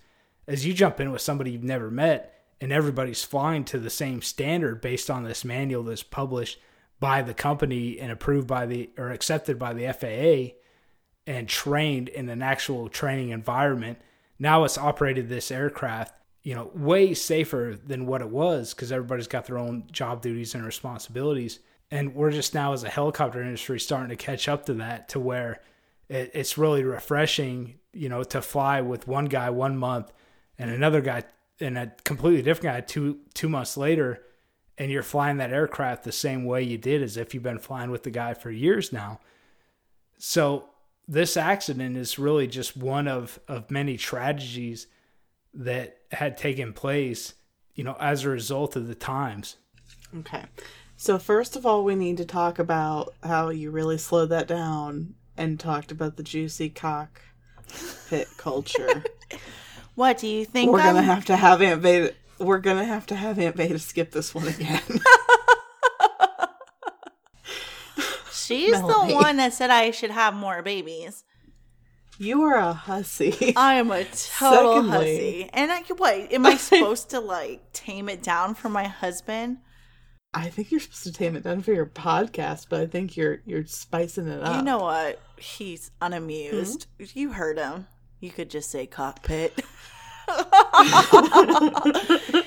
as 0.49 0.65
you 0.65 0.73
jump 0.73 1.01
in 1.01 1.13
with 1.13 1.21
somebody 1.21 1.51
you've 1.51 1.63
never 1.63 1.91
met 1.91 2.47
and 2.63 2.73
everybody's 2.73 3.23
flying 3.23 3.63
to 3.65 3.79
the 3.79 3.91
same 3.91 4.23
standard 4.23 4.81
based 4.81 5.11
on 5.11 5.23
this 5.23 5.45
manual 5.45 5.83
that's 5.83 6.03
published 6.03 6.59
by 6.99 7.21
the 7.21 7.35
company 7.35 8.01
and 8.01 8.11
approved 8.11 8.49
by 8.49 8.65
the 8.65 8.89
or 8.97 9.11
accepted 9.11 9.59
by 9.59 9.75
the 9.75 9.93
FAA 9.93 10.57
and 11.31 11.47
trained 11.47 12.09
in 12.09 12.31
an 12.31 12.41
actual 12.41 12.89
training 12.89 13.29
environment. 13.29 13.99
Now 14.39 14.65
it's 14.65 14.79
operated 14.79 15.29
this 15.29 15.51
aircraft, 15.51 16.15
you 16.43 16.55
know, 16.55 16.71
way 16.75 17.13
safer 17.13 17.79
than 17.85 18.07
what 18.07 18.23
it 18.23 18.31
was 18.31 18.73
because 18.73 18.91
everybody's 18.91 19.29
got 19.29 19.45
their 19.45 19.59
own 19.59 19.85
job 19.93 20.23
duties 20.23 20.55
and 20.55 20.65
responsibilities. 20.65 21.61
And 21.95 22.13
we're 22.13 22.33
just 22.33 22.55
now, 22.55 22.73
as 22.73 22.83
a 22.83 22.89
helicopter 22.89 23.41
industry, 23.41 23.79
starting 23.79 24.09
to 24.09 24.17
catch 24.17 24.49
up 24.49 24.67
to 24.67 24.75
that 24.75 25.11
to 25.11 25.21
where 25.21 25.61
it, 26.09 26.33
it's 26.35 26.59
really 26.59 26.83
refreshing, 26.83 27.79
you 27.93 28.09
know, 28.09 28.25
to 28.25 28.43
fly 28.43 28.81
with 28.81 29.07
one 29.07 29.27
guy 29.27 29.51
one 29.51 29.77
month 29.77 30.13
and 30.59 30.73
another 30.73 31.01
guy 31.01 31.23
and 31.61 31.79
a 31.79 31.93
completely 32.03 32.43
different 32.43 32.75
guy 32.75 32.81
two 32.81 33.21
two 33.33 33.49
months 33.49 33.77
later 33.77 34.25
and 34.77 34.91
you're 34.91 35.05
flying 35.05 35.37
that 35.37 35.53
aircraft 35.53 36.03
the 36.03 36.11
same 36.11 36.45
way 36.45 36.65
you 36.65 36.77
did 36.77 37.01
as 37.01 37.17
if 37.17 37.33
you've 37.33 37.45
been 37.45 37.61
flying 37.61 37.93
with 37.93 38.03
the 38.03 38.11
guy 38.11 38.35
for 38.35 38.51
years 38.51 38.93
now. 38.93 39.21
So 40.19 40.71
this 41.07 41.37
accident 41.37 41.97
is 41.97 42.19
really 42.19 42.49
just 42.49 42.77
one 42.77 43.07
of, 43.07 43.39
of 43.47 43.71
many 43.71 43.97
tragedies 43.97 44.89
that 45.55 45.99
had 46.11 46.37
taken 46.37 46.73
place, 46.73 47.35
you 47.77 47.85
know, 47.85 47.97
as 48.01 48.25
a 48.25 48.31
result 48.31 48.75
of 48.75 48.89
the 48.89 48.97
times. 48.97 49.59
Okay. 50.19 50.43
So, 50.97 51.19
first 51.19 51.57
of 51.57 51.67
all, 51.67 51.85
we 51.85 51.95
need 51.97 52.17
to 52.19 52.25
talk 52.25 52.59
about 52.59 53.15
how 53.23 53.49
you 53.51 53.71
really 53.71 53.99
slowed 53.99 54.31
that 54.31 54.47
down 54.47 55.15
and 55.37 55.59
talked 55.59 55.91
about 55.91 56.17
the 56.17 56.23
juicy 56.23 56.71
cock 56.71 57.21
pit 58.09 58.29
culture. 58.37 59.03
what 59.95 60.19
do 60.19 60.29
you 60.29 60.45
think? 60.45 60.71
We're 60.71 60.81
I'm... 60.81 60.95
gonna 60.95 61.03
have 61.03 61.25
to 61.27 61.37
have 61.37 61.61
Aunt 61.61 61.83
Beta. 61.83 62.15
We're 62.39 62.59
gonna 62.59 62.85
have 62.85 63.07
to 63.07 63.17
have 63.17 63.39
Aunt 63.39 63.57
Beta 63.57 63.79
skip 63.79 64.13
this 64.13 64.35
one 64.35 64.49
again. 64.49 64.81
She's 68.33 68.73
Melanie. 68.73 69.13
the 69.13 69.19
one 69.19 69.37
that 69.39 69.55
said 69.55 69.71
I 69.71 69.91
should 69.91 70.11
have 70.11 70.35
more 70.35 70.61
babies. 70.63 71.25
You 72.19 72.43
are 72.43 72.57
a 72.57 72.73
hussy. 72.73 73.55
I 73.57 73.75
am 73.75 73.91
a 73.91 74.05
total 74.05 74.83
Secondly, 74.83 74.91
hussy. 74.91 75.51
And 75.53 75.73
I 75.73 75.81
what 75.97 76.33
am 76.33 76.47
I 76.47 76.57
supposed 76.59 77.11
to 77.11 77.21
like 77.21 77.73
tame 77.73 78.09
it 78.09 78.23
down 78.23 78.55
for 78.55 78.69
my 78.69 78.87
husband? 78.87 79.59
I 80.35 80.49
think 80.49 80.71
you're 80.71 80.81
supposed 80.81 81.05
to 81.05 81.13
tame 81.13 81.37
it 81.37 81.45
down 81.45 81.63
for 81.63 81.73
your 81.73 81.87
podcast, 81.87 82.67
but 82.69 82.81
I 82.81 82.87
think 82.87 83.17
you're 83.17 83.41
you're 83.47 83.65
spicing 83.67 84.29
it 84.29 84.43
up. 84.43 84.57
You 84.57 84.63
know 84.63 84.81
what? 84.81 85.21
He's 85.39 85.93
unamused. 86.03 86.87
Mm-hmm. 86.99 87.19
You 87.19 87.33
heard 87.33 87.59
him. 87.59 87.87
You 88.21 88.31
could 88.31 88.51
just 88.51 88.71
say 88.71 88.87
cockpit. 88.87 89.65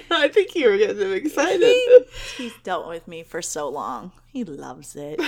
I 0.10 0.30
think 0.34 0.56
you 0.56 0.70
were 0.70 0.78
getting 0.78 1.12
excited. 1.14 1.62
He, 1.62 2.00
he's 2.36 2.58
dealt 2.64 2.88
with 2.88 3.08
me 3.08 3.22
for 3.24 3.42
so 3.42 3.70
long. 3.70 4.12
He 4.28 4.44
loves 4.44 4.96
it. 4.96 5.22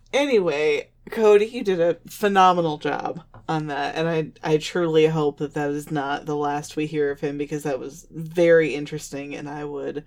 anyway, 0.12 0.90
Cody, 1.10 1.46
you 1.46 1.64
did 1.64 1.80
a 1.80 1.96
phenomenal 2.06 2.78
job 2.78 3.22
on 3.48 3.66
that, 3.66 3.96
and 3.96 4.08
I 4.08 4.30
I 4.48 4.58
truly 4.58 5.06
hope 5.06 5.38
that 5.38 5.54
that 5.54 5.70
is 5.70 5.90
not 5.90 6.26
the 6.26 6.36
last 6.36 6.76
we 6.76 6.86
hear 6.86 7.10
of 7.10 7.20
him 7.20 7.36
because 7.36 7.64
that 7.64 7.80
was 7.80 8.06
very 8.10 8.74
interesting, 8.74 9.34
and 9.34 9.48
I 9.48 9.64
would 9.64 10.04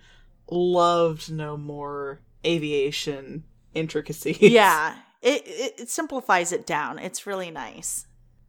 love 0.52 1.24
to 1.26 1.34
know 1.34 1.58
more 1.58 2.22
aviation 2.46 3.44
intricacies. 3.74 4.40
Yeah, 4.40 4.96
it, 5.22 5.44
it, 5.46 5.74
it 5.80 5.90
simplifies 5.90 6.52
it 6.52 6.66
down. 6.66 7.00
It's 7.00 7.26
really 7.26 7.50
nice. 7.52 8.06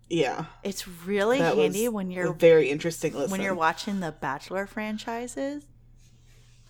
Yeah. 0.09 0.45
It's 0.62 0.87
really 0.87 1.39
that 1.39 1.57
handy 1.57 1.89
when 1.89 2.11
you're 2.11 2.35
very 2.35 2.70
interesting 2.70 3.15
listen. 3.15 3.31
when 3.31 3.41
you're 3.41 3.55
watching 3.55 4.01
the 4.01 4.12
Bachelor 4.12 4.66
franchises 4.66 5.65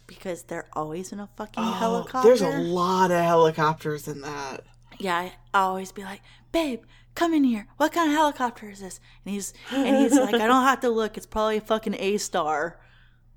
because 0.07 0.45
they're 0.45 0.69
always 0.75 1.13
in 1.13 1.21
a 1.21 1.29
fucking 1.37 1.63
oh, 1.63 1.73
helicopter. 1.73 2.29
There's 2.29 2.43
a 2.43 2.59
lot 2.59 3.11
of 3.11 3.21
helicopters 3.21 4.07
in 4.07 4.21
that. 4.21 4.63
Yeah, 4.99 5.17
I 5.17 5.33
always 5.55 5.91
be 5.91 6.03
like, 6.03 6.21
"Babe, 6.53 6.83
come 7.15 7.35
in 7.35 7.45
here. 7.45 7.67
What 7.79 7.93
kind 7.93 8.11
of 8.11 8.17
helicopter 8.17 8.71
is 8.71 8.81
this?" 8.81 9.01
And 9.25 9.35
he's 9.35 9.55
and 9.71 9.97
he's 9.97 10.17
like, 10.17 10.35
"I 10.35 10.47
don't 10.47 10.65
have 10.65 10.81
to 10.81 10.91
look. 10.91 11.17
It's 11.17 11.27
probably 11.27 11.57
a 11.57 11.63
fucking 11.63 11.97
A 11.99 12.19
star." 12.19 12.79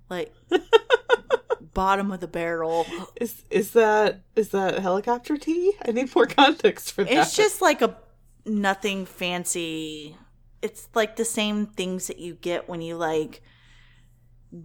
Like 0.09 0.33
bottom 1.75 2.11
of 2.11 2.19
the 2.21 2.27
barrel. 2.27 2.87
Is 3.21 3.43
is 3.51 3.71
that 3.71 4.21
is 4.35 4.49
that 4.49 4.79
helicopter 4.79 5.37
tea? 5.37 5.73
I 5.87 5.91
need 5.91 6.15
more 6.15 6.25
context 6.25 6.93
for 6.93 7.03
that. 7.03 7.13
It's 7.13 7.35
just 7.35 7.61
like 7.61 7.83
a 7.83 7.95
nothing 8.45 9.05
fancy. 9.05 10.17
It's 10.63 10.87
like 10.95 11.17
the 11.17 11.25
same 11.25 11.67
things 11.67 12.07
that 12.07 12.17
you 12.17 12.33
get 12.33 12.67
when 12.67 12.81
you 12.81 12.95
like 12.95 13.43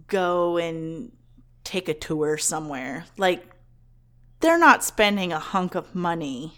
go 0.07 0.57
and 0.57 1.11
take 1.63 1.87
a 1.87 1.93
tour 1.93 2.39
somewhere. 2.39 3.05
Like 3.17 3.45
they're 4.39 4.57
not 4.57 4.83
spending 4.83 5.31
a 5.31 5.39
hunk 5.39 5.75
of 5.75 5.93
money 5.93 6.57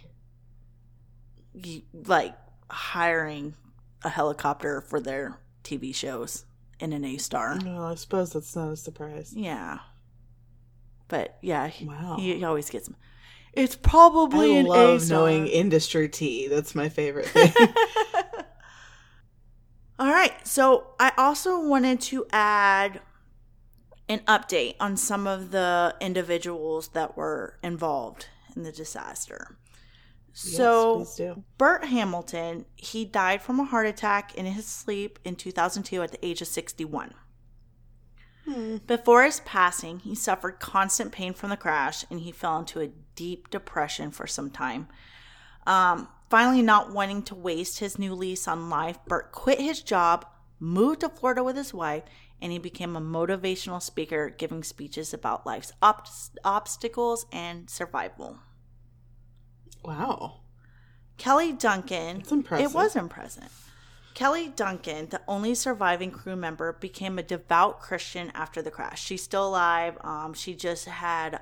like 2.07 2.35
hiring 2.69 3.55
a 4.03 4.09
helicopter 4.09 4.81
for 4.81 4.99
their 4.99 5.39
TV 5.63 5.93
shows 5.93 6.45
in 6.79 6.93
an 6.93 7.05
A 7.05 7.17
star. 7.17 7.57
No, 7.59 7.83
I 7.83 7.95
suppose 7.95 8.33
that's 8.33 8.55
not 8.55 8.71
a 8.71 8.75
surprise. 8.75 9.33
Yeah. 9.35 9.79
But 11.13 11.37
yeah, 11.41 11.69
wow. 11.83 12.15
he, 12.17 12.37
he 12.37 12.43
always 12.43 12.71
gets 12.71 12.87
them. 12.87 12.95
it's 13.53 13.75
probably 13.75 14.55
I 14.55 14.61
an 14.61 14.65
love 14.65 14.99
A-star. 14.99 15.19
knowing 15.19 15.45
industry 15.45 16.09
tea. 16.09 16.47
That's 16.47 16.73
my 16.73 16.89
favorite 16.89 17.27
thing. 17.27 17.53
All 19.99 20.09
right, 20.09 20.33
So 20.43 20.87
I 20.99 21.11
also 21.19 21.63
wanted 21.63 22.01
to 22.01 22.25
add 22.31 22.99
an 24.09 24.21
update 24.21 24.73
on 24.79 24.97
some 24.97 25.27
of 25.27 25.51
the 25.51 25.95
individuals 26.01 26.87
that 26.89 27.15
were 27.15 27.59
involved 27.61 28.25
in 28.55 28.63
the 28.63 28.71
disaster. 28.71 29.59
So 30.31 30.97
yes, 30.97 31.15
please. 31.15 31.35
Bert 31.59 31.85
Hamilton, 31.85 32.65
he 32.75 33.05
died 33.05 33.43
from 33.43 33.59
a 33.59 33.65
heart 33.65 33.85
attack 33.85 34.33
in 34.33 34.47
his 34.47 34.65
sleep 34.65 35.19
in 35.23 35.35
2002 35.35 36.01
at 36.01 36.11
the 36.11 36.25
age 36.25 36.41
of 36.41 36.47
61. 36.47 37.13
Before 38.87 39.23
his 39.23 39.39
passing, 39.41 39.99
he 39.99 40.15
suffered 40.15 40.59
constant 40.59 41.11
pain 41.11 41.33
from 41.33 41.49
the 41.49 41.57
crash 41.57 42.05
and 42.09 42.19
he 42.19 42.31
fell 42.31 42.59
into 42.59 42.81
a 42.81 42.91
deep 43.15 43.49
depression 43.49 44.11
for 44.11 44.27
some 44.27 44.49
time. 44.49 44.87
Um, 45.65 46.09
finally, 46.29 46.61
not 46.61 46.91
wanting 46.91 47.23
to 47.23 47.35
waste 47.35 47.79
his 47.79 47.97
new 47.97 48.13
lease 48.13 48.47
on 48.47 48.69
life, 48.69 48.99
Bert 49.07 49.31
quit 49.31 49.61
his 49.61 49.81
job, 49.81 50.25
moved 50.59 51.01
to 51.01 51.09
Florida 51.09 51.43
with 51.43 51.55
his 51.55 51.73
wife, 51.73 52.03
and 52.41 52.51
he 52.51 52.59
became 52.59 52.97
a 52.97 53.01
motivational 53.01 53.81
speaker 53.81 54.29
giving 54.29 54.63
speeches 54.63 55.13
about 55.13 55.45
life's 55.45 55.71
ob- 55.81 56.07
obstacles 56.43 57.25
and 57.31 57.69
survival. 57.69 58.39
Wow. 59.85 60.41
Kelly 61.17 61.53
Duncan. 61.53 62.17
That's 62.17 62.31
impressive. 62.33 62.71
It 62.71 62.75
was 62.75 62.95
impressive. 62.97 63.62
Kelly 64.13 64.49
Duncan, 64.49 65.09
the 65.09 65.21
only 65.27 65.55
surviving 65.55 66.11
crew 66.11 66.35
member, 66.35 66.73
became 66.73 67.17
a 67.17 67.23
devout 67.23 67.79
Christian 67.79 68.31
after 68.35 68.61
the 68.61 68.71
crash. 68.71 69.03
She's 69.03 69.23
still 69.23 69.47
alive. 69.47 69.97
Um, 70.01 70.33
she 70.33 70.53
just 70.53 70.85
had, 70.85 71.39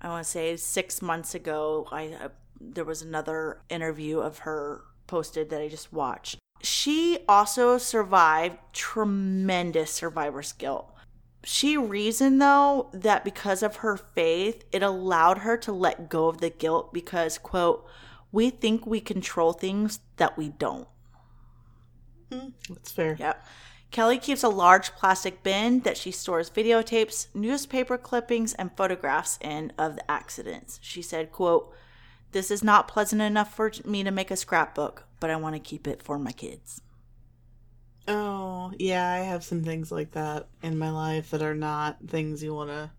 I 0.00 0.08
want 0.08 0.24
to 0.24 0.30
say, 0.30 0.56
six 0.56 1.02
months 1.02 1.34
ago. 1.34 1.88
I 1.90 2.08
uh, 2.12 2.28
there 2.60 2.84
was 2.84 3.02
another 3.02 3.60
interview 3.68 4.20
of 4.20 4.38
her 4.38 4.82
posted 5.06 5.50
that 5.50 5.60
I 5.60 5.68
just 5.68 5.92
watched. 5.92 6.38
She 6.62 7.18
also 7.28 7.76
survived 7.76 8.56
tremendous 8.72 9.90
survivor's 9.90 10.52
guilt. 10.52 10.90
She 11.44 11.76
reasoned, 11.76 12.40
though, 12.40 12.90
that 12.92 13.24
because 13.24 13.62
of 13.62 13.76
her 13.76 13.96
faith, 13.96 14.64
it 14.72 14.82
allowed 14.82 15.38
her 15.38 15.56
to 15.58 15.72
let 15.72 16.08
go 16.08 16.28
of 16.28 16.40
the 16.40 16.50
guilt 16.50 16.92
because, 16.92 17.38
quote, 17.38 17.86
we 18.32 18.50
think 18.50 18.86
we 18.86 19.00
control 19.00 19.52
things 19.52 20.00
that 20.16 20.36
we 20.36 20.48
don't. 20.48 20.88
Hmm. 22.32 22.48
That's 22.68 22.90
fair. 22.92 23.16
Yep. 23.18 23.46
Kelly 23.92 24.18
keeps 24.18 24.42
a 24.42 24.48
large 24.48 24.92
plastic 24.92 25.42
bin 25.42 25.80
that 25.80 25.96
she 25.96 26.10
stores 26.10 26.50
videotapes, 26.50 27.28
newspaper 27.34 27.96
clippings, 27.96 28.52
and 28.54 28.76
photographs 28.76 29.38
in 29.40 29.72
of 29.78 29.96
the 29.96 30.10
accidents. 30.10 30.78
She 30.82 31.02
said, 31.02 31.30
quote, 31.32 31.72
This 32.32 32.50
is 32.50 32.64
not 32.64 32.88
pleasant 32.88 33.22
enough 33.22 33.54
for 33.54 33.70
me 33.84 34.02
to 34.02 34.10
make 34.10 34.30
a 34.32 34.36
scrapbook, 34.36 35.04
but 35.20 35.30
I 35.30 35.36
want 35.36 35.54
to 35.54 35.60
keep 35.60 35.86
it 35.86 36.02
for 36.02 36.18
my 36.18 36.32
kids. 36.32 36.80
Oh, 38.08 38.72
yeah, 38.78 39.10
I 39.10 39.18
have 39.18 39.42
some 39.44 39.64
things 39.64 39.90
like 39.90 40.12
that 40.12 40.48
in 40.62 40.78
my 40.78 40.90
life 40.90 41.30
that 41.30 41.42
are 41.42 41.54
not 41.54 41.98
things 42.06 42.42
you 42.42 42.54
want 42.54 42.70
to 42.70 42.90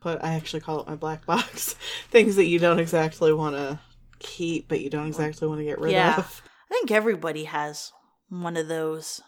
put. 0.00 0.22
I 0.22 0.34
actually 0.34 0.60
call 0.60 0.80
it 0.80 0.86
my 0.88 0.94
black 0.96 1.24
box. 1.26 1.74
things 2.10 2.36
that 2.36 2.46
you 2.46 2.58
don't 2.58 2.78
exactly 2.78 3.32
want 3.32 3.56
to 3.56 3.80
keep, 4.18 4.68
but 4.68 4.80
you 4.80 4.90
don't 4.90 5.08
exactly 5.08 5.48
want 5.48 5.60
to 5.60 5.64
get 5.64 5.80
rid 5.80 5.92
Yeah. 5.92 6.16
of. 6.18 6.42
I 6.70 6.74
think 6.74 6.90
everybody 6.90 7.44
has 7.44 7.92
one 8.40 8.56
of 8.56 8.68
those. 8.68 9.20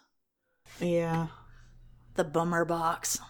Yeah. 0.81 1.27
The 2.15 2.25
bummer 2.25 2.65
box. 2.65 3.21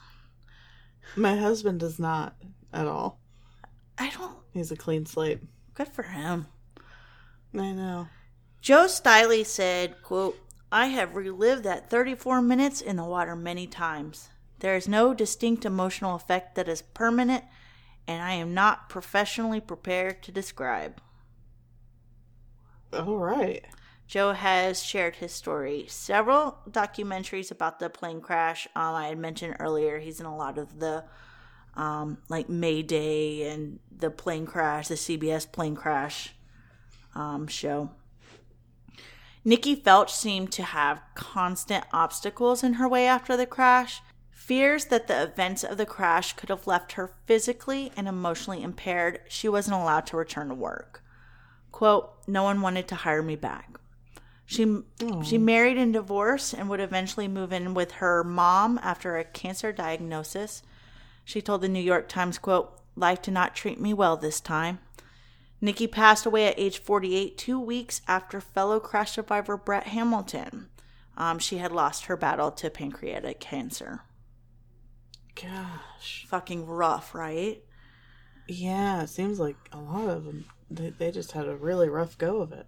My 1.16 1.36
husband 1.36 1.80
does 1.80 1.98
not 1.98 2.36
at 2.72 2.86
all. 2.86 3.20
I 3.98 4.10
don't. 4.10 4.36
He's 4.52 4.70
a 4.70 4.76
clean 4.76 5.04
slate. 5.06 5.40
Good 5.74 5.88
for 5.88 6.04
him. 6.04 6.46
I 7.54 7.72
know. 7.72 8.08
Joe 8.60 8.86
Stiley 8.86 9.44
said, 9.44 10.02
quote, 10.02 10.38
I 10.70 10.86
have 10.86 11.14
relived 11.14 11.64
that 11.64 11.90
34 11.90 12.40
minutes 12.42 12.80
in 12.80 12.96
the 12.96 13.04
water 13.04 13.36
many 13.36 13.66
times. 13.66 14.30
There 14.60 14.76
is 14.76 14.88
no 14.88 15.12
distinct 15.12 15.64
emotional 15.64 16.14
effect 16.14 16.54
that 16.54 16.68
is 16.68 16.82
permanent, 16.82 17.44
and 18.06 18.22
I 18.22 18.32
am 18.32 18.54
not 18.54 18.88
professionally 18.88 19.60
prepared 19.60 20.22
to 20.22 20.32
describe. 20.32 21.00
All 22.92 23.18
right. 23.18 23.64
Joe 24.06 24.32
has 24.32 24.82
shared 24.82 25.16
his 25.16 25.32
story. 25.32 25.86
Several 25.88 26.58
documentaries 26.70 27.50
about 27.50 27.78
the 27.78 27.88
plane 27.88 28.20
crash. 28.20 28.68
Um, 28.76 28.94
I 28.94 29.08
had 29.08 29.18
mentioned 29.18 29.56
earlier, 29.58 29.98
he's 29.98 30.20
in 30.20 30.26
a 30.26 30.36
lot 30.36 30.58
of 30.58 30.78
the 30.78 31.04
um, 31.76 32.18
like 32.28 32.48
Mayday 32.48 33.48
and 33.48 33.80
the 33.96 34.10
plane 34.10 34.46
crash, 34.46 34.88
the 34.88 34.94
CBS 34.94 35.50
plane 35.50 35.74
crash 35.74 36.34
um, 37.14 37.46
show. 37.46 37.90
Nikki 39.44 39.76
Felch 39.76 40.10
seemed 40.10 40.52
to 40.52 40.62
have 40.62 41.02
constant 41.14 41.84
obstacles 41.92 42.62
in 42.62 42.74
her 42.74 42.88
way 42.88 43.06
after 43.06 43.36
the 43.36 43.46
crash. 43.46 44.00
Fears 44.30 44.86
that 44.86 45.06
the 45.06 45.22
events 45.22 45.64
of 45.64 45.76
the 45.76 45.86
crash 45.86 46.34
could 46.34 46.48
have 46.48 46.66
left 46.66 46.92
her 46.92 47.14
physically 47.26 47.92
and 47.96 48.08
emotionally 48.08 48.62
impaired, 48.62 49.20
she 49.28 49.48
wasn't 49.48 49.76
allowed 49.76 50.06
to 50.06 50.16
return 50.16 50.48
to 50.48 50.54
work. 50.54 51.02
Quote, 51.72 52.12
no 52.26 52.42
one 52.42 52.62
wanted 52.62 52.86
to 52.88 52.94
hire 52.94 53.22
me 53.22 53.36
back. 53.36 53.78
She 54.46 54.82
she 55.24 55.38
married 55.38 55.78
and 55.78 55.92
divorced 55.92 56.52
and 56.52 56.68
would 56.68 56.80
eventually 56.80 57.28
move 57.28 57.52
in 57.52 57.72
with 57.72 57.92
her 57.92 58.22
mom 58.22 58.78
after 58.82 59.16
a 59.16 59.24
cancer 59.24 59.72
diagnosis. 59.72 60.62
She 61.24 61.40
told 61.40 61.62
the 61.62 61.68
New 61.68 61.80
York 61.80 62.08
Times, 62.08 62.38
quote, 62.38 62.78
Life 62.96 63.22
did 63.22 63.34
not 63.34 63.56
treat 63.56 63.80
me 63.80 63.94
well 63.94 64.16
this 64.16 64.40
time. 64.40 64.78
Nikki 65.60 65.86
passed 65.86 66.26
away 66.26 66.46
at 66.46 66.58
age 66.58 66.78
48, 66.78 67.38
two 67.38 67.58
weeks 67.58 68.02
after 68.06 68.40
fellow 68.40 68.78
crash 68.78 69.12
survivor 69.12 69.56
Brett 69.56 69.84
Hamilton. 69.88 70.68
Um, 71.16 71.38
she 71.38 71.58
had 71.58 71.72
lost 71.72 72.04
her 72.04 72.16
battle 72.16 72.50
to 72.50 72.68
pancreatic 72.68 73.40
cancer. 73.40 74.02
Gosh. 75.34 76.26
Fucking 76.28 76.66
rough, 76.66 77.14
right? 77.14 77.62
Yeah, 78.46 79.02
it 79.02 79.08
seems 79.08 79.40
like 79.40 79.56
a 79.72 79.78
lot 79.78 80.08
of 80.08 80.24
them, 80.24 80.44
they, 80.70 80.90
they 80.90 81.10
just 81.10 81.32
had 81.32 81.48
a 81.48 81.56
really 81.56 81.88
rough 81.88 82.18
go 82.18 82.42
of 82.42 82.52
it. 82.52 82.66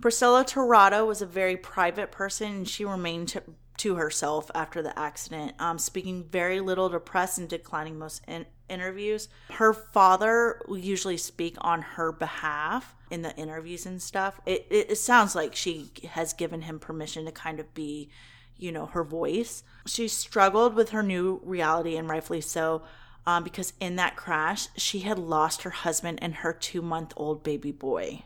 Priscilla 0.00 0.44
Tirado 0.44 1.06
was 1.06 1.20
a 1.20 1.26
very 1.26 1.56
private 1.56 2.12
person 2.12 2.48
and 2.48 2.68
she 2.68 2.84
remained 2.84 3.28
to, 3.28 3.42
to 3.78 3.96
herself 3.96 4.50
after 4.54 4.80
the 4.80 4.96
accident, 4.96 5.54
um, 5.58 5.78
speaking 5.78 6.24
very 6.24 6.60
little 6.60 6.88
to 6.90 7.00
press 7.00 7.36
and 7.36 7.48
declining 7.48 7.98
most 7.98 8.22
in- 8.28 8.46
interviews. 8.68 9.28
Her 9.50 9.72
father 9.72 10.62
will 10.68 10.78
usually 10.78 11.16
speak 11.16 11.56
on 11.60 11.82
her 11.82 12.12
behalf 12.12 12.94
in 13.10 13.22
the 13.22 13.34
interviews 13.36 13.86
and 13.86 14.00
stuff. 14.00 14.40
It, 14.46 14.66
it, 14.70 14.90
it 14.90 14.96
sounds 14.96 15.34
like 15.34 15.56
she 15.56 15.90
has 16.10 16.32
given 16.32 16.62
him 16.62 16.78
permission 16.78 17.24
to 17.24 17.32
kind 17.32 17.58
of 17.58 17.74
be, 17.74 18.08
you 18.56 18.70
know, 18.70 18.86
her 18.86 19.02
voice. 19.02 19.64
She 19.86 20.06
struggled 20.06 20.74
with 20.74 20.90
her 20.90 21.02
new 21.02 21.40
reality 21.42 21.96
and 21.96 22.08
rightfully 22.08 22.40
so. 22.40 22.82
Um, 23.26 23.44
because 23.44 23.74
in 23.78 23.96
that 23.96 24.16
crash, 24.16 24.68
she 24.76 25.00
had 25.00 25.18
lost 25.18 25.62
her 25.62 25.70
husband 25.70 26.18
and 26.22 26.36
her 26.36 26.52
two 26.54 26.80
month 26.80 27.12
old 27.16 27.42
baby 27.42 27.72
boy. 27.72 28.22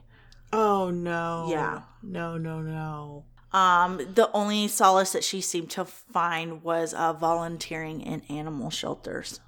Oh, 0.53 0.91
no. 0.91 1.47
Yeah. 1.51 1.83
No, 2.03 2.37
no, 2.37 2.61
no. 2.61 3.25
Um, 3.53 3.99
the 3.99 4.31
only 4.33 4.69
solace 4.69 5.13
that 5.13 5.25
she 5.25 5.41
seemed 5.41 5.71
to 5.71 5.85
find 5.85 6.63
was 6.63 6.95
uh, 6.95 7.13
volunteering 7.13 8.01
in 8.01 8.23
animal 8.29 8.71
shelters. 8.71 9.41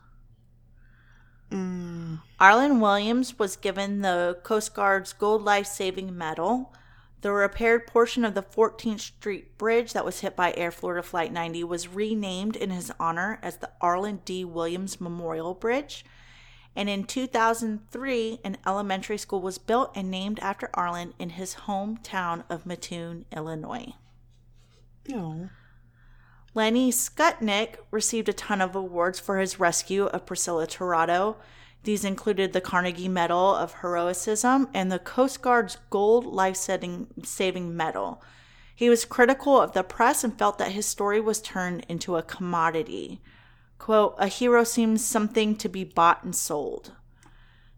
Arland 2.40 2.80
Williams 2.80 3.38
was 3.38 3.56
given 3.56 4.00
the 4.00 4.38
Coast 4.42 4.74
Guard's 4.74 5.12
Gold 5.12 5.44
Life 5.44 5.66
Saving 5.66 6.16
Medal. 6.16 6.74
The 7.20 7.32
repaired 7.32 7.86
portion 7.86 8.24
of 8.24 8.34
the 8.34 8.42
14th 8.42 9.00
Street 9.00 9.56
Bridge 9.56 9.92
that 9.92 10.04
was 10.04 10.20
hit 10.20 10.36
by 10.36 10.52
Air 10.56 10.70
Florida 10.70 11.02
Flight 11.02 11.32
90 11.32 11.64
was 11.64 11.88
renamed 11.88 12.56
in 12.56 12.70
his 12.70 12.92
honor 13.00 13.38
as 13.42 13.58
the 13.58 13.70
Arland 13.80 14.24
D. 14.24 14.44
Williams 14.44 15.00
Memorial 15.00 15.54
Bridge. 15.54 16.04
And 16.76 16.88
in 16.88 17.04
2003, 17.04 18.40
an 18.44 18.56
elementary 18.66 19.18
school 19.18 19.40
was 19.40 19.58
built 19.58 19.92
and 19.94 20.10
named 20.10 20.40
after 20.40 20.70
Arland 20.74 21.12
in 21.18 21.30
his 21.30 21.54
hometown 21.66 22.42
of 22.50 22.66
Mattoon, 22.66 23.26
Illinois. 23.34 23.94
No. 25.08 25.50
Lenny 26.52 26.90
Skutnik 26.90 27.76
received 27.90 28.28
a 28.28 28.32
ton 28.32 28.60
of 28.60 28.74
awards 28.74 29.18
for 29.20 29.38
his 29.38 29.60
rescue 29.60 30.06
of 30.06 30.26
Priscilla 30.26 30.66
Tirado. 30.66 31.36
These 31.82 32.04
included 32.04 32.52
the 32.52 32.60
Carnegie 32.60 33.08
Medal 33.08 33.54
of 33.54 33.74
Heroism 33.74 34.68
and 34.72 34.90
the 34.90 34.98
Coast 34.98 35.42
Guard's 35.42 35.78
Gold 35.90 36.24
Life 36.24 36.56
Saving 36.56 37.76
Medal. 37.76 38.22
He 38.74 38.88
was 38.88 39.04
critical 39.04 39.60
of 39.60 39.72
the 39.72 39.84
press 39.84 40.24
and 40.24 40.36
felt 40.36 40.58
that 40.58 40.72
his 40.72 40.86
story 40.86 41.20
was 41.20 41.40
turned 41.40 41.84
into 41.88 42.16
a 42.16 42.22
commodity. 42.22 43.20
Quote, 43.78 44.14
a 44.18 44.28
hero 44.28 44.64
seems 44.64 45.04
something 45.04 45.56
to 45.56 45.68
be 45.68 45.84
bought 45.84 46.24
and 46.24 46.34
sold. 46.34 46.92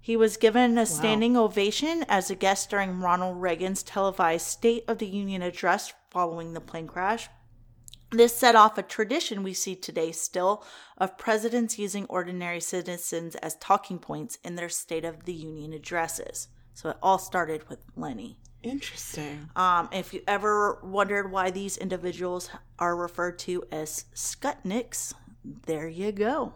He 0.01 0.17
was 0.17 0.37
given 0.37 0.79
a 0.79 0.87
standing 0.87 1.37
ovation 1.37 2.05
as 2.09 2.31
a 2.31 2.37
guest 2.37 2.71
during 2.71 3.01
Ronald 3.01 3.43
Reagan's 3.43 3.83
televised 3.83 4.47
State 4.47 4.85
of 4.87 4.99
the 4.99 5.07
Union 5.07 5.43
address 5.43 5.93
following 6.11 6.53
the 6.53 6.61
plane 6.61 6.87
crash. 6.87 7.29
This 8.13 8.37
set 8.37 8.55
off 8.55 8.79
a 8.79 8.85
tradition 8.85 9.43
we 9.43 9.53
see 9.53 9.75
today 9.75 10.13
still 10.13 10.65
of 10.97 11.19
presidents 11.19 11.77
using 11.77 12.07
ordinary 12.07 12.61
citizens 12.61 13.35
as 13.35 13.57
talking 13.57 13.99
points 13.99 14.39
in 14.45 14.55
their 14.55 14.69
State 14.69 15.05
of 15.05 15.25
the 15.25 15.33
Union 15.33 15.73
addresses. 15.73 16.47
So 16.73 16.91
it 16.91 16.99
all 17.03 17.19
started 17.19 17.69
with 17.69 17.81
Lenny. 17.97 18.39
Interesting. 18.63 19.51
Um, 19.57 19.89
if 19.93 20.15
you 20.15 20.23
ever 20.29 20.79
wondered 20.85 21.33
why 21.33 21.51
these 21.51 21.77
individuals 21.77 22.49
are 22.79 22.95
referred 22.95 23.41
to 23.41 23.65
as 23.73 24.05
Skutniks, 24.15 25.15
there 25.67 25.89
you 25.89 26.13
go. 26.13 26.55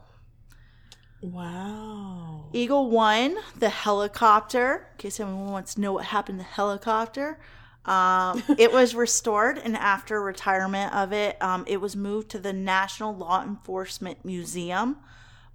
Wow. 1.22 2.46
Eagle 2.52 2.90
One, 2.90 3.36
the 3.58 3.68
helicopter, 3.68 4.88
in 4.92 4.98
case 4.98 5.20
anyone 5.20 5.52
wants 5.52 5.74
to 5.74 5.80
know 5.80 5.92
what 5.92 6.06
happened 6.06 6.38
to 6.38 6.44
the 6.44 6.50
helicopter, 6.50 7.38
um, 7.84 8.42
it 8.58 8.72
was 8.72 8.94
restored, 8.94 9.58
and 9.58 9.76
after 9.76 10.20
retirement 10.20 10.94
of 10.94 11.12
it, 11.12 11.40
um, 11.42 11.64
it 11.66 11.80
was 11.80 11.94
moved 11.94 12.30
to 12.30 12.38
the 12.38 12.52
National 12.52 13.14
Law 13.14 13.42
Enforcement 13.42 14.24
Museum. 14.24 14.96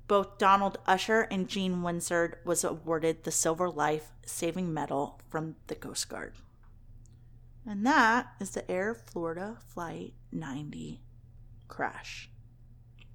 Both 0.07 0.37
Donald 0.37 0.77
Usher 0.85 1.21
and 1.31 1.47
Gene 1.47 1.81
Windsor 1.81 2.39
was 2.45 2.63
awarded 2.63 3.23
the 3.23 3.31
Silver 3.31 3.69
Life 3.69 4.11
Saving 4.23 4.71
Medal 4.71 5.19
from 5.29 5.55
the 5.65 5.75
Coast 5.75 6.09
Guard. 6.09 6.33
And 7.65 7.83
that 7.87 8.27
is 8.39 8.51
the 8.51 8.69
Air 8.69 8.93
Florida 8.93 9.57
Flight 9.73 10.13
90 10.31 11.01
crash. 11.67 12.29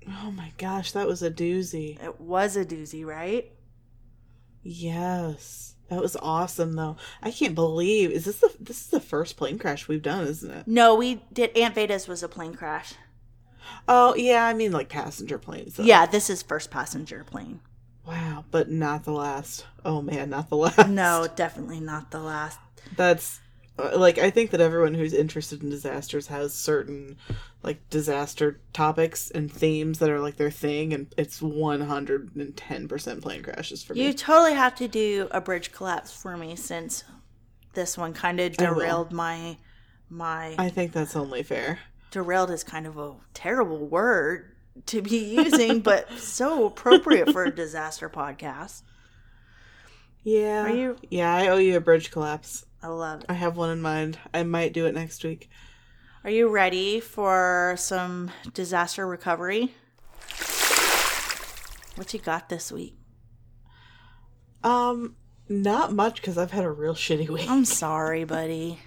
Oh 0.09 0.31
my 0.31 0.53
gosh, 0.59 0.93
that 0.93 1.07
was 1.07 1.23
a 1.23 1.31
doozy. 1.31 2.03
It 2.03 2.21
was 2.21 2.57
a 2.57 2.65
doozy, 2.65 3.05
right? 3.05 3.53
Yes. 4.63 5.75
That 5.89 6.01
was 6.01 6.17
awesome 6.17 6.75
though. 6.75 6.97
I 7.23 7.33
can't 7.33 7.55
believe 7.55 8.11
is 8.13 8.25
this 8.25 8.39
the 8.39 8.53
this 8.61 8.81
is 8.83 8.87
the 8.89 9.01
first 9.01 9.37
plane 9.37 9.59
crash 9.59 9.89
we've 9.89 10.03
done, 10.03 10.27
isn't 10.27 10.51
it? 10.51 10.69
No, 10.69 10.95
we 10.95 11.23
did. 11.33 11.57
Aunt 11.57 11.75
Veda's 11.75 12.07
was 12.07 12.23
a 12.23 12.29
plane 12.29 12.55
crash. 12.55 12.95
Oh 13.89 14.15
yeah, 14.15 14.47
I 14.47 14.55
mean 14.55 14.71
like 14.71 14.89
passenger 14.89 15.39
planes. 15.39 15.75
Though. 15.75 15.83
Yeah, 15.83 16.07
this 16.07 16.31
is 16.31 16.43
first 16.43 16.71
passenger 16.71 17.25
plane. 17.25 17.61
Wow, 18.07 18.45
but 18.51 18.71
not 18.71 19.05
the 19.05 19.13
last. 19.13 19.67
Oh 19.85 20.01
man, 20.01 20.31
not 20.31 20.49
the 20.49 20.57
last. 20.59 20.89
No, 20.89 21.27
definitely 21.35 21.81
not 21.81 22.13
the 22.13 22.21
last. 22.21 22.59
That's 22.97 23.41
uh, 23.77 23.99
like 23.99 24.19
I 24.19 24.31
think 24.31 24.51
that 24.51 24.61
everyone 24.61 24.95
who's 24.95 25.13
interested 25.13 25.61
in 25.63 25.71
disasters 25.71 26.29
has 26.29 26.55
certain 26.55 27.17
like 27.63 27.89
disaster 27.91 28.59
topics 28.73 29.31
and 29.31 29.53
themes 29.53 29.99
that 29.99 30.09
are 30.11 30.21
like 30.21 30.37
their 30.37 30.51
thing, 30.51 30.93
and 30.93 31.13
it's 31.19 31.43
one 31.43 31.83
hundred 31.83 32.35
and 32.37 32.57
ten 32.57 32.89
percent 32.89 33.23
plane 33.23 33.43
crashes 33.43 33.83
for 33.83 33.95
me. 33.95 34.05
You 34.07 34.13
totally 34.15 34.55
have 34.55 34.75
to 34.77 34.89
do 34.89 35.29
a 35.31 35.41
bridge 35.41 35.73
collapse 35.73 36.11
for 36.13 36.37
me 36.37 36.57
since 36.57 37.05
this 37.75 37.97
one 37.99 38.13
kind 38.15 38.41
of 38.41 38.57
derailed 38.57 39.13
my 39.13 39.57
my 40.09 40.55
I 40.59 40.69
think 40.71 40.93
that's 40.93 41.15
only 41.15 41.43
fair. 41.43 41.79
derailed 42.11 42.51
is 42.51 42.65
kind 42.65 42.87
of 42.87 42.97
a 42.99 43.15
terrible 43.35 43.87
word 43.87 44.57
to 44.87 45.03
be 45.03 45.19
using, 45.37 45.81
but 45.91 46.11
so 46.19 46.67
appropriate 46.67 47.31
for 47.33 47.45
a 47.45 47.55
disaster 47.55 48.09
podcast. 48.09 48.83
Yeah. 50.23 50.63
Are 50.65 50.71
you- 50.75 50.97
Yeah, 51.11 51.35
I 51.35 51.49
owe 51.49 51.57
you 51.59 51.77
a 51.77 51.81
bridge 51.81 52.11
collapse. 52.11 52.65
I 52.83 52.89
love 52.89 53.21
it. 53.21 53.27
I 53.29 53.35
have 53.35 53.57
one 53.57 53.71
in 53.71 53.83
mind. 53.83 54.19
I 54.33 54.43
might 54.43 54.73
do 54.73 54.87
it 54.87 54.95
next 54.95 55.23
week. 55.25 55.49
Are 56.23 56.31
you 56.31 56.49
ready 56.51 57.01
for 57.01 57.77
some 57.79 58.31
disaster 58.53 59.07
recovery? 59.07 59.75
What 61.95 62.13
you 62.13 62.21
got 62.21 62.51
this 62.51 62.71
week? 62.71 62.95
Um, 64.63 65.17
not 65.49 65.95
much 65.95 66.17
because 66.17 66.37
I've 66.37 66.51
had 66.51 66.65
a 66.65 66.71
real 66.71 66.95
shitty 66.95 67.31
week. 67.31 67.49
I'm 67.49 67.65
sorry, 67.65 68.25
buddy. 68.25 68.81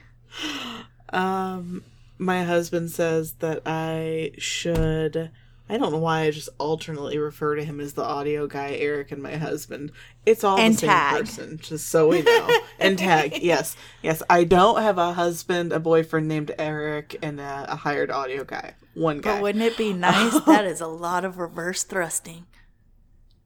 Um, 1.09 1.83
my 2.19 2.43
husband 2.43 2.91
says 2.91 3.33
that 3.39 3.63
I 3.65 4.33
should. 4.37 5.31
I 5.69 5.77
don't 5.77 5.91
know 5.91 5.97
why 5.97 6.21
I 6.23 6.31
just 6.31 6.49
alternately 6.59 7.17
refer 7.17 7.55
to 7.55 7.63
him 7.63 7.79
as 7.79 7.93
the 7.93 8.03
audio 8.03 8.47
guy, 8.47 8.71
Eric, 8.73 9.11
and 9.11 9.23
my 9.23 9.37
husband. 9.37 9.91
It's 10.25 10.43
all 10.43 10.57
And 10.59 10.73
the 10.73 10.79
same 10.79 10.89
tag. 10.89 11.19
person, 11.21 11.57
just 11.61 11.87
so 11.87 12.09
we 12.09 12.21
know. 12.21 12.49
and 12.79 12.97
tag, 12.99 13.39
yes, 13.41 13.75
yes. 14.01 14.21
I 14.29 14.43
don't 14.43 14.81
have 14.81 14.97
a 14.97 15.13
husband, 15.13 15.71
a 15.71 15.79
boyfriend 15.79 16.27
named 16.27 16.51
Eric, 16.59 17.15
and 17.21 17.39
a, 17.39 17.65
a 17.69 17.75
hired 17.77 18.11
audio 18.11 18.43
guy. 18.43 18.73
One 18.93 19.21
guy. 19.21 19.35
But 19.35 19.41
wouldn't 19.41 19.63
it 19.63 19.77
be 19.77 19.93
nice? 19.93 20.37
that 20.45 20.65
is 20.65 20.81
a 20.81 20.87
lot 20.87 21.23
of 21.25 21.37
reverse 21.39 21.83
thrusting. 21.83 22.45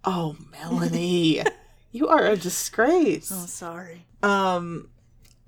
oh, 0.04 0.36
Melanie, 0.52 1.44
you 1.92 2.08
are 2.08 2.26
a 2.26 2.36
disgrace. 2.36 3.32
Oh, 3.34 3.46
sorry. 3.46 4.06
um 4.24 4.90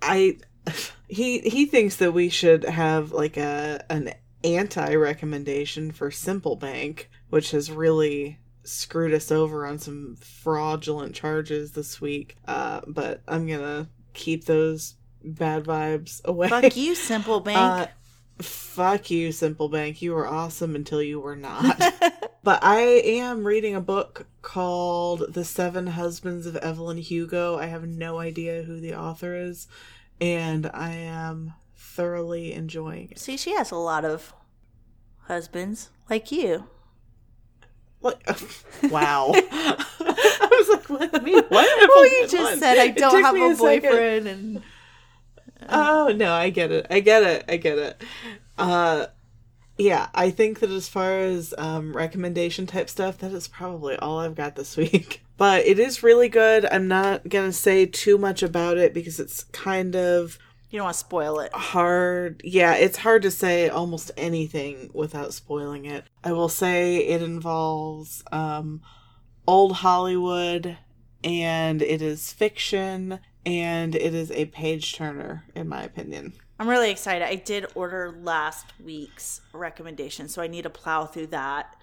i 0.01 0.37
he 1.09 1.39
he 1.39 1.65
thinks 1.65 1.95
that 1.97 2.13
we 2.13 2.29
should 2.29 2.63
have 2.63 3.11
like 3.11 3.35
a 3.37 3.83
an 3.89 4.13
anti 4.44 4.95
recommendation 4.95 5.91
for 5.91 6.11
simple 6.11 6.56
bank 6.56 7.10
which 7.30 7.52
has 7.52 7.72
really 7.72 8.40
screwed 8.64 9.14
us 9.14 9.32
over 9.32 9.66
on 9.66 9.80
some 9.80 10.16
fraudulent 10.22 11.14
charges 11.16 11.72
this 11.72 11.99
week 11.99 12.38
uh 12.48 12.82
but 12.88 13.22
i'm 13.28 13.48
gonna 13.48 13.88
keep 14.14 14.45
those 14.45 14.95
bad 15.24 15.64
vibes 15.64 16.24
away 16.26 16.48
Fuck 16.49 16.76
you, 16.76 16.95
Simple 16.95 17.40
Bank. 17.40 17.57
uh, 17.57 17.88
fuck 18.41 19.11
you, 19.11 19.32
Simple 19.32 19.70
Bank. 19.70 20.02
You 20.02 20.14
were 20.14 20.28
awesome 20.28 20.76
until 20.76 21.02
you 21.02 21.20
were 21.20 21.36
not. 21.36 21.78
but 22.44 22.64
I 22.64 22.80
am 22.80 23.45
reading 23.45 23.76
a 23.76 23.82
book 23.82 24.28
called 24.41 25.34
The 25.34 25.44
Seven 25.44 25.88
Husbands 25.88 26.45
of 26.45 26.56
Evelyn 26.57 26.98
Hugo. 26.98 27.57
I 27.57 27.66
have 27.66 27.88
no 27.88 28.20
idea 28.20 28.64
who 28.64 28.80
the 28.80 28.95
author 28.95 29.36
is, 29.36 29.68
and 30.22 30.70
I 30.74 30.91
am 30.91 31.53
thoroughly 31.99 32.53
enjoying 32.53 33.09
it. 33.11 33.19
See, 33.19 33.35
she 33.35 33.51
has 33.55 33.71
a 33.71 33.76
lot 33.76 34.05
of 34.05 34.34
husbands 35.23 35.89
like 36.09 36.31
you. 36.31 36.63
Like, 38.01 38.26
wow. 38.84 39.31
I 39.35 40.47
was 40.49 40.69
like, 40.69 40.89
what? 40.89 41.23
Me? 41.23 41.34
What? 41.34 41.49
Well, 41.49 42.05
you 42.05 42.26
just 42.26 42.59
said 42.59 42.77
I 42.77 42.88
don't 42.88 43.21
have 43.21 43.35
me 43.35 43.51
a 43.51 43.53
boyfriend, 43.53 44.27
and 44.30 44.61
Oh 45.69 46.13
no, 46.15 46.31
I 46.31 46.51
get 46.51 46.71
it. 46.71 46.88
I 46.89 47.01
get 47.01 47.23
it. 47.23 47.43
I 47.49 47.57
get 47.57 47.77
it. 47.77 48.01
Uh 48.57 49.07
yeah, 49.77 50.07
I 50.13 50.30
think 50.30 50.61
that 50.61 50.69
as 50.69 50.88
far 50.88 51.19
as 51.19 51.53
um 51.57 51.93
recommendation 51.93 52.65
type 52.65 52.89
stuff, 52.89 53.17
that 53.17 53.34
is 53.34 53.49
probably 53.49 53.97
all 53.97 54.19
I've 54.19 54.35
got 54.35 54.55
this 54.55 54.77
week. 54.77 55.21
But 55.35 55.65
it 55.65 55.80
is 55.80 56.01
really 56.01 56.30
good. 56.30 56.65
I'm 56.65 56.88
not 56.88 57.27
gonna 57.27 57.51
say 57.51 57.85
too 57.85 58.17
much 58.17 58.41
about 58.41 58.77
it 58.77 58.93
because 58.93 59.19
it's 59.19 59.43
kind 59.43 59.97
of 59.97 60.39
you 60.69 60.77
don't 60.77 60.85
want 60.85 60.93
to 60.93 60.99
spoil 60.99 61.39
it. 61.39 61.51
hard. 61.53 62.41
Yeah, 62.43 62.75
it's 62.75 62.97
hard 62.99 63.21
to 63.23 63.31
say 63.31 63.69
almost 63.69 64.11
anything 64.17 64.89
without 64.93 65.33
spoiling 65.33 65.85
it. 65.85 66.05
I 66.23 66.31
will 66.31 66.49
say 66.49 66.97
it 66.97 67.21
involves 67.21 68.23
um 68.31 68.81
old 69.47 69.73
Hollywood 69.77 70.77
and 71.23 71.81
it 71.81 72.01
is 72.01 72.31
fiction 72.31 73.19
and 73.45 73.95
it 73.95 74.13
is 74.13 74.31
a 74.31 74.45
page 74.45 74.93
turner 74.95 75.43
in 75.55 75.67
my 75.67 75.81
opinion. 75.83 76.33
I'm 76.59 76.67
really 76.67 76.91
excited. 76.91 77.25
I 77.25 77.35
did 77.35 77.65
order 77.73 78.11
last 78.21 78.65
week's 78.83 79.41
recommendation, 79.53 80.27
so 80.27 80.41
I 80.41 80.47
need 80.47 80.63
to 80.63 80.69
plow 80.69 81.05
through 81.05 81.27
that 81.27 81.75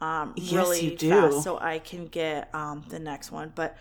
um, 0.00 0.34
Yes, 0.36 0.52
really 0.52 0.90
you 0.90 0.96
do. 0.96 1.08
fast 1.08 1.42
so 1.42 1.58
I 1.58 1.78
can 1.78 2.06
get 2.06 2.54
um, 2.54 2.84
the 2.88 2.98
next 2.98 3.32
one. 3.32 3.52
But 3.54 3.76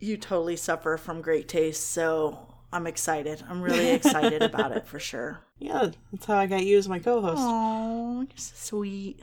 you 0.00 0.16
totally 0.16 0.56
suffer 0.56 0.96
from 0.96 1.22
great 1.22 1.48
taste, 1.48 1.90
so 1.90 2.46
I'm 2.72 2.86
excited. 2.86 3.42
I'm 3.48 3.62
really 3.68 3.90
excited 3.90 4.42
about 4.42 4.72
it 4.72 4.86
for 4.86 4.98
sure. 4.98 5.40
Yeah, 5.58 5.90
that's 6.10 6.24
how 6.26 6.36
I 6.36 6.46
got 6.46 6.64
you 6.64 6.78
as 6.78 6.88
my 6.88 6.98
co-host. 6.98 7.40
Oh, 7.40 8.20
you're 8.22 8.28
so 8.36 8.52
sweet. 8.56 9.20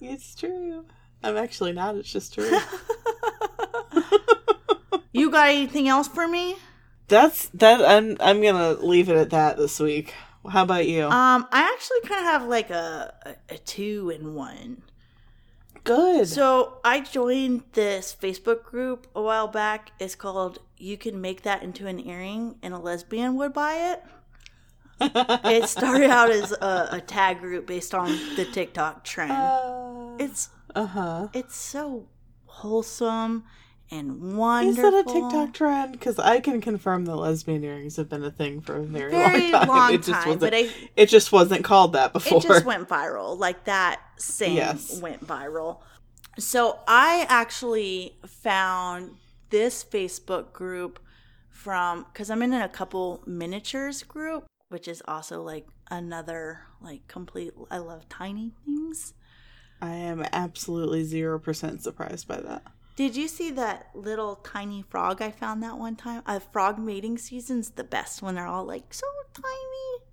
It's 0.00 0.34
true. 0.34 0.84
I'm 1.22 1.36
actually 1.36 1.72
not. 1.72 1.96
It's 1.96 2.10
just 2.10 2.34
true. 2.34 2.50
You 5.12 5.30
got 5.30 5.48
anything 5.48 5.88
else 5.88 6.08
for 6.08 6.26
me? 6.28 6.56
that's 7.08 7.48
that. 7.54 7.84
I'm 7.84 8.16
I'm 8.20 8.40
gonna 8.40 8.74
leave 8.74 9.08
it 9.08 9.16
at 9.16 9.30
that 9.30 9.56
this 9.56 9.80
week. 9.80 10.14
How 10.48 10.62
about 10.62 10.86
you? 10.86 11.04
Um, 11.04 11.46
I 11.50 11.62
actually 11.74 12.00
kind 12.08 12.24
of 12.24 12.32
have 12.32 12.44
like 12.48 12.70
a, 12.70 13.12
a, 13.26 13.54
a 13.54 13.58
two 13.58 14.10
in 14.10 14.34
one. 14.34 14.82
Good. 15.96 16.28
So 16.28 16.78
I 16.84 17.00
joined 17.00 17.64
this 17.72 18.16
Facebook 18.18 18.62
group 18.62 19.08
a 19.14 19.20
while 19.20 19.48
back. 19.48 19.90
It's 19.98 20.14
called 20.14 20.60
"You 20.76 20.96
Can 20.96 21.20
Make 21.20 21.42
That 21.42 21.64
Into 21.64 21.88
an 21.88 21.98
Earring," 21.98 22.56
and 22.62 22.72
a 22.72 22.78
lesbian 22.78 23.34
would 23.36 23.52
buy 23.52 23.74
it. 23.92 24.02
it 25.00 25.68
started 25.68 26.10
out 26.10 26.30
as 26.30 26.52
a, 26.52 26.88
a 26.92 27.00
tag 27.00 27.40
group 27.40 27.66
based 27.66 27.94
on 27.94 28.10
the 28.36 28.44
TikTok 28.44 29.02
trend. 29.02 29.32
it's 30.20 30.50
Uh 30.74 30.86
huh. 30.86 31.28
it's 31.32 31.56
so 31.56 32.06
wholesome 32.46 33.44
and 33.90 34.16
Is 34.16 34.34
wonderful. 34.34 34.90
that 34.90 35.10
a 35.10 35.12
TikTok 35.12 35.52
trend? 35.54 35.92
Because 35.92 36.18
I 36.18 36.40
can 36.40 36.60
confirm 36.60 37.04
that 37.06 37.16
lesbian 37.16 37.64
earrings 37.64 37.96
have 37.96 38.08
been 38.08 38.22
a 38.24 38.30
thing 38.30 38.60
for 38.60 38.76
a 38.76 38.82
very, 38.82 39.10
Very 39.10 39.50
long 39.50 39.66
time. 39.66 39.68
long 39.76 39.94
it 39.94 39.98
just 39.98 40.10
time, 40.10 40.24
wasn't. 40.28 40.40
but 40.40 40.54
I- 40.54 40.68
it 40.96 41.06
just 41.06 41.32
wasn't 41.32 41.64
called 41.64 41.92
that 41.94 42.12
before. 42.12 42.38
it 42.38 42.42
just 42.42 42.64
went 42.64 42.88
viral. 42.88 43.36
Like 43.38 43.64
that 43.64 44.00
same 44.16 44.56
Yes. 44.56 45.00
went 45.00 45.26
viral. 45.26 45.78
So 46.38 46.78
I 46.86 47.26
actually 47.28 48.16
found 48.26 49.16
this 49.50 49.82
Facebook 49.84 50.52
group 50.52 51.00
from 51.50 52.04
because 52.12 52.30
I'm 52.30 52.42
in 52.42 52.52
a 52.54 52.68
couple 52.68 53.22
miniatures 53.26 54.02
group, 54.04 54.46
which 54.68 54.86
is 54.88 55.02
also 55.08 55.42
like 55.42 55.66
another 55.90 56.60
like 56.80 57.06
complete. 57.08 57.52
I 57.70 57.78
love 57.78 58.08
tiny 58.08 58.52
things. 58.64 59.12
I 59.82 59.90
am 59.94 60.24
absolutely 60.32 61.02
zero 61.04 61.38
percent 61.38 61.82
surprised 61.82 62.28
by 62.28 62.40
that. 62.40 62.62
Did 63.00 63.16
you 63.16 63.28
see 63.28 63.50
that 63.52 63.88
little 63.94 64.36
tiny 64.36 64.82
frog 64.82 65.22
I 65.22 65.30
found 65.30 65.62
that 65.62 65.78
one 65.78 65.96
time? 65.96 66.22
A 66.26 66.38
frog 66.38 66.78
mating 66.78 67.16
season's 67.16 67.70
the 67.70 67.82
best 67.82 68.20
when 68.20 68.34
they're 68.34 68.46
all 68.46 68.66
like 68.66 68.92
so 68.92 69.06
tiny. 69.32 70.04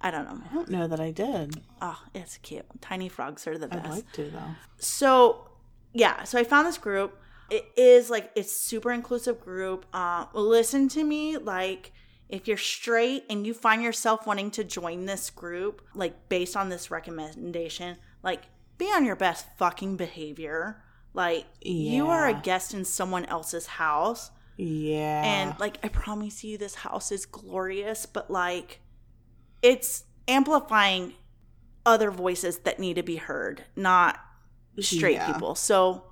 I 0.00 0.12
don't 0.12 0.24
know. 0.26 0.40
I 0.48 0.54
don't 0.54 0.70
know 0.70 0.86
that 0.86 1.00
I 1.00 1.10
did. 1.10 1.60
Oh, 1.82 2.00
it's 2.14 2.36
cute. 2.36 2.66
Tiny 2.80 3.08
frogs 3.08 3.48
are 3.48 3.58
the 3.58 3.66
best. 3.66 3.84
I'd 3.84 3.90
like 3.90 4.12
to 4.12 4.30
though. 4.30 4.54
so 4.78 5.48
yeah 5.92 6.22
so 6.22 6.38
i 6.38 6.44
found 6.44 6.68
this 6.68 6.78
group 6.78 7.18
it 7.50 7.66
is 7.76 8.10
like 8.10 8.30
it's 8.36 8.52
super 8.52 8.92
inclusive 8.92 9.40
group 9.40 9.84
uh, 9.92 10.26
listen 10.34 10.88
to 10.88 11.02
me 11.02 11.36
like 11.36 11.90
if 12.28 12.46
you're 12.46 12.56
straight 12.56 13.24
and 13.28 13.44
you 13.44 13.52
find 13.52 13.82
yourself 13.82 14.24
wanting 14.24 14.52
to 14.52 14.62
join 14.62 15.06
this 15.06 15.30
group 15.30 15.82
like 15.96 16.28
based 16.28 16.56
on 16.56 16.68
this 16.68 16.92
recommendation 16.92 17.96
like 18.22 18.42
be 18.78 18.86
on 18.86 19.04
your 19.04 19.16
best 19.16 19.46
fucking 19.58 19.96
behavior 19.96 20.80
like 21.14 21.46
you 21.62 22.08
are 22.08 22.28
a 22.28 22.34
guest 22.34 22.74
in 22.74 22.84
someone 22.84 23.24
else's 23.26 23.66
house. 23.66 24.30
Yeah. 24.56 25.22
and 25.24 25.58
like 25.58 25.78
i 25.82 25.88
promise 25.88 26.44
you 26.44 26.56
this 26.56 26.76
house 26.76 27.10
is 27.10 27.26
glorious 27.26 28.06
but 28.06 28.30
like 28.30 28.78
it's 29.62 30.04
amplifying 30.28 31.14
other 31.84 32.12
voices 32.12 32.58
that 32.60 32.78
need 32.78 32.94
to 32.94 33.02
be 33.02 33.16
heard 33.16 33.64
not 33.74 34.20
straight 34.78 35.14
Yeah. 35.16 35.32
people. 35.32 35.54
So 35.56 36.04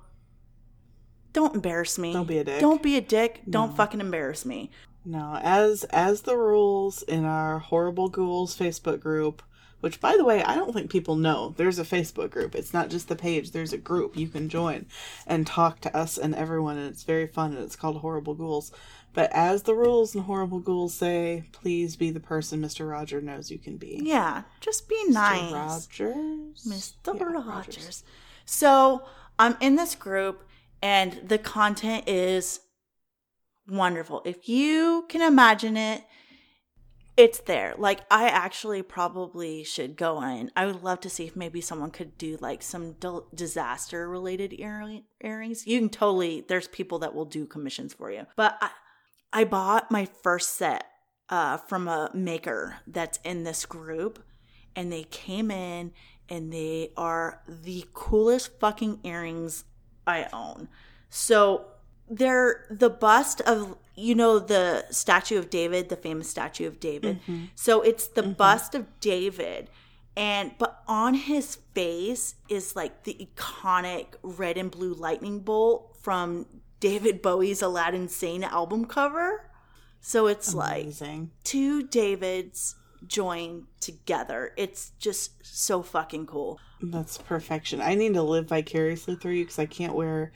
don't 1.31 1.55
embarrass 1.55 1.97
me. 1.97 2.13
Don't 2.13 2.27
be 2.27 2.37
a 2.37 2.43
dick. 2.43 2.59
don't 2.59 2.83
be 2.83 2.95
a 2.97 3.01
dick. 3.01 3.41
Don't 3.49 3.75
fucking 3.75 3.99
embarrass 3.99 4.45
me. 4.45 4.69
No, 5.05 5.39
as 5.41 5.83
as 5.85 6.21
the 6.21 6.37
rules 6.37 7.01
in 7.01 7.25
our 7.25 7.59
horrible 7.59 8.07
ghouls 8.09 8.57
Facebook 8.57 8.99
group, 8.99 9.41
which 9.83 9.99
by 9.99 10.15
the 10.15 10.23
way, 10.23 10.41
I 10.41 10.55
don't 10.55 10.71
think 10.73 10.89
people 10.89 11.17
know. 11.17 11.53
There's 11.57 11.77
a 11.77 11.83
Facebook 11.83 12.29
group. 12.29 12.55
It's 12.55 12.73
not 12.73 12.89
just 12.89 13.09
the 13.09 13.17
page. 13.17 13.51
There's 13.51 13.73
a 13.73 13.77
group 13.77 14.15
you 14.15 14.29
can 14.29 14.47
join 14.47 14.85
and 15.27 15.45
talk 15.45 15.81
to 15.81 15.93
us 15.93 16.17
and 16.17 16.33
everyone, 16.33 16.77
and 16.77 16.87
it's 16.87 17.03
very 17.03 17.27
fun. 17.27 17.51
And 17.51 17.65
it's 17.65 17.75
called 17.75 17.97
Horrible 17.97 18.33
Ghouls. 18.33 18.71
But 19.13 19.29
as 19.33 19.63
the 19.63 19.75
rules 19.75 20.15
in 20.15 20.21
Horrible 20.21 20.61
Ghouls 20.61 20.93
say, 20.93 21.43
please 21.51 21.97
be 21.97 22.11
the 22.11 22.21
person 22.21 22.61
Mr. 22.61 22.89
Roger 22.89 23.19
knows 23.19 23.51
you 23.51 23.59
can 23.59 23.75
be. 23.75 23.99
yeah 24.01 24.43
just 24.61 24.87
be 24.87 24.95
Mr. 25.09 25.13
nice 25.13 25.51
Rogers. 25.51 26.63
Mr. 26.65 27.19
Yeah, 27.19 27.43
Rogers. 27.45 28.05
So 28.45 29.03
I'm 29.37 29.57
in 29.59 29.75
this 29.75 29.95
group, 29.95 30.47
and 30.81 31.19
the 31.27 31.37
content 31.37 32.07
is 32.07 32.61
wonderful. 33.67 34.21
If 34.23 34.47
you 34.47 35.07
can 35.09 35.21
imagine 35.21 35.75
it, 35.75 36.05
it's 37.15 37.39
there. 37.41 37.75
Like, 37.77 38.01
I 38.09 38.27
actually 38.27 38.81
probably 38.81 39.63
should 39.63 39.95
go 39.95 40.21
in. 40.23 40.51
I 40.55 40.65
would 40.65 40.83
love 40.83 40.99
to 41.01 41.09
see 41.09 41.25
if 41.25 41.35
maybe 41.35 41.61
someone 41.61 41.91
could 41.91 42.17
do 42.17 42.37
like 42.41 42.63
some 42.63 42.95
disaster 43.33 44.09
related 44.09 44.53
earring- 44.59 45.03
earrings. 45.23 45.67
You 45.67 45.79
can 45.79 45.89
totally, 45.89 46.43
there's 46.47 46.67
people 46.67 46.99
that 46.99 47.13
will 47.13 47.25
do 47.25 47.45
commissions 47.45 47.93
for 47.93 48.11
you. 48.11 48.25
But 48.35 48.57
I, 48.61 48.69
I 49.31 49.43
bought 49.43 49.91
my 49.91 50.05
first 50.23 50.55
set 50.55 50.85
uh, 51.29 51.57
from 51.57 51.87
a 51.87 52.09
maker 52.13 52.77
that's 52.87 53.19
in 53.23 53.43
this 53.43 53.65
group, 53.65 54.23
and 54.75 54.91
they 54.91 55.03
came 55.03 55.51
in 55.51 55.91
and 56.29 56.51
they 56.51 56.91
are 56.97 57.41
the 57.47 57.85
coolest 57.93 58.59
fucking 58.59 58.99
earrings 59.03 59.65
I 60.07 60.27
own. 60.33 60.67
So 61.09 61.65
they're 62.09 62.65
the 62.71 62.89
bust 62.89 63.41
of 63.41 63.77
you 63.95 64.15
know 64.15 64.39
the 64.39 64.85
statue 64.89 65.37
of 65.37 65.49
David, 65.49 65.89
the 65.89 65.95
famous 65.95 66.29
statue 66.29 66.67
of 66.67 66.79
David. 66.79 67.21
Mm-hmm. 67.21 67.45
So 67.55 67.81
it's 67.81 68.07
the 68.07 68.21
mm-hmm. 68.21 68.33
bust 68.33 68.75
of 68.75 68.87
David 68.99 69.69
and 70.15 70.51
but 70.57 70.83
on 70.87 71.13
his 71.13 71.57
face 71.73 72.35
is 72.47 72.75
like 72.75 73.03
the 73.03 73.27
iconic 73.35 74.07
red 74.21 74.57
and 74.57 74.69
blue 74.69 74.93
lightning 74.93 75.39
bolt 75.39 75.97
from 76.01 76.45
David 76.79 77.21
Bowie's 77.21 77.61
Aladdin 77.61 78.07
Sane 78.09 78.43
album 78.43 78.85
cover. 78.85 79.49
So 80.01 80.27
it's 80.27 80.53
like 80.53 80.89
two 81.43 81.83
Davids 81.83 82.75
joined 83.07 83.63
together. 83.79 84.51
It's 84.57 84.91
just 84.99 85.45
so 85.45 85.81
fucking 85.81 86.27
cool. 86.27 86.59
That's 86.81 87.17
perfection. 87.17 87.81
I 87.81 87.95
need 87.95 88.13
to 88.15 88.21
live 88.21 88.49
vicariously 88.49 89.15
through 89.15 89.31
you 89.31 89.45
because 89.45 89.59
I 89.59 89.65
can't 89.65 89.95
wear 89.95 90.33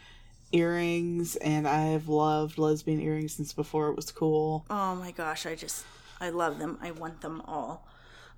earrings, 0.51 1.35
and 1.37 1.67
I've 1.67 2.07
loved 2.07 2.57
lesbian 2.57 2.99
earrings 2.99 3.33
since 3.33 3.53
before 3.53 3.89
it 3.89 3.95
was 3.95 4.11
cool. 4.11 4.65
Oh 4.69 4.95
my 4.95 5.11
gosh, 5.11 5.45
I 5.45 5.55
just 5.55 5.85
I 6.19 6.29
love 6.29 6.59
them. 6.59 6.77
I 6.81 6.91
want 6.91 7.21
them 7.21 7.41
all. 7.45 7.87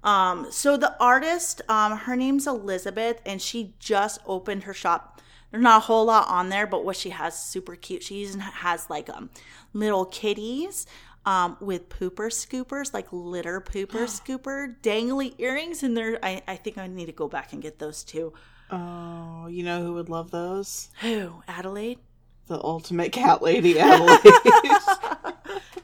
Um 0.03 0.47
so 0.49 0.77
the 0.77 0.95
artist 0.99 1.61
um 1.69 1.97
her 1.97 2.15
name's 2.15 2.47
Elizabeth 2.47 3.21
and 3.25 3.41
she 3.41 3.73
just 3.79 4.19
opened 4.25 4.63
her 4.63 4.73
shop. 4.73 5.21
There's 5.51 5.63
not 5.63 5.77
a 5.77 5.85
whole 5.85 6.05
lot 6.05 6.27
on 6.27 6.49
there, 6.49 6.67
but 6.67 6.85
what 6.85 6.95
she 6.95 7.09
has 7.09 7.33
is 7.33 7.39
super 7.39 7.75
cute. 7.75 8.03
She 8.03 8.15
even 8.23 8.39
has 8.39 8.89
like 8.89 9.09
um 9.09 9.29
little 9.73 10.05
kitties 10.05 10.85
um 11.25 11.57
with 11.59 11.89
pooper 11.89 12.29
scoopers, 12.31 12.93
like 12.93 13.07
litter 13.11 13.59
pooper 13.59 14.07
scooper 14.19 14.75
dangly 14.81 15.33
earrings 15.37 15.83
and 15.83 15.97
they're 15.97 16.17
I, 16.23 16.41
I 16.47 16.55
think 16.55 16.77
I 16.77 16.87
need 16.87 17.07
to 17.07 17.11
go 17.11 17.27
back 17.27 17.53
and 17.53 17.61
get 17.61 17.79
those 17.79 18.03
too. 18.03 18.33
Oh, 18.71 19.47
you 19.47 19.63
know 19.63 19.81
who 19.83 19.93
would 19.93 20.09
love 20.09 20.31
those? 20.31 20.89
Who? 21.01 21.41
Adelaide? 21.47 21.99
The 22.47 22.61
ultimate 22.63 23.11
cat 23.11 23.41
lady, 23.41 23.79
Adelaide. 23.79 24.19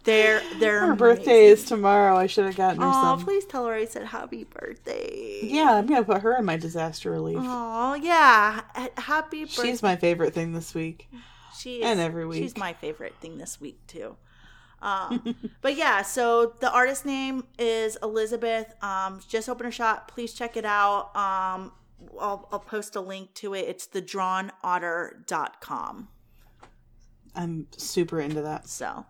They're 0.04 0.40
they're 0.60 0.86
her 0.86 0.96
birthday 0.96 1.46
is 1.46 1.64
tomorrow. 1.66 2.16
I 2.16 2.28
should 2.28 2.46
have 2.46 2.56
gotten 2.56 2.80
her 2.80 2.88
Oh, 2.88 2.92
some. 3.18 3.24
please 3.24 3.44
tell 3.46 3.66
her 3.66 3.74
I 3.74 3.86
said 3.86 4.06
happy 4.06 4.44
birthday. 4.44 5.40
Yeah, 5.42 5.74
I'm 5.74 5.88
gonna 5.88 6.04
put 6.04 6.22
her 6.22 6.38
in 6.38 6.46
my 6.46 6.58
disaster 6.58 7.10
relief. 7.10 7.40
Oh 7.42 7.96
yeah, 7.96 8.62
H- 8.78 8.92
happy 8.98 9.46
birthday. 9.46 9.64
She's 9.64 9.82
my 9.82 9.96
favorite 9.96 10.36
thing 10.36 10.54
this 10.54 10.76
week. 10.76 11.10
she 11.58 11.78
is, 11.78 11.86
and 11.86 12.00
every 12.00 12.28
week. 12.28 12.44
She's 12.44 12.56
my 12.56 12.74
favorite 12.74 13.16
thing 13.20 13.40
this 13.40 13.60
week 13.60 13.80
too. 13.88 14.16
Um, 14.80 15.36
but 15.62 15.76
yeah, 15.76 16.04
so 16.04 16.54
the 16.60 16.72
artist 16.72 17.04
name 17.04 17.46
is 17.58 17.98
Elizabeth. 18.04 18.76
Um, 18.84 19.22
just 19.28 19.50
opened 19.50 19.66
her 19.66 19.72
shop. 19.72 20.12
Please 20.12 20.34
check 20.34 20.56
it 20.56 20.66
out. 20.66 21.16
Um, 21.16 21.72
I'll, 22.20 22.48
I'll 22.52 22.60
post 22.60 22.96
a 22.96 23.02
link 23.02 23.34
to 23.36 23.54
it. 23.54 23.66
It's 23.68 23.88
thedrawnotter.com. 23.88 26.08
I'm 27.36 27.68
super 27.76 28.20
into 28.20 28.42
that. 28.42 28.68
So 28.70 29.06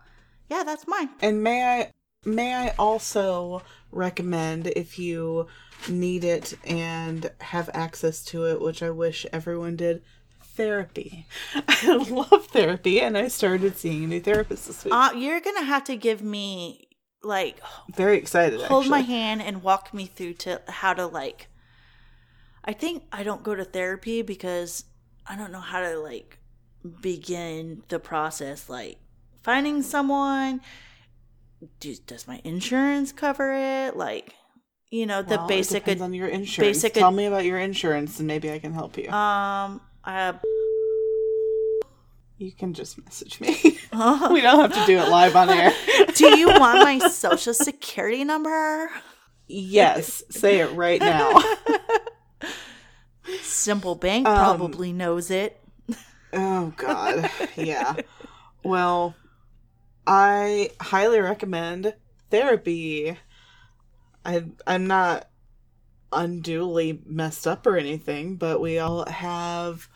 yeah, 0.49 0.63
that's 0.63 0.87
mine. 0.87 1.09
And 1.21 1.43
may 1.43 1.63
I 1.63 1.91
may 2.25 2.53
I 2.53 2.73
also 2.79 3.61
recommend 3.91 4.67
if 4.67 4.99
you 4.99 5.47
need 5.87 6.23
it 6.23 6.57
and 6.65 7.31
have 7.39 7.69
access 7.73 8.23
to 8.25 8.45
it, 8.45 8.61
which 8.61 8.81
I 8.81 8.89
wish 8.89 9.25
everyone 9.31 9.75
did, 9.75 10.01
therapy. 10.41 11.27
I 11.67 12.05
love 12.09 12.47
therapy 12.47 13.01
and 13.01 13.17
I 13.17 13.27
started 13.27 13.77
seeing 13.77 14.05
a 14.05 14.07
new 14.07 14.21
therapist 14.21 14.67
this 14.67 14.85
week. 14.85 14.93
Uh, 14.93 15.11
you're 15.15 15.41
gonna 15.41 15.65
have 15.65 15.83
to 15.85 15.95
give 15.95 16.21
me 16.21 16.87
like 17.21 17.59
Very 17.93 18.17
excited 18.17 18.61
hold 18.61 18.87
my 18.87 18.99
hand 18.99 19.41
and 19.41 19.63
walk 19.63 19.93
me 19.93 20.05
through 20.05 20.33
to 20.33 20.61
how 20.67 20.93
to 20.93 21.07
like 21.07 21.47
i 22.65 22.73
think 22.73 23.03
i 23.11 23.23
don't 23.23 23.43
go 23.43 23.55
to 23.55 23.63
therapy 23.63 24.21
because 24.21 24.85
i 25.27 25.35
don't 25.35 25.51
know 25.51 25.59
how 25.59 25.79
to 25.81 25.97
like 25.99 26.39
begin 27.01 27.81
the 27.89 27.99
process 27.99 28.69
like 28.69 28.97
finding 29.43 29.81
someone 29.81 30.61
do, 31.79 31.95
does 32.05 32.27
my 32.27 32.41
insurance 32.43 33.11
cover 33.11 33.53
it 33.53 33.95
like 33.95 34.33
you 34.91 35.05
know 35.05 35.21
the 35.21 35.35
Well, 35.35 35.45
it 35.45 35.49
basic 35.49 35.83
depends 35.83 36.01
on 36.03 36.13
your 36.13 36.27
insurance. 36.27 36.77
basic- 36.77 36.93
Tell 36.93 37.11
me 37.11 37.25
about 37.25 37.43
your 37.43 37.57
insurance 37.59 38.19
and 38.19 38.27
maybe 38.27 38.51
I 38.51 38.59
can 38.59 38.71
help 38.73 38.97
you. 38.97 39.09
um 39.09 39.81
uh, 40.03 40.33
you 42.37 42.51
can 42.51 42.73
just 42.73 43.03
message 43.03 43.39
me. 43.39 43.57
we 43.93 44.41
don't 44.41 44.59
have 44.59 44.73
to 44.73 44.85
do 44.85 44.97
it 44.99 45.09
live 45.09 45.35
on 45.35 45.49
air. 45.49 45.71
do 46.13 46.37
you 46.37 46.47
want 46.47 46.83
my 46.83 46.99
social 47.07 47.53
security 47.53 48.23
number 48.23 48.89
yes, 49.47 50.21
say 50.29 50.59
it 50.59 50.71
right 50.73 50.99
now. 50.99 51.31
simple 53.41 53.95
bank 53.95 54.27
Um, 54.27 54.37
probably 54.37 54.93
knows 54.93 55.31
it 55.31 55.61
Oh 56.35 56.73
God, 56.77 57.29
yeah. 57.55 57.95
Well, 58.63 59.15
I 60.05 60.71
highly 60.81 61.19
recommend 61.19 61.95
therapy. 62.29 63.17
I 64.25 64.45
I'm 64.67 64.87
not 64.87 65.29
unduly 66.11 67.01
messed 67.05 67.47
up 67.47 67.65
or 67.65 67.77
anything, 67.77 68.35
but 68.35 68.59
we 68.59 68.79
all 68.79 69.05
have 69.09 69.87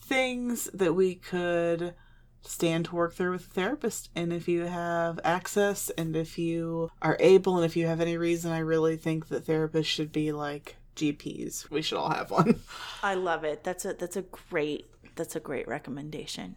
things 0.00 0.68
that 0.74 0.94
we 0.94 1.14
could 1.14 1.94
stand 2.42 2.86
to 2.86 2.94
work 2.96 3.14
through 3.14 3.32
with 3.32 3.46
a 3.46 3.50
therapist. 3.50 4.10
And 4.14 4.32
if 4.32 4.48
you 4.48 4.62
have 4.62 5.18
access 5.24 5.90
and 5.90 6.14
if 6.14 6.38
you 6.38 6.90
are 7.00 7.16
able 7.20 7.56
and 7.56 7.64
if 7.64 7.76
you 7.76 7.86
have 7.86 8.00
any 8.00 8.16
reason, 8.16 8.52
I 8.52 8.58
really 8.58 8.96
think 8.96 9.28
that 9.28 9.46
therapists 9.46 9.86
should 9.86 10.12
be 10.12 10.32
like 10.32 10.76
GPs. 10.96 11.70
We 11.70 11.82
should 11.82 11.98
all 11.98 12.10
have 12.10 12.30
one. 12.30 12.60
i 13.02 13.14
love 13.14 13.44
it 13.44 13.64
that's 13.64 13.84
a 13.84 13.92
that's 13.94 14.16
a 14.16 14.22
great 14.22 14.86
that's 15.16 15.36
a 15.36 15.40
great 15.40 15.66
recommendation 15.68 16.56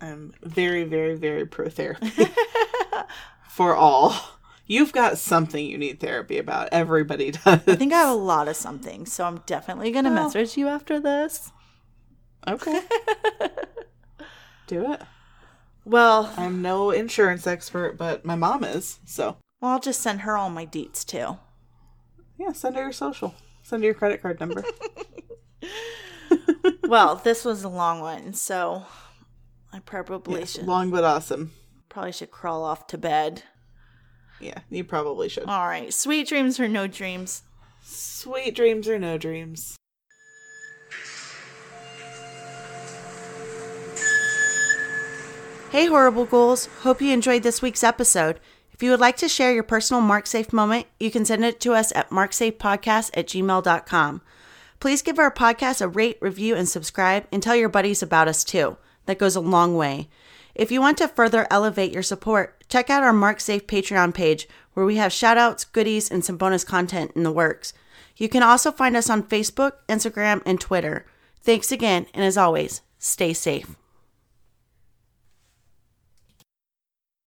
I'm 0.00 0.32
very, 0.42 0.84
very, 0.84 1.14
very 1.14 1.44
pro 1.46 1.68
therapy 1.68 2.10
for 3.50 3.74
all. 3.76 4.14
You've 4.66 4.92
got 4.92 5.18
something 5.18 5.64
you 5.66 5.76
need 5.76 6.00
therapy 6.00 6.38
about. 6.38 6.70
Everybody 6.72 7.30
does. 7.44 7.60
I 7.66 7.76
think 7.76 7.92
I 7.92 7.98
have 7.98 8.10
a 8.10 8.14
lot 8.14 8.48
of 8.48 8.56
something, 8.56 9.04
so 9.04 9.24
I'm 9.24 9.42
definitely 9.44 9.90
gonna 9.90 10.10
message 10.10 10.56
you 10.56 10.68
after 10.68 11.00
this. 11.00 11.52
Okay. 12.48 12.80
Do 14.66 14.90
it. 14.92 15.02
Well, 15.84 16.32
I'm 16.36 16.62
no 16.62 16.90
insurance 16.92 17.46
expert, 17.46 17.98
but 17.98 18.24
my 18.24 18.36
mom 18.36 18.64
is. 18.64 19.00
So 19.04 19.36
well, 19.60 19.72
I'll 19.72 19.80
just 19.80 20.00
send 20.00 20.22
her 20.22 20.36
all 20.36 20.48
my 20.48 20.64
deets 20.64 21.04
too. 21.04 21.36
yeah, 22.38 22.52
send 22.52 22.76
her 22.76 22.82
your 22.84 22.92
social. 22.92 23.34
Send 23.70 23.84
your 23.84 23.94
credit 23.94 24.20
card 24.20 24.40
number. 24.40 24.64
well, 26.88 27.14
this 27.14 27.44
was 27.44 27.62
a 27.62 27.68
long 27.68 28.00
one, 28.00 28.32
so 28.34 28.84
I 29.72 29.78
probably 29.78 30.40
Yes, 30.40 30.54
should 30.54 30.66
long 30.66 30.90
but 30.90 31.04
awesome. 31.04 31.52
probably 31.88 32.10
should 32.10 32.32
crawl 32.32 32.64
off 32.64 32.88
to 32.88 32.98
bed. 32.98 33.44
Yeah, 34.40 34.58
you 34.70 34.82
probably 34.82 35.28
should. 35.28 35.44
All 35.44 35.68
right, 35.68 35.94
sweet 35.94 36.26
dreams 36.26 36.58
or 36.58 36.66
no 36.66 36.88
dreams. 36.88 37.44
Sweet 37.84 38.56
dreams 38.56 38.88
or 38.88 38.98
no 38.98 39.16
dreams. 39.18 39.76
Hey, 45.70 45.86
Horrible 45.86 46.24
Ghouls. 46.24 46.66
Hope 46.80 47.00
you 47.00 47.12
enjoyed 47.12 47.44
this 47.44 47.62
week's 47.62 47.84
episode. 47.84 48.40
If 48.80 48.84
you 48.84 48.92
would 48.92 49.00
like 49.00 49.18
to 49.18 49.28
share 49.28 49.52
your 49.52 49.62
personal 49.62 50.00
MarkSafe 50.00 50.54
moment, 50.54 50.86
you 50.98 51.10
can 51.10 51.26
send 51.26 51.44
it 51.44 51.60
to 51.60 51.74
us 51.74 51.92
at 51.94 52.08
marksafepodcast 52.08 53.10
at 53.12 53.26
gmail.com. 53.26 54.22
Please 54.80 55.02
give 55.02 55.18
our 55.18 55.30
podcast 55.30 55.82
a 55.82 55.86
rate, 55.86 56.16
review, 56.22 56.56
and 56.56 56.66
subscribe, 56.66 57.26
and 57.30 57.42
tell 57.42 57.54
your 57.54 57.68
buddies 57.68 58.02
about 58.02 58.26
us 58.26 58.42
too. 58.42 58.78
That 59.04 59.18
goes 59.18 59.36
a 59.36 59.40
long 59.40 59.76
way. 59.76 60.08
If 60.54 60.72
you 60.72 60.80
want 60.80 60.96
to 60.96 61.08
further 61.08 61.46
elevate 61.50 61.92
your 61.92 62.02
support, 62.02 62.66
check 62.70 62.88
out 62.88 63.02
our 63.02 63.12
MarkSafe 63.12 63.66
Patreon 63.66 64.14
page, 64.14 64.48
where 64.72 64.86
we 64.86 64.96
have 64.96 65.12
shoutouts, 65.12 65.70
goodies, 65.70 66.10
and 66.10 66.24
some 66.24 66.38
bonus 66.38 66.64
content 66.64 67.12
in 67.14 67.22
the 67.22 67.30
works. 67.30 67.74
You 68.16 68.30
can 68.30 68.42
also 68.42 68.72
find 68.72 68.96
us 68.96 69.10
on 69.10 69.24
Facebook, 69.24 69.72
Instagram, 69.90 70.40
and 70.46 70.58
Twitter. 70.58 71.04
Thanks 71.42 71.70
again, 71.70 72.06
and 72.14 72.24
as 72.24 72.38
always, 72.38 72.80
stay 72.98 73.34
safe. 73.34 73.76